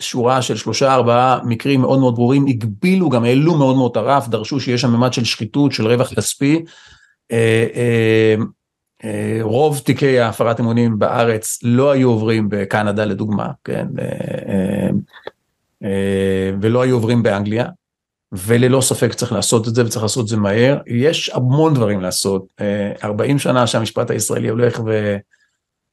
שורה 0.00 0.42
של 0.42 0.56
שלושה 0.56 0.94
ארבעה 0.94 1.40
מקרים 1.44 1.80
מאוד 1.80 1.98
מאוד 1.98 2.14
ברורים, 2.14 2.46
הגבילו 2.46 3.08
גם 3.08 3.24
העלו 3.24 3.54
מאוד 3.54 3.76
מאוד 3.76 3.90
את 3.90 3.96
הרף, 3.96 4.28
דרשו 4.28 4.60
שיש 4.60 4.80
שם 4.80 4.90
ממד 4.90 5.12
של 5.12 5.24
שחיתות, 5.24 5.72
של 5.72 5.86
רווח 5.86 6.14
כספי. 6.14 6.64
אה, 7.32 7.66
אה, 7.74 8.34
רוב 9.40 9.78
תיקי 9.78 10.20
ההפרת 10.20 10.60
אמונים 10.60 10.98
בארץ 10.98 11.58
לא 11.62 11.90
היו 11.90 12.10
עוברים 12.10 12.48
בקנדה 12.50 13.04
לדוגמה, 13.04 13.48
כן, 13.64 13.86
אה, 13.98 14.88
אה, 15.84 16.50
ולא 16.60 16.82
היו 16.82 16.94
עוברים 16.94 17.22
באנגליה, 17.22 17.66
וללא 18.32 18.80
ספק 18.80 19.14
צריך 19.14 19.32
לעשות 19.32 19.68
את 19.68 19.74
זה 19.74 19.84
וצריך 19.84 20.02
לעשות 20.02 20.22
את 20.22 20.28
זה 20.28 20.36
מהר. 20.36 20.78
יש 20.86 21.30
המון 21.34 21.74
דברים 21.74 22.00
לעשות, 22.00 22.46
40 23.04 23.38
שנה 23.38 23.66
שהמשפט 23.66 24.10
הישראלי 24.10 24.48
הולך 24.48 24.80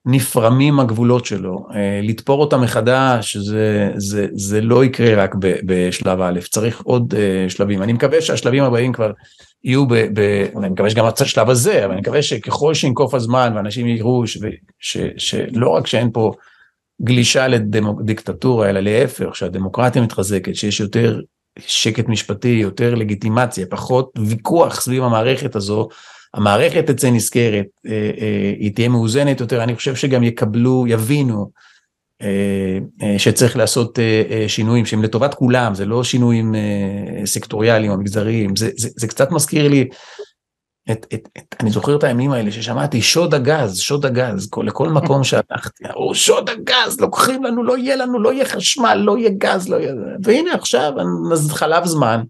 ונפרמים 0.06 0.80
הגבולות 0.80 1.26
שלו, 1.26 1.68
לתפור 2.04 2.42
אותם 2.42 2.62
מחדש 2.62 3.38
זה, 3.38 3.92
זה, 3.96 4.28
זה 4.34 4.62
לא 4.62 4.86
יקרה 4.86 5.24
רק 5.24 5.36
בשלב 5.40 6.22
א', 6.22 6.40
צריך 6.52 6.82
עוד 6.82 7.14
שלבים. 7.48 7.84
אני 7.84 7.94
מקווה 7.94 8.22
שהשלבים 8.22 8.64
הבאים 8.64 8.94
כבר 8.94 9.12
יהיו, 9.64 9.88
ב, 9.88 9.94
ב, 9.94 10.20
אני 10.58 10.70
מקווה 10.70 10.90
שגם 10.90 11.06
השלב 11.06 11.50
הזה, 11.50 11.86
אבל 11.86 11.92
אני 11.92 12.02
מקווה 12.02 12.22
שככל 12.22 12.74
שינקוף 12.74 13.14
הזמן 13.14 13.54
ואנשים 13.56 13.88
יראו 13.88 14.28
ש, 14.28 14.38
ש, 14.80 14.98
שלא 15.18 15.70
רק 15.70 15.88
שאין 15.88 16.10
פה 16.14 16.32
גלישה 17.04 17.48
לדיקטטורה, 17.48 18.70
אלא 18.70 18.80
להפך, 18.80 19.36
שהדמוקרטיה 19.36 20.02
מתחזקת, 20.02 20.56
שיש 20.56 20.80
יותר 20.80 21.20
שקט 21.60 22.08
משפטי, 22.08 22.48
יותר 22.48 22.96
לגיטימציה, 22.96 23.66
פחות 23.70 24.12
ויכוח 24.28 24.82
סביב 24.82 25.04
המערכת 25.04 25.56
הזו, 25.56 25.90
המערכת 26.34 26.88
תצא 26.88 27.10
נזכרת, 27.10 27.66
אה, 27.88 27.92
אה, 27.92 28.54
היא 28.60 28.76
תהיה 28.76 28.90
מאוזנת 28.90 29.40
יותר, 29.40 29.64
אני 29.64 29.76
חושב 29.76 29.96
שגם 29.96 30.24
יקבלו, 30.24 30.86
יבינו, 30.88 31.52
אה, 32.22 32.78
שצריך 33.18 33.58
לעשות 33.58 34.00
שינויים 34.48 34.86
שהם 34.86 35.04
לטובת 35.04 35.34
כולם, 35.34 35.76
זה 35.76 35.86
לא 35.86 36.04
שינויים 36.04 36.56
סקטוריאליים 37.26 37.92
או 37.92 37.98
מגזריים, 37.98 38.56
זה, 38.56 38.70
זה, 38.78 38.90
זה 38.96 39.08
קצת 39.08 39.32
מזכיר 39.32 39.68
לי 39.68 39.88
את, 40.92 41.06
את, 41.14 41.30
את, 41.38 41.56
אני 41.60 41.72
זוכר 41.72 41.96
את 41.96 42.04
הימים 42.04 42.32
האלה 42.32 42.52
ששמעתי 42.52 43.02
שוד 43.02 43.34
הגז, 43.34 43.80
שוד 43.80 44.06
הגז, 44.06 44.50
כל, 44.50 44.64
לכל 44.68 44.90
מקום 44.90 45.24
שהלכתי, 45.24 45.84
או 45.96 46.16
שוד 46.16 46.50
הגז, 46.50 47.00
לוקחים 47.00 47.44
לנו, 47.44 47.64
לא 47.64 47.78
יהיה 47.78 47.96
לנו, 47.96 48.20
לא 48.20 48.34
יהיה 48.34 48.46
חשמל, 48.46 48.96
לא 48.96 49.18
יהיה 49.18 49.30
גז, 49.38 49.70
לא 49.70 49.76
יהיה... 49.76 49.94
והנה 50.24 50.54
עכשיו, 50.54 50.94
חלב 51.50 51.86
זמן, 51.86 52.22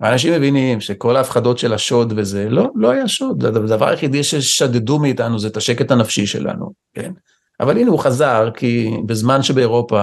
האנשים 0.00 0.32
מבינים 0.32 0.80
שכל 0.80 1.16
ההפחדות 1.16 1.58
של 1.58 1.72
השוד 1.72 2.12
וזה, 2.16 2.48
לא, 2.50 2.70
לא 2.74 2.90
היה 2.90 3.08
שוד, 3.08 3.44
הדבר 3.44 3.88
היחידי 3.88 4.24
ששדדו 4.24 4.98
מאיתנו 4.98 5.38
זה 5.38 5.48
את 5.48 5.56
השקט 5.56 5.90
הנפשי 5.90 6.26
שלנו, 6.26 6.72
כן? 6.94 7.12
אבל 7.60 7.78
הנה 7.78 7.90
הוא 7.90 7.98
חזר, 7.98 8.50
כי 8.56 8.90
בזמן 9.06 9.42
שבאירופה 9.42 10.02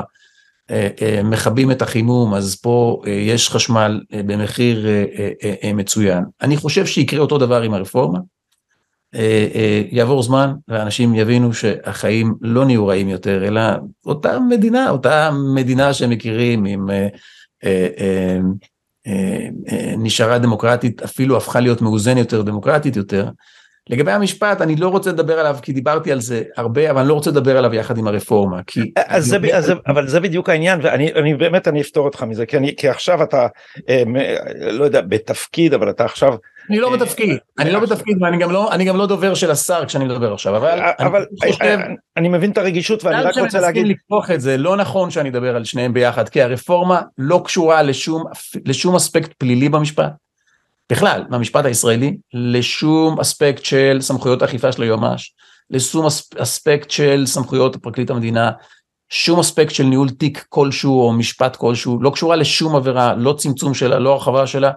אה, 0.71 0.87
אה, 1.01 1.23
מכבים 1.23 1.71
את 1.71 1.81
החימום, 1.81 2.33
אז 2.33 2.55
פה 2.55 3.01
אה, 3.07 3.11
יש 3.11 3.49
חשמל 3.49 4.01
במחיר 4.11 4.85
מצוין. 5.73 6.23
אני 6.41 6.57
חושב 6.57 6.85
שיקרה 6.85 7.19
אותו 7.19 7.37
דבר 7.37 7.61
עם 7.61 7.73
הרפורמה. 7.73 8.19
יעבור 9.91 10.23
זמן 10.23 10.53
ואנשים 10.67 11.15
יבינו 11.15 11.53
שהחיים 11.53 12.35
לא 12.41 12.65
נהיו 12.65 12.87
רעים 12.87 13.09
יותר, 13.09 13.47
אלא 13.47 13.61
אותה 14.05 14.39
מדינה, 14.39 14.89
אותה 14.89 15.29
מדינה 15.55 15.93
שהם 15.93 16.09
מכירים 16.09 16.65
עם... 16.65 16.87
נשארה 19.97 20.39
דמוקרטית, 20.39 21.01
אפילו 21.01 21.37
הפכה 21.37 21.59
להיות 21.59 21.81
מאוזנת 21.81 22.17
יותר, 22.17 22.41
דמוקרטית 22.41 22.95
יותר. 22.95 23.29
לגבי 23.89 24.11
המשפט, 24.11 24.61
אני 24.61 24.75
לא 24.75 24.87
רוצה 24.87 25.11
לדבר 25.11 25.39
עליו, 25.39 25.57
כי 25.61 25.73
דיברתי 25.73 26.11
על 26.11 26.21
זה 26.21 26.43
הרבה, 26.57 26.91
אבל 26.91 26.99
אני 26.99 27.09
לא 27.09 27.13
רוצה 27.13 27.29
לדבר 27.29 27.57
עליו 27.57 27.73
יחד 27.73 27.97
עם 27.97 28.07
הרפורמה. 28.07 28.63
כי... 28.67 28.91
אז 29.07 29.25
זה, 29.25 29.37
אומר... 29.37 29.55
אז, 29.55 29.73
אבל 29.87 30.07
זה 30.07 30.19
בדיוק 30.19 30.49
העניין, 30.49 30.79
ואני 30.83 31.13
אני, 31.13 31.33
באמת, 31.33 31.67
אני 31.67 31.81
אפתור 31.81 32.05
אותך 32.05 32.23
מזה, 32.23 32.45
כי, 32.45 32.57
אני, 32.57 32.75
כי 32.75 32.89
עכשיו 32.89 33.23
אתה, 33.23 33.47
אה, 33.89 34.03
לא 34.55 34.83
יודע, 34.83 35.01
בתפקיד, 35.01 35.73
אבל 35.73 35.89
אתה 35.89 36.05
עכשיו... 36.05 36.33
אני 36.71 36.79
לא 36.79 36.89
בתפקיד, 36.89 37.37
אני 37.59 37.71
לא 37.71 37.79
בתפקיד, 37.79 38.17
ואני 38.21 38.37
גם 38.37 38.51
לא, 38.51 38.71
אני 38.71 38.85
גם 38.85 38.97
לא 38.97 39.05
דובר 39.05 39.33
של 39.33 39.51
השר 39.51 39.85
כשאני 39.85 40.05
מדבר 40.05 40.33
עכשיו, 40.33 40.57
אבל, 40.57 40.79
אבל 40.99 41.25
אני 41.43 41.51
חושב... 41.51 41.77
אני 42.17 42.29
מבין 42.29 42.51
את 42.51 42.57
הרגישות, 42.57 43.03
ואני 43.03 43.21
רק 43.23 43.37
רוצה 43.37 43.59
להגיד... 43.59 43.87
לקפוח 43.87 44.31
את 44.31 44.41
זה, 44.41 44.57
לא 44.57 44.75
נכון 44.75 45.11
שאני 45.11 45.29
אדבר 45.29 45.55
על 45.55 45.63
שניהם 45.63 45.93
ביחד, 45.93 46.29
כי 46.29 46.41
הרפורמה 46.41 47.01
לא 47.17 47.41
קשורה 47.45 47.81
לשום, 47.81 48.23
לשום 48.65 48.95
אספקט 48.95 49.33
פלילי 49.33 49.69
במשפט. 49.69 50.11
בכלל, 50.91 51.23
מהמשפט 51.29 51.65
הישראלי, 51.65 52.17
לשום 52.33 53.19
אספקט 53.19 53.65
של 53.65 53.97
סמכויות 54.01 54.43
אכיפה 54.43 54.71
של 54.71 54.81
היועמ"ש, 54.81 55.33
לשום 55.69 56.05
אספקט 56.37 56.91
של 56.91 57.23
סמכויות 57.25 57.75
פרקליט 57.75 58.09
המדינה, 58.09 58.51
שום 59.09 59.39
אספקט 59.39 59.73
של 59.73 59.83
ניהול 59.83 60.09
תיק 60.09 60.45
כלשהו 60.49 61.01
או 61.01 61.13
משפט 61.13 61.55
כלשהו, 61.55 62.01
לא 62.01 62.09
קשורה 62.09 62.35
לשום 62.35 62.75
עבירה, 62.75 63.15
לא 63.15 63.33
צמצום 63.37 63.73
שלה, 63.73 63.99
לא 63.99 64.13
הרחבה 64.13 64.47
שלה, 64.47 64.71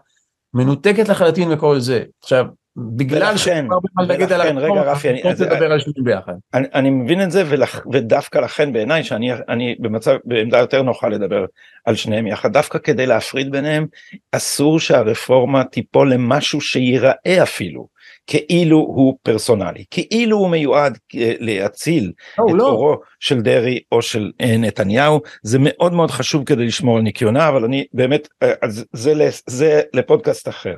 מנותקת 0.54 1.08
לחלוטין 1.08 1.48
מכל 1.48 1.78
זה. 1.78 2.02
עכשיו, 2.22 2.46
בגלל 2.76 3.36
שכבר 3.36 3.78
ולכן, 4.08 4.58
רגע 4.58 4.82
רפי, 4.82 5.10
אני, 5.10 5.22
אז, 5.30 5.42
לדבר 5.42 5.72
על 5.72 5.80
שניהם 5.80 6.04
ביחד. 6.04 6.32
אני, 6.54 6.66
אני 6.74 6.90
מבין 6.90 7.22
את 7.22 7.30
זה 7.30 7.42
ולח, 7.46 7.86
ודווקא 7.92 8.38
לכן 8.38 8.72
בעיניי 8.72 9.04
שאני 9.04 9.32
אני 9.48 9.74
במצב, 9.78 10.16
בעמדה 10.24 10.58
יותר 10.58 10.82
נוחה 10.82 11.08
לדבר 11.08 11.44
על 11.84 11.94
שניהם 11.94 12.26
יחד, 12.26 12.52
דווקא 12.52 12.78
כדי 12.78 13.06
להפריד 13.06 13.50
ביניהם, 13.50 13.86
אסור 14.32 14.80
שהרפורמה 14.80 15.64
תיפול 15.64 16.12
למשהו 16.12 16.60
שיראה 16.60 17.42
אפילו 17.42 17.93
כאילו 18.26 18.78
הוא 18.78 19.18
פרסונלי, 19.22 19.84
כאילו 19.90 20.36
הוא 20.36 20.50
מיועד 20.50 20.98
להציל 21.14 22.12
לא, 22.38 22.44
את 22.48 22.54
לא. 22.54 22.68
אורו 22.68 22.96
של 23.20 23.40
דרעי 23.40 23.80
או 23.92 24.02
של 24.02 24.32
אה, 24.40 24.56
נתניהו, 24.56 25.20
זה 25.42 25.58
מאוד 25.60 25.92
מאוד 25.92 26.10
חשוב 26.10 26.44
כדי 26.44 26.66
לשמור 26.66 26.96
על 26.96 27.02
ניקיונה, 27.02 27.48
אבל 27.48 27.64
אני 27.64 27.84
באמת, 27.92 28.28
אה, 28.42 28.52
זה, 28.92 29.30
זה, 29.46 29.82
לפודקאסט 29.94 30.48
אחר. 30.48 30.74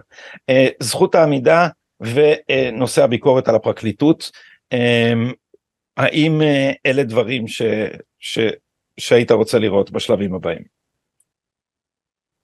אה, 0.50 0.66
זכות 0.80 1.14
העמידה 1.14 1.68
ונושא 2.00 3.04
הביקורת 3.04 3.48
על 3.48 3.54
הפרקליטות. 3.54 4.30
האם 5.96 6.42
אה, 6.42 6.72
אלה 6.86 7.02
דברים 7.02 7.48
ש, 7.48 7.62
ש, 8.18 8.38
שהיית 9.00 9.30
רוצה 9.30 9.58
לראות 9.58 9.90
בשלבים 9.90 10.34
הבאים? 10.34 10.75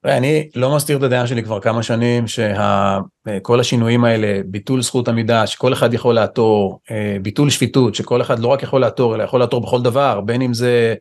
אני 0.04 0.48
לא 0.54 0.76
מסתיר 0.76 0.96
את 0.96 1.02
הדעה 1.02 1.26
שלי 1.26 1.42
כבר 1.42 1.60
כמה 1.60 1.82
שנים 1.82 2.24
שכל 2.26 3.60
השינויים 3.60 4.04
האלה, 4.04 4.40
ביטול 4.46 4.82
זכות 4.82 5.08
עמידה, 5.08 5.46
שכל 5.46 5.72
אחד 5.72 5.94
יכול 5.94 6.14
לעתור, 6.14 6.80
אה, 6.90 7.16
ביטול 7.22 7.50
שפיטות, 7.50 7.94
שכל 7.94 8.22
אחד 8.22 8.38
לא 8.38 8.48
רק 8.48 8.62
יכול 8.62 8.80
לעתור, 8.80 9.14
אלא 9.14 9.22
יכול 9.22 9.40
לעתור 9.40 9.60
בכל 9.60 9.82
דבר, 9.82 10.20
בין 10.20 10.42
אם 10.42 10.54
זה 10.54 10.94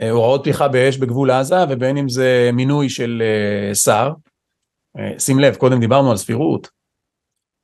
אה, 0.00 0.10
הוראות 0.10 0.40
פתיחה 0.40 0.68
באש 0.68 0.96
בגבול 0.96 1.30
עזה, 1.30 1.64
ובין 1.68 1.96
אם 1.96 2.08
זה 2.08 2.50
מינוי 2.52 2.88
של 2.88 3.22
שר. 3.74 4.12
שים 5.18 5.38
לב, 5.38 5.56
קודם 5.56 5.80
דיברנו 5.80 6.10
על 6.10 6.16
סבירות, 6.16 6.68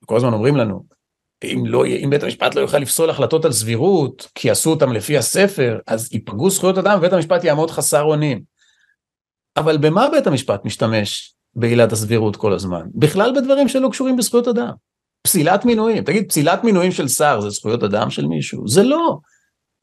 כל 0.06 0.16
הזמן 0.16 0.32
אומרים 0.32 0.56
לנו, 0.56 0.82
אם, 1.44 1.62
לא, 1.66 1.86
אם 1.86 2.10
בית 2.10 2.22
המשפט 2.22 2.54
לא 2.54 2.60
יוכל 2.60 2.78
לפסול 2.78 3.10
החלטות 3.10 3.44
על 3.44 3.52
סבירות, 3.52 4.28
כי 4.34 4.50
עשו 4.50 4.70
אותם 4.70 4.92
לפי 4.92 5.18
הספר, 5.18 5.78
אז 5.86 6.12
ייפגעו 6.12 6.50
זכויות 6.50 6.78
אדם 6.78 6.98
ובית 6.98 7.12
המשפט 7.12 7.44
יעמוד 7.44 7.70
חסר 7.70 8.02
אונים. 8.02 8.51
אבל 9.56 9.76
במה 9.78 10.08
בית 10.08 10.26
המשפט 10.26 10.64
משתמש 10.64 11.34
בעילת 11.54 11.92
הסבירות 11.92 12.36
כל 12.36 12.52
הזמן? 12.52 12.82
בכלל 12.94 13.32
בדברים 13.36 13.68
שלא 13.68 13.88
קשורים 13.88 14.16
בזכויות 14.16 14.48
אדם. 14.48 14.72
פסילת 15.22 15.64
מינויים, 15.64 16.04
תגיד, 16.04 16.28
פסילת 16.28 16.64
מינויים 16.64 16.92
של 16.92 17.08
שר 17.08 17.40
זה 17.40 17.50
זכויות 17.50 17.82
אדם 17.82 18.10
של 18.10 18.26
מישהו? 18.26 18.68
זה 18.68 18.82
לא. 18.82 19.18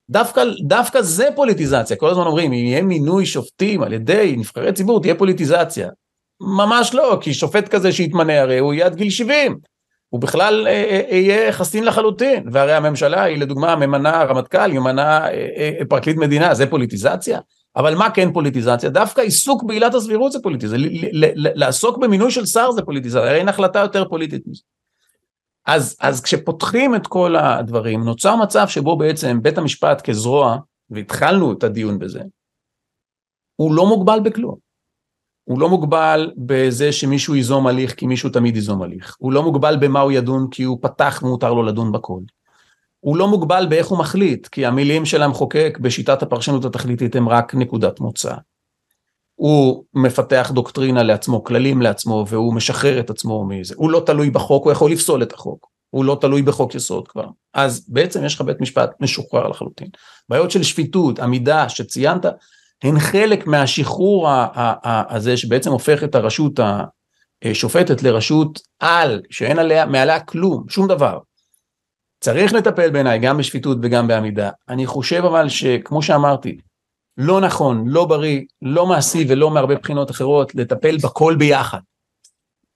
דווקא, 0.09 0.43
דווקא 0.67 1.01
זה 1.01 1.27
פוליטיזציה, 1.35 1.97
כל 1.97 2.09
הזמן 2.09 2.23
אומרים, 2.23 2.53
אם 2.53 2.65
יהיה 2.65 2.81
מינוי 2.81 3.25
שופטים 3.25 3.83
על 3.83 3.93
ידי 3.93 4.35
נבחרי 4.37 4.73
ציבור, 4.73 5.01
תהיה 5.01 5.15
פוליטיזציה. 5.15 5.89
ממש 6.41 6.93
לא, 6.93 7.17
כי 7.21 7.33
שופט 7.33 7.67
כזה 7.67 7.91
שיתמנה 7.91 8.41
הרי 8.41 8.57
הוא 8.57 8.73
יהיה 8.73 8.85
עד 8.85 8.95
גיל 8.95 9.09
70. 9.09 9.59
הוא 10.09 10.21
בכלל 10.21 10.67
אה, 10.67 10.73
אה, 10.73 11.01
אה, 11.11 11.17
יהיה 11.17 11.51
חסין 11.51 11.83
לחלוטין, 11.83 12.43
והרי 12.51 12.73
הממשלה 12.73 13.23
היא 13.23 13.37
לדוגמה 13.37 13.75
ממנה 13.75 14.23
רמטכ"ל, 14.23 14.71
היא 14.71 14.79
ממנה 14.79 15.27
פרקליט 15.89 16.17
מדינה, 16.17 16.53
זה 16.53 16.67
פוליטיזציה? 16.67 17.39
אבל 17.75 17.95
מה 17.95 18.11
כן 18.11 18.33
פוליטיזציה? 18.33 18.89
דווקא 18.89 19.21
עיסוק 19.21 19.63
בעילת 19.63 19.93
הסבירות 19.93 20.31
זה 20.31 20.39
פוליטיזציה, 20.43 20.79
לעסוק 21.35 21.97
במינוי 21.97 22.31
של 22.31 22.45
שר 22.45 22.71
זה 22.71 22.81
פוליטיזציה, 22.81 23.35
אין 23.35 23.49
החלטה 23.49 23.79
יותר 23.79 24.09
פוליטית 24.09 24.47
מזה. 24.47 24.61
אז, 25.65 25.97
אז 26.01 26.21
כשפותחים 26.21 26.95
את 26.95 27.07
כל 27.07 27.35
הדברים, 27.35 28.03
נוצר 28.03 28.35
מצב 28.35 28.67
שבו 28.67 28.97
בעצם 28.97 29.41
בית 29.41 29.57
המשפט 29.57 30.01
כזרוע, 30.01 30.57
והתחלנו 30.89 31.53
את 31.53 31.63
הדיון 31.63 31.99
בזה, 31.99 32.21
הוא 33.55 33.73
לא 33.73 33.85
מוגבל 33.85 34.19
בכלום. 34.23 34.55
הוא 35.43 35.59
לא 35.59 35.69
מוגבל 35.69 36.31
בזה 36.37 36.91
שמישהו 36.91 37.35
ייזום 37.35 37.67
הליך 37.67 37.95
כי 37.95 38.07
מישהו 38.07 38.29
תמיד 38.29 38.55
ייזום 38.55 38.81
הליך. 38.81 39.15
הוא 39.19 39.33
לא 39.33 39.43
מוגבל 39.43 39.77
במה 39.81 39.99
הוא 39.99 40.11
ידון 40.11 40.47
כי 40.51 40.63
הוא 40.63 40.77
פתח 40.81 41.19
ומותר 41.23 41.53
לו 41.53 41.63
לדון 41.63 41.91
בכל. 41.91 42.19
הוא 42.99 43.17
לא 43.17 43.27
מוגבל 43.27 43.67
באיך 43.69 43.88
הוא 43.88 43.99
מחליט 43.99 44.47
כי 44.47 44.65
המילים 44.65 45.05
של 45.05 45.23
המחוקק 45.23 45.77
בשיטת 45.81 46.23
הפרשנות 46.23 46.65
התכליתית 46.65 47.15
הם 47.15 47.30
רק 47.30 47.55
נקודת 47.55 47.99
מוצא. 47.99 48.34
הוא 49.35 49.84
מפתח 49.93 50.51
דוקטרינה 50.53 51.03
לעצמו, 51.03 51.43
כללים 51.43 51.81
לעצמו 51.81 52.26
והוא 52.27 52.53
משחרר 52.53 52.99
את 52.99 53.09
עצמו 53.09 53.45
מזה. 53.45 53.73
הוא 53.77 53.91
לא 53.91 54.03
תלוי 54.05 54.30
בחוק, 54.30 54.63
הוא 54.63 54.71
יכול 54.71 54.91
לפסול 54.91 55.23
את 55.23 55.34
החוק. 55.34 55.67
הוא 55.89 56.05
לא 56.05 56.17
תלוי 56.21 56.41
בחוק 56.41 56.76
יסוד 56.76 57.07
כבר. 57.07 57.26
אז 57.53 57.85
בעצם 57.89 58.26
יש 58.26 58.35
לך 58.35 58.41
בית 58.41 58.61
משפט 58.61 58.89
משוחרר 58.99 59.47
לחלוטין. 59.47 59.88
בעיות 60.30 60.51
של 60.51 60.63
שפיטות, 60.63 61.19
עמידה 61.19 61.69
שציינת, 61.69 62.26
הן 62.84 62.99
חלק 62.99 63.47
מהשחרור 63.47 64.27
הזה 64.84 65.38
שבעצם 65.38 65.71
הופך 65.71 66.03
את 66.03 66.15
הרשות 66.15 66.59
השופטת 67.45 68.03
לרשות 68.03 68.61
על, 68.80 69.21
שאין 69.30 69.59
עליה, 69.59 69.85
מעליה 69.85 70.19
כלום, 70.19 70.63
שום 70.69 70.88
דבר. 70.88 71.17
צריך 72.19 72.53
לטפל 72.53 72.89
בעיניי 72.89 73.19
גם 73.19 73.37
בשפיטות 73.37 73.77
וגם 73.81 74.07
בעמידה. 74.07 74.49
אני 74.69 74.85
חושב 74.85 75.23
אבל 75.25 75.49
שכמו 75.49 76.01
שאמרתי, 76.01 76.57
לא 77.17 77.41
נכון, 77.41 77.83
לא 77.87 78.05
בריא, 78.05 78.41
לא 78.61 78.85
מעשי 78.85 79.25
ולא 79.29 79.51
מהרבה 79.51 79.75
בחינות 79.75 80.11
אחרות, 80.11 80.55
לטפל 80.55 80.97
בכל 80.97 81.35
ביחד. 81.39 81.79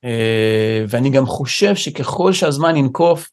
אה, 0.04 0.86
ואני 0.88 1.10
גם 1.10 1.26
חושב 1.26 1.76
שככל 1.76 2.34
שהזמן 2.34 2.76
ינקוף, 2.76 3.30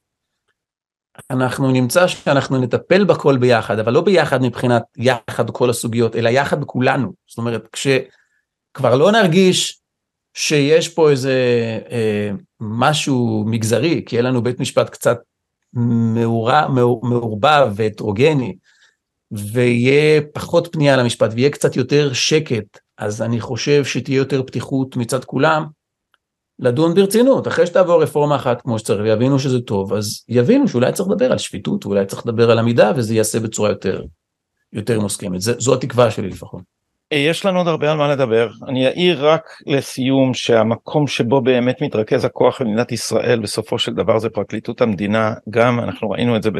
אנחנו 1.31 1.71
נמצא 1.71 2.07
שאנחנו 2.07 2.59
נטפל 2.59 3.05
בכל 3.05 3.37
ביחד, 3.37 3.79
אבל 3.79 3.93
לא 3.93 4.01
ביחד 4.01 4.43
מבחינת 4.43 4.83
יחד 4.97 5.51
כל 5.51 5.71
הסוגיות, 5.71 6.17
אלא 6.17 6.29
יחד 6.29 6.65
כולנו. 6.65 7.13
זאת 7.27 7.39
אומרת, 7.39 7.69
כשכבר 7.73 8.95
לא 8.97 9.13
נרגיש 9.13 9.81
שיש 10.35 10.89
פה 10.89 11.11
איזה 11.11 11.35
אה, 11.91 12.31
משהו 12.61 13.45
מגזרי, 13.47 14.03
כי 14.07 14.17
יהיה 14.17 14.23
לנו 14.23 14.43
בית 14.43 14.61
משפט 14.61 14.91
קצת 14.91 15.19
מעורבב 17.03 17.73
והטרוגני, 17.75 18.57
ויהיה 19.33 20.21
פחות 20.33 20.69
פנייה 20.73 20.97
למשפט 20.97 21.31
ויהיה 21.35 21.51
קצת 21.51 21.77
יותר 21.77 22.13
שקט, 22.13 22.79
אז 22.99 23.23
אני 23.23 23.41
חושב 23.41 23.85
שתהיה 23.85 24.17
יותר 24.17 24.43
פתיחות 24.43 24.97
מצד 24.97 25.25
כולם, 25.25 25.65
לדון 26.59 26.95
ברצינות, 26.95 27.49
אחרי 27.49 27.67
שתעבור 27.67 28.03
רפורמה 28.03 28.37
אחת 28.37 28.63
כמו 28.63 28.79
שצריך 28.79 29.01
ויבינו 29.03 29.39
שזה 29.39 29.61
טוב, 29.61 29.93
אז 29.93 30.25
יבינו 30.29 30.69
שאולי 30.69 30.93
צריך 30.93 31.09
לדבר 31.09 31.33
על 31.33 31.39
שפיטות, 31.39 31.87
ואולי 31.87 32.07
צריך 32.07 32.27
לדבר 32.27 32.51
על 32.51 32.59
עמידה, 32.59 32.93
וזה 32.97 33.15
ייעשה 33.15 33.41
בצורה 33.41 33.69
יותר, 33.71 34.03
יותר 34.73 35.01
מוסכמת. 35.01 35.41
זו 35.41 35.75
התקווה 35.75 36.11
שלי 36.11 36.29
לפחות. 36.29 36.80
יש 37.15 37.47
לנו 37.47 37.59
עוד 37.59 37.69
הרבה 37.69 37.91
על 37.91 37.97
מה 37.97 38.09
לדבר. 38.09 38.51
אני 38.69 38.87
אעיר 38.87 39.29
רק 39.29 39.43
לסיום 39.67 40.35
שהמקום 40.35 41.07
שבו 41.07 41.41
באמת 41.41 41.83
מתרכז 41.83 42.25
הכוח 42.25 42.63
במדינת 42.63 42.93
ישראל 42.93 43.41
בסופו 43.41 43.79
של 43.79 43.95
דבר 43.95 44.19
זה 44.19 44.29
פרקליטות 44.29 44.81
המדינה. 44.81 45.35
גם 45.51 45.81
אנחנו 45.81 46.11
ראינו 46.11 46.37
את 46.37 46.43
זה 46.43 46.51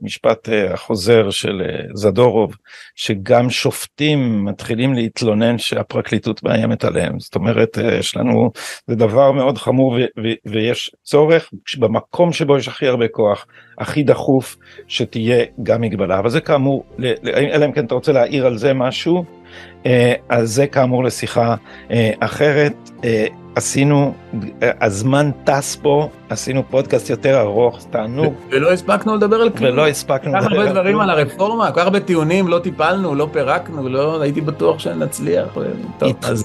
במשפט 0.00 0.48
אה, 0.48 0.74
החוזר 0.74 1.30
של 1.30 1.62
אה, 1.64 1.84
זדורוב, 1.94 2.56
שגם 2.94 3.50
שופטים 3.50 4.44
מתחילים 4.44 4.94
להתלונן 4.94 5.58
שהפרקליטות 5.58 6.42
מאיימת 6.42 6.84
עליהם. 6.84 7.20
זאת 7.20 7.34
אומרת, 7.34 7.78
אה, 7.78 7.94
יש 7.94 8.16
לנו, 8.16 8.50
זה 8.86 8.94
דבר 8.94 9.32
מאוד 9.32 9.58
חמור 9.58 9.98
ויש 10.46 10.90
צורך 11.02 11.50
במקום 11.78 12.32
שבו 12.32 12.58
יש 12.58 12.68
הכי 12.68 12.86
הרבה 12.86 13.08
כוח, 13.08 13.46
הכי 13.80 14.02
דחוף, 14.02 14.56
שתהיה 14.88 15.44
גם 15.62 15.80
מגבלה. 15.80 16.18
אבל 16.18 16.30
זה 16.30 16.40
כאמור, 16.40 16.84
אלא 17.34 17.64
אם 17.64 17.72
כן 17.72 17.84
אתה 17.84 17.94
רוצה 17.94 18.12
להעיר 18.12 18.46
על 18.46 18.58
זה 18.58 18.74
משהו, 18.74 19.24
אה, 19.86 20.12
אז 20.28 20.50
זה 20.50 20.66
כאמור 20.66 21.04
לשיחה 21.04 21.54
אה, 21.90 22.10
אחרת. 22.20 22.90
אה, 23.04 23.26
עשינו, 23.54 24.14
הזמן 24.80 25.30
טס 25.44 25.76
פה, 25.82 26.08
עשינו 26.28 26.62
פודקאסט 26.70 27.10
יותר 27.10 27.40
ארוך, 27.40 27.86
תענוג. 27.90 28.34
ולא 28.50 28.72
הספקנו 28.72 29.16
לדבר 29.16 29.36
על 29.36 29.50
כלום. 29.50 29.72
ולא 29.72 29.88
הספקנו 29.88 30.32
לדבר 30.32 30.36
על 30.36 30.48
כלום. 30.48 30.56
כל 30.56 30.62
כך 30.62 30.68
הרבה 30.68 30.80
דברים 30.80 31.00
על 31.00 31.10
הרפורמה, 31.10 31.72
כל 31.72 31.80
כך 31.80 31.86
הרבה 31.86 32.00
טיעונים, 32.00 32.48
לא 32.48 32.58
טיפלנו, 32.58 33.14
לא 33.14 33.28
פירקנו, 33.32 33.88
לא 33.88 34.20
הייתי 34.20 34.40
בטוח 34.40 34.78
שנצליח. 34.78 35.58
טוב, 35.98 36.12
אז... 36.22 36.44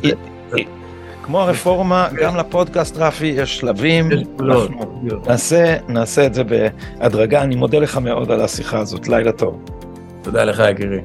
כמו 1.26 1.42
הרפורמה, 1.42 2.08
גם 2.22 2.36
לפודקאסט 2.36 2.98
רפי 2.98 3.26
יש 3.26 3.60
שלבים, 3.60 4.10
נעשה, 5.28 5.76
נעשה 5.88 6.26
את 6.26 6.34
זה 6.34 6.44
בהדרגה, 6.44 7.42
אני 7.42 7.56
מודה 7.56 7.80
לך 7.80 7.98
מאוד 7.98 8.32
על 8.32 8.42
השיחה 8.42 8.80
הזאת, 8.80 9.08
לילה 9.08 9.32
טוב. 9.32 9.64
תודה 10.22 10.44
לך 10.44 10.64
יקירי. 10.72 11.00